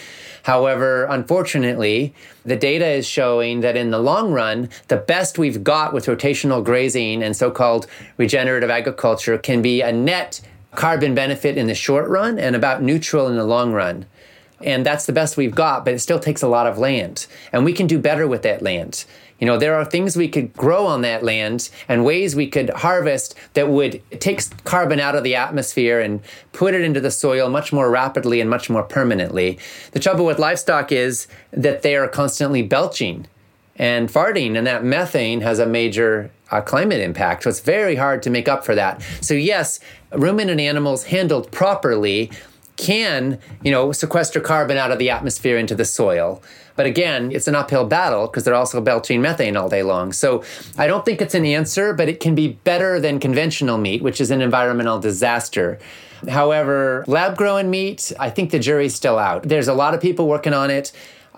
However, 0.43 1.05
unfortunately, 1.05 2.13
the 2.45 2.57
data 2.57 2.85
is 2.85 3.07
showing 3.07 3.61
that 3.61 3.77
in 3.77 3.91
the 3.91 3.99
long 3.99 4.31
run, 4.33 4.69
the 4.89 4.97
best 4.97 5.37
we've 5.37 5.63
got 5.63 5.93
with 5.93 6.05
rotational 6.05 6.63
grazing 6.63 7.23
and 7.23 7.35
so 7.35 7.49
called 7.49 7.87
regenerative 8.17 8.69
agriculture 8.69 9.37
can 9.37 9.61
be 9.61 9.81
a 9.81 9.91
net 9.91 10.41
carbon 10.75 11.15
benefit 11.15 11.57
in 11.57 11.67
the 11.67 11.75
short 11.75 12.09
run 12.09 12.37
and 12.37 12.55
about 12.55 12.81
neutral 12.81 13.27
in 13.27 13.37
the 13.37 13.45
long 13.45 13.71
run. 13.71 14.05
And 14.61 14.85
that's 14.85 15.05
the 15.05 15.13
best 15.13 15.37
we've 15.37 15.55
got, 15.55 15.85
but 15.85 15.93
it 15.93 15.99
still 15.99 16.19
takes 16.19 16.41
a 16.41 16.47
lot 16.47 16.67
of 16.67 16.77
land. 16.77 17.27
And 17.51 17.65
we 17.65 17.73
can 17.73 17.87
do 17.87 17.99
better 17.99 18.27
with 18.27 18.43
that 18.43 18.61
land. 18.61 19.05
You 19.43 19.47
know, 19.47 19.57
there 19.57 19.75
are 19.75 19.83
things 19.83 20.15
we 20.15 20.29
could 20.29 20.53
grow 20.53 20.85
on 20.85 21.01
that 21.01 21.21
land 21.21 21.69
and 21.89 22.05
ways 22.05 22.33
we 22.33 22.47
could 22.47 22.69
harvest 22.69 23.35
that 23.55 23.67
would 23.67 24.01
take 24.21 24.41
carbon 24.63 25.01
out 25.01 25.17
of 25.17 25.25
the 25.25 25.35
atmosphere 25.35 25.99
and 25.99 26.21
put 26.53 26.73
it 26.73 26.79
into 26.79 27.01
the 27.01 27.11
soil 27.11 27.49
much 27.49 27.73
more 27.73 27.89
rapidly 27.89 28.39
and 28.39 28.49
much 28.49 28.69
more 28.69 28.83
permanently. 28.83 29.59
The 29.91 29.99
trouble 29.99 30.23
with 30.23 30.39
livestock 30.39 30.93
is 30.93 31.27
that 31.51 31.81
they 31.81 31.97
are 31.97 32.07
constantly 32.07 32.61
belching 32.61 33.27
and 33.75 34.07
farting, 34.07 34.57
and 34.57 34.65
that 34.65 34.85
methane 34.85 35.41
has 35.41 35.59
a 35.59 35.65
major 35.65 36.31
uh, 36.49 36.61
climate 36.61 37.01
impact. 37.01 37.43
So 37.43 37.49
it's 37.49 37.59
very 37.59 37.97
hard 37.97 38.23
to 38.23 38.29
make 38.29 38.47
up 38.47 38.63
for 38.63 38.75
that. 38.75 39.01
So, 39.19 39.33
yes, 39.33 39.81
ruminant 40.13 40.61
animals 40.61 41.03
handled 41.03 41.51
properly 41.51 42.31
can, 42.77 43.39
you 43.61 43.71
know, 43.71 43.91
sequester 43.91 44.39
carbon 44.39 44.77
out 44.77 44.91
of 44.91 44.99
the 44.99 45.09
atmosphere 45.09 45.57
into 45.57 45.75
the 45.75 45.85
soil. 45.85 46.41
But 46.75 46.85
again, 46.85 47.31
it's 47.31 47.47
an 47.47 47.55
uphill 47.55 47.85
battle 47.85 48.27
because 48.27 48.43
they're 48.43 48.55
also 48.55 48.81
belching 48.81 49.21
methane 49.21 49.55
all 49.55 49.69
day 49.69 49.83
long. 49.83 50.11
So 50.11 50.43
I 50.77 50.87
don't 50.87 51.05
think 51.05 51.21
it's 51.21 51.35
an 51.35 51.45
answer, 51.45 51.93
but 51.93 52.09
it 52.09 52.19
can 52.19 52.35
be 52.35 52.49
better 52.49 52.99
than 52.99 53.19
conventional 53.19 53.77
meat, 53.77 54.01
which 54.01 54.19
is 54.19 54.31
an 54.31 54.41
environmental 54.41 54.99
disaster. 54.99 55.79
However, 56.27 57.03
lab 57.07 57.37
grown 57.37 57.69
meat, 57.69 58.11
I 58.19 58.29
think 58.29 58.51
the 58.51 58.59
jury's 58.59 58.95
still 58.95 59.19
out. 59.19 59.43
There's 59.43 59.67
a 59.67 59.73
lot 59.73 59.93
of 59.93 60.01
people 60.01 60.27
working 60.27 60.53
on 60.53 60.71
it. 60.71 60.91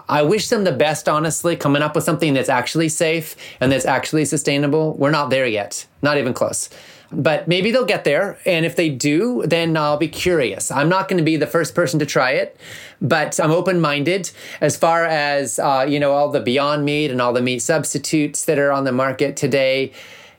I 0.08 0.22
wish 0.22 0.50
them 0.50 0.64
the 0.64 0.72
best, 0.72 1.10
honestly, 1.10 1.56
coming 1.56 1.82
up 1.82 1.96
with 1.96 2.04
something 2.04 2.34
that's 2.36 2.50
actually 2.50 2.90
safe 2.90 3.36
and 3.60 3.72
that's 3.72 3.86
actually 3.86 4.26
sustainable. 4.26 4.94
We're 4.94 5.10
not 5.12 5.32
there 5.32 5.48
yet, 5.48 5.88
not 6.04 6.18
even 6.18 6.34
close. 6.34 6.70
But 7.16 7.48
maybe 7.48 7.72
they'll 7.72 7.86
get 7.86 8.04
there. 8.04 8.38
And 8.46 8.66
if 8.66 8.76
they 8.76 8.90
do, 8.90 9.44
then 9.46 9.78
I'll 9.78 9.98
be 9.98 10.08
curious. 10.08 10.72
I'm 10.72 10.90
not 10.90 11.08
going 11.08 11.18
to 11.18 11.24
be 11.24 11.38
the 11.38 11.48
first 11.48 11.74
person 11.74 12.00
to 12.00 12.06
try 12.06 12.32
it, 12.32 12.58
but 13.02 13.40
I'm 13.40 13.52
open 13.52 13.80
minded 13.80 14.32
as 14.62 14.76
far 14.78 15.06
as, 15.06 15.58
uh, 15.60 15.86
you 15.88 16.00
know, 16.00 16.12
all 16.12 16.30
the 16.30 16.42
Beyond 16.42 16.86
Meat 16.86 17.12
and 17.12 17.22
all 17.22 17.34
the 17.34 17.42
meat 17.42 17.60
substitutes 17.60 18.46
that 18.46 18.60
are 18.60 18.72
on 18.72 18.84
the 18.84 18.92
market 18.92 19.38
today. 19.38 19.92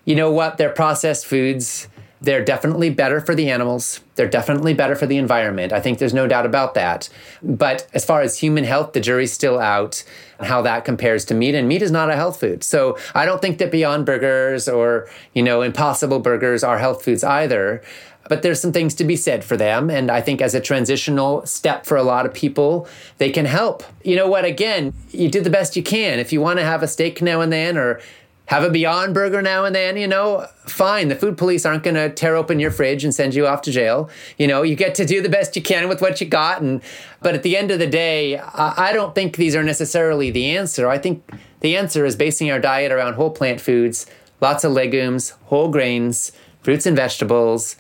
You 0.05 0.15
know 0.15 0.31
what? 0.31 0.59
They're 0.59 0.71
processed 0.71 1.27
foods 1.27 1.89
they're 2.21 2.45
definitely 2.45 2.91
better 2.91 3.21
for 3.21 3.35
the 3.35 3.51
animals. 3.51 4.01
They're 4.15 4.29
definitely 4.29 4.73
better 4.75 4.95
for 4.95 5.07
the 5.07 5.19
environment. 5.19 5.73
I 5.73 5.81
think 5.81 5.99
there's 5.99 6.15
no 6.15 6.27
doubt 6.27 6.47
about 6.47 6.75
that. 6.75 7.09
But 7.43 7.87
as 7.93 8.05
far 8.05 8.23
as 8.23 8.39
human 8.39 8.65
health, 8.65 8.93
the 8.95 9.01
jury's 9.01 9.33
still 9.33 9.59
out 9.59 10.03
how 10.41 10.63
that 10.63 10.85
compares 10.85 11.25
to 11.27 11.35
meat. 11.35 11.55
And 11.55 11.69
meat 11.69 11.83
is 11.83 11.91
not 11.91 12.11
a 12.11 12.17
health 12.17 12.41
food. 12.41 12.65
So 12.65 12.97
I 13.15 13.27
don't 13.27 13.43
think 13.43 13.59
that 13.59 13.71
Beyond 13.71 14.07
Burgers 14.07 14.69
or, 14.69 15.09
you 15.35 15.43
know, 15.43 15.63
Impossible 15.63 16.19
Burgers 16.19 16.65
are 16.65 16.79
health 16.79 17.05
foods 17.05 17.23
either. 17.23 17.83
But 18.29 18.43
there's 18.43 18.61
some 18.61 18.73
things 18.73 18.95
to 18.97 19.05
be 19.05 19.15
said 19.15 19.45
for 19.45 19.57
them. 19.57 19.89
And 19.89 20.11
I 20.11 20.21
think 20.21 20.41
as 20.41 20.55
a 20.55 20.61
transitional 20.61 21.47
step 21.47 21.87
for 21.87 21.97
a 21.97 22.03
lot 22.03 22.27
of 22.27 22.35
people, 22.35 22.89
they 23.19 23.31
can 23.31 23.45
help. 23.45 23.85
You 24.03 24.17
know 24.17 24.29
what? 24.29 24.45
Again, 24.45 24.95
you 25.11 25.31
do 25.31 25.41
the 25.41 25.51
best 25.51 25.77
you 25.77 25.83
can. 25.83 26.19
If 26.19 26.33
you 26.33 26.41
want 26.41 26.59
to 26.59 26.65
have 26.65 26.83
a 26.83 26.89
steak 26.89 27.23
now 27.23 27.41
and 27.41 27.53
then 27.53 27.79
or 27.79 28.01
have 28.47 28.63
a 28.63 28.71
Beyond 28.71 29.13
Burger 29.13 29.43
now 29.43 29.65
and 29.65 29.75
then, 29.75 29.97
you 29.97 30.07
know, 30.07 30.47
fine. 30.67 31.09
The 31.09 31.17
food 31.17 31.37
police 31.37 31.67
aren't 31.67 31.83
going 31.83 31.97
to 31.97 32.11
tear 32.11 32.37
open 32.37 32.61
your 32.61 32.71
fridge 32.71 33.05
and 33.05 33.15
send 33.15 33.35
you 33.35 33.47
off 33.47 33.63
to 33.63 33.73
jail. 33.73 34.09
You 34.39 34.47
know, 34.47 34.63
you 34.63 34.77
get 34.77 34.95
to 34.97 35.05
do 35.05 35.21
the 35.21 35.29
best 35.29 35.57
you 35.57 35.63
can 35.63 35.89
with 35.89 36.01
what 36.01 36.21
you 36.21 36.27
got. 36.29 36.63
And 36.63 36.81
but 37.21 37.35
at 37.35 37.43
the 37.43 37.57
end 37.57 37.71
of 37.71 37.79
the 37.79 37.89
day, 37.89 38.39
I, 38.39 38.91
I 38.91 38.93
don't 38.93 39.15
think 39.15 39.37
these 39.37 39.57
are 39.57 39.65
necessarily 39.65 40.31
the 40.31 40.57
answer. 40.57 40.89
I 40.89 40.99
think 40.99 41.29
the 41.61 41.77
answer 41.77 42.05
is 42.05 42.15
basing 42.15 42.51
our 42.51 42.61
diet 42.61 42.93
around 42.93 43.15
whole 43.15 43.31
plant 43.31 43.61
foods, 43.61 44.07
lots 44.41 44.63
of 44.63 44.73
legumes, 44.73 45.31
whole 45.47 45.69
grains, 45.69 46.31
fruits 46.63 46.87
and 46.87 46.97
vegetables, 46.97 47.77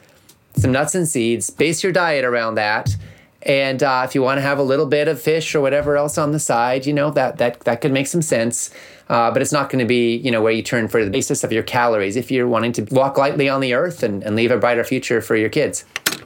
some 0.56 0.72
nuts 0.72 0.96
and 0.96 1.06
seeds. 1.06 1.48
Base 1.50 1.84
your 1.84 1.92
diet 1.92 2.24
around 2.24 2.56
that. 2.56 2.96
And 3.42 3.80
uh, 3.80 4.02
if 4.04 4.16
you 4.16 4.22
want 4.22 4.38
to 4.38 4.42
have 4.42 4.58
a 4.58 4.64
little 4.64 4.86
bit 4.86 5.06
of 5.06 5.22
fish 5.22 5.54
or 5.54 5.60
whatever 5.60 5.96
else 5.96 6.18
on 6.18 6.32
the 6.32 6.40
side, 6.40 6.84
you 6.84 6.92
know 6.92 7.12
that 7.12 7.38
that 7.38 7.60
that 7.60 7.80
could 7.80 7.92
make 7.92 8.08
some 8.08 8.22
sense. 8.22 8.70
Uh, 9.08 9.30
but 9.30 9.40
it's 9.40 9.52
not 9.52 9.70
going 9.70 9.78
to 9.78 9.86
be, 9.86 10.16
you 10.16 10.30
know, 10.30 10.42
where 10.42 10.52
you 10.52 10.62
turn 10.62 10.88
for 10.88 11.04
the 11.04 11.10
basis 11.10 11.44
of 11.44 11.52
your 11.52 11.62
calories 11.62 12.16
if 12.16 12.30
you're 12.30 12.48
wanting 12.48 12.72
to 12.72 12.82
walk 12.90 13.16
lightly 13.16 13.48
on 13.48 13.60
the 13.60 13.72
earth 13.72 14.02
and, 14.02 14.22
and 14.24 14.34
leave 14.34 14.50
a 14.50 14.56
brighter 14.56 14.82
future 14.82 15.20
for 15.20 15.36
your 15.36 15.48
kids. 15.48 15.84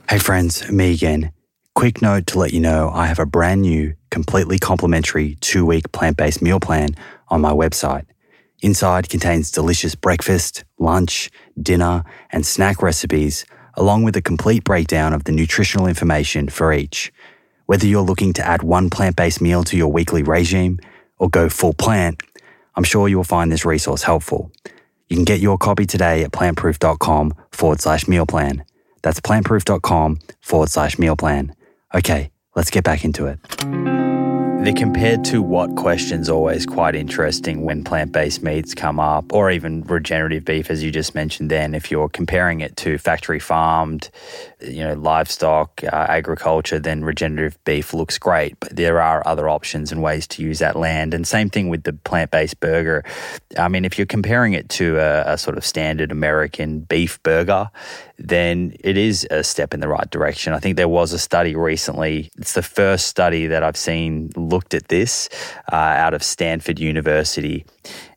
Hey, 0.09 0.19
friends, 0.19 0.71
me 0.71 0.95
again. 0.95 1.33
Quick 1.75 2.03
note 2.03 2.27
to 2.29 2.39
let 2.39 2.53
you 2.53 2.61
know 2.61 2.91
I 2.93 3.07
have 3.07 3.19
a 3.19 3.27
brand 3.27 3.63
new, 3.63 3.95
completely 4.11 4.59
complimentary 4.59 5.37
two 5.41 5.65
week 5.65 5.93
plant 5.93 6.17
based 6.17 6.43
meal 6.43 6.59
plan 6.59 6.91
on 7.29 7.41
my 7.41 7.53
website. 7.53 8.07
Inside 8.63 9.09
contains 9.09 9.51
delicious 9.51 9.95
breakfast, 9.95 10.65
lunch, 10.79 11.31
dinner, 11.61 12.05
and 12.31 12.45
snack 12.45 12.83
recipes, 12.83 13.47
along 13.75 14.03
with 14.03 14.17
a 14.17 14.23
complete 14.23 14.65
breakdown 14.65 15.15
of 15.15 15.25
the 15.25 15.33
nutritional 15.33 15.87
information 15.87 16.49
for 16.49 16.73
each. 16.73 17.13
Whether 17.67 17.87
you're 17.87 18.03
looking 18.03 18.33
to 18.35 18.47
add 18.47 18.63
one 18.63 18.91
plant 18.91 19.17
based 19.17 19.41
meal 19.41 19.65
to 19.65 19.77
your 19.77 19.93
weekly 19.93 20.23
regime 20.23 20.81
or 21.19 21.31
go 21.31 21.49
full 21.49 21.73
plant, 21.73 22.23
I'm 22.81 22.85
sure 22.85 23.09
you'll 23.09 23.25
find 23.25 23.53
this 23.53 23.67
resource 23.67 24.05
helpful. 24.05 24.51
You 25.07 25.17
can 25.17 25.27
get 25.27 25.39
your 25.39 25.59
copy 25.59 25.85
today 25.85 26.25
at 26.25 26.33
plantproof.com 26.33 27.35
forward 27.51 27.79
slash 27.79 28.09
meal 28.09 28.25
plan. 28.25 28.65
That's 29.03 29.21
plantproof.com 29.21 30.21
forward 30.41 30.71
slash 30.71 30.99
meal 30.99 31.15
plan. 31.15 31.55
Okay, 31.95 32.31
let's 32.57 32.71
get 32.71 32.83
back 32.83 33.05
into 33.05 33.27
it. 33.27 33.39
The 34.65 34.73
compared 34.75 35.27
to 35.27 35.43
what 35.43 35.77
question's 35.77 36.31
always 36.31 36.65
quite 36.65 36.95
interesting 36.95 37.67
when 37.67 37.85
plant 37.85 38.13
based 38.13 38.43
meats 38.43 38.75
come 38.75 38.99
up, 38.99 39.31
or 39.31 39.51
even 39.51 39.83
regenerative 39.83 40.47
beef, 40.47 40.71
as 40.71 40.83
you 40.83 40.91
just 40.91 41.15
mentioned. 41.15 41.51
Then, 41.51 41.75
if 41.75 41.91
you're 41.91 42.09
comparing 42.09 42.61
it 42.61 42.79
to 42.79 42.97
factory 42.97 43.41
farmed, 43.41 44.09
you 44.63 44.85
know, 44.85 44.95
livestock, 44.95 45.83
uh, 45.85 46.07
agriculture, 46.09 46.79
then 46.79 47.05
regenerative 47.05 47.63
beef 47.65 47.95
looks 47.95 48.19
great. 48.19 48.59
But 48.61 48.77
there 48.77 49.01
are 49.01 49.27
other 49.27 49.49
options 49.49 49.93
and 49.93 50.03
ways 50.03 50.27
to 50.29 50.43
use 50.43 50.59
that 50.59 50.77
land. 50.77 51.15
And 51.15 51.27
same 51.27 51.51
thing 51.51 51.69
with 51.69 51.85
the 51.85 51.93
plant 51.93 52.31
based 52.31 52.61
burger. 52.61 53.05
I 53.59 53.69
mean, 53.69 53.85
if 53.85 53.99
you're 53.99 54.07
comparing 54.07 54.53
it 54.53 54.69
to 54.71 54.99
a, 54.99 55.35
a 55.35 55.39
sort 55.39 55.57
of 55.57 55.65
standard 55.65 56.13
American 56.13 56.81
beef 56.81 57.23
burger, 57.23 57.71
then 58.19 58.77
it 58.81 58.97
is 58.97 59.27
a 59.31 59.43
step 59.43 59.73
in 59.73 59.81
the 59.81 59.89
right 59.89 60.09
direction. 60.11 60.53
I 60.53 60.59
think 60.59 60.77
there 60.77 60.89
was 60.89 61.13
a 61.13 61.19
study 61.19 61.57
recently. 61.57 62.31
It's 62.37 62.53
the 62.53 62.63
first 62.63 63.07
study 63.07 63.47
that 63.47 63.63
I've 63.63 63.77
seen 63.77 64.31
looked 64.37 64.75
at 64.75 64.89
this 64.89 65.29
uh, 65.73 65.77
out 65.77 66.15
of 66.15 66.23
Stanford 66.23 66.79
University, 66.79 67.65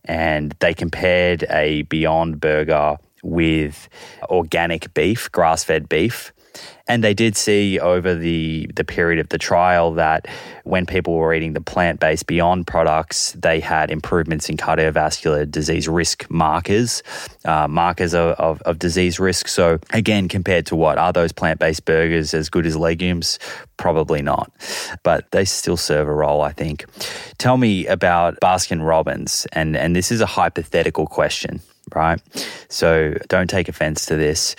and 0.06 0.54
they 0.60 0.74
compared 0.74 1.46
a 1.50 1.84
Beyond 1.84 2.42
Burger 2.42 2.98
with 3.24 3.90
organic 4.24 4.94
beef, 4.94 5.32
grass 5.32 5.64
fed 5.64 5.90
beef. 5.90 6.32
And 6.88 7.04
they 7.04 7.14
did 7.14 7.36
see 7.38 7.80
over 7.80 8.14
the, 8.14 8.70
the 8.76 8.84
period 8.84 9.20
of 9.20 9.30
the 9.30 9.38
trial 9.38 9.94
that 9.94 10.28
when 10.66 10.86
people 10.86 11.16
were 11.16 11.34
eating 11.34 11.54
the 11.54 11.62
plant 11.62 12.00
based 12.00 12.28
Beyond 12.28 12.68
products, 12.68 13.32
they 13.32 13.60
had 13.60 13.90
improvements 13.90 14.50
in 14.50 14.58
cardiovascular 14.58 15.50
disease 15.50 15.88
risk 15.88 16.30
markers, 16.30 17.02
uh, 17.46 17.68
markers 17.68 18.14
of, 18.14 18.36
of, 18.38 18.62
of 18.64 18.80
disease 18.80 19.20
risk. 19.20 19.48
So, 19.48 19.80
again, 19.92 20.28
compared 20.28 20.66
to 20.68 20.76
what? 20.76 20.98
Are 20.98 21.14
those 21.14 21.32
plant 21.32 21.60
based 21.60 21.86
burgers 21.86 22.34
as 22.34 22.50
good 22.50 22.66
as 22.66 22.76
legumes? 22.76 23.40
Probably 23.78 24.22
not, 24.22 24.52
but 25.04 25.32
they 25.32 25.46
still 25.46 25.78
serve 25.78 26.08
a 26.08 26.14
role, 26.14 26.42
I 26.42 26.52
think. 26.52 26.86
Tell 27.38 27.58
me 27.58 27.88
about 27.88 28.40
Baskin 28.42 28.86
Robbins, 28.86 29.48
and, 29.54 29.76
and 29.76 29.96
this 29.96 30.12
is 30.12 30.22
a 30.22 30.26
hypothetical 30.26 31.08
question, 31.08 31.62
right? 31.94 32.22
So 32.70 33.16
don't 33.28 33.50
take 33.50 33.70
offense 33.70 34.06
to 34.08 34.16
this 34.16 34.56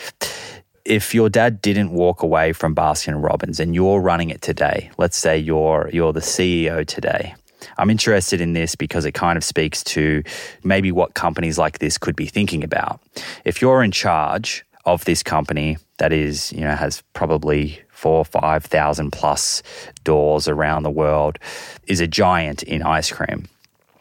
if 0.84 1.14
your 1.14 1.28
dad 1.28 1.62
didn't 1.62 1.90
walk 1.90 2.22
away 2.22 2.52
from 2.52 2.74
Baskin 2.74 3.22
Robbins 3.22 3.58
and 3.58 3.74
you're 3.74 4.00
running 4.00 4.30
it 4.30 4.42
today, 4.42 4.90
let's 4.98 5.16
say 5.16 5.38
you're 5.38 5.88
you're 5.92 6.12
the 6.12 6.20
CEO 6.20 6.86
today. 6.86 7.34
I'm 7.78 7.88
interested 7.88 8.40
in 8.40 8.52
this 8.52 8.74
because 8.76 9.06
it 9.06 9.12
kind 9.12 9.38
of 9.38 9.44
speaks 9.44 9.82
to 9.84 10.22
maybe 10.62 10.92
what 10.92 11.14
companies 11.14 11.58
like 11.58 11.78
this 11.78 11.96
could 11.96 12.14
be 12.14 12.26
thinking 12.26 12.62
about. 12.62 13.00
If 13.44 13.62
you're 13.62 13.82
in 13.82 13.90
charge 13.90 14.64
of 14.84 15.04
this 15.06 15.22
company 15.22 15.78
that 15.96 16.12
is, 16.12 16.52
you 16.52 16.60
know, 16.60 16.74
has 16.74 17.02
probably 17.14 17.80
four, 17.88 18.18
or 18.18 18.24
five 18.24 18.64
thousand 18.64 19.12
plus 19.12 19.62
doors 20.04 20.46
around 20.46 20.82
the 20.82 20.90
world, 20.90 21.38
is 21.86 22.00
a 22.00 22.06
giant 22.06 22.62
in 22.62 22.82
ice 22.82 23.10
cream 23.10 23.48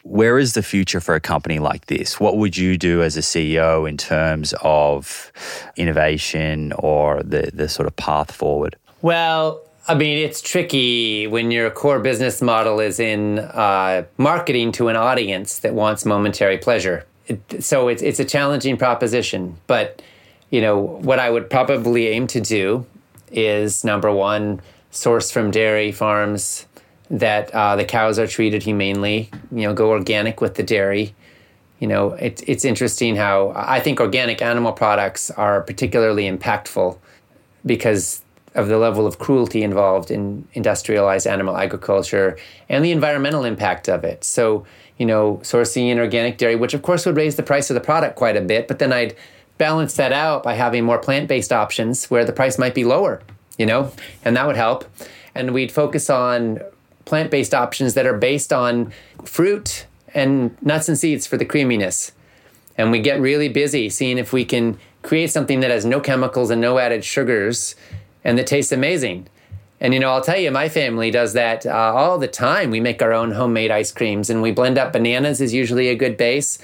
where 0.04 0.38
is 0.38 0.54
the 0.54 0.64
future 0.64 1.00
for 1.00 1.16
a 1.16 1.20
company 1.20 1.60
like 1.60 1.88
this? 1.88 2.20
What 2.20 2.38
would 2.38 2.58
you 2.58 2.78
do 2.78 3.02
as 3.02 3.18
a 3.18 3.22
CEO 3.22 3.88
in 3.88 3.98
terms 3.98 4.54
of 4.62 5.32
innovation 5.78 6.74
or 6.74 7.24
the, 7.24 7.52
the 7.54 7.70
sort 7.70 7.88
of 7.88 7.96
path 7.96 8.32
forward? 8.32 8.76
Well, 9.02 9.62
I 9.88 9.96
mean, 9.96 10.18
it's 10.18 10.42
tricky 10.42 11.28
when 11.28 11.52
your 11.52 11.70
core 11.70 12.00
business 12.00 12.42
model 12.42 12.80
is 12.80 13.00
in 13.00 13.40
uh, 13.40 14.04
marketing 14.18 14.72
to 14.74 14.90
an 14.90 14.96
audience 14.96 15.60
that 15.60 15.74
wants 15.74 16.06
momentary 16.06 16.58
pleasure. 16.58 17.06
It, 17.28 17.64
so 17.64 17.88
it's, 17.88 18.02
it's 18.02 18.20
a 18.20 18.26
challenging 18.26 18.78
proposition. 18.78 19.58
But, 19.68 20.02
you 20.50 20.62
know, 20.62 20.80
what 20.80 21.20
I 21.20 21.30
would 21.30 21.50
probably 21.50 22.08
aim 22.08 22.28
to 22.28 22.42
do 22.42 22.86
is 23.32 23.84
number 23.84 24.12
one, 24.12 24.62
source 24.92 25.32
from 25.32 25.50
dairy 25.50 25.92
farms 25.92 26.66
that 27.14 27.52
uh, 27.52 27.76
the 27.76 27.86
cows 27.86 28.18
are 28.18 28.28
treated 28.28 28.64
humanely. 28.64 29.30
You 29.52 29.62
know, 29.62 29.74
go 29.74 29.92
organic 29.92 30.42
with 30.42 30.56
the 30.56 30.64
dairy. 30.64 31.16
You 31.80 31.88
know, 31.88 32.14
it's 32.14 32.42
it's 32.48 32.66
interesting 32.66 33.16
how 33.16 33.54
I 33.56 33.80
think 33.80 34.00
organic 34.00 34.42
animal 34.42 34.74
products 34.74 35.30
are 35.32 35.62
particularly 35.62 36.30
impactful 36.30 36.98
because 37.66 38.22
of 38.56 38.68
the 38.68 38.78
level 38.78 39.08
of 39.08 39.20
cruelty 39.20 39.64
involved 39.64 40.12
in 40.12 40.48
industrialized 40.54 41.26
animal 41.28 41.58
agriculture 41.58 42.38
and 42.70 42.84
the 42.84 42.92
environmental 42.92 43.46
impact 43.46 43.90
of 43.90 44.04
it. 44.04 44.24
So, 44.24 44.66
you 44.98 45.06
know, 45.06 45.40
sourcing 45.44 45.90
in 45.90 46.00
organic 46.00 46.38
dairy, 46.38 46.56
which 46.56 46.74
of 46.74 46.82
course 46.82 47.06
would 47.06 47.16
raise 47.16 47.36
the 47.36 47.44
price 47.44 47.70
of 47.70 47.74
the 47.74 47.82
product 47.82 48.16
quite 48.16 48.38
a 48.38 48.42
bit, 48.42 48.68
but 48.68 48.80
then 48.80 48.94
I'd 48.94 49.16
balance 49.58 49.96
that 49.96 50.12
out 50.12 50.44
by 50.44 50.54
having 50.54 50.84
more 50.84 51.00
plant 51.00 51.28
based 51.28 51.52
options 51.52 52.10
where 52.12 52.26
the 52.26 52.34
price 52.34 52.60
might 52.60 52.76
be 52.76 52.84
lower, 52.84 53.22
you 53.58 53.66
know, 53.66 53.92
and 54.24 54.36
that 54.36 54.46
would 54.46 54.56
help. 54.56 54.86
And 55.36 55.52
we'd 55.52 55.72
focus 55.72 56.10
on 56.12 56.60
plant 57.06 57.32
based 57.32 57.54
options 57.54 57.94
that 57.94 58.06
are 58.06 58.18
based 58.18 58.54
on 58.54 58.92
fruit 59.24 59.86
and 60.14 60.56
nuts 60.62 60.88
and 60.88 60.98
seeds 60.98 61.28
for 61.28 61.38
the 61.38 61.46
creaminess. 61.46 62.12
And 62.78 62.92
we 62.92 63.00
get 63.00 63.20
really 63.20 63.50
busy 63.50 63.90
seeing 63.90 64.18
if 64.18 64.34
we 64.34 64.46
can 64.46 64.80
create 65.02 65.32
something 65.32 65.60
that 65.60 65.72
has 65.72 65.86
no 65.86 66.00
chemicals 66.00 66.50
and 66.50 66.62
no 66.62 66.78
added 66.80 67.04
sugars 67.04 67.76
and 68.24 68.38
that 68.38 68.48
tastes 68.48 68.72
amazing. 68.72 69.28
And 69.80 69.94
you 69.94 70.00
know, 70.00 70.12
I'll 70.12 70.22
tell 70.22 70.40
you, 70.40 70.50
my 70.50 70.70
family 70.70 71.12
does 71.12 71.34
that 71.34 71.66
uh, 71.66 71.72
all 71.72 72.18
the 72.18 72.28
time. 72.28 72.72
We 72.72 72.80
make 72.80 73.02
our 73.02 73.12
own 73.12 73.32
homemade 73.32 73.70
ice 73.70 73.92
creams 73.92 74.30
and 74.30 74.42
we 74.42 74.52
blend 74.52 74.78
up 74.78 74.94
bananas 74.94 75.42
is 75.42 75.54
usually 75.54 75.90
a 75.90 75.96
good 75.96 76.16
base. 76.16 76.58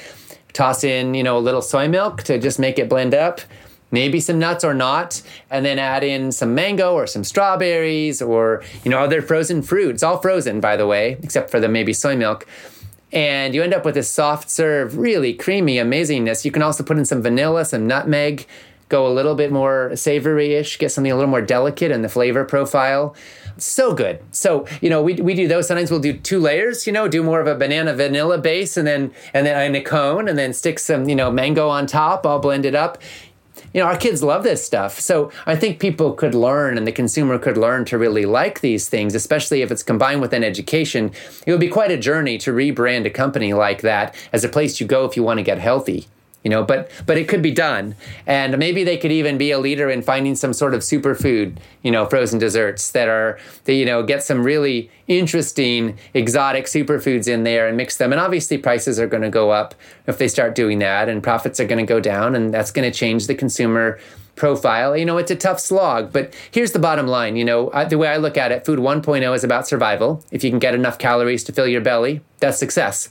Toss 0.53 0.83
in, 0.83 1.13
you 1.13 1.23
know, 1.23 1.37
a 1.37 1.39
little 1.39 1.61
soy 1.61 1.87
milk 1.87 2.23
to 2.23 2.39
just 2.39 2.59
make 2.59 2.79
it 2.79 2.89
blend 2.89 3.13
up 3.13 3.41
maybe 3.91 4.19
some 4.19 4.39
nuts 4.39 4.63
or 4.63 4.73
not, 4.73 5.21
and 5.49 5.65
then 5.65 5.79
add 5.79 6.03
in 6.03 6.31
some 6.31 6.53
mango 6.53 6.93
or 6.93 7.07
some 7.07 7.23
strawberries 7.23 8.21
or, 8.21 8.63
you 8.83 8.91
know, 8.91 8.99
other 8.99 9.21
frozen 9.21 9.61
fruit. 9.61 9.95
It's 9.95 10.03
all 10.03 10.21
frozen, 10.21 10.59
by 10.59 10.77
the 10.77 10.87
way, 10.87 11.17
except 11.23 11.49
for 11.49 11.59
the 11.59 11.67
maybe 11.67 11.93
soy 11.93 12.15
milk. 12.15 12.45
And 13.11 13.55
you 13.55 13.63
end 13.63 13.73
up 13.73 13.85
with 13.85 13.95
this 13.95 14.09
soft 14.09 14.51
serve, 14.51 14.97
really 14.97 15.33
creamy 15.33 15.77
amazingness. 15.77 16.45
You 16.45 16.51
can 16.51 16.61
also 16.61 16.83
put 16.83 16.97
in 16.97 17.05
some 17.05 17.23
vanilla, 17.23 17.65
some 17.65 17.87
nutmeg, 17.87 18.45
go 18.87 19.07
a 19.07 19.13
little 19.13 19.35
bit 19.35 19.51
more 19.51 19.95
savory 19.95 20.53
ish, 20.55 20.77
get 20.77 20.91
something 20.91 21.11
a 21.11 21.15
little 21.15 21.29
more 21.29 21.41
delicate 21.41 21.91
in 21.91 22.01
the 22.01 22.09
flavor 22.09 22.43
profile. 22.43 23.15
So 23.57 23.93
good. 23.93 24.19
So, 24.31 24.65
you 24.81 24.89
know, 24.89 25.01
we, 25.01 25.15
we 25.15 25.35
do 25.35 25.47
those. 25.47 25.67
Sometimes 25.67 25.91
we'll 25.91 25.99
do 25.99 26.13
two 26.13 26.39
layers, 26.39 26.87
you 26.87 26.93
know, 26.93 27.07
do 27.07 27.21
more 27.21 27.39
of 27.39 27.47
a 27.47 27.55
banana 27.55 27.93
vanilla 27.93 28.37
base 28.37 28.77
and 28.77 28.87
then, 28.87 29.11
and 29.33 29.45
then 29.45 29.61
in 29.63 29.75
a 29.75 29.83
cone 29.83 30.27
and 30.27 30.37
then 30.37 30.53
stick 30.53 30.79
some, 30.79 31.09
you 31.09 31.15
know, 31.15 31.31
mango 31.31 31.67
on 31.67 31.85
top, 31.85 32.25
all 32.25 32.39
blended 32.39 32.73
up 32.73 32.97
you 33.73 33.81
know, 33.81 33.87
our 33.87 33.97
kids 33.97 34.23
love 34.23 34.43
this 34.43 34.63
stuff. 34.65 34.99
So 34.99 35.31
I 35.45 35.55
think 35.55 35.79
people 35.79 36.13
could 36.13 36.35
learn 36.35 36.77
and 36.77 36.87
the 36.87 36.91
consumer 36.91 37.37
could 37.37 37.57
learn 37.57 37.85
to 37.85 37.97
really 37.97 38.25
like 38.25 38.61
these 38.61 38.89
things, 38.89 39.15
especially 39.15 39.61
if 39.61 39.71
it's 39.71 39.83
combined 39.83 40.21
with 40.21 40.33
an 40.33 40.43
education. 40.43 41.11
It 41.45 41.51
would 41.51 41.59
be 41.59 41.69
quite 41.69 41.91
a 41.91 41.97
journey 41.97 42.37
to 42.39 42.51
rebrand 42.51 43.05
a 43.05 43.09
company 43.09 43.53
like 43.53 43.81
that 43.81 44.15
as 44.33 44.43
a 44.43 44.49
place 44.49 44.79
you 44.79 44.87
go 44.87 45.05
if 45.05 45.15
you 45.15 45.23
want 45.23 45.37
to 45.37 45.43
get 45.43 45.59
healthy 45.59 46.07
you 46.43 46.49
know 46.49 46.63
but 46.63 46.89
but 47.05 47.17
it 47.17 47.27
could 47.27 47.41
be 47.41 47.51
done. 47.51 47.95
And 48.25 48.57
maybe 48.57 48.83
they 48.83 48.97
could 48.97 49.11
even 49.11 49.37
be 49.37 49.51
a 49.51 49.59
leader 49.59 49.89
in 49.89 50.01
finding 50.01 50.35
some 50.35 50.53
sort 50.53 50.73
of 50.73 50.81
superfood 50.81 51.57
you 51.83 51.91
know 51.91 52.05
frozen 52.05 52.39
desserts 52.39 52.91
that 52.91 53.07
are 53.07 53.37
that 53.65 53.73
you 53.73 53.85
know 53.85 54.03
get 54.03 54.23
some 54.23 54.43
really 54.43 54.89
interesting 55.07 55.97
exotic 56.13 56.65
superfoods 56.65 57.27
in 57.27 57.43
there 57.43 57.67
and 57.67 57.75
mix 57.75 57.97
them. 57.97 58.11
And 58.11 58.21
obviously 58.21 58.57
prices 58.57 58.99
are 58.99 59.07
going 59.07 59.23
to 59.23 59.29
go 59.29 59.51
up 59.51 59.75
if 60.07 60.17
they 60.17 60.27
start 60.27 60.55
doing 60.55 60.79
that 60.79 61.09
and 61.09 61.21
profits 61.21 61.59
are 61.59 61.65
going 61.65 61.85
to 61.85 61.89
go 61.89 61.99
down 61.99 62.35
and 62.35 62.53
that's 62.53 62.71
going 62.71 62.89
to 62.89 62.97
change 62.97 63.27
the 63.27 63.35
consumer 63.35 63.99
profile. 64.35 64.95
You 64.95 65.05
know 65.05 65.17
it's 65.17 65.31
a 65.31 65.35
tough 65.35 65.59
slog 65.59 66.13
but 66.13 66.33
here's 66.51 66.71
the 66.71 66.79
bottom 66.79 67.07
line 67.07 67.35
you 67.35 67.43
know 67.43 67.69
the 67.89 67.97
way 67.97 68.07
i 68.07 68.17
look 68.17 68.37
at 68.37 68.51
it 68.51 68.65
food 68.65 68.79
1.0 68.79 69.35
is 69.35 69.43
about 69.43 69.67
survival. 69.67 70.23
If 70.31 70.43
you 70.43 70.49
can 70.49 70.59
get 70.59 70.73
enough 70.73 70.97
calories 70.97 71.43
to 71.45 71.51
fill 71.51 71.67
your 71.67 71.81
belly 71.81 72.21
that's 72.39 72.57
success 72.57 73.09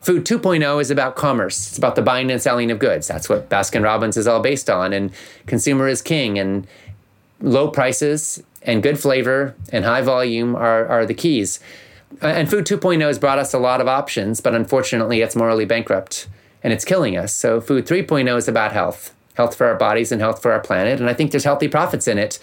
Food 0.00 0.24
2.0 0.24 0.80
is 0.80 0.90
about 0.90 1.16
commerce. 1.16 1.68
It's 1.68 1.78
about 1.78 1.96
the 1.96 2.02
buying 2.02 2.30
and 2.30 2.40
selling 2.40 2.70
of 2.70 2.78
goods. 2.78 3.08
That's 3.08 3.28
what 3.28 3.48
Baskin 3.48 3.82
Robbins 3.82 4.16
is 4.16 4.26
all 4.26 4.40
based 4.40 4.70
on. 4.70 4.92
And 4.92 5.10
consumer 5.46 5.88
is 5.88 6.02
king. 6.02 6.38
And 6.38 6.66
low 7.40 7.68
prices 7.68 8.42
and 8.62 8.82
good 8.82 8.98
flavor 8.98 9.54
and 9.72 9.84
high 9.84 10.02
volume 10.02 10.54
are, 10.54 10.86
are 10.86 11.04
the 11.04 11.14
keys. 11.14 11.60
And 12.22 12.48
Food 12.48 12.64
2.0 12.64 13.00
has 13.00 13.18
brought 13.18 13.38
us 13.38 13.52
a 13.52 13.58
lot 13.58 13.80
of 13.80 13.88
options, 13.88 14.40
but 14.40 14.54
unfortunately, 14.54 15.20
it's 15.20 15.36
morally 15.36 15.64
bankrupt 15.64 16.28
and 16.62 16.72
it's 16.72 16.84
killing 16.84 17.16
us. 17.16 17.32
So, 17.32 17.60
Food 17.60 17.86
3.0 17.86 18.36
is 18.36 18.48
about 18.48 18.72
health 18.72 19.14
health 19.34 19.54
for 19.54 19.68
our 19.68 19.76
bodies 19.76 20.10
and 20.10 20.20
health 20.20 20.42
for 20.42 20.50
our 20.50 20.58
planet. 20.58 21.00
And 21.00 21.08
I 21.08 21.14
think 21.14 21.30
there's 21.30 21.44
healthy 21.44 21.68
profits 21.68 22.08
in 22.08 22.18
it 22.18 22.40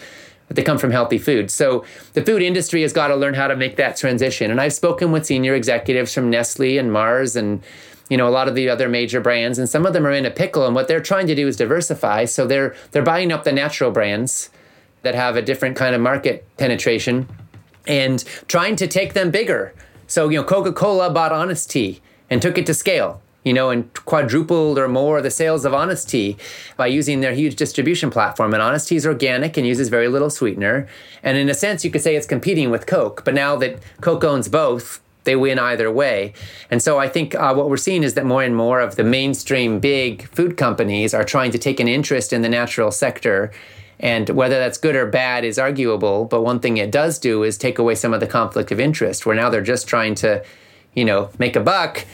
but 0.48 0.56
they 0.56 0.64
come 0.64 0.78
from 0.78 0.92
healthy 0.92 1.18
food. 1.18 1.50
So 1.50 1.86
the 2.14 2.24
food 2.24 2.42
industry 2.42 2.82
has 2.84 2.94
got 2.94 3.08
to 3.08 3.16
learn 3.16 3.34
how 3.34 3.48
to 3.48 3.56
make 3.56 3.78
that 3.78 3.98
transition. 3.98 4.52
And 4.52 4.62
I've 4.62 4.74
spoken 4.74 5.12
with 5.12 5.26
senior 5.26 5.56
executives 5.56 6.14
from 6.14 6.30
Nestle 6.30 6.78
and 6.78 6.92
Mars 6.92 7.36
and 7.36 7.64
you 8.10 8.18
know 8.18 8.28
a 8.28 8.30
lot 8.30 8.48
of 8.48 8.56
the 8.56 8.70
other 8.70 8.88
major 8.88 9.20
brands 9.20 9.58
and 9.58 9.68
some 9.68 9.86
of 9.86 9.94
them 9.94 10.06
are 10.06 10.12
in 10.12 10.26
a 10.26 10.32
pickle 10.32 10.66
and 10.66 10.76
what 10.76 10.88
they're 10.88 11.02
trying 11.02 11.28
to 11.28 11.34
do 11.34 11.48
is 11.48 11.56
diversify 11.56 12.26
so 12.26 12.46
they're 12.46 12.76
they're 12.92 13.02
buying 13.02 13.32
up 13.32 13.44
the 13.44 13.52
natural 13.52 13.90
brands 13.90 14.52
that 15.02 15.16
have 15.16 15.36
a 15.36 15.42
different 15.42 15.76
kind 15.76 15.96
of 15.96 16.02
market 16.02 16.46
penetration 16.58 17.28
and 17.88 18.24
trying 18.48 18.76
to 18.76 18.86
take 18.86 19.14
them 19.14 19.32
bigger 19.32 19.74
so 20.06 20.30
you 20.30 20.38
know 20.38 20.44
coca-cola 20.44 21.10
bought 21.10 21.32
honest 21.32 21.72
tea 21.72 22.00
and 22.30 22.44
took 22.44 22.60
it 22.60 22.66
to 22.68 22.76
scale 22.76 23.22
you 23.46 23.54
know, 23.54 23.70
and 23.70 23.94
quadrupled 24.06 24.78
or 24.78 24.90
more 24.90 25.22
the 25.22 25.32
sales 25.32 25.64
of 25.64 25.74
Honest 25.74 26.10
Tea 26.10 26.36
by 26.76 26.88
using 26.88 27.22
their 27.22 27.34
huge 27.34 27.56
distribution 27.56 28.10
platform. 28.10 28.54
And 28.54 28.62
Honest 28.62 28.90
Tea 28.90 28.96
is 28.98 29.06
organic 29.06 29.56
and 29.56 29.66
uses 29.66 29.88
very 29.88 30.10
little 30.10 30.32
sweetener. 30.32 30.88
And 31.24 31.38
in 31.38 31.48
a 31.48 31.54
sense, 31.54 31.86
you 31.86 31.92
could 31.92 32.02
say 32.02 32.16
it's 32.16 32.26
competing 32.26 32.72
with 32.72 32.88
Coke. 32.88 33.24
But 33.24 33.36
now 33.36 33.56
that 33.58 33.80
Coke 34.02 34.24
owns 34.24 34.50
both, 34.50 35.00
they 35.26 35.36
win 35.36 35.60
either 35.60 35.92
way. 35.92 36.34
And 36.72 36.82
so 36.82 36.98
I 36.98 37.08
think 37.08 37.36
uh, 37.36 37.54
what 37.54 37.70
we're 37.70 37.78
seeing 37.78 38.04
is 38.04 38.16
that 38.16 38.26
more 38.26 38.42
and 38.44 38.56
more 38.56 38.82
of 38.82 38.96
the 38.96 39.04
mainstream 39.04 39.80
big 39.80 40.28
food 40.30 40.58
companies 40.58 41.14
are 41.14 41.24
trying 41.24 41.52
to 41.52 41.60
take 41.60 41.80
an 41.80 41.88
interest 41.88 42.34
in 42.34 42.42
the 42.42 42.50
natural 42.50 42.90
sector. 42.92 43.52
And 44.00 44.28
whether 44.30 44.58
that's 44.58 44.80
good 44.80 44.96
or 44.96 45.06
bad 45.06 45.46
is 45.46 45.60
arguable. 45.60 46.26
But 46.26 46.42
one 46.42 46.60
thing 46.60 46.78
it 46.78 46.92
does 46.92 47.20
do 47.20 47.44
is 47.44 47.60
take 47.60 47.78
away 47.78 47.94
some 47.94 48.14
of 48.14 48.20
the 48.20 48.28
conflict 48.28 48.72
of 48.72 48.80
interest, 48.80 49.26
where 49.26 49.36
now 49.36 49.52
they're 49.52 49.62
just 49.62 49.88
trying 49.88 50.16
to, 50.16 50.44
you 50.96 51.06
know, 51.06 51.30
make 51.38 51.56
a 51.56 51.62
buck 51.62 52.06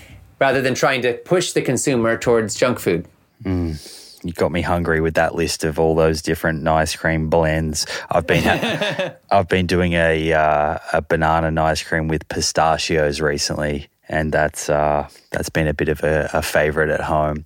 rather 0.41 0.61
than 0.61 0.75
trying 0.75 1.01
to 1.03 1.13
push 1.13 1.53
the 1.53 1.61
consumer 1.61 2.17
towards 2.17 2.55
junk 2.55 2.79
food. 2.79 3.07
Mm 3.43 3.77
you 4.23 4.33
got 4.33 4.51
me 4.51 4.61
hungry 4.61 5.01
with 5.01 5.15
that 5.15 5.35
list 5.35 5.63
of 5.63 5.79
all 5.79 5.95
those 5.95 6.21
different 6.21 6.67
ice 6.67 6.95
cream 6.95 7.29
blends. 7.29 7.85
I've 8.09 8.27
been 8.27 8.43
ha- 8.43 9.13
I've 9.31 9.47
been 9.47 9.65
doing 9.65 9.93
a 9.93 10.33
uh, 10.33 10.77
a 10.93 11.01
banana 11.01 11.61
ice 11.61 11.83
cream 11.83 12.07
with 12.07 12.27
pistachios 12.29 13.21
recently, 13.21 13.87
and 14.09 14.31
that's 14.31 14.69
uh, 14.69 15.07
that's 15.31 15.49
been 15.49 15.67
a 15.67 15.73
bit 15.73 15.89
of 15.89 16.03
a, 16.03 16.29
a 16.33 16.41
favorite 16.41 16.89
at 16.89 17.01
home. 17.01 17.45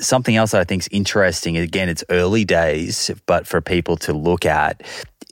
Something 0.00 0.34
else 0.36 0.54
I 0.54 0.64
think 0.64 0.82
is 0.82 0.88
interesting. 0.90 1.56
Again, 1.56 1.88
it's 1.88 2.04
early 2.10 2.44
days, 2.44 3.10
but 3.26 3.46
for 3.46 3.60
people 3.60 3.96
to 3.98 4.12
look 4.12 4.44
at 4.44 4.82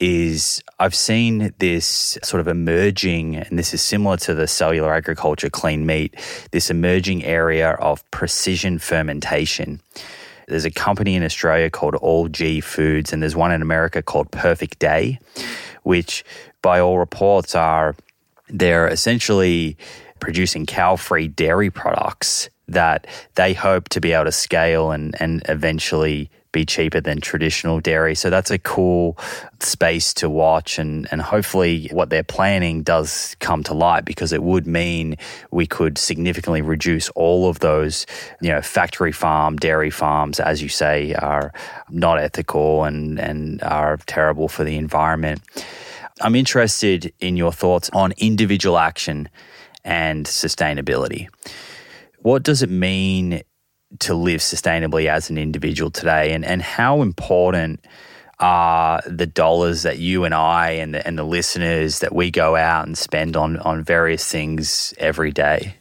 is 0.02 0.60
I've 0.80 0.96
seen 0.96 1.54
this 1.58 2.18
sort 2.24 2.40
of 2.40 2.48
emerging, 2.48 3.36
and 3.36 3.56
this 3.56 3.72
is 3.72 3.80
similar 3.80 4.16
to 4.18 4.34
the 4.34 4.48
cellular 4.48 4.92
agriculture 4.92 5.48
clean 5.48 5.86
meat, 5.86 6.16
this 6.50 6.70
emerging 6.70 7.24
area 7.24 7.70
of 7.74 8.08
precision 8.10 8.80
fermentation. 8.80 9.80
There's 10.48 10.64
a 10.64 10.72
company 10.72 11.14
in 11.14 11.22
Australia 11.22 11.70
called 11.70 11.94
All 11.94 12.26
G 12.26 12.60
Foods, 12.60 13.12
and 13.12 13.22
there's 13.22 13.36
one 13.36 13.52
in 13.52 13.62
America 13.62 14.02
called 14.02 14.32
Perfect 14.32 14.80
Day, 14.80 15.20
which, 15.84 16.24
by 16.62 16.80
all 16.80 16.98
reports, 16.98 17.54
are 17.54 17.94
they're 18.48 18.88
essentially 18.88 19.76
producing 20.18 20.66
cow-free 20.66 21.28
dairy 21.28 21.70
products 21.70 22.50
that 22.66 23.06
they 23.36 23.54
hope 23.54 23.88
to 23.90 24.00
be 24.00 24.12
able 24.12 24.24
to 24.24 24.32
scale 24.32 24.90
and 24.90 25.14
and 25.20 25.42
eventually 25.48 26.28
be 26.52 26.64
cheaper 26.64 27.00
than 27.00 27.20
traditional 27.20 27.80
dairy. 27.80 28.14
So 28.14 28.30
that's 28.30 28.50
a 28.50 28.58
cool 28.58 29.18
space 29.60 30.14
to 30.14 30.28
watch 30.28 30.78
and, 30.78 31.08
and 31.10 31.22
hopefully 31.22 31.88
what 31.92 32.10
they're 32.10 32.22
planning 32.22 32.82
does 32.82 33.36
come 33.40 33.62
to 33.64 33.74
light 33.74 34.04
because 34.04 34.32
it 34.32 34.42
would 34.42 34.66
mean 34.66 35.16
we 35.50 35.66
could 35.66 35.98
significantly 35.98 36.62
reduce 36.62 37.08
all 37.10 37.48
of 37.48 37.60
those, 37.60 38.06
you 38.40 38.50
know, 38.50 38.60
factory 38.60 39.12
farm, 39.12 39.56
dairy 39.56 39.90
farms, 39.90 40.38
as 40.38 40.62
you 40.62 40.68
say, 40.68 41.14
are 41.14 41.52
not 41.90 42.18
ethical 42.18 42.84
and, 42.84 43.18
and 43.18 43.62
are 43.62 43.96
terrible 44.06 44.48
for 44.48 44.64
the 44.64 44.76
environment. 44.76 45.40
I'm 46.20 46.36
interested 46.36 47.12
in 47.20 47.36
your 47.36 47.52
thoughts 47.52 47.90
on 47.92 48.12
individual 48.18 48.78
action 48.78 49.28
and 49.84 50.26
sustainability. 50.26 51.28
What 52.20 52.42
does 52.42 52.62
it 52.62 52.70
mean 52.70 53.42
to 54.00 54.14
live 54.14 54.40
sustainably 54.40 55.06
as 55.06 55.30
an 55.30 55.38
individual 55.38 55.90
today 55.90 56.32
and, 56.32 56.44
and 56.44 56.62
how 56.62 57.02
important 57.02 57.84
are 58.40 59.00
the 59.06 59.26
dollars 59.26 59.82
that 59.82 59.98
you 59.98 60.24
and 60.24 60.34
I 60.34 60.70
and 60.72 60.94
the, 60.94 61.06
and 61.06 61.16
the 61.16 61.24
listeners 61.24 62.00
that 62.00 62.14
we 62.14 62.30
go 62.30 62.56
out 62.56 62.86
and 62.86 62.98
spend 62.98 63.36
on, 63.36 63.58
on 63.58 63.84
various 63.84 64.30
things 64.30 64.92
every 64.98 65.30
day? 65.30 65.76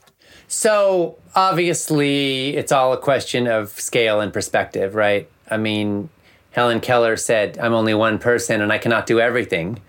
So, 0.48 1.18
obviously, 1.34 2.56
it's 2.58 2.72
all 2.72 2.94
a 2.94 2.98
question 2.98 3.48
of 3.48 3.70
scale 3.70 4.20
and 4.20 4.32
perspective, 4.32 4.96
right? 4.96 5.30
I 5.50 5.58
mean, 5.58 6.10
Helen 6.52 6.82
Keller 6.82 7.18
said, 7.18 7.58
I'm 7.58 7.74
only 7.74 7.94
one 7.94 8.20
person 8.20 8.62
and 8.62 8.72
I 8.72 8.78
cannot 8.78 9.06
do 9.06 9.20
everything. 9.20 9.80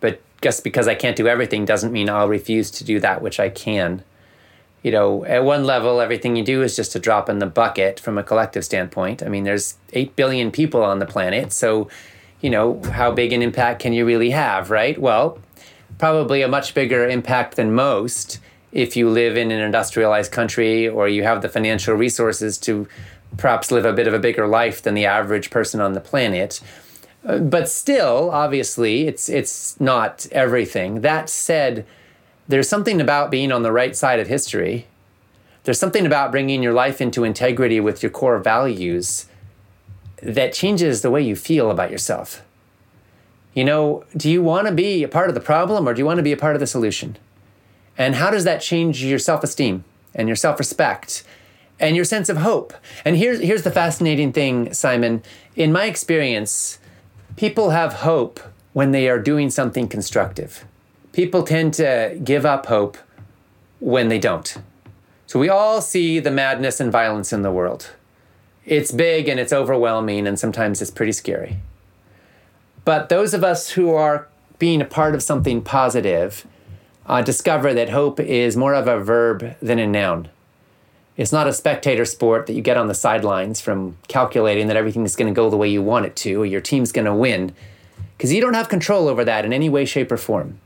But 0.00 0.20
just 0.42 0.64
because 0.64 0.88
I 0.88 0.94
can't 0.94 1.16
do 1.16 1.28
everything 1.28 1.64
doesn't 1.64 1.92
mean 1.92 2.08
I'll 2.08 2.28
refuse 2.28 2.70
to 2.72 2.84
do 2.84 2.98
that 3.00 3.22
which 3.22 3.38
I 3.38 3.50
can 3.50 4.02
you 4.82 4.90
know, 4.92 5.24
at 5.24 5.44
one 5.44 5.64
level, 5.64 6.00
everything 6.00 6.36
you 6.36 6.44
do 6.44 6.62
is 6.62 6.76
just 6.76 6.94
a 6.94 6.98
drop 6.98 7.28
in 7.28 7.38
the 7.38 7.46
bucket 7.46 7.98
from 7.98 8.18
a 8.18 8.22
collective 8.22 8.64
standpoint. 8.64 9.22
I 9.22 9.28
mean, 9.28 9.44
there's 9.44 9.74
8 9.92 10.14
billion 10.16 10.50
people 10.50 10.82
on 10.84 10.98
the 10.98 11.06
planet. 11.06 11.52
So, 11.52 11.88
you 12.40 12.50
know, 12.50 12.80
how 12.92 13.10
big 13.10 13.32
an 13.32 13.42
impact 13.42 13.82
can 13.82 13.92
you 13.92 14.06
really 14.06 14.30
have, 14.30 14.70
right? 14.70 14.98
Well, 14.98 15.38
probably 15.98 16.42
a 16.42 16.48
much 16.48 16.74
bigger 16.74 17.08
impact 17.08 17.56
than 17.56 17.74
most 17.74 18.38
if 18.72 18.96
you 18.96 19.08
live 19.08 19.36
in 19.36 19.50
an 19.50 19.60
industrialized 19.60 20.30
country 20.30 20.88
or 20.88 21.08
you 21.08 21.22
have 21.22 21.42
the 21.42 21.48
financial 21.48 21.94
resources 21.94 22.58
to 22.58 22.86
perhaps 23.36 23.70
live 23.70 23.84
a 23.84 23.92
bit 23.92 24.06
of 24.06 24.14
a 24.14 24.18
bigger 24.18 24.46
life 24.46 24.82
than 24.82 24.94
the 24.94 25.06
average 25.06 25.50
person 25.50 25.80
on 25.80 25.94
the 25.94 26.00
planet. 26.00 26.60
Uh, 27.24 27.38
but 27.38 27.68
still, 27.68 28.30
obviously, 28.30 29.06
it's 29.06 29.28
it's 29.28 29.80
not 29.80 30.26
everything. 30.30 31.00
That 31.00 31.28
said, 31.28 31.86
there's 32.48 32.68
something 32.68 33.00
about 33.00 33.30
being 33.30 33.50
on 33.50 33.62
the 33.62 33.72
right 33.72 33.96
side 33.96 34.20
of 34.20 34.28
history. 34.28 34.86
There's 35.64 35.80
something 35.80 36.06
about 36.06 36.30
bringing 36.30 36.62
your 36.62 36.72
life 36.72 37.00
into 37.00 37.24
integrity 37.24 37.80
with 37.80 38.02
your 38.02 38.10
core 38.10 38.38
values 38.38 39.26
that 40.22 40.52
changes 40.52 41.02
the 41.02 41.10
way 41.10 41.22
you 41.22 41.34
feel 41.34 41.70
about 41.70 41.90
yourself. 41.90 42.44
You 43.52 43.64
know, 43.64 44.04
do 44.16 44.30
you 44.30 44.42
want 44.42 44.68
to 44.68 44.72
be 44.72 45.02
a 45.02 45.08
part 45.08 45.28
of 45.28 45.34
the 45.34 45.40
problem 45.40 45.88
or 45.88 45.94
do 45.94 45.98
you 45.98 46.06
want 46.06 46.18
to 46.18 46.22
be 46.22 46.32
a 46.32 46.36
part 46.36 46.54
of 46.54 46.60
the 46.60 46.66
solution? 46.66 47.16
And 47.98 48.14
how 48.14 48.30
does 48.30 48.44
that 48.44 48.60
change 48.60 49.02
your 49.02 49.18
self 49.18 49.42
esteem 49.42 49.84
and 50.14 50.28
your 50.28 50.36
self 50.36 50.58
respect 50.58 51.24
and 51.80 51.96
your 51.96 52.04
sense 52.04 52.28
of 52.28 52.36
hope? 52.38 52.74
And 53.04 53.16
here's, 53.16 53.40
here's 53.40 53.62
the 53.62 53.70
fascinating 53.70 54.32
thing, 54.32 54.72
Simon. 54.72 55.22
In 55.56 55.72
my 55.72 55.86
experience, 55.86 56.78
people 57.36 57.70
have 57.70 57.94
hope 57.94 58.38
when 58.72 58.92
they 58.92 59.08
are 59.08 59.18
doing 59.18 59.50
something 59.50 59.88
constructive 59.88 60.64
people 61.16 61.42
tend 61.42 61.72
to 61.72 62.20
give 62.22 62.44
up 62.44 62.66
hope 62.66 62.98
when 63.80 64.08
they 64.08 64.18
don't. 64.18 64.58
So 65.26 65.40
we 65.40 65.48
all 65.48 65.80
see 65.80 66.20
the 66.20 66.30
madness 66.30 66.78
and 66.78 66.92
violence 66.92 67.32
in 67.32 67.40
the 67.40 67.50
world. 67.50 67.90
it's 68.66 68.92
big 68.92 69.26
and 69.26 69.40
it's 69.40 69.52
overwhelming, 69.52 70.26
and 70.26 70.38
sometimes 70.38 70.82
it's 70.82 70.90
pretty 70.90 71.12
scary. 71.12 71.56
But 72.84 73.08
those 73.08 73.32
of 73.32 73.42
us 73.42 73.70
who 73.70 73.92
are 73.92 74.28
being 74.58 74.82
a 74.82 74.84
part 74.84 75.14
of 75.14 75.22
something 75.22 75.62
positive 75.62 76.46
uh, 77.06 77.22
discover 77.22 77.72
that 77.72 77.88
hope 77.88 78.20
is 78.20 78.54
more 78.56 78.74
of 78.74 78.86
a 78.86 79.00
verb 79.00 79.54
than 79.62 79.78
a 79.78 79.86
noun. 79.86 80.28
It's 81.16 81.32
not 81.32 81.46
a 81.46 81.52
spectator 81.54 82.04
sport 82.04 82.46
that 82.46 82.52
you 82.52 82.60
get 82.60 82.76
on 82.76 82.88
the 82.88 82.94
sidelines 82.94 83.60
from 83.60 83.96
calculating 84.08 84.66
that 84.66 84.76
everything 84.76 85.04
is 85.04 85.16
going 85.16 85.32
to 85.32 85.40
go 85.40 85.48
the 85.48 85.56
way 85.56 85.68
you 85.68 85.80
want 85.80 86.04
it 86.04 86.16
to, 86.16 86.42
or 86.42 86.44
your 86.44 86.60
team's 86.60 86.92
going 86.92 87.06
to 87.06 87.14
win, 87.14 87.54
because 88.18 88.34
you 88.34 88.42
don't 88.42 88.54
have 88.54 88.68
control 88.68 89.08
over 89.08 89.24
that 89.24 89.46
in 89.46 89.52
any 89.54 89.70
way, 89.70 89.86
shape, 89.86 90.12
or 90.12 90.18
form. 90.18 90.60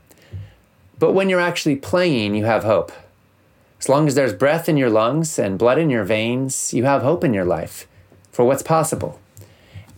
But 1.01 1.13
when 1.13 1.29
you're 1.29 1.39
actually 1.39 1.77
playing, 1.77 2.35
you 2.35 2.45
have 2.45 2.63
hope. 2.63 2.91
As 3.79 3.89
long 3.89 4.07
as 4.07 4.13
there's 4.13 4.35
breath 4.35 4.69
in 4.69 4.77
your 4.77 4.91
lungs 4.91 5.39
and 5.39 5.57
blood 5.57 5.79
in 5.79 5.89
your 5.89 6.03
veins, 6.03 6.75
you 6.75 6.83
have 6.83 7.01
hope 7.01 7.23
in 7.23 7.33
your 7.33 7.43
life 7.43 7.87
for 8.31 8.45
what's 8.45 8.61
possible. 8.61 9.19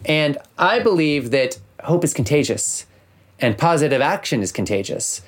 And 0.06 0.38
I 0.58 0.80
believe 0.80 1.32
that 1.32 1.60
hope 1.84 2.06
is 2.06 2.14
contagious 2.14 2.86
and 3.38 3.58
positive 3.58 4.00
action 4.00 4.42
is 4.42 4.54
contagious. 4.54 5.22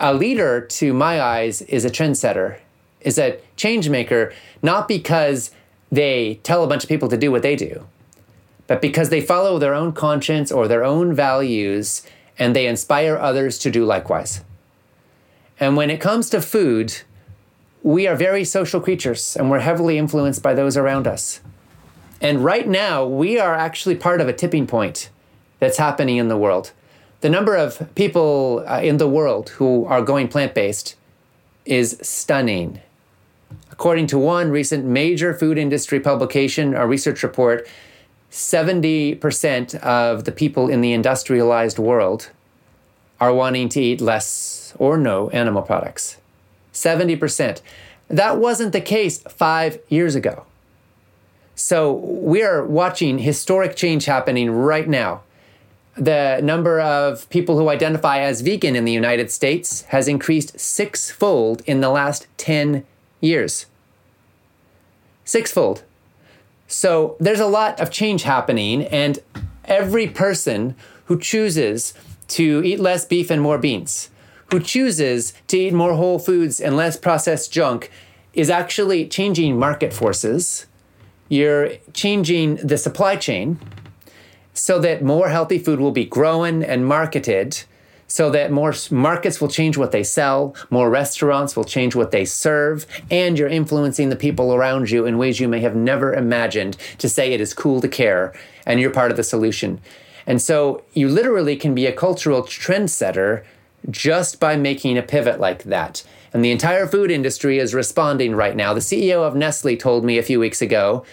A 0.00 0.12
leader, 0.12 0.60
to 0.60 0.92
my 0.92 1.22
eyes, 1.22 1.62
is 1.62 1.84
a 1.84 1.90
trendsetter, 1.90 2.58
is 3.00 3.16
a 3.16 3.38
change 3.54 3.88
maker, 3.88 4.32
not 4.60 4.88
because 4.88 5.52
they 5.92 6.40
tell 6.42 6.64
a 6.64 6.66
bunch 6.66 6.82
of 6.82 6.88
people 6.88 7.08
to 7.10 7.16
do 7.16 7.30
what 7.30 7.42
they 7.42 7.54
do, 7.54 7.86
but 8.66 8.82
because 8.82 9.10
they 9.10 9.20
follow 9.20 9.60
their 9.60 9.72
own 9.72 9.92
conscience 9.92 10.50
or 10.50 10.66
their 10.66 10.82
own 10.82 11.14
values 11.14 12.02
and 12.40 12.56
they 12.56 12.66
inspire 12.66 13.16
others 13.16 13.56
to 13.58 13.70
do 13.70 13.84
likewise. 13.84 14.42
And 15.58 15.76
when 15.76 15.90
it 15.90 16.00
comes 16.00 16.30
to 16.30 16.40
food, 16.40 16.94
we 17.82 18.06
are 18.06 18.16
very 18.16 18.44
social 18.44 18.80
creatures 18.80 19.36
and 19.36 19.50
we're 19.50 19.60
heavily 19.60 19.96
influenced 19.96 20.42
by 20.42 20.54
those 20.54 20.76
around 20.76 21.06
us. 21.06 21.40
And 22.20 22.44
right 22.44 22.66
now, 22.66 23.04
we 23.04 23.38
are 23.38 23.54
actually 23.54 23.94
part 23.94 24.20
of 24.20 24.28
a 24.28 24.32
tipping 24.32 24.66
point 24.66 25.10
that's 25.58 25.78
happening 25.78 26.16
in 26.16 26.28
the 26.28 26.36
world. 26.36 26.72
The 27.20 27.30
number 27.30 27.56
of 27.56 27.94
people 27.94 28.64
uh, 28.66 28.80
in 28.82 28.98
the 28.98 29.08
world 29.08 29.50
who 29.50 29.84
are 29.86 30.02
going 30.02 30.28
plant 30.28 30.54
based 30.54 30.96
is 31.64 31.98
stunning. 32.02 32.80
According 33.70 34.06
to 34.08 34.18
one 34.18 34.50
recent 34.50 34.84
major 34.84 35.34
food 35.34 35.58
industry 35.58 36.00
publication, 36.00 36.74
a 36.74 36.86
research 36.86 37.22
report, 37.22 37.68
70% 38.30 39.74
of 39.76 40.24
the 40.24 40.32
people 40.32 40.68
in 40.68 40.80
the 40.80 40.92
industrialized 40.92 41.78
world 41.78 42.30
are 43.20 43.32
wanting 43.32 43.68
to 43.70 43.80
eat 43.80 44.00
less 44.00 44.55
or 44.78 44.96
no 44.96 45.30
animal 45.30 45.62
products. 45.62 46.18
70%. 46.72 47.60
That 48.08 48.38
wasn't 48.38 48.72
the 48.72 48.80
case 48.80 49.18
five 49.22 49.78
years 49.88 50.14
ago. 50.14 50.44
So 51.54 51.92
we 51.92 52.42
are 52.42 52.64
watching 52.64 53.18
historic 53.18 53.76
change 53.76 54.04
happening 54.04 54.50
right 54.50 54.86
now. 54.86 55.22
The 55.96 56.40
number 56.42 56.78
of 56.78 57.28
people 57.30 57.58
who 57.58 57.70
identify 57.70 58.20
as 58.20 58.42
vegan 58.42 58.76
in 58.76 58.84
the 58.84 58.92
United 58.92 59.30
States 59.30 59.82
has 59.84 60.06
increased 60.06 60.60
sixfold 60.60 61.62
in 61.64 61.80
the 61.80 61.88
last 61.88 62.26
10 62.36 62.84
years. 63.20 63.64
Sixfold. 65.24 65.82
So 66.68 67.16
there's 67.18 67.40
a 67.40 67.46
lot 67.46 67.80
of 67.80 67.90
change 67.90 68.24
happening, 68.24 68.82
and 68.84 69.18
every 69.64 70.08
person 70.08 70.74
who 71.06 71.18
chooses 71.18 71.94
to 72.28 72.62
eat 72.64 72.80
less 72.80 73.04
beef 73.04 73.30
and 73.30 73.40
more 73.40 73.56
beans, 73.58 74.10
who 74.50 74.60
chooses 74.60 75.32
to 75.48 75.56
eat 75.56 75.72
more 75.72 75.94
whole 75.94 76.18
foods 76.18 76.60
and 76.60 76.76
less 76.76 76.96
processed 76.96 77.52
junk, 77.52 77.90
is 78.32 78.50
actually 78.50 79.08
changing 79.08 79.58
market 79.58 79.92
forces 79.92 80.66
you're 81.28 81.70
changing 81.92 82.56
the 82.56 82.78
supply 82.78 83.16
chain 83.16 83.58
so 84.54 84.78
that 84.78 85.02
more 85.02 85.28
healthy 85.28 85.58
food 85.58 85.80
will 85.80 85.92
be 85.92 86.04
grown 86.04 86.62
and 86.62 86.86
marketed 86.86 87.64
so 88.08 88.30
that 88.30 88.52
more 88.52 88.72
markets 88.92 89.40
will 89.40 89.48
change 89.48 89.76
what 89.76 89.90
they 89.90 90.04
sell, 90.04 90.54
more 90.70 90.88
restaurants 90.88 91.56
will 91.56 91.64
change 91.64 91.96
what 91.96 92.12
they 92.12 92.24
serve, 92.24 92.86
and 93.10 93.36
you're 93.36 93.48
influencing 93.48 94.10
the 94.10 94.16
people 94.16 94.54
around 94.54 94.88
you 94.92 95.04
in 95.04 95.18
ways 95.18 95.40
you 95.40 95.48
may 95.48 95.58
have 95.58 95.74
never 95.74 96.14
imagined 96.14 96.76
to 96.98 97.08
say 97.08 97.32
it 97.32 97.40
is 97.40 97.52
cool 97.52 97.80
to 97.80 97.88
care 97.88 98.32
and 98.64 98.78
you're 98.78 98.92
part 98.92 99.10
of 99.10 99.16
the 99.16 99.24
solution. 99.24 99.80
And 100.24 100.40
so 100.40 100.84
you 100.92 101.08
literally 101.08 101.56
can 101.56 101.74
be 101.74 101.86
a 101.86 101.92
cultural 101.92 102.42
trendsetter 102.42 103.44
just 103.90 104.40
by 104.40 104.56
making 104.56 104.98
a 104.98 105.02
pivot 105.02 105.40
like 105.40 105.64
that. 105.64 106.04
And 106.32 106.44
the 106.44 106.50
entire 106.50 106.86
food 106.86 107.10
industry 107.10 107.58
is 107.58 107.74
responding 107.74 108.34
right 108.34 108.56
now. 108.56 108.74
The 108.74 108.80
CEO 108.80 109.26
of 109.26 109.34
Nestle 109.34 109.76
told 109.76 110.04
me 110.04 110.18
a 110.18 110.22
few 110.22 110.40
weeks 110.40 110.60
ago 110.60 111.04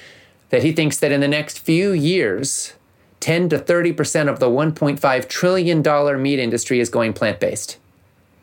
that 0.49 0.63
he 0.63 0.71
thinks 0.71 0.99
that 0.99 1.11
in 1.11 1.21
the 1.21 1.27
next 1.27 1.59
few 1.59 1.91
years, 1.91 2.73
10 3.19 3.49
to 3.49 3.57
30% 3.57 4.29
of 4.29 4.39
the 4.39 4.49
$1.5 4.49 5.29
trillion 5.29 6.21
meat 6.21 6.39
industry 6.39 6.79
is 6.79 6.89
going 6.89 7.13
plant 7.13 7.39
based. 7.39 7.77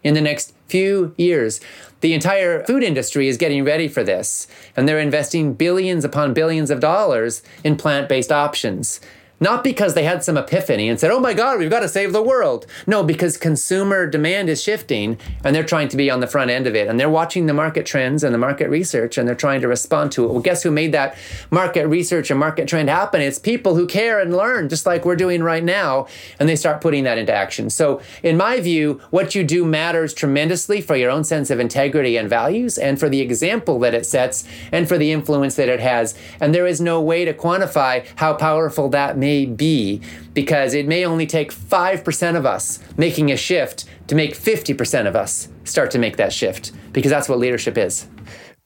In 0.03 0.15
the 0.15 0.23
next 0.23 0.55
few 0.69 1.15
years, 1.19 1.61
the 2.01 2.15
entire 2.15 2.65
food 2.65 2.83
industry 2.83 3.29
is 3.29 3.37
getting 3.37 3.65
ready 3.65 3.89
for 3.89 4.03
this, 4.03 4.47
and 4.75 4.89
they're 4.89 4.99
investing 4.99 5.53
billions 5.53 6.05
upon 6.05 6.33
billions 6.33 6.71
of 6.71 6.81
dollars 6.81 7.43
in 7.63 7.77
plant 7.77 8.09
based 8.09 8.33
options. 8.33 9.01
Not 9.41 9.65
because 9.65 9.95
they 9.95 10.05
had 10.05 10.23
some 10.23 10.37
epiphany 10.37 10.89
and 10.89 11.01
said, 11.01 11.11
oh 11.11 11.19
my 11.19 11.33
God, 11.33 11.59
we've 11.59 11.71
got 11.71 11.81
to 11.81 11.89
save 11.89 12.13
the 12.13 12.23
world. 12.23 12.67
No, 12.87 13.03
because 13.03 13.39
consumer 13.39 14.07
demand 14.07 14.51
is 14.51 14.63
shifting 14.63 15.19
and 15.43 15.57
they're 15.57 15.65
trying 15.65 15.89
to 15.89 15.97
be 15.97 16.11
on 16.11 16.21
the 16.21 16.27
front 16.27 16.51
end 16.51 16.67
of 16.67 16.75
it. 16.75 16.89
And 16.89 17.01
they're 17.01 17.09
watching 17.09 17.47
the 17.47 17.55
market 17.55 17.87
trends 17.87 18.23
and 18.23 18.35
the 18.35 18.39
market 18.39 18.69
research 18.69 19.17
and 19.17 19.27
they're 19.27 19.35
trying 19.35 19.63
to 19.63 19.69
respond 19.69 20.13
to 20.13 20.25
it. 20.25 20.31
Well, 20.31 20.43
guess 20.43 20.63
who 20.63 20.71
made 20.71 20.93
that 20.93 21.17
market 21.51 21.87
research 21.87 22.31
and 22.31 22.39
market 22.39 22.69
trend 22.69 22.91
happen? 22.91 23.23
It's 23.23 23.39
people 23.39 23.77
who 23.77 23.87
care 23.87 24.21
and 24.21 24.37
learn, 24.37 24.69
just 24.69 24.85
like 24.85 25.07
we're 25.07 25.17
doing 25.17 25.43
right 25.43 25.65
now. 25.65 26.07
And 26.39 26.47
they 26.49 26.57
start 26.57 26.83
putting 26.83 27.05
that 27.05 27.17
into 27.17 27.33
action. 27.33 27.71
So, 27.71 28.03
in 28.23 28.37
my 28.37 28.61
view, 28.61 29.01
what 29.11 29.35
you 29.35 29.43
do 29.43 29.65
matters 29.65 30.13
tremendously 30.13 30.83
for 30.83 30.97
your 30.97 31.11
own 31.11 31.25
sense 31.25 31.49
of 31.51 31.59
integrity 31.61 32.17
and 32.17 32.29
values 32.29 32.77
and 32.77 33.01
for 33.01 33.09
the 33.09 33.21
example 33.21 33.79
that 33.81 33.95
it 33.95 34.05
sets 34.05 34.45
and 34.71 34.87
for 34.87 34.99
the 34.99 35.13
influence 35.13 35.55
that 35.57 35.69
it 35.69 35.81
has. 35.81 36.15
And 36.41 36.55
there 36.55 36.67
is 36.67 36.81
no 36.81 37.01
way 37.01 37.25
to 37.25 37.33
quantify 37.33 38.07
how 38.17 38.35
powerful 38.35 38.89
that 38.91 39.17
may 39.31 39.47
be 39.47 40.01
because 40.35 40.75
it 40.75 40.87
may 40.87 41.05
only 41.05 41.27
take 41.27 41.53
5% 41.53 42.37
of 42.37 42.45
us 42.45 42.81
making 42.97 43.31
a 43.31 43.37
shift 43.37 43.85
to 44.09 44.15
make 44.15 44.33
50% 44.35 45.07
of 45.07 45.15
us 45.15 45.49
start 45.65 45.91
to 45.93 45.99
make 45.99 46.17
that 46.17 46.33
shift 46.33 46.73
because 46.93 47.11
that's 47.11 47.29
what 47.29 47.39
leadership 47.39 47.79
is. 47.79 48.09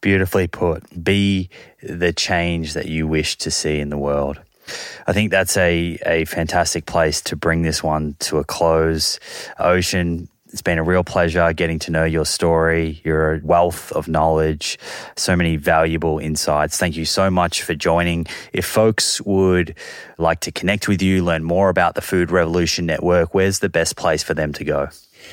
Beautifully 0.00 0.46
put. 0.46 0.80
Be 1.04 1.50
the 1.82 2.12
change 2.12 2.72
that 2.72 2.86
you 2.86 3.06
wish 3.06 3.36
to 3.38 3.50
see 3.50 3.78
in 3.78 3.90
the 3.90 3.98
world. 3.98 4.40
I 5.06 5.12
think 5.12 5.30
that's 5.30 5.56
a, 5.58 5.98
a 6.06 6.24
fantastic 6.24 6.86
place 6.86 7.20
to 7.22 7.36
bring 7.36 7.60
this 7.62 7.82
one 7.82 8.16
to 8.20 8.38
a 8.38 8.44
close. 8.44 9.20
Ocean, 9.58 10.28
it's 10.55 10.62
been 10.62 10.78
a 10.78 10.85
real 10.85 11.02
pleasure 11.02 11.52
getting 11.52 11.81
to 11.81 11.90
know 11.90 12.05
your 12.05 12.24
story, 12.24 13.01
your 13.02 13.40
wealth 13.43 13.90
of 13.90 14.06
knowledge, 14.06 14.78
so 15.16 15.35
many 15.35 15.56
valuable 15.56 16.20
insights. 16.20 16.78
Thank 16.78 16.97
you 16.97 17.05
so 17.05 17.28
much 17.28 17.62
for 17.62 17.74
joining. 17.74 18.26
If 18.52 18.64
folks 18.64 19.20
would 19.22 19.74
like 20.16 20.39
to 20.40 20.52
connect 20.52 20.86
with 20.86 21.02
you, 21.02 21.24
learn 21.24 21.43
more 21.43 21.70
about 21.70 21.97
the 21.97 22.02
Food 22.02 22.31
Revolution 22.31 22.86
Network, 22.86 23.35
where's 23.35 23.59
the 23.59 23.68
best 23.68 23.97
place 23.97 24.22
for 24.22 24.32
them 24.32 24.52
to 24.52 24.62
go? 24.62 24.90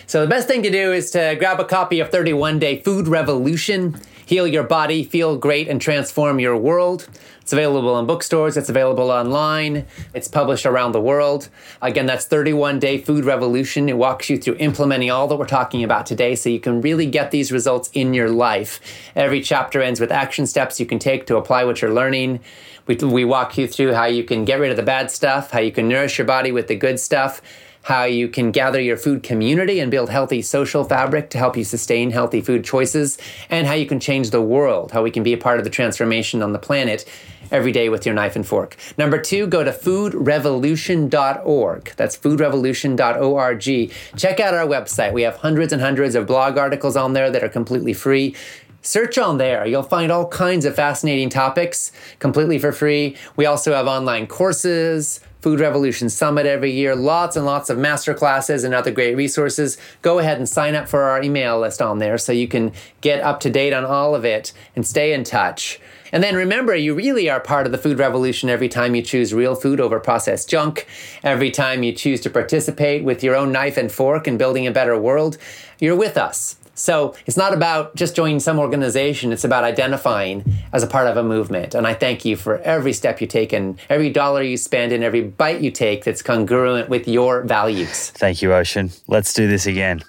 So, 0.07 0.22
the 0.22 0.27
best 0.27 0.48
thing 0.48 0.64
to 0.64 0.72
do 0.72 0.91
is 0.91 1.11
to 1.11 1.35
grab 1.38 1.60
a 1.60 1.65
copy 1.65 1.99
of 1.99 2.10
31 2.10 2.57
Day 2.57 2.81
Food 2.81 3.07
Revolution, 3.07 4.02
heal 4.31 4.47
your 4.47 4.63
body, 4.63 5.03
feel 5.03 5.35
great, 5.35 5.67
and 5.67 5.81
transform 5.81 6.39
your 6.39 6.55
world. 6.55 7.05
It's 7.41 7.51
available 7.51 7.99
in 7.99 8.05
bookstores, 8.05 8.55
it's 8.55 8.69
available 8.69 9.11
online, 9.11 9.85
it's 10.13 10.29
published 10.29 10.65
around 10.65 10.93
the 10.93 11.01
world. 11.01 11.49
Again, 11.81 12.05
that's 12.05 12.23
31 12.23 12.79
Day 12.79 12.97
Food 12.97 13.25
Revolution. 13.25 13.89
It 13.89 13.97
walks 13.97 14.29
you 14.29 14.37
through 14.37 14.55
implementing 14.55 15.11
all 15.11 15.27
that 15.27 15.35
we're 15.35 15.47
talking 15.47 15.83
about 15.83 16.05
today 16.05 16.35
so 16.35 16.47
you 16.47 16.61
can 16.61 16.79
really 16.79 17.07
get 17.07 17.31
these 17.31 17.51
results 17.51 17.89
in 17.91 18.13
your 18.13 18.29
life. 18.29 18.79
Every 19.17 19.41
chapter 19.41 19.81
ends 19.81 19.99
with 19.99 20.13
action 20.13 20.47
steps 20.47 20.79
you 20.79 20.85
can 20.85 20.97
take 20.97 21.25
to 21.25 21.35
apply 21.35 21.65
what 21.65 21.81
you're 21.81 21.93
learning. 21.93 22.39
We, 22.87 22.95
we 22.95 23.25
walk 23.25 23.57
you 23.57 23.67
through 23.67 23.95
how 23.95 24.05
you 24.05 24.23
can 24.23 24.45
get 24.45 24.61
rid 24.61 24.71
of 24.71 24.77
the 24.77 24.83
bad 24.83 25.11
stuff, 25.11 25.51
how 25.51 25.59
you 25.59 25.73
can 25.73 25.89
nourish 25.89 26.17
your 26.17 26.25
body 26.25 26.53
with 26.53 26.69
the 26.69 26.75
good 26.75 27.01
stuff 27.01 27.41
how 27.83 28.03
you 28.03 28.27
can 28.27 28.51
gather 28.51 28.79
your 28.79 28.97
food 28.97 29.23
community 29.23 29.79
and 29.79 29.89
build 29.89 30.09
healthy 30.09 30.41
social 30.41 30.83
fabric 30.83 31.29
to 31.31 31.37
help 31.37 31.57
you 31.57 31.63
sustain 31.63 32.11
healthy 32.11 32.41
food 32.41 32.63
choices, 32.63 33.17
and 33.49 33.67
how 33.67 33.73
you 33.73 33.85
can 33.85 33.99
change 33.99 34.29
the 34.29 34.41
world, 34.41 34.91
how 34.91 35.03
we 35.03 35.11
can 35.11 35.23
be 35.23 35.33
a 35.33 35.37
part 35.37 35.57
of 35.57 35.63
the 35.63 35.69
transformation 35.69 36.41
on 36.41 36.53
the 36.53 36.59
planet 36.59 37.05
every 37.51 37.71
day 37.71 37.89
with 37.89 38.05
your 38.05 38.15
knife 38.15 38.35
and 38.35 38.47
fork. 38.47 38.75
Number 38.97 39.19
two, 39.19 39.47
go 39.47 39.63
to 39.63 39.71
foodrevolution.org. 39.71 41.93
That's 41.97 42.17
foodrevolution.org. 42.17 43.91
Check 44.17 44.39
out 44.39 44.53
our 44.53 44.65
website. 44.65 45.13
We 45.13 45.23
have 45.23 45.37
hundreds 45.37 45.73
and 45.73 45.81
hundreds 45.81 46.15
of 46.15 46.27
blog 46.27 46.57
articles 46.57 46.95
on 46.95 47.13
there 47.13 47.29
that 47.29 47.43
are 47.43 47.49
completely 47.49 47.93
free. 47.93 48.35
Search 48.83 49.17
on 49.19 49.37
there. 49.37 49.65
You'll 49.67 49.83
find 49.83 50.11
all 50.11 50.27
kinds 50.27 50.65
of 50.65 50.75
fascinating 50.75 51.29
topics 51.29 51.91
completely 52.17 52.57
for 52.57 52.71
free. 52.71 53.15
We 53.35 53.45
also 53.45 53.73
have 53.73 53.85
online 53.85 54.25
courses, 54.25 55.19
Food 55.41 55.59
Revolution 55.59 56.09
Summit 56.09 56.45
every 56.45 56.71
year, 56.71 56.95
lots 56.95 57.35
and 57.35 57.45
lots 57.45 57.69
of 57.69 57.77
master 57.77 58.13
classes 58.13 58.63
and 58.63 58.73
other 58.73 58.91
great 58.91 59.15
resources. 59.15 59.77
Go 60.01 60.17
ahead 60.17 60.37
and 60.37 60.49
sign 60.49 60.73
up 60.73 60.87
for 60.87 61.03
our 61.03 61.21
email 61.21 61.59
list 61.59 61.81
on 61.81 61.99
there 61.99 62.17
so 62.17 62.31
you 62.31 62.47
can 62.47 62.71
get 63.01 63.21
up 63.21 63.39
to 63.41 63.49
date 63.51 63.73
on 63.73 63.85
all 63.85 64.15
of 64.15 64.25
it 64.25 64.51
and 64.75 64.85
stay 64.85 65.13
in 65.13 65.23
touch. 65.23 65.79
And 66.11 66.23
then 66.23 66.35
remember, 66.35 66.75
you 66.75 66.93
really 66.93 67.29
are 67.29 67.39
part 67.39 67.65
of 67.65 67.71
the 67.71 67.77
food 67.77 67.99
revolution 67.99 68.49
every 68.49 68.69
time 68.69 68.95
you 68.95 69.01
choose 69.01 69.33
real 69.33 69.55
food 69.55 69.79
over 69.79 69.99
processed 69.99 70.49
junk, 70.49 70.87
every 71.23 71.51
time 71.51 71.83
you 71.83 71.93
choose 71.93 72.21
to 72.21 72.29
participate 72.29 73.03
with 73.03 73.23
your 73.23 73.35
own 73.35 73.51
knife 73.51 73.77
and 73.77 73.91
fork 73.91 74.27
in 74.27 74.37
building 74.37 74.67
a 74.67 74.71
better 74.71 74.97
world. 74.99 75.37
You're 75.79 75.95
with 75.95 76.17
us. 76.17 76.55
So 76.81 77.13
it's 77.27 77.37
not 77.37 77.53
about 77.53 77.95
just 77.95 78.15
joining 78.15 78.39
some 78.39 78.57
organization, 78.57 79.31
it's 79.31 79.43
about 79.43 79.63
identifying 79.63 80.43
as 80.73 80.81
a 80.81 80.87
part 80.87 81.05
of 81.05 81.15
a 81.15 81.21
movement. 81.21 81.75
And 81.75 81.85
I 81.85 81.93
thank 81.93 82.25
you 82.25 82.35
for 82.35 82.57
every 82.59 82.91
step 82.91 83.21
you 83.21 83.27
take 83.27 83.53
and 83.53 83.79
every 83.87 84.09
dollar 84.09 84.41
you 84.41 84.57
spend 84.57 84.91
and 84.91 85.03
every 85.03 85.21
bite 85.21 85.61
you 85.61 85.69
take 85.69 86.03
that's 86.05 86.23
congruent 86.23 86.89
with 86.89 87.07
your 87.07 87.43
values. 87.43 88.09
Thank 88.09 88.41
you, 88.41 88.51
Ocean. 88.51 88.89
Let's 89.07 89.31
do 89.31 89.47
this 89.47 89.67
again. 89.67 90.01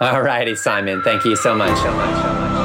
All 0.00 0.22
righty, 0.22 0.54
Simon. 0.54 1.02
Thank 1.02 1.24
you 1.24 1.34
so 1.34 1.56
much, 1.56 1.76
so 1.78 1.92
much, 1.92 2.14
so 2.22 2.34
much. 2.34 2.62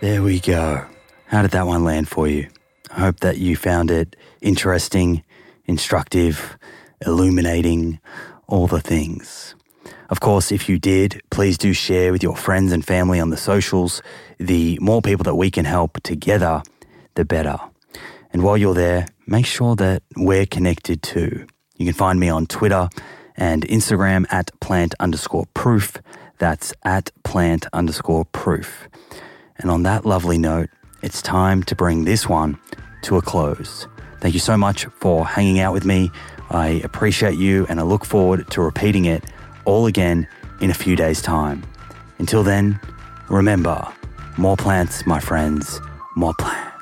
There 0.00 0.22
we 0.22 0.40
go. 0.40 0.84
How 1.28 1.40
did 1.40 1.52
that 1.52 1.66
one 1.66 1.84
land 1.84 2.08
for 2.08 2.28
you? 2.28 2.50
I 2.90 3.00
hope 3.00 3.20
that 3.20 3.38
you 3.38 3.56
found 3.56 3.90
it 3.90 4.14
interesting, 4.42 5.24
instructive, 5.64 6.58
illuminating, 7.06 7.98
all 8.46 8.66
the 8.66 8.80
things. 8.80 9.55
Of 10.08 10.20
course, 10.20 10.52
if 10.52 10.68
you 10.68 10.78
did, 10.78 11.20
please 11.30 11.58
do 11.58 11.72
share 11.72 12.12
with 12.12 12.22
your 12.22 12.36
friends 12.36 12.72
and 12.72 12.84
family 12.84 13.18
on 13.18 13.30
the 13.30 13.36
socials. 13.36 14.02
The 14.38 14.78
more 14.80 15.02
people 15.02 15.24
that 15.24 15.34
we 15.34 15.50
can 15.50 15.64
help 15.64 16.00
together, 16.02 16.62
the 17.14 17.24
better. 17.24 17.58
And 18.32 18.42
while 18.42 18.56
you're 18.56 18.74
there, 18.74 19.06
make 19.26 19.46
sure 19.46 19.74
that 19.76 20.02
we're 20.16 20.46
connected 20.46 21.02
too. 21.02 21.46
You 21.76 21.86
can 21.86 21.94
find 21.94 22.20
me 22.20 22.28
on 22.28 22.46
Twitter 22.46 22.88
and 23.36 23.66
Instagram 23.66 24.26
at 24.30 24.58
plant 24.60 24.94
underscore 25.00 25.46
proof. 25.54 25.96
That's 26.38 26.72
at 26.84 27.10
plant 27.24 27.66
underscore 27.72 28.26
proof. 28.26 28.88
And 29.58 29.70
on 29.70 29.82
that 29.84 30.06
lovely 30.06 30.38
note, 30.38 30.70
it's 31.02 31.20
time 31.20 31.62
to 31.64 31.74
bring 31.74 32.04
this 32.04 32.28
one 32.28 32.58
to 33.02 33.16
a 33.16 33.22
close. 33.22 33.88
Thank 34.20 34.34
you 34.34 34.40
so 34.40 34.56
much 34.56 34.86
for 35.00 35.26
hanging 35.26 35.58
out 35.58 35.72
with 35.72 35.84
me. 35.84 36.10
I 36.50 36.80
appreciate 36.84 37.36
you 37.36 37.66
and 37.68 37.80
I 37.80 37.82
look 37.82 38.04
forward 38.04 38.50
to 38.52 38.60
repeating 38.60 39.04
it 39.04 39.24
all 39.66 39.86
again 39.86 40.26
in 40.60 40.70
a 40.70 40.74
few 40.74 40.96
days' 40.96 41.20
time. 41.20 41.62
Until 42.18 42.42
then, 42.42 42.80
remember 43.28 43.86
more 44.38 44.56
plants, 44.56 45.06
my 45.06 45.20
friends, 45.20 45.80
more 46.16 46.34
plants. 46.38 46.75